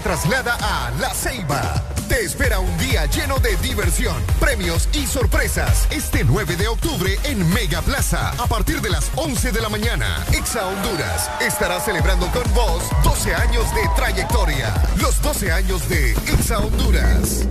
[0.00, 1.82] traslada a La Ceiba.
[2.08, 5.86] Te espera un día lleno de diversión, premios y sorpresas.
[5.90, 10.24] Este 9 de octubre en Mega Plaza, a partir de las 11 de la mañana,
[10.32, 14.74] Exa Honduras estará celebrando con vos 12 años de trayectoria.
[15.00, 17.46] Los 12 años de Exa Honduras.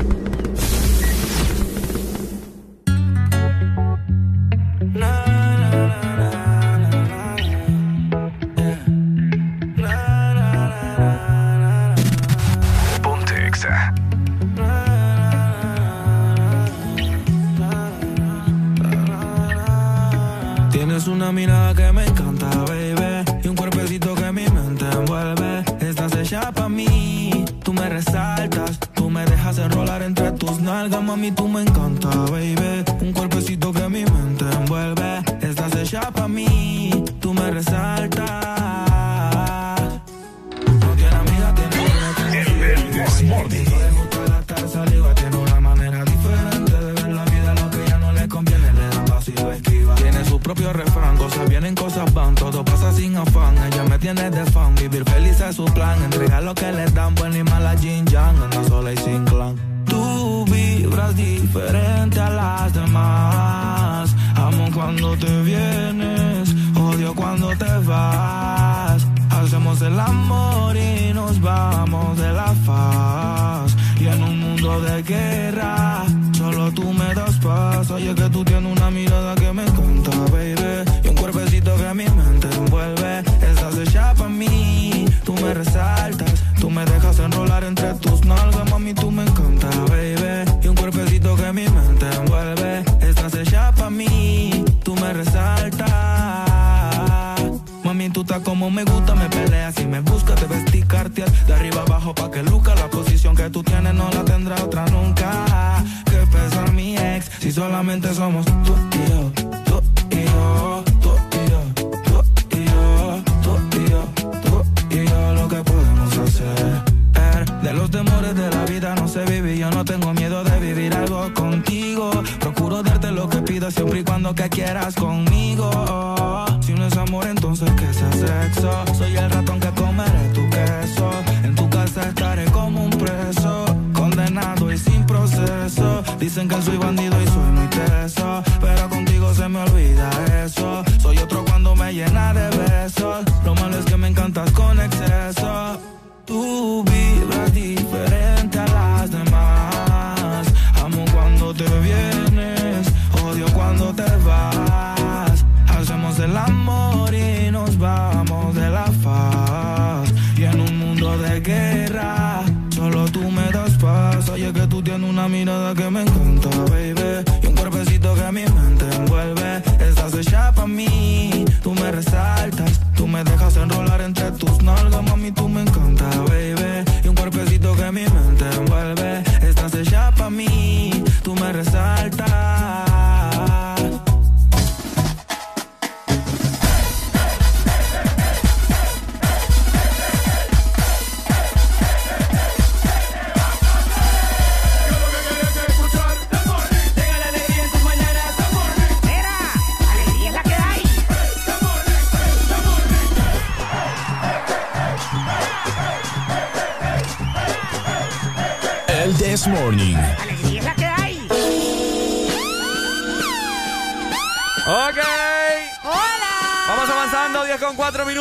[163.79, 167.23] pasa y es que tú tienes una mirada que me encanta, baby.
[167.43, 169.63] Y un cuerpecito que mi mente envuelve.
[169.79, 172.79] Estás hecha pa' mí, tú me resaltas.
[172.95, 176.83] Tú me dejas enrolar entre tus nalgas, mami, tú me encanta, baby.
[177.03, 178.28] Y un cuerpecito que mi mente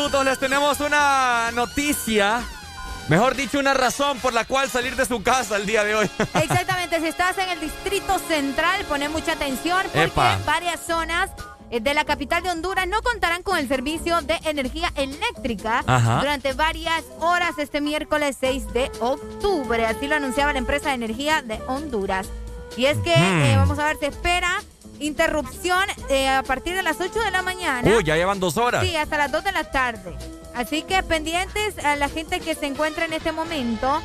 [0.08, 0.24] minutos.
[0.24, 2.42] Les tenemos una noticia.
[3.08, 6.10] Mejor dicho, una razón por la cual salir de su casa el día de hoy.
[6.34, 10.38] Exactamente, si estás en el Distrito Central, pone mucha atención porque Epa.
[10.44, 11.30] varias zonas
[11.70, 16.18] eh, de la capital de Honduras no contarán con el servicio de energía eléctrica Ajá.
[16.20, 19.86] durante varias horas este miércoles 6 de octubre.
[19.86, 22.26] Así lo anunciaba la empresa de energía de Honduras.
[22.76, 24.62] Y es que, eh, vamos a ver, se espera
[25.00, 27.88] interrupción eh, a partir de las 8 de la mañana.
[27.88, 28.84] Uy, ya llevan dos horas.
[28.84, 30.16] Sí, hasta las 2 de la tarde.
[30.54, 34.02] Así que pendientes a la gente que se encuentra en este momento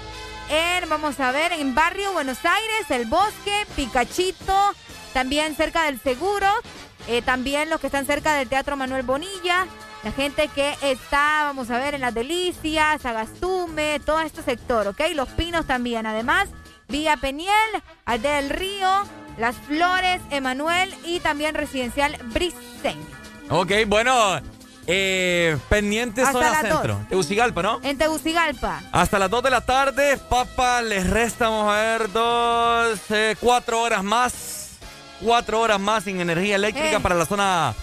[0.50, 4.74] en, vamos a ver, en Barrio Buenos Aires, El Bosque, Picachito,
[5.14, 6.48] también cerca del Seguro,
[7.08, 9.68] eh, también los que están cerca del Teatro Manuel Bonilla,
[10.04, 15.02] la gente que está, vamos a ver, en Las Delicias, Agastume, todo este sector, ¿ok?
[15.14, 16.50] Los Pinos también, además,
[16.88, 17.54] Villa Peniel,
[18.06, 19.04] Aldea del Río,
[19.38, 23.06] Las Flores, Emanuel y también Residencial Briseño.
[23.50, 24.40] Ok, bueno.
[24.86, 26.96] Eh, pendiente zona centro.
[26.96, 27.08] dos.
[27.10, 27.80] Tegucigalpa, ¿no?
[27.84, 28.82] En Tegucigalpa.
[28.92, 33.82] Hasta las 2 de la tarde, papá, les resta, vamos a ver, dos, eh, cuatro
[33.82, 34.72] horas más.
[35.22, 37.00] Cuatro horas más sin energía eléctrica Eh.
[37.00, 37.74] para la zona,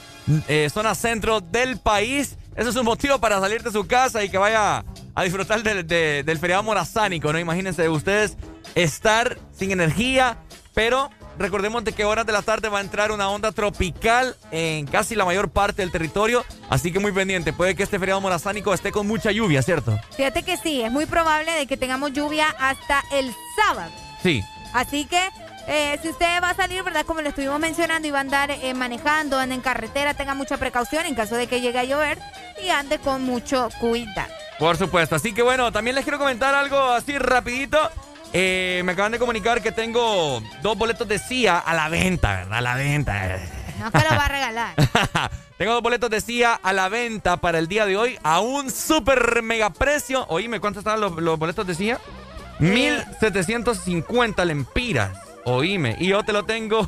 [0.46, 2.36] eh, zona centro del país.
[2.54, 5.86] Eso es un motivo para salir de su casa y que vaya a disfrutar del,
[5.86, 7.38] de- del feriado morazánico, ¿no?
[7.38, 8.36] Imagínense ustedes
[8.74, 10.36] estar sin energía,
[10.74, 11.08] pero
[11.40, 15.14] recordemos de que horas de la tarde va a entrar una onda tropical en casi
[15.14, 17.52] la mayor parte del territorio, así que muy pendiente.
[17.52, 19.98] Puede que este feriado morazánico esté con mucha lluvia, ¿cierto?
[20.16, 23.90] Fíjate que sí, es muy probable de que tengamos lluvia hasta el sábado.
[24.22, 24.42] Sí.
[24.74, 25.20] Así que
[25.66, 27.06] eh, si usted va a salir, ¿verdad?
[27.06, 30.58] Como lo estuvimos mencionando y va a andar eh, manejando, anda en carretera, tenga mucha
[30.58, 32.18] precaución en caso de que llegue a llover
[32.62, 34.30] y ande con mucho cuidado.
[34.58, 35.16] Por supuesto.
[35.16, 37.78] Así que bueno, también les quiero comentar algo así rapidito.
[38.32, 42.58] Eh, me acaban de comunicar que tengo dos boletos de CIA a la venta, ¿verdad?
[42.58, 43.38] A la venta.
[43.78, 44.74] No lo va a regalar.
[45.58, 48.70] tengo dos boletos de CIA a la venta para el día de hoy a un
[48.70, 50.26] super mega precio.
[50.28, 51.98] Oíme, ¿cuántos estaban los, los boletos de CIA?
[52.60, 55.10] 1750 lempiras.
[55.44, 55.96] Oíme.
[55.98, 56.86] Y yo te lo tengo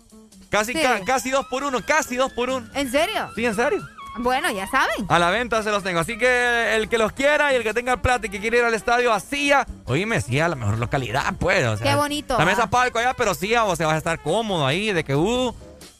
[0.50, 0.82] casi, Sí.
[0.82, 2.68] ca- casi dos por uno, casi dos por uno.
[2.74, 3.30] ¿En serio?
[3.34, 3.84] Sí, en serio.
[4.16, 5.06] Bueno, ya saben.
[5.08, 6.00] A la venta se los tengo.
[6.00, 8.64] Así que el que los quiera y el que tenga plata y que quiera ir
[8.64, 11.66] al estadio a Silla, oíme, sí, a la mejor localidad, pues.
[11.66, 14.20] o sea, Qué bonito, La mesa palco allá, pero sí, o sea, vas a estar
[14.20, 15.54] cómodo ahí, de que, uh.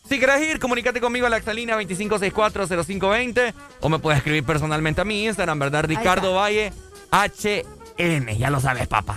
[0.08, 5.04] Si querés ir, comunícate conmigo a la exalínea 25640520 o me puedes escribir personalmente a
[5.04, 5.84] mi Instagram, ¿verdad?
[5.84, 6.72] Ricardo Valle
[7.10, 8.36] HN.
[8.36, 9.16] Ya lo sabes, papá.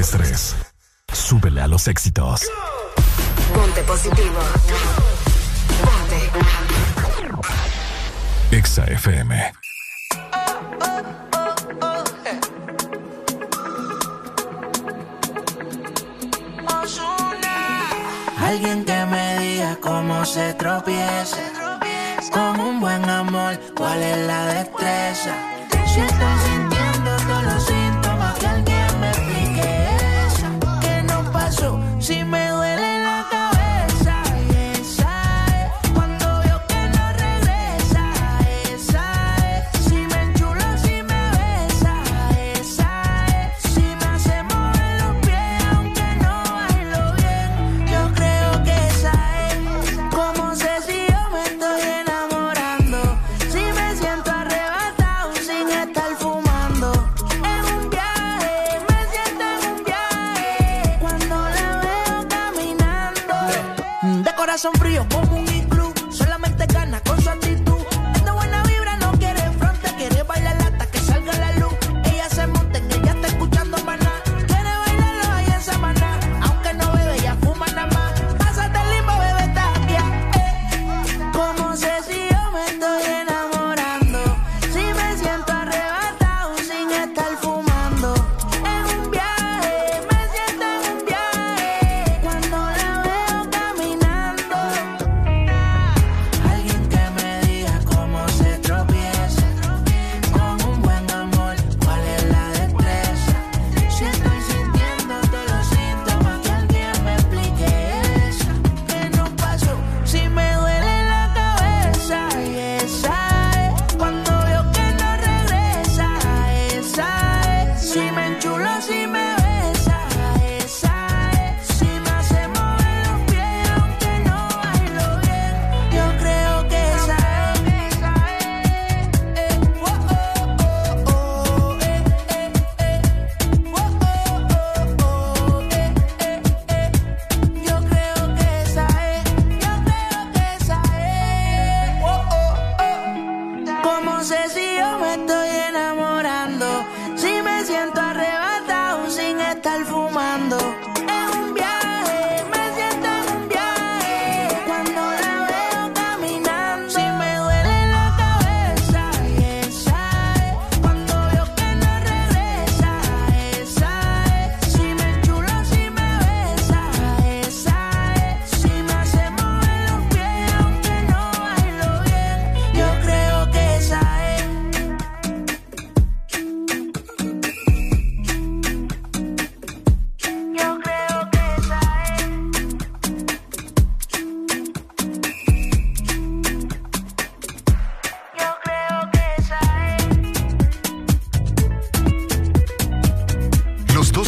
[0.00, 0.56] estrés.
[1.12, 2.42] Súbele a los éxitos.
[3.54, 4.40] Ponte positivo.
[5.84, 6.30] Ponte.
[8.56, 9.52] Exa FM.
[18.42, 21.36] Alguien que me diga cómo se tropieza.
[22.32, 25.34] Con un buen amor, cuál es la destreza.
[25.86, 26.79] Si sintiendo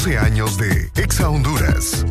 [0.03, 2.05] 12 años de Exa Honduras.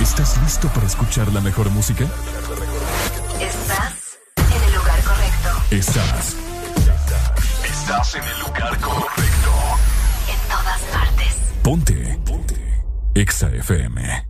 [0.00, 2.06] ¿Estás listo para escuchar la mejor música?
[3.38, 5.48] Estás en el lugar correcto.
[5.70, 6.36] Estás.
[7.64, 9.52] Estás en el lugar correcto.
[10.26, 11.36] En todas partes.
[11.62, 12.18] Ponte.
[12.24, 12.82] Ponte.
[13.14, 14.25] Exa FM.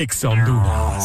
[0.00, 1.04] Exa Honduras.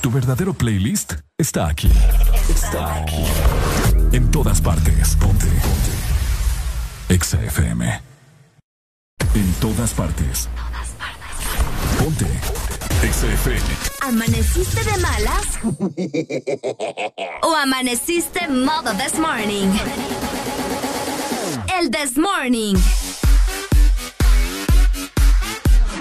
[0.00, 1.90] Tu verdadero playlist está aquí.
[2.48, 3.22] Está aquí.
[4.12, 5.16] En todas partes.
[5.16, 5.46] Ponte.
[7.08, 8.00] Exa FM.
[9.34, 10.48] En todas partes.
[11.98, 12.26] Ponte.
[13.02, 13.60] XFM.
[14.00, 15.58] ¿Amaneciste de malas?
[17.42, 19.68] ¿O amaneciste modo this morning?
[21.78, 22.76] El this morning.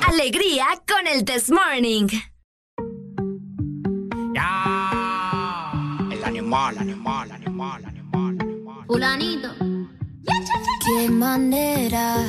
[0.07, 2.07] Alegría con el this morning.
[6.49, 8.85] El animal, animal, animal, animal.
[8.87, 9.49] Fulanito.
[10.83, 12.25] Qué manera,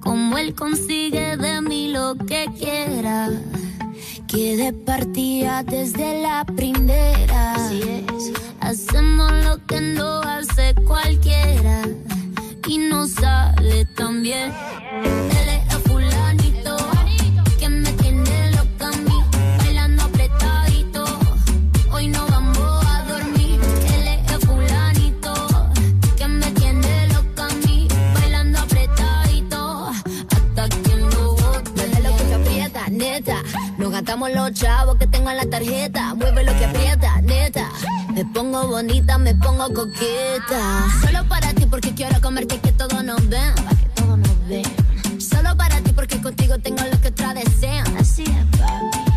[0.00, 3.30] como él consigue de mí lo que quiera.
[4.26, 7.54] Que de partida desde la primera.
[8.60, 11.84] Hacemos lo que no hace cualquiera.
[12.68, 14.52] Y no sale tan bien.
[34.02, 36.12] Nos gastamos los chavos que tengo en la tarjeta.
[36.16, 37.68] Mueve lo que aprieta, neta.
[38.12, 40.88] Me pongo bonita, me pongo coqueta.
[41.00, 43.54] Solo para ti porque quiero comerte que todos nos ven.
[43.54, 45.20] Pa' que todos nos ven.
[45.20, 47.96] Solo para ti porque contigo tengo lo que otras desean.
[47.96, 49.11] Así es, papi.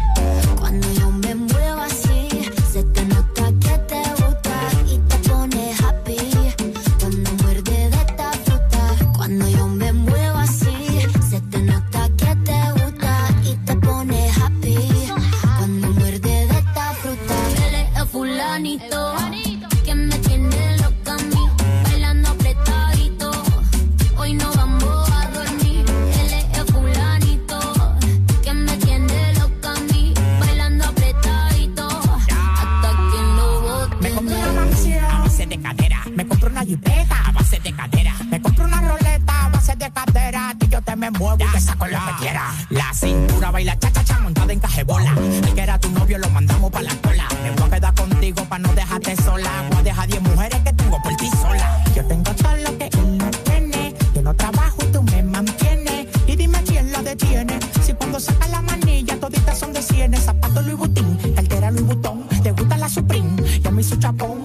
[42.95, 45.13] Cintura baila cha cha cha montada en cajebola.
[45.47, 47.27] El que era tu novio lo mandamos pa' la cola.
[47.43, 49.51] Me voy a quedar contigo pa' no dejarte sola.
[49.69, 51.83] Voy a dejar 10 mujeres que tengo por ti sola.
[51.95, 53.93] Yo tengo todo lo que él no tiene.
[54.13, 56.07] Yo no trabajo tú me mantienes.
[56.27, 57.59] Y dime quién lo detiene.
[57.85, 60.23] Si cuando saca la manilla toditas son de cienes.
[60.23, 62.27] Zapato Louis Vuitton, cartera Louis Vuitton.
[62.43, 64.41] Te gusta la Supreme, yo me hizo chapón.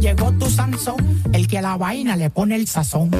[0.00, 3.10] Llegó tu Sansón, el que a la vaina le pone el sazón.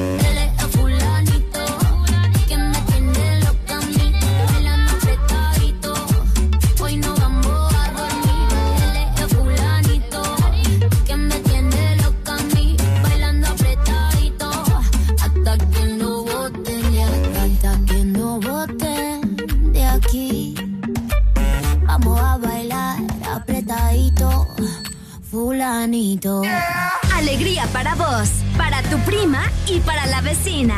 [27.13, 30.75] Alegría para vos, para tu prima y para la vecina.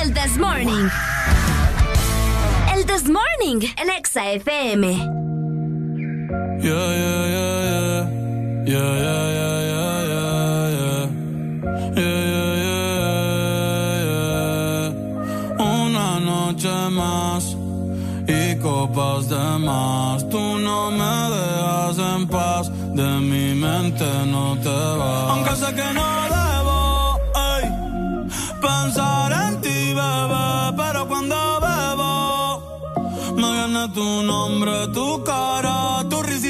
[0.00, 0.88] El This Morning.
[2.74, 4.96] El This Morning en Exa FM.
[6.62, 8.06] Yeah, yeah, yeah,
[8.64, 8.70] yeah.
[8.70, 9.20] Yeah, yeah.
[15.58, 17.56] Una noche más
[18.26, 20.26] y copas de más.
[20.30, 22.70] Tú no me dejas en paz,
[23.82, 25.30] mente no te vas.
[25.30, 27.20] Aunque sé que no debo
[27.52, 27.64] ey,
[28.60, 31.36] pensar en ti, bebé, pero cuando
[31.66, 32.12] bebo
[33.36, 36.49] me viene tu nombre, tu cara, tu risa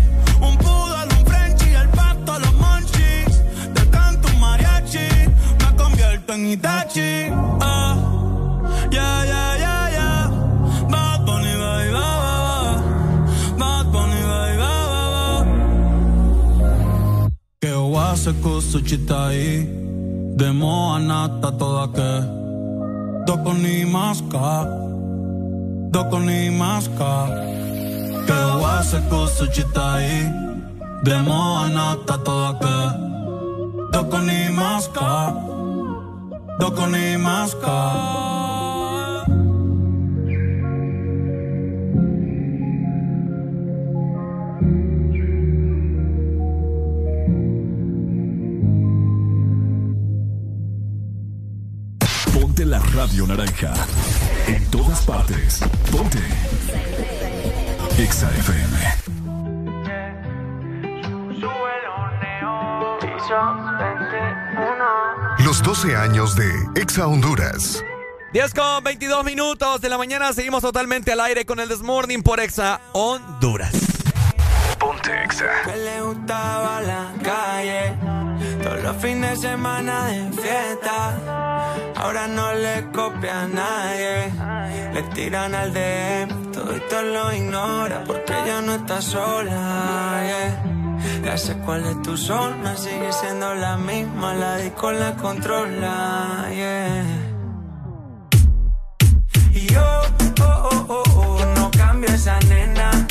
[6.53, 7.31] Itachi.
[7.61, 7.95] Ah,
[8.91, 9.71] yeah, yeah, yeah.
[18.21, 19.65] se kusu chitai
[20.37, 22.11] Demo anata toda ke
[23.25, 24.51] Doko ni maska
[25.93, 26.49] Doko ni
[31.63, 32.51] anata toda
[33.93, 34.39] Doko ni
[36.61, 37.77] Ni maska
[52.65, 54.00] la radio naranja.
[66.41, 67.83] De Exa Honduras.
[68.33, 70.33] 10 con 22 minutos de la mañana.
[70.33, 73.71] Seguimos totalmente al aire con el Desmorning por Exa Honduras.
[74.79, 75.45] Ponte Exa.
[75.65, 77.93] Que le gustaba la calle.
[78.63, 84.33] Todos los fines de semana de fiesta Ahora no le copia a nadie.
[84.93, 90.80] Le tiran al DM, todo esto lo ignora porque ella no está sola.
[91.23, 96.47] Ya sé cuál es tu zona, sigue siendo la misma, la disco la controla.
[99.53, 99.81] Y yo,
[100.41, 103.07] oh, oh, oh, oh, no cambio esa nena.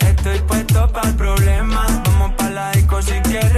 [0.00, 1.86] Estoy puesto para el problema.
[2.06, 3.53] Vamos para la disco si quieres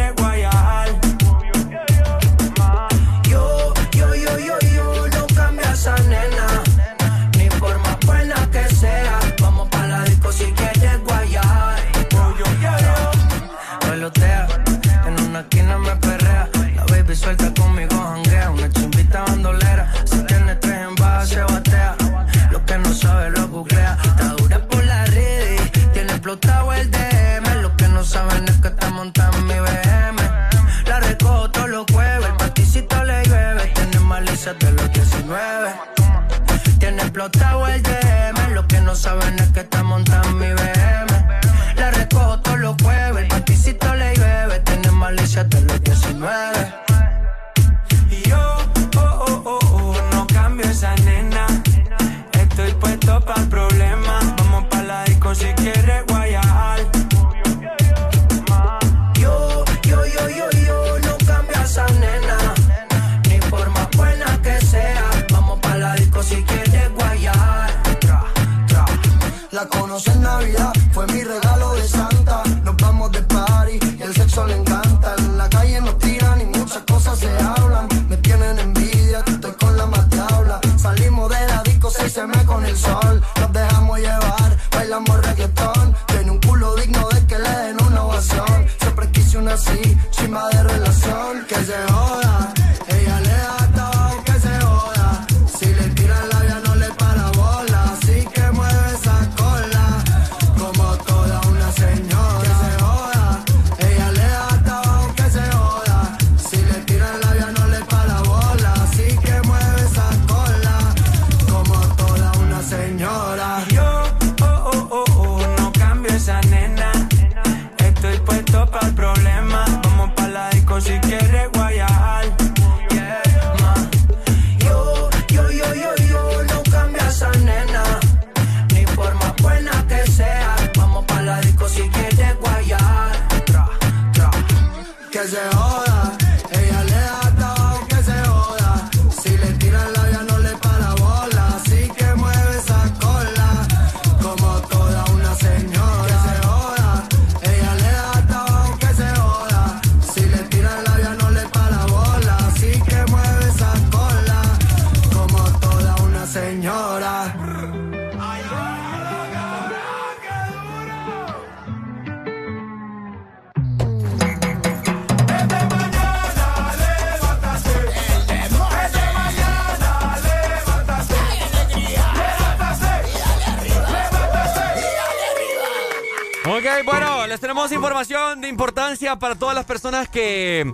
[177.68, 180.72] tenemos información de importancia para todas las personas que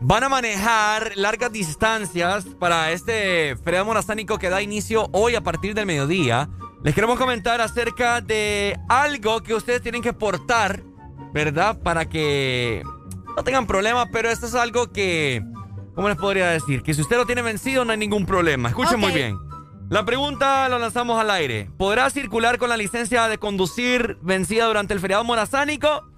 [0.00, 5.74] van a manejar largas distancias para este feriado morazánico que da inicio hoy a partir
[5.74, 6.48] del mediodía.
[6.84, 10.84] Les queremos comentar acerca de algo que ustedes tienen que portar,
[11.32, 11.80] ¿verdad?
[11.82, 12.82] Para que
[13.36, 15.42] no tengan problemas, pero esto es algo que,
[15.94, 16.82] ¿cómo les podría decir?
[16.82, 18.68] Que si usted lo tiene vencido no hay ningún problema.
[18.68, 19.36] Escuchen muy bien.
[19.88, 21.68] La pregunta la lanzamos al aire.
[21.76, 26.09] ¿Podrá circular con la licencia de conducir vencida durante el feriado morazánico?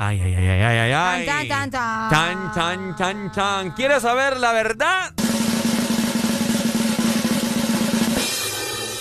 [0.00, 1.26] Ay, ay, ay, ay, ay, ay.
[1.26, 1.70] Chan.
[1.72, 3.70] Chan, chan, chan, chan.
[3.72, 5.12] ¿Quieres saber la verdad?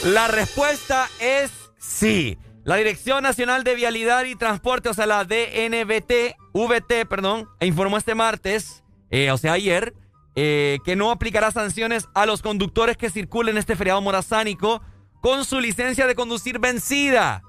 [0.06, 2.40] La respuesta es sí.
[2.64, 8.16] La Dirección Nacional de Vialidad y Transporte, o sea, la DNVT, VT, perdón, informó este
[8.16, 9.94] martes, eh, o sea, ayer,
[10.36, 14.82] eh, que no aplicará sanciones a los conductores que circulen este feriado morazánico
[15.22, 17.44] con su licencia de conducir vencida.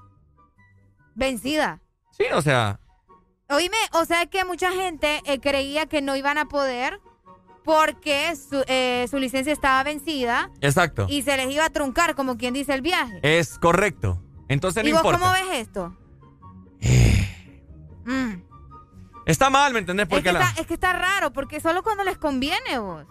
[1.15, 1.81] Vencida.
[2.11, 2.78] Sí, o sea.
[3.49, 7.01] Oíme, o sea que mucha gente eh, creía que no iban a poder
[7.63, 10.51] porque su, eh, su, licencia estaba vencida.
[10.61, 11.07] Exacto.
[11.09, 13.19] Y se les iba a truncar, como quien dice el viaje.
[13.23, 14.21] Es correcto.
[14.47, 15.19] Entonces no ¿Y vos importa.
[15.19, 15.95] cómo ves esto?
[18.05, 18.41] Mm.
[19.25, 20.07] Está mal, ¿me entendés?
[20.07, 20.45] Porque es, que la...
[20.47, 23.05] está, es que está raro, porque solo cuando les conviene vos.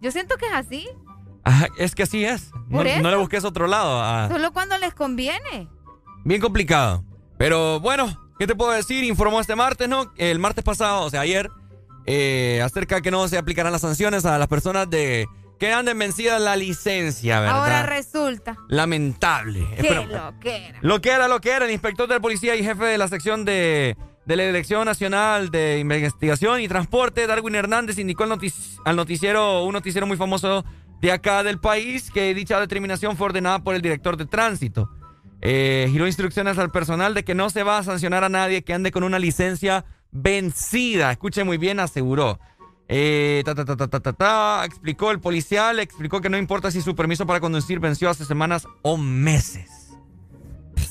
[0.00, 0.88] Yo siento que es así.
[1.78, 2.50] Es que así es.
[2.68, 4.00] No, le busques otro lado.
[4.02, 4.28] ah.
[4.30, 5.68] Solo cuando les conviene.
[6.24, 7.04] Bien complicado.
[7.38, 9.04] Pero bueno, ¿qué te puedo decir?
[9.04, 10.12] Informó este martes, ¿no?
[10.16, 11.50] El martes pasado, o sea, ayer,
[12.06, 15.26] eh, acerca de que no se aplicarán las sanciones a las personas de
[15.58, 17.58] que anden vencidas la licencia, ¿verdad?
[17.58, 18.56] Ahora resulta.
[18.68, 19.68] Lamentable.
[19.78, 20.08] Qué lo
[20.40, 20.78] que era.
[20.80, 21.66] Lo que era, lo que era.
[21.66, 23.94] El inspector de la policía y jefe de la sección de,
[24.24, 29.64] de la Dirección Nacional de Investigación y Transporte, Darwin Hernández, indicó al, notic- al noticiero,
[29.64, 30.64] un noticiero muy famoso
[31.02, 34.88] de acá del país, que dicha determinación fue ordenada por el director de tránsito.
[35.42, 38.74] Eh, giró instrucciones al personal de que no se va a sancionar a nadie que
[38.74, 41.10] ande con una licencia vencida.
[41.12, 42.38] Escuche muy bien, aseguró.
[42.88, 47.38] Eh, ta, ta, ta, explicó el policial, explicó que no importa si su permiso para
[47.38, 49.90] conducir venció hace semanas o meses.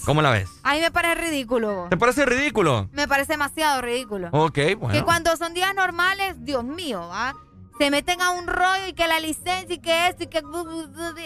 [0.06, 0.50] ¿Cómo la ves?
[0.64, 1.88] A mí me parece ridículo.
[1.90, 2.90] ¿Te parece ridículo?
[2.94, 4.30] Me parece demasiado ridículo.
[4.32, 5.06] Ok, Que bueno.
[5.06, 7.36] cuando son días normales, Dios mío, ¿va?
[7.80, 10.42] Se meten a un rollo y que la licencia y que esto y que...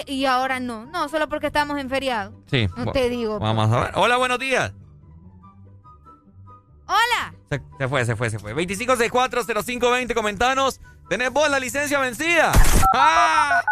[0.05, 0.85] Y ahora no.
[0.85, 2.31] No, solo porque estamos en feriado.
[2.45, 2.67] Sí.
[2.77, 3.39] No te digo.
[3.39, 3.91] Vamos a ver.
[3.95, 4.71] Hola, buenos días.
[6.85, 7.33] Hola.
[7.49, 8.53] Se, se fue, se fue, se fue.
[8.53, 10.79] 25640520, comentanos.
[11.09, 12.51] ¿Tenés vos la licencia vencida?
[12.93, 13.63] ¡Ah!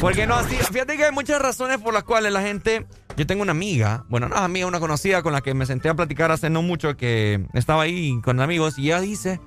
[0.00, 0.56] Porque no así.
[0.56, 2.86] Fíjate que hay muchas razones por las cuales la gente.
[3.18, 5.90] Yo tengo una amiga, bueno, no es amiga, una conocida con la que me senté
[5.90, 9.40] a platicar hace no mucho que estaba ahí con amigos y ella dice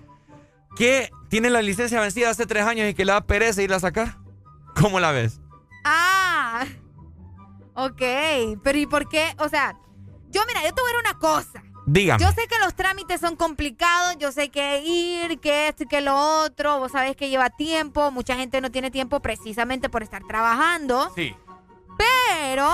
[0.75, 3.81] que tiene la licencia vencida hace tres años y que le da pereza irla a
[3.81, 4.17] sacar.
[4.79, 5.39] ¿Cómo la ves?
[5.83, 6.65] Ah.
[7.73, 8.01] Ok.
[8.63, 9.33] Pero ¿y por qué?
[9.39, 9.77] O sea,
[10.29, 11.63] yo mira, yo te voy a una cosa.
[11.87, 12.23] Dígame.
[12.23, 15.99] Yo sé que los trámites son complicados, yo sé que ir, que esto y que
[16.01, 20.23] lo otro, vos sabés que lleva tiempo, mucha gente no tiene tiempo precisamente por estar
[20.27, 21.35] trabajando, Sí.
[21.97, 22.69] pero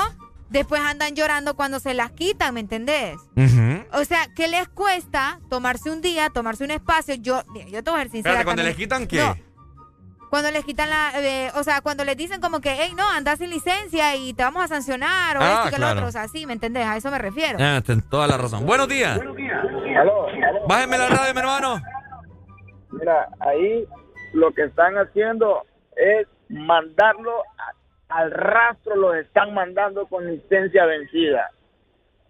[0.50, 3.18] después andan llorando cuando se las quitan, ¿me entendés?
[3.36, 3.86] Ujú.
[3.94, 7.16] O sea, ¿qué les cuesta tomarse un día, tomarse un espacio?
[7.16, 8.40] Yo, yo te voy a ser sincera.
[8.40, 9.18] Espérate, cuando les quitan qué?
[9.18, 9.36] No,
[10.30, 13.40] cuando les quitan la, eh, o sea, cuando les dicen como que, hey, no, andas
[13.40, 15.94] sin licencia y te vamos a sancionar o Ah, esto y que claro.
[15.94, 16.86] lo otro, o sea, sí, ¿me entendés?
[16.86, 17.58] A eso me refiero.
[17.62, 18.66] Ah, ten toda la razón.
[18.66, 19.18] Buenos días.
[19.20, 20.28] Aló.
[20.68, 21.82] Bájeme la radio, mi hermano.
[22.92, 23.86] Mira, ahí
[24.34, 25.64] lo que están haciendo
[25.96, 27.57] es mandarlo a-
[28.10, 31.52] al rastro, los están mandando con licencia vencida.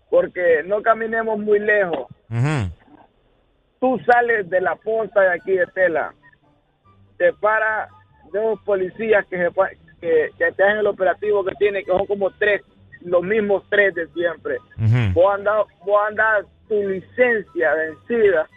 [0.10, 2.08] Porque no caminemos muy lejos.
[3.80, 6.14] Tú sales de la posta de aquí de Tela,
[7.18, 7.88] te para
[8.34, 9.52] dos policías que, se
[10.02, 12.64] que, que te hacen el operativo que tiene, que son como tres,
[13.02, 14.58] los mismos tres de siempre.
[15.14, 18.48] Vos andás, vos andás tu licencia vencida.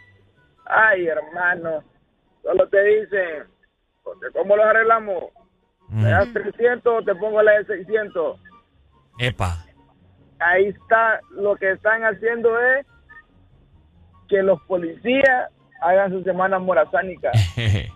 [0.65, 1.83] Ay, hermano,
[2.41, 3.43] solo te dicen,
[4.03, 5.25] "Porque ¿cómo lo arreglamos?
[5.91, 8.39] ¿Me das 300 o te pongo la de 600?
[9.19, 9.65] Epa.
[10.39, 12.85] Ahí está, lo que están haciendo es
[14.29, 15.49] que los policías
[15.81, 17.31] hagan su semana morazánica.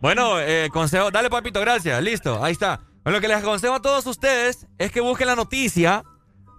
[0.00, 2.80] Bueno, eh, consejo, dale papito, gracias, listo, ahí está.
[3.04, 6.04] Bueno, lo que les aconsejo a todos ustedes es que busquen la noticia,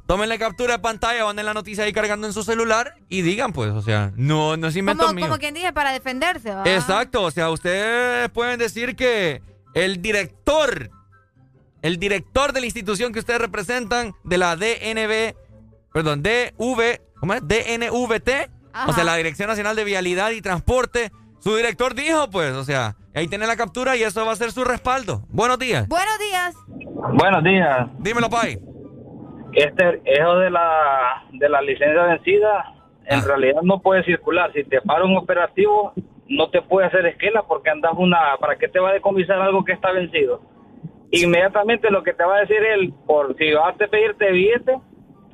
[0.06, 3.52] tomen la captura de pantalla, manden la noticia ahí cargando en su celular y digan
[3.52, 5.26] pues, o sea, no, no es invento Como, mío.
[5.26, 6.62] como quien dije, para defenderse, ¿va?
[6.66, 9.42] Exacto, o sea, ustedes pueden decir que
[9.74, 10.90] el director,
[11.82, 15.36] el director de la institución que ustedes representan, de la DNB,
[15.94, 17.42] perdón, DV, ¿cómo es?
[17.48, 18.30] DNVT,
[18.88, 22.96] o sea, la Dirección Nacional de Vialidad y Transporte, su director dijo, pues, o sea,
[23.16, 25.24] ahí tiene la captura y eso va a ser su respaldo.
[25.30, 25.88] Buenos días.
[25.88, 26.56] Buenos días.
[27.14, 27.88] Buenos días.
[27.98, 28.60] Dímelo, Pai.
[29.54, 32.74] Este, eso de la, de la licencia vencida,
[33.06, 34.54] en realidad no puede circular.
[34.54, 35.94] Si te para un operativo,
[36.32, 38.38] no te puede hacer esquela porque andas una...
[38.40, 40.42] ¿Para qué te va a decomisar algo que está vencido?
[41.12, 44.78] Inmediatamente lo que te va a decir él, por si vas a pedirte billete,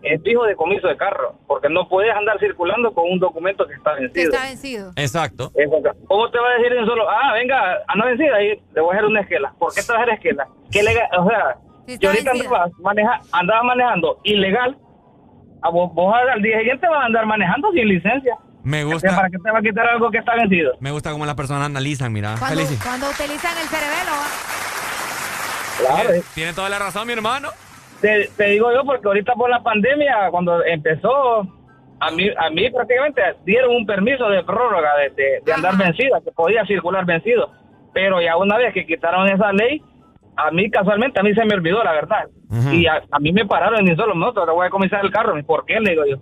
[0.02, 3.96] es fijo decomiso de carro, porque no puedes andar circulando con un documento que está
[3.96, 4.32] Que vencido.
[4.32, 4.92] está vencido.
[4.96, 5.52] Exacto.
[6.08, 8.98] ¿Cómo te va a decir en solo, ah, venga, anda vencida y le voy a
[8.98, 9.54] hacer una esquela?
[9.60, 10.48] ¿Por qué te vas a hacer esquela?
[10.72, 11.08] ¿Qué legal?
[11.20, 14.78] O sea, está yo ahorita andaba, maneja, andaba manejando ilegal,
[15.62, 18.38] a vos, vos al día siguiente vas a andar manejando sin licencia.
[18.68, 20.74] Me gusta, ¿Para qué te va a quitar algo que está vencido?
[20.82, 22.36] me gusta cómo las personas analizan, mira.
[22.38, 22.84] Cuando, Felici.
[22.84, 24.12] cuando utilizan el cerebelo.
[25.80, 26.10] Claro.
[26.34, 27.50] Tiene toda la razón, mi hermano.
[28.02, 31.42] Te, te digo yo porque ahorita por la pandemia, cuando empezó,
[32.00, 36.20] a mí, a mí prácticamente dieron un permiso de prórroga de, de- de andar vencida,
[36.24, 37.52] que podía circular vencido.
[37.94, 39.82] Pero ya una vez que quitaron esa ley,
[40.36, 42.26] a mí casualmente, a mí se me olvidó, la verdad.
[42.72, 45.36] Y a, a mí me pararon en solo minuto, ahora voy a comenzar el carro.
[45.46, 45.80] ¿Por qué?
[45.80, 46.18] Le digo yo.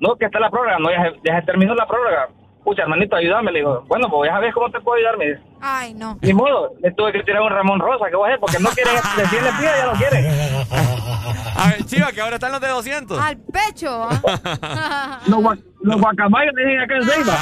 [0.00, 2.28] No, que está la prórroga, no, ya se, ya se terminó la prórroga.
[2.64, 3.50] Pucha, hermanito, ayúdame.
[3.52, 5.16] Le digo, bueno, pues ya ves cómo te puedo ayudar.
[5.16, 6.18] Me dice, Ay, no.
[6.20, 8.40] ni modo, le tuve que tirar un Ramón Rosa, ¿qué voy a hacer?
[8.40, 10.28] Porque no quiere, decirle le pida, ya no quiere.
[11.56, 13.20] A ver, chiva, que ahora están los de 200.
[13.20, 14.08] Al pecho.
[14.10, 15.20] ¿ah?
[15.26, 17.36] Los, gua- los guacamayos dicen acá en Ceiba.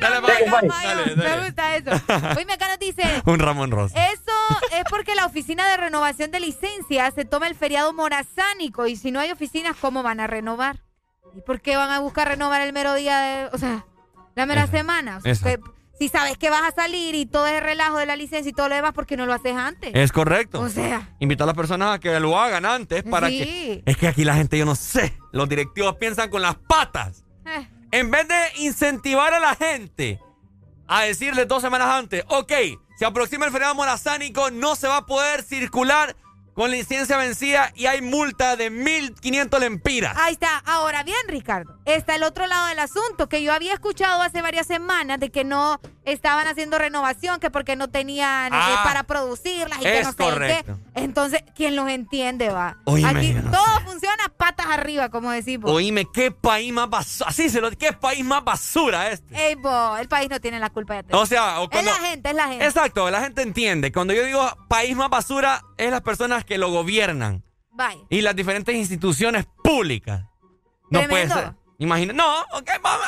[0.00, 1.90] Dale, Guacamayo, Me gusta eso.
[2.36, 4.06] Oye, acá nos dice, Un Ramón Rosa.
[4.08, 4.32] eso
[4.72, 9.10] es porque la oficina de renovación de licencias se toma el feriado morazánico y si
[9.12, 10.80] no hay oficinas, ¿cómo van a renovar?
[11.36, 13.84] ¿Y por qué van a buscar renovar el mero día de, o sea,
[14.34, 14.78] la mera Exacto.
[14.78, 15.16] semana?
[15.18, 15.58] O sea,
[15.98, 18.68] si sabes que vas a salir y todo ese relajo de la licencia y todo
[18.68, 19.90] lo demás, ¿por qué no lo haces antes?
[19.94, 20.60] Es correcto.
[20.60, 21.10] O sea.
[21.20, 23.38] Invita a las personas a que lo hagan antes para Sí.
[23.38, 23.82] que.
[23.86, 25.16] Es que aquí la gente, yo no sé.
[25.32, 27.24] Los directivos piensan con las patas.
[27.46, 27.68] Eh.
[27.92, 30.18] En vez de incentivar a la gente
[30.88, 32.52] a decirles dos semanas antes, ok,
[32.98, 36.16] se aproxima el feriado morazánico, no se va a poder circular
[36.54, 40.14] con licencia vencida y hay multa de 1.500 lempiras.
[40.18, 40.58] Ahí está.
[40.66, 44.66] Ahora bien, Ricardo, está el otro lado del asunto que yo había escuchado hace varias
[44.66, 49.78] semanas de que no estaban haciendo renovación, que porque no tenían eh, Ah, para producirlas
[49.80, 50.64] y que no sé qué.
[50.94, 52.76] Entonces, ¿quién los entiende, va?
[52.84, 55.70] Oíme, Aquí no todo funciona patas arriba, como decimos.
[55.70, 57.30] Oíme, qué país más basura.
[57.30, 59.48] Así se lo qué país más basura este.
[59.48, 62.30] Ey, bo, el país no tiene la culpa de O sea, o Es la gente,
[62.30, 62.64] es la gente.
[62.66, 63.92] Exacto, la gente entiende.
[63.92, 68.00] Cuando yo digo país más basura, es las personas que lo gobiernan Vaya.
[68.08, 70.22] y las diferentes instituciones públicas.
[70.90, 71.34] No puede Tremendo.
[71.34, 71.61] ser.
[71.82, 73.06] Imagina, no, ok, vamos.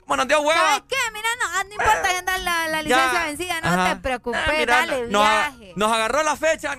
[0.00, 0.84] Como nos dio ¿Sabes hueva.
[0.88, 0.96] qué?
[1.12, 3.94] Mira, no, ah, no importa que andar la, la licencia vencida, no Ajá.
[3.94, 5.72] te preocupes, Ah, mira, dale, nos, viaje.
[5.76, 6.76] nos agarró la fecha.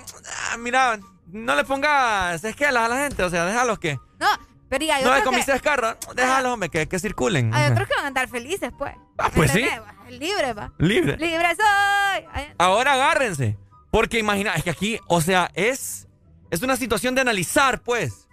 [0.51, 3.99] Ah, mira, no le pongas esquelas a la gente, o sea, déjalos que.
[4.19, 4.27] No,
[4.69, 7.53] pero ya, yo No creo que decomises carro, déjalos, hombre, que, que circulen.
[7.53, 8.95] hay otros que van a andar felices, pues.
[9.17, 9.65] Ah, pues sí.
[10.09, 10.71] Libre, va.
[10.77, 11.17] Libre.
[11.17, 12.25] Libre soy.
[12.33, 13.57] Ay, Ahora agárrense.
[13.91, 16.07] Porque imagina, es que aquí, o sea, es,
[16.49, 18.27] es una situación de analizar, pues.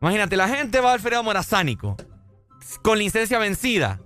[0.00, 1.96] Imagínate, la gente va al feriado morazánico
[2.82, 4.00] con licencia vencida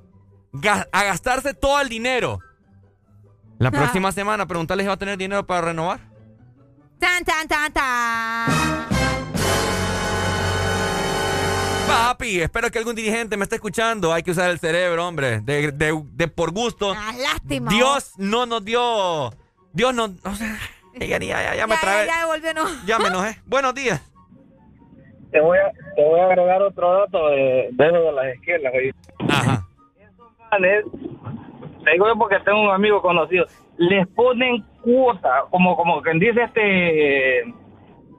[0.92, 2.40] a gastarse todo el dinero.
[3.58, 3.72] La Ah.
[3.72, 6.00] próxima semana preguntarles si va a tener dinero para renovar.
[6.98, 8.88] Tan, tan, tan, tan.
[11.86, 14.12] Papi, espero que algún dirigente me esté escuchando.
[14.12, 15.40] Hay que usar el cerebro, hombre.
[15.40, 16.92] De, de- de por gusto.
[16.96, 17.70] Ah, lástima.
[17.70, 19.30] Dios no nos dio.
[19.72, 20.14] Dios no.
[20.24, 20.58] O sea,
[21.00, 22.06] ya, ya, ya, ya me trabé.
[22.06, 22.84] ya, ya volvió, no.
[22.84, 23.40] Ya me enojé.
[23.46, 24.00] Buenos días.
[25.30, 28.72] Te voy a, te voy a agregar otro dato de, de de las esquelas.
[28.74, 28.92] oye.
[29.28, 29.64] Ajá.
[30.50, 30.84] Manes,
[31.84, 33.46] Te digo yo porque tengo un amigo conocido.
[33.76, 37.54] Les ponen cuota, como, como quien dice este...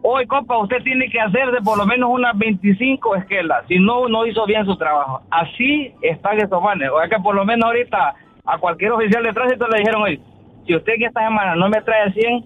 [0.02, 3.66] Hoy, compa, usted tiene que hacer de por lo menos unas 25 esquelas.
[3.68, 5.22] Si no, no hizo bien su trabajo.
[5.30, 6.90] Así están estos manes.
[6.90, 10.22] O sea que por lo menos ahorita a cualquier oficial de tránsito le dijeron hoy,
[10.66, 12.46] si usted que esta semana no me trae 100,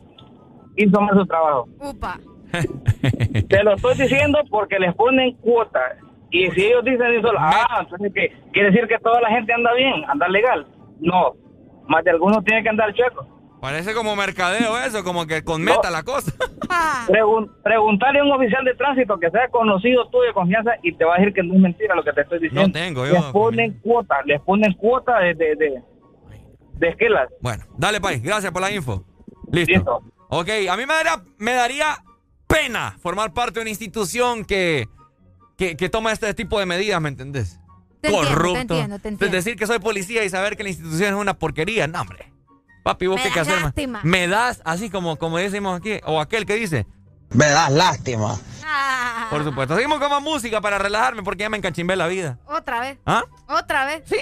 [0.78, 1.68] hizo mal su trabajo.
[1.80, 2.18] Upa.
[3.50, 5.98] Te lo estoy diciendo porque les ponen cuotas.
[6.32, 8.34] Y si ellos dicen eso, ah, entonces ¿qué?
[8.52, 10.66] quiere decir que toda la gente anda bien, anda legal.
[11.00, 11.34] No,
[11.88, 13.28] más de algunos tienen que andar chuecos.
[13.62, 16.34] Parece como mercadeo eso, como que con meta la cosa.
[17.08, 21.06] Pregun- preguntarle a un oficial de tránsito que sea conocido tuyo de confianza y te
[21.06, 22.68] va a decir que no es mentira lo que te estoy diciendo.
[22.68, 25.82] No tengo, yo- Les ponen cuotas, les ponen cuotas de, de, de,
[26.74, 27.30] de esquelas.
[27.42, 28.20] Bueno, dale, Pai.
[28.20, 29.04] Gracias por la info.
[29.52, 30.02] Listo.
[30.30, 31.96] Ok, a mí me daría, me daría
[32.54, 34.88] pena formar parte de una institución que,
[35.58, 37.60] que, que toma este tipo de medidas, ¿me entendés?
[38.02, 38.60] Te entiendo, te Corrupto.
[38.62, 39.36] entiendo, te Es entiendo.
[39.38, 41.88] decir que soy policía y saber que la institución es una porquería.
[41.88, 42.32] No, hombre.
[42.84, 43.64] Papi, vos Me qué que das hacer, man?
[43.68, 44.02] lástima.
[44.04, 46.86] Me das, así como, como decimos aquí, o aquel que dice.
[47.32, 48.38] Me das lástima.
[48.66, 49.76] Ah, Por supuesto.
[49.76, 52.40] Seguimos con más música para relajarme porque ya me encanchimbé la vida.
[52.46, 52.98] Otra vez.
[53.06, 53.24] ¿Ah?
[53.48, 54.04] Otra vez.
[54.06, 54.18] Sí,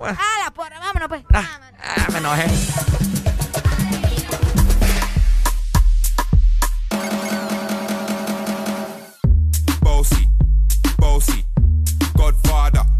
[0.00, 1.22] Ah, la porra, vámonos pues.
[1.32, 1.46] Ah,
[2.12, 2.46] me enojé.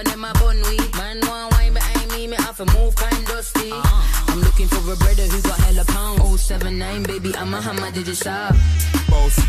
[0.00, 0.92] And them a bun weed.
[0.96, 3.70] Man want wine behind me, me have to move kind dusty.
[3.70, 4.32] Uh-huh.
[4.32, 6.20] I'm looking for a brother who got hella pound.
[6.38, 8.54] 079, baby, I'm a hammer, did you stop?
[9.08, 9.42] Bossy,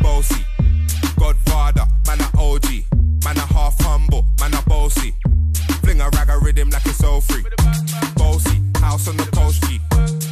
[0.00, 0.42] bossy.
[1.18, 2.68] Godfather, man a OG.
[3.24, 5.14] Man a half humble, man a bossy.
[5.82, 7.44] Fling a rag a rhythm like it's all free.
[8.16, 9.80] Bossy, house on the coast G.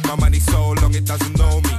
[0.07, 1.75] My money so long it doesn't know me.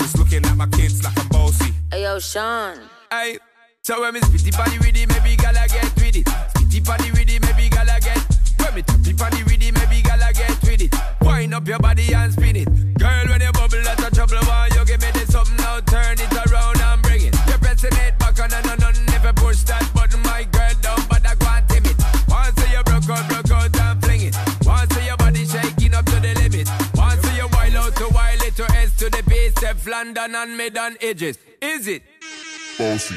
[0.00, 1.72] It's looking at my kids like I'm bossy.
[1.90, 2.78] Hey yo, Sean.
[3.10, 3.38] Hey,
[3.82, 6.57] so when me spitty body with it, maybe gala get with it.
[6.78, 8.22] Spitty body with it, maybe gala get.
[8.58, 10.94] When me tappy body with it, maybe gala get with it.
[11.22, 12.68] Wind up your body and spin it.
[12.98, 14.38] Girl, when you bubble, that's a trouble.
[14.46, 15.80] Why you give me this something now?
[15.80, 17.34] Turn it around and bring it.
[17.48, 21.00] You're pressing it back on and on and you push that button, my girl down,
[21.08, 21.98] but I can't tame it.
[22.28, 24.36] Once you broke out, broke out and fling it.
[24.64, 26.68] Once your body shaking up to the limit.
[26.94, 30.56] Once you wild out to wild it to S to the base, step London and
[30.56, 31.38] mid on edges.
[31.60, 32.02] Is it?
[32.78, 33.16] Bossy,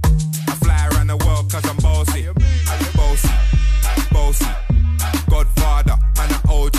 [1.51, 2.27] Cause I'm bossy.
[2.95, 3.29] Bossy,
[4.11, 4.45] bossy.
[5.29, 6.75] Godfather, man a OG.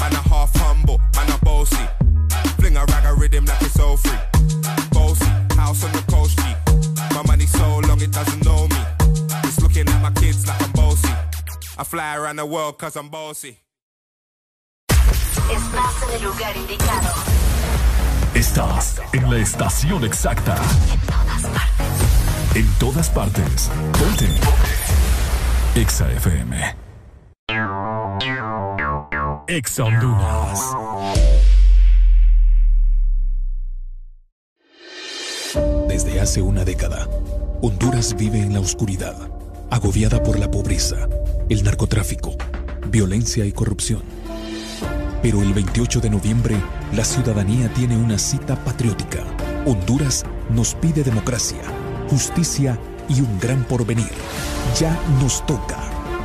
[0.00, 1.86] Man a half humble, man a bossy.
[2.58, 4.18] Fling a rag a rhythm like it's all free.
[4.92, 6.44] Bossy, house on the coast G.
[7.14, 8.80] My money so long it doesn't know me.
[9.44, 11.12] It's looking at my kids like I'm bossy.
[11.78, 13.58] I fly around the world cause I'm bossy.
[14.88, 17.14] Estás en el lugar indicado.
[18.34, 20.56] Estás en la estación exacta.
[20.92, 21.85] En todas partes.
[23.92, 24.26] Ponte.
[25.74, 26.56] Exa FM.
[29.46, 30.60] Exa Honduras.
[35.86, 37.06] Desde hace una década,
[37.60, 39.16] Honduras vive en la oscuridad,
[39.70, 40.96] agobiada por la pobreza,
[41.50, 42.36] el narcotráfico,
[42.88, 44.02] violencia y corrupción.
[45.20, 46.56] Pero el 28 de noviembre,
[46.94, 49.24] la ciudadanía tiene una cita patriótica.
[49.66, 51.60] Honduras nos pide democracia,
[52.08, 54.10] justicia y un gran porvenir.
[54.78, 55.78] Ya nos toca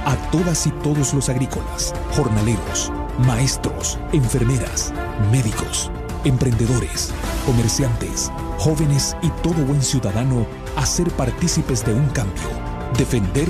[0.05, 4.93] a todas y todos los agrícolas, jornaleros, maestros, enfermeras,
[5.31, 5.91] médicos,
[6.23, 7.11] emprendedores,
[7.45, 12.49] comerciantes, jóvenes y todo buen ciudadano a ser partícipes de un cambio,
[12.97, 13.49] defender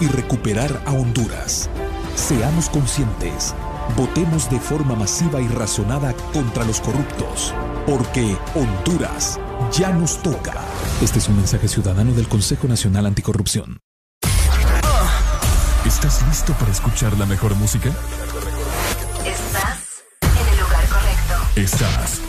[0.00, 1.70] y recuperar a Honduras.
[2.14, 3.54] Seamos conscientes,
[3.96, 7.54] votemos de forma masiva y razonada contra los corruptos,
[7.86, 9.38] porque Honduras
[9.72, 10.54] ya nos toca.
[11.02, 13.80] Este es un mensaje ciudadano del Consejo Nacional Anticorrupción.
[15.84, 17.90] ¿Estás listo para escuchar la mejor música?
[19.24, 21.60] Estás en el lugar correcto.
[21.60, 22.20] Estás.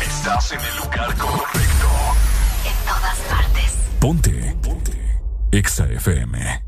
[0.00, 1.88] Estás en el lugar correcto.
[2.64, 3.78] En todas partes.
[3.98, 4.56] Ponte.
[4.62, 5.20] Ponte.
[5.50, 6.67] Exa FM.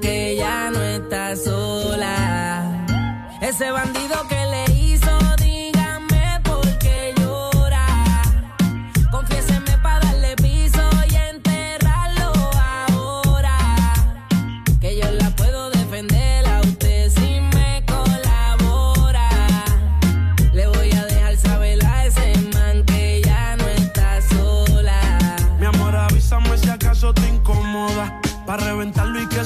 [0.00, 2.86] que ya no está sola.
[3.40, 4.03] Ese bandido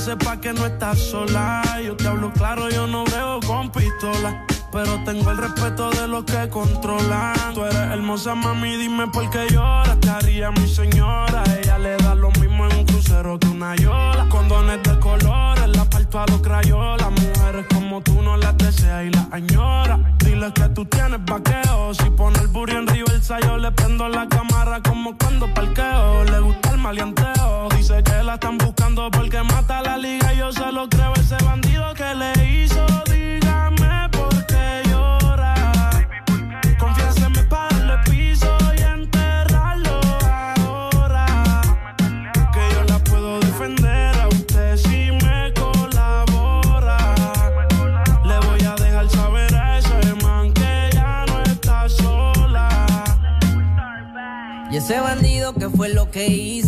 [0.09, 1.63] sepa que no estás sola.
[1.85, 4.47] Yo te hablo claro, yo no veo con pistola.
[4.73, 7.55] Pero tengo el respeto de los que controlan.
[7.55, 10.01] Tú eres hermosa, mami, dime por qué lloras.
[10.01, 11.43] Te haría mi señora.
[11.59, 14.27] Ella le da lo mismo en un crucero que una yola.
[14.31, 17.11] Condones de colores, la parto a los crayolas.
[17.11, 19.99] Mujeres como tú no las deseas y las añora.
[20.25, 21.93] Dile que tú tienes vaqueo.
[21.93, 26.25] Si pone el burro en río el sayo, le prendo la cámara como cuando parqueo.
[26.25, 27.69] Le gusta el maleanteo.
[27.77, 30.33] Dice que la están buscando porque mata la liga.
[30.33, 32.87] Yo se lo creo, ese bandido que le hizo.
[33.11, 35.55] Dígame por qué llora.
[36.79, 41.27] Confiéseme para darle piso y enterrarlo ahora.
[42.53, 46.99] Que yo la puedo defender a usted si me colabora.
[48.25, 52.69] Le voy a dejar saber a ese man que ya no está sola.
[54.71, 56.68] Y ese bandido que fue lo que hizo.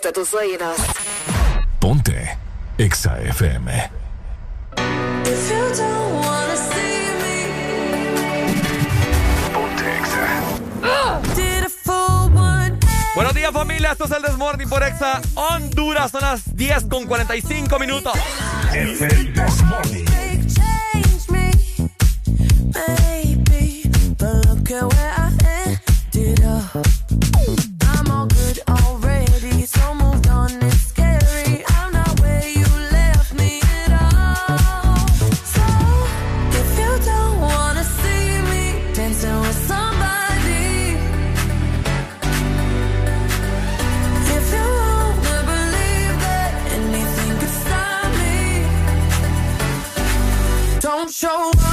[0.00, 0.76] Directo a tus oídos.
[1.78, 2.38] Ponte
[2.78, 3.90] Exa FM.
[5.26, 7.44] If you don't wanna see me,
[9.52, 10.26] Ponte Exa.
[13.14, 17.78] Buenos días familia, esto es el Desmorning por Exa Honduras, son las 10 con 45
[17.78, 18.14] minutos.
[18.72, 20.06] El, el Desmorning.
[20.06, 21.50] Big change me,
[22.72, 23.90] baby.
[24.16, 25.30] But look at where I
[26.14, 26.99] ended up.
[51.20, 51.69] Show up,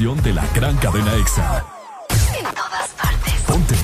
[0.00, 1.64] de la gran cadena EXA.
[2.38, 3.34] En todas partes.
[3.46, 3.74] Ponte.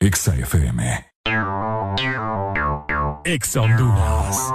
[0.00, 1.06] EXA FM.
[3.24, 4.52] EXA Honduras.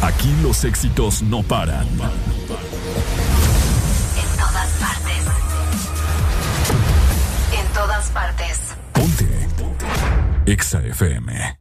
[0.00, 1.88] Aquí los éxitos no paran.
[1.88, 1.98] En
[4.38, 5.24] todas partes.
[7.58, 8.60] En todas partes.
[8.92, 9.48] Ponte.
[10.46, 11.60] EXA FM.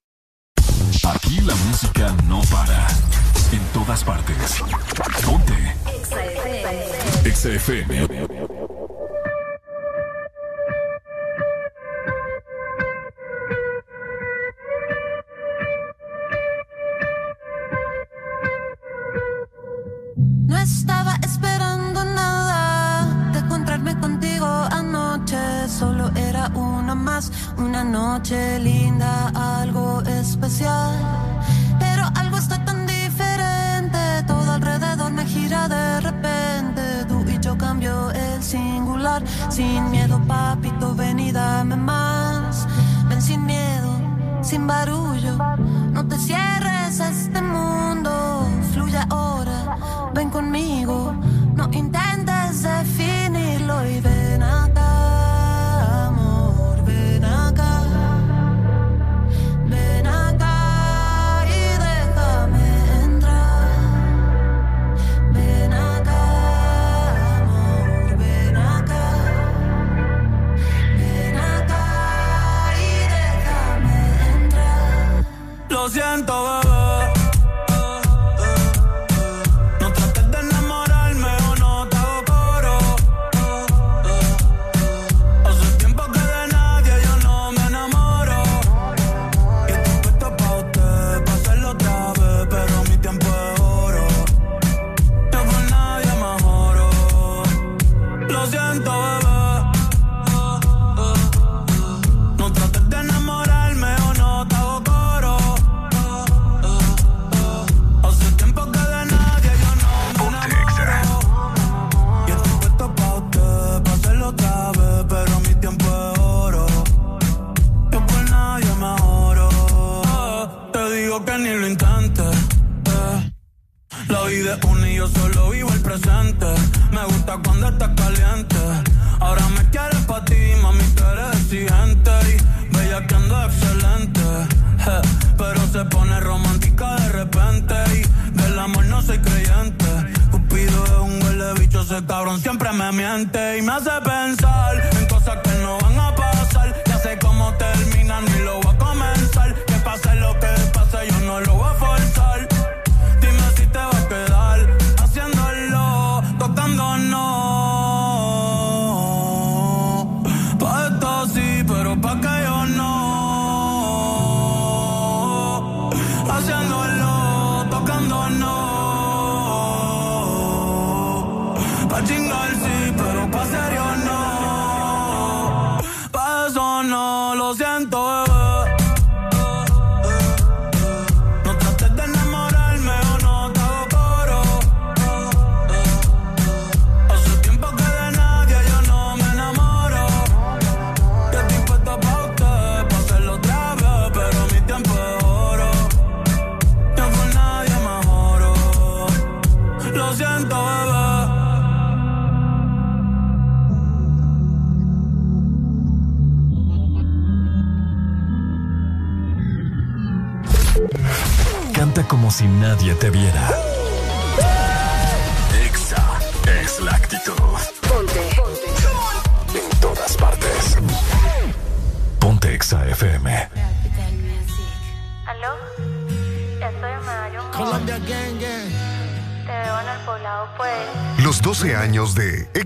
[1.03, 2.87] Aquí la música no para.
[3.53, 4.61] En todas partes.
[5.25, 5.53] Ponte.
[6.03, 7.31] XFM.
[7.31, 8.38] XFM.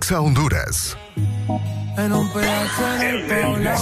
[0.03, 0.97] Exa Honduras.
[1.95, 3.77] En un pedazo en el pueblo la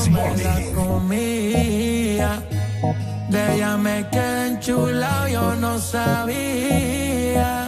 [0.76, 2.40] comía.
[3.28, 7.66] De ella me quedé enchulado, yo no sabía.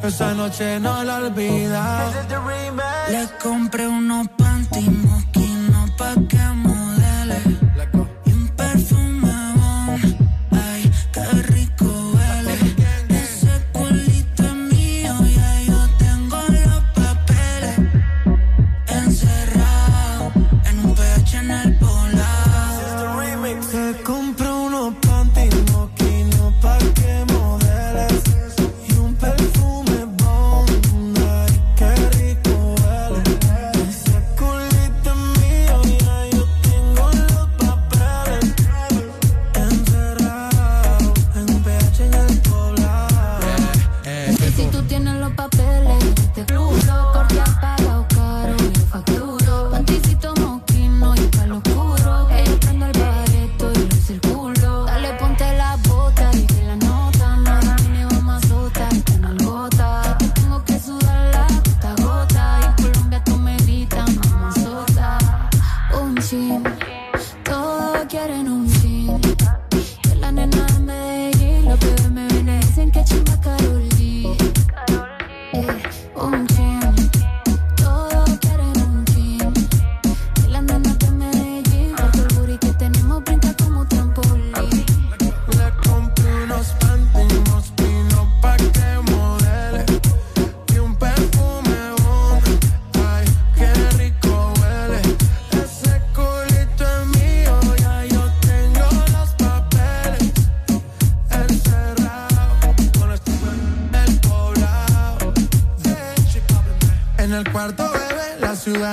[0.04, 2.12] Esa noche no la olvida.
[3.10, 4.88] Le compré unos panty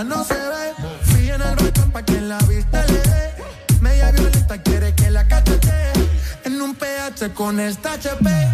[0.04, 0.74] no se ve.
[1.02, 3.32] Fui en el balcón pa' que la vista le dé.
[3.80, 5.92] Media violenta quiere que la cachete.
[6.44, 8.47] En un PH con esta HP.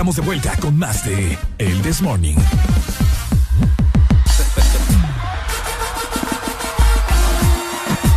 [0.00, 2.36] estamos de vuelta con más de El This Morning.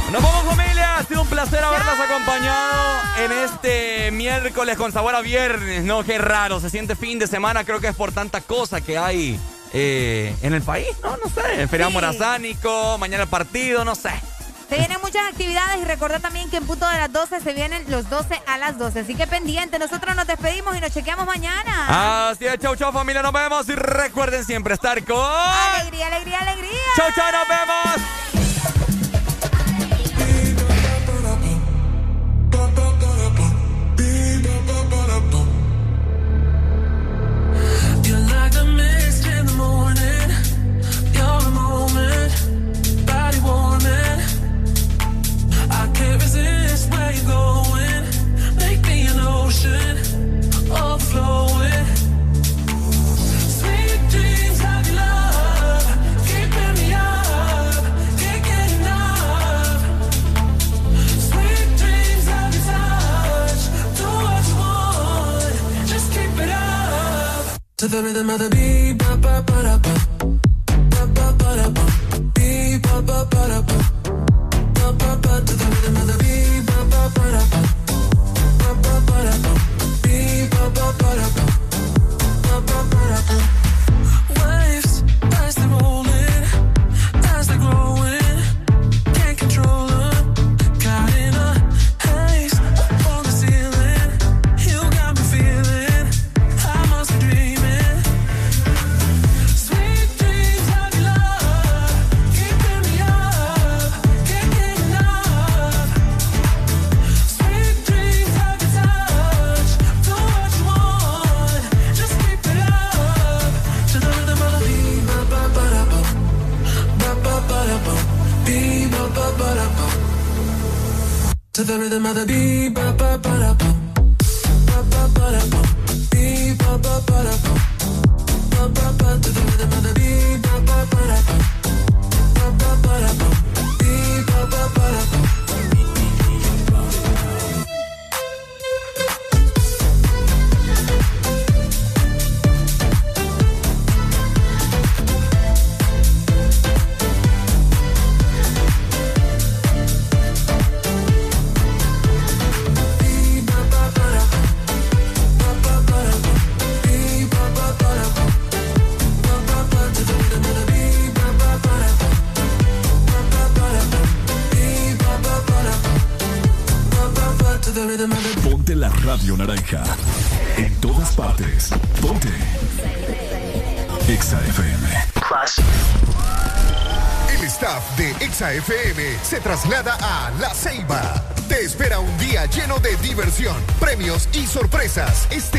[0.09, 5.19] Nos vamos familia, ha sido un placer haberlas acompañado en este miércoles con sabor a
[5.19, 6.05] viernes, ¿no?
[6.05, 9.37] Qué raro, se siente fin de semana, creo que es por tanta cosa que hay
[9.73, 11.17] eh, en el país, ¿no?
[11.17, 11.95] No sé, feriado sí.
[11.95, 14.11] morazánico, mañana el partido, no sé
[15.29, 18.57] actividades y recordad también que en punto de las 12 se vienen los 12 a
[18.57, 19.01] las 12.
[19.01, 22.29] Así que pendiente, nosotros nos despedimos y nos chequeamos mañana.
[22.29, 25.17] Así es, chau, chau familia, nos vemos y recuerden siempre estar con...
[25.17, 26.79] Alegría, alegría, alegría.
[26.97, 28.22] Chau, chau, nos vemos.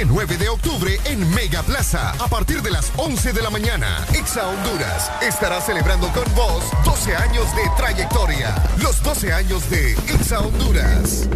[0.07, 4.05] 9 de octubre en Mega Plaza a partir de las 11 de la mañana.
[4.15, 8.55] Exa Honduras estará celebrando con vos 12 años de trayectoria.
[8.83, 11.29] Los 12 años de Exa Honduras.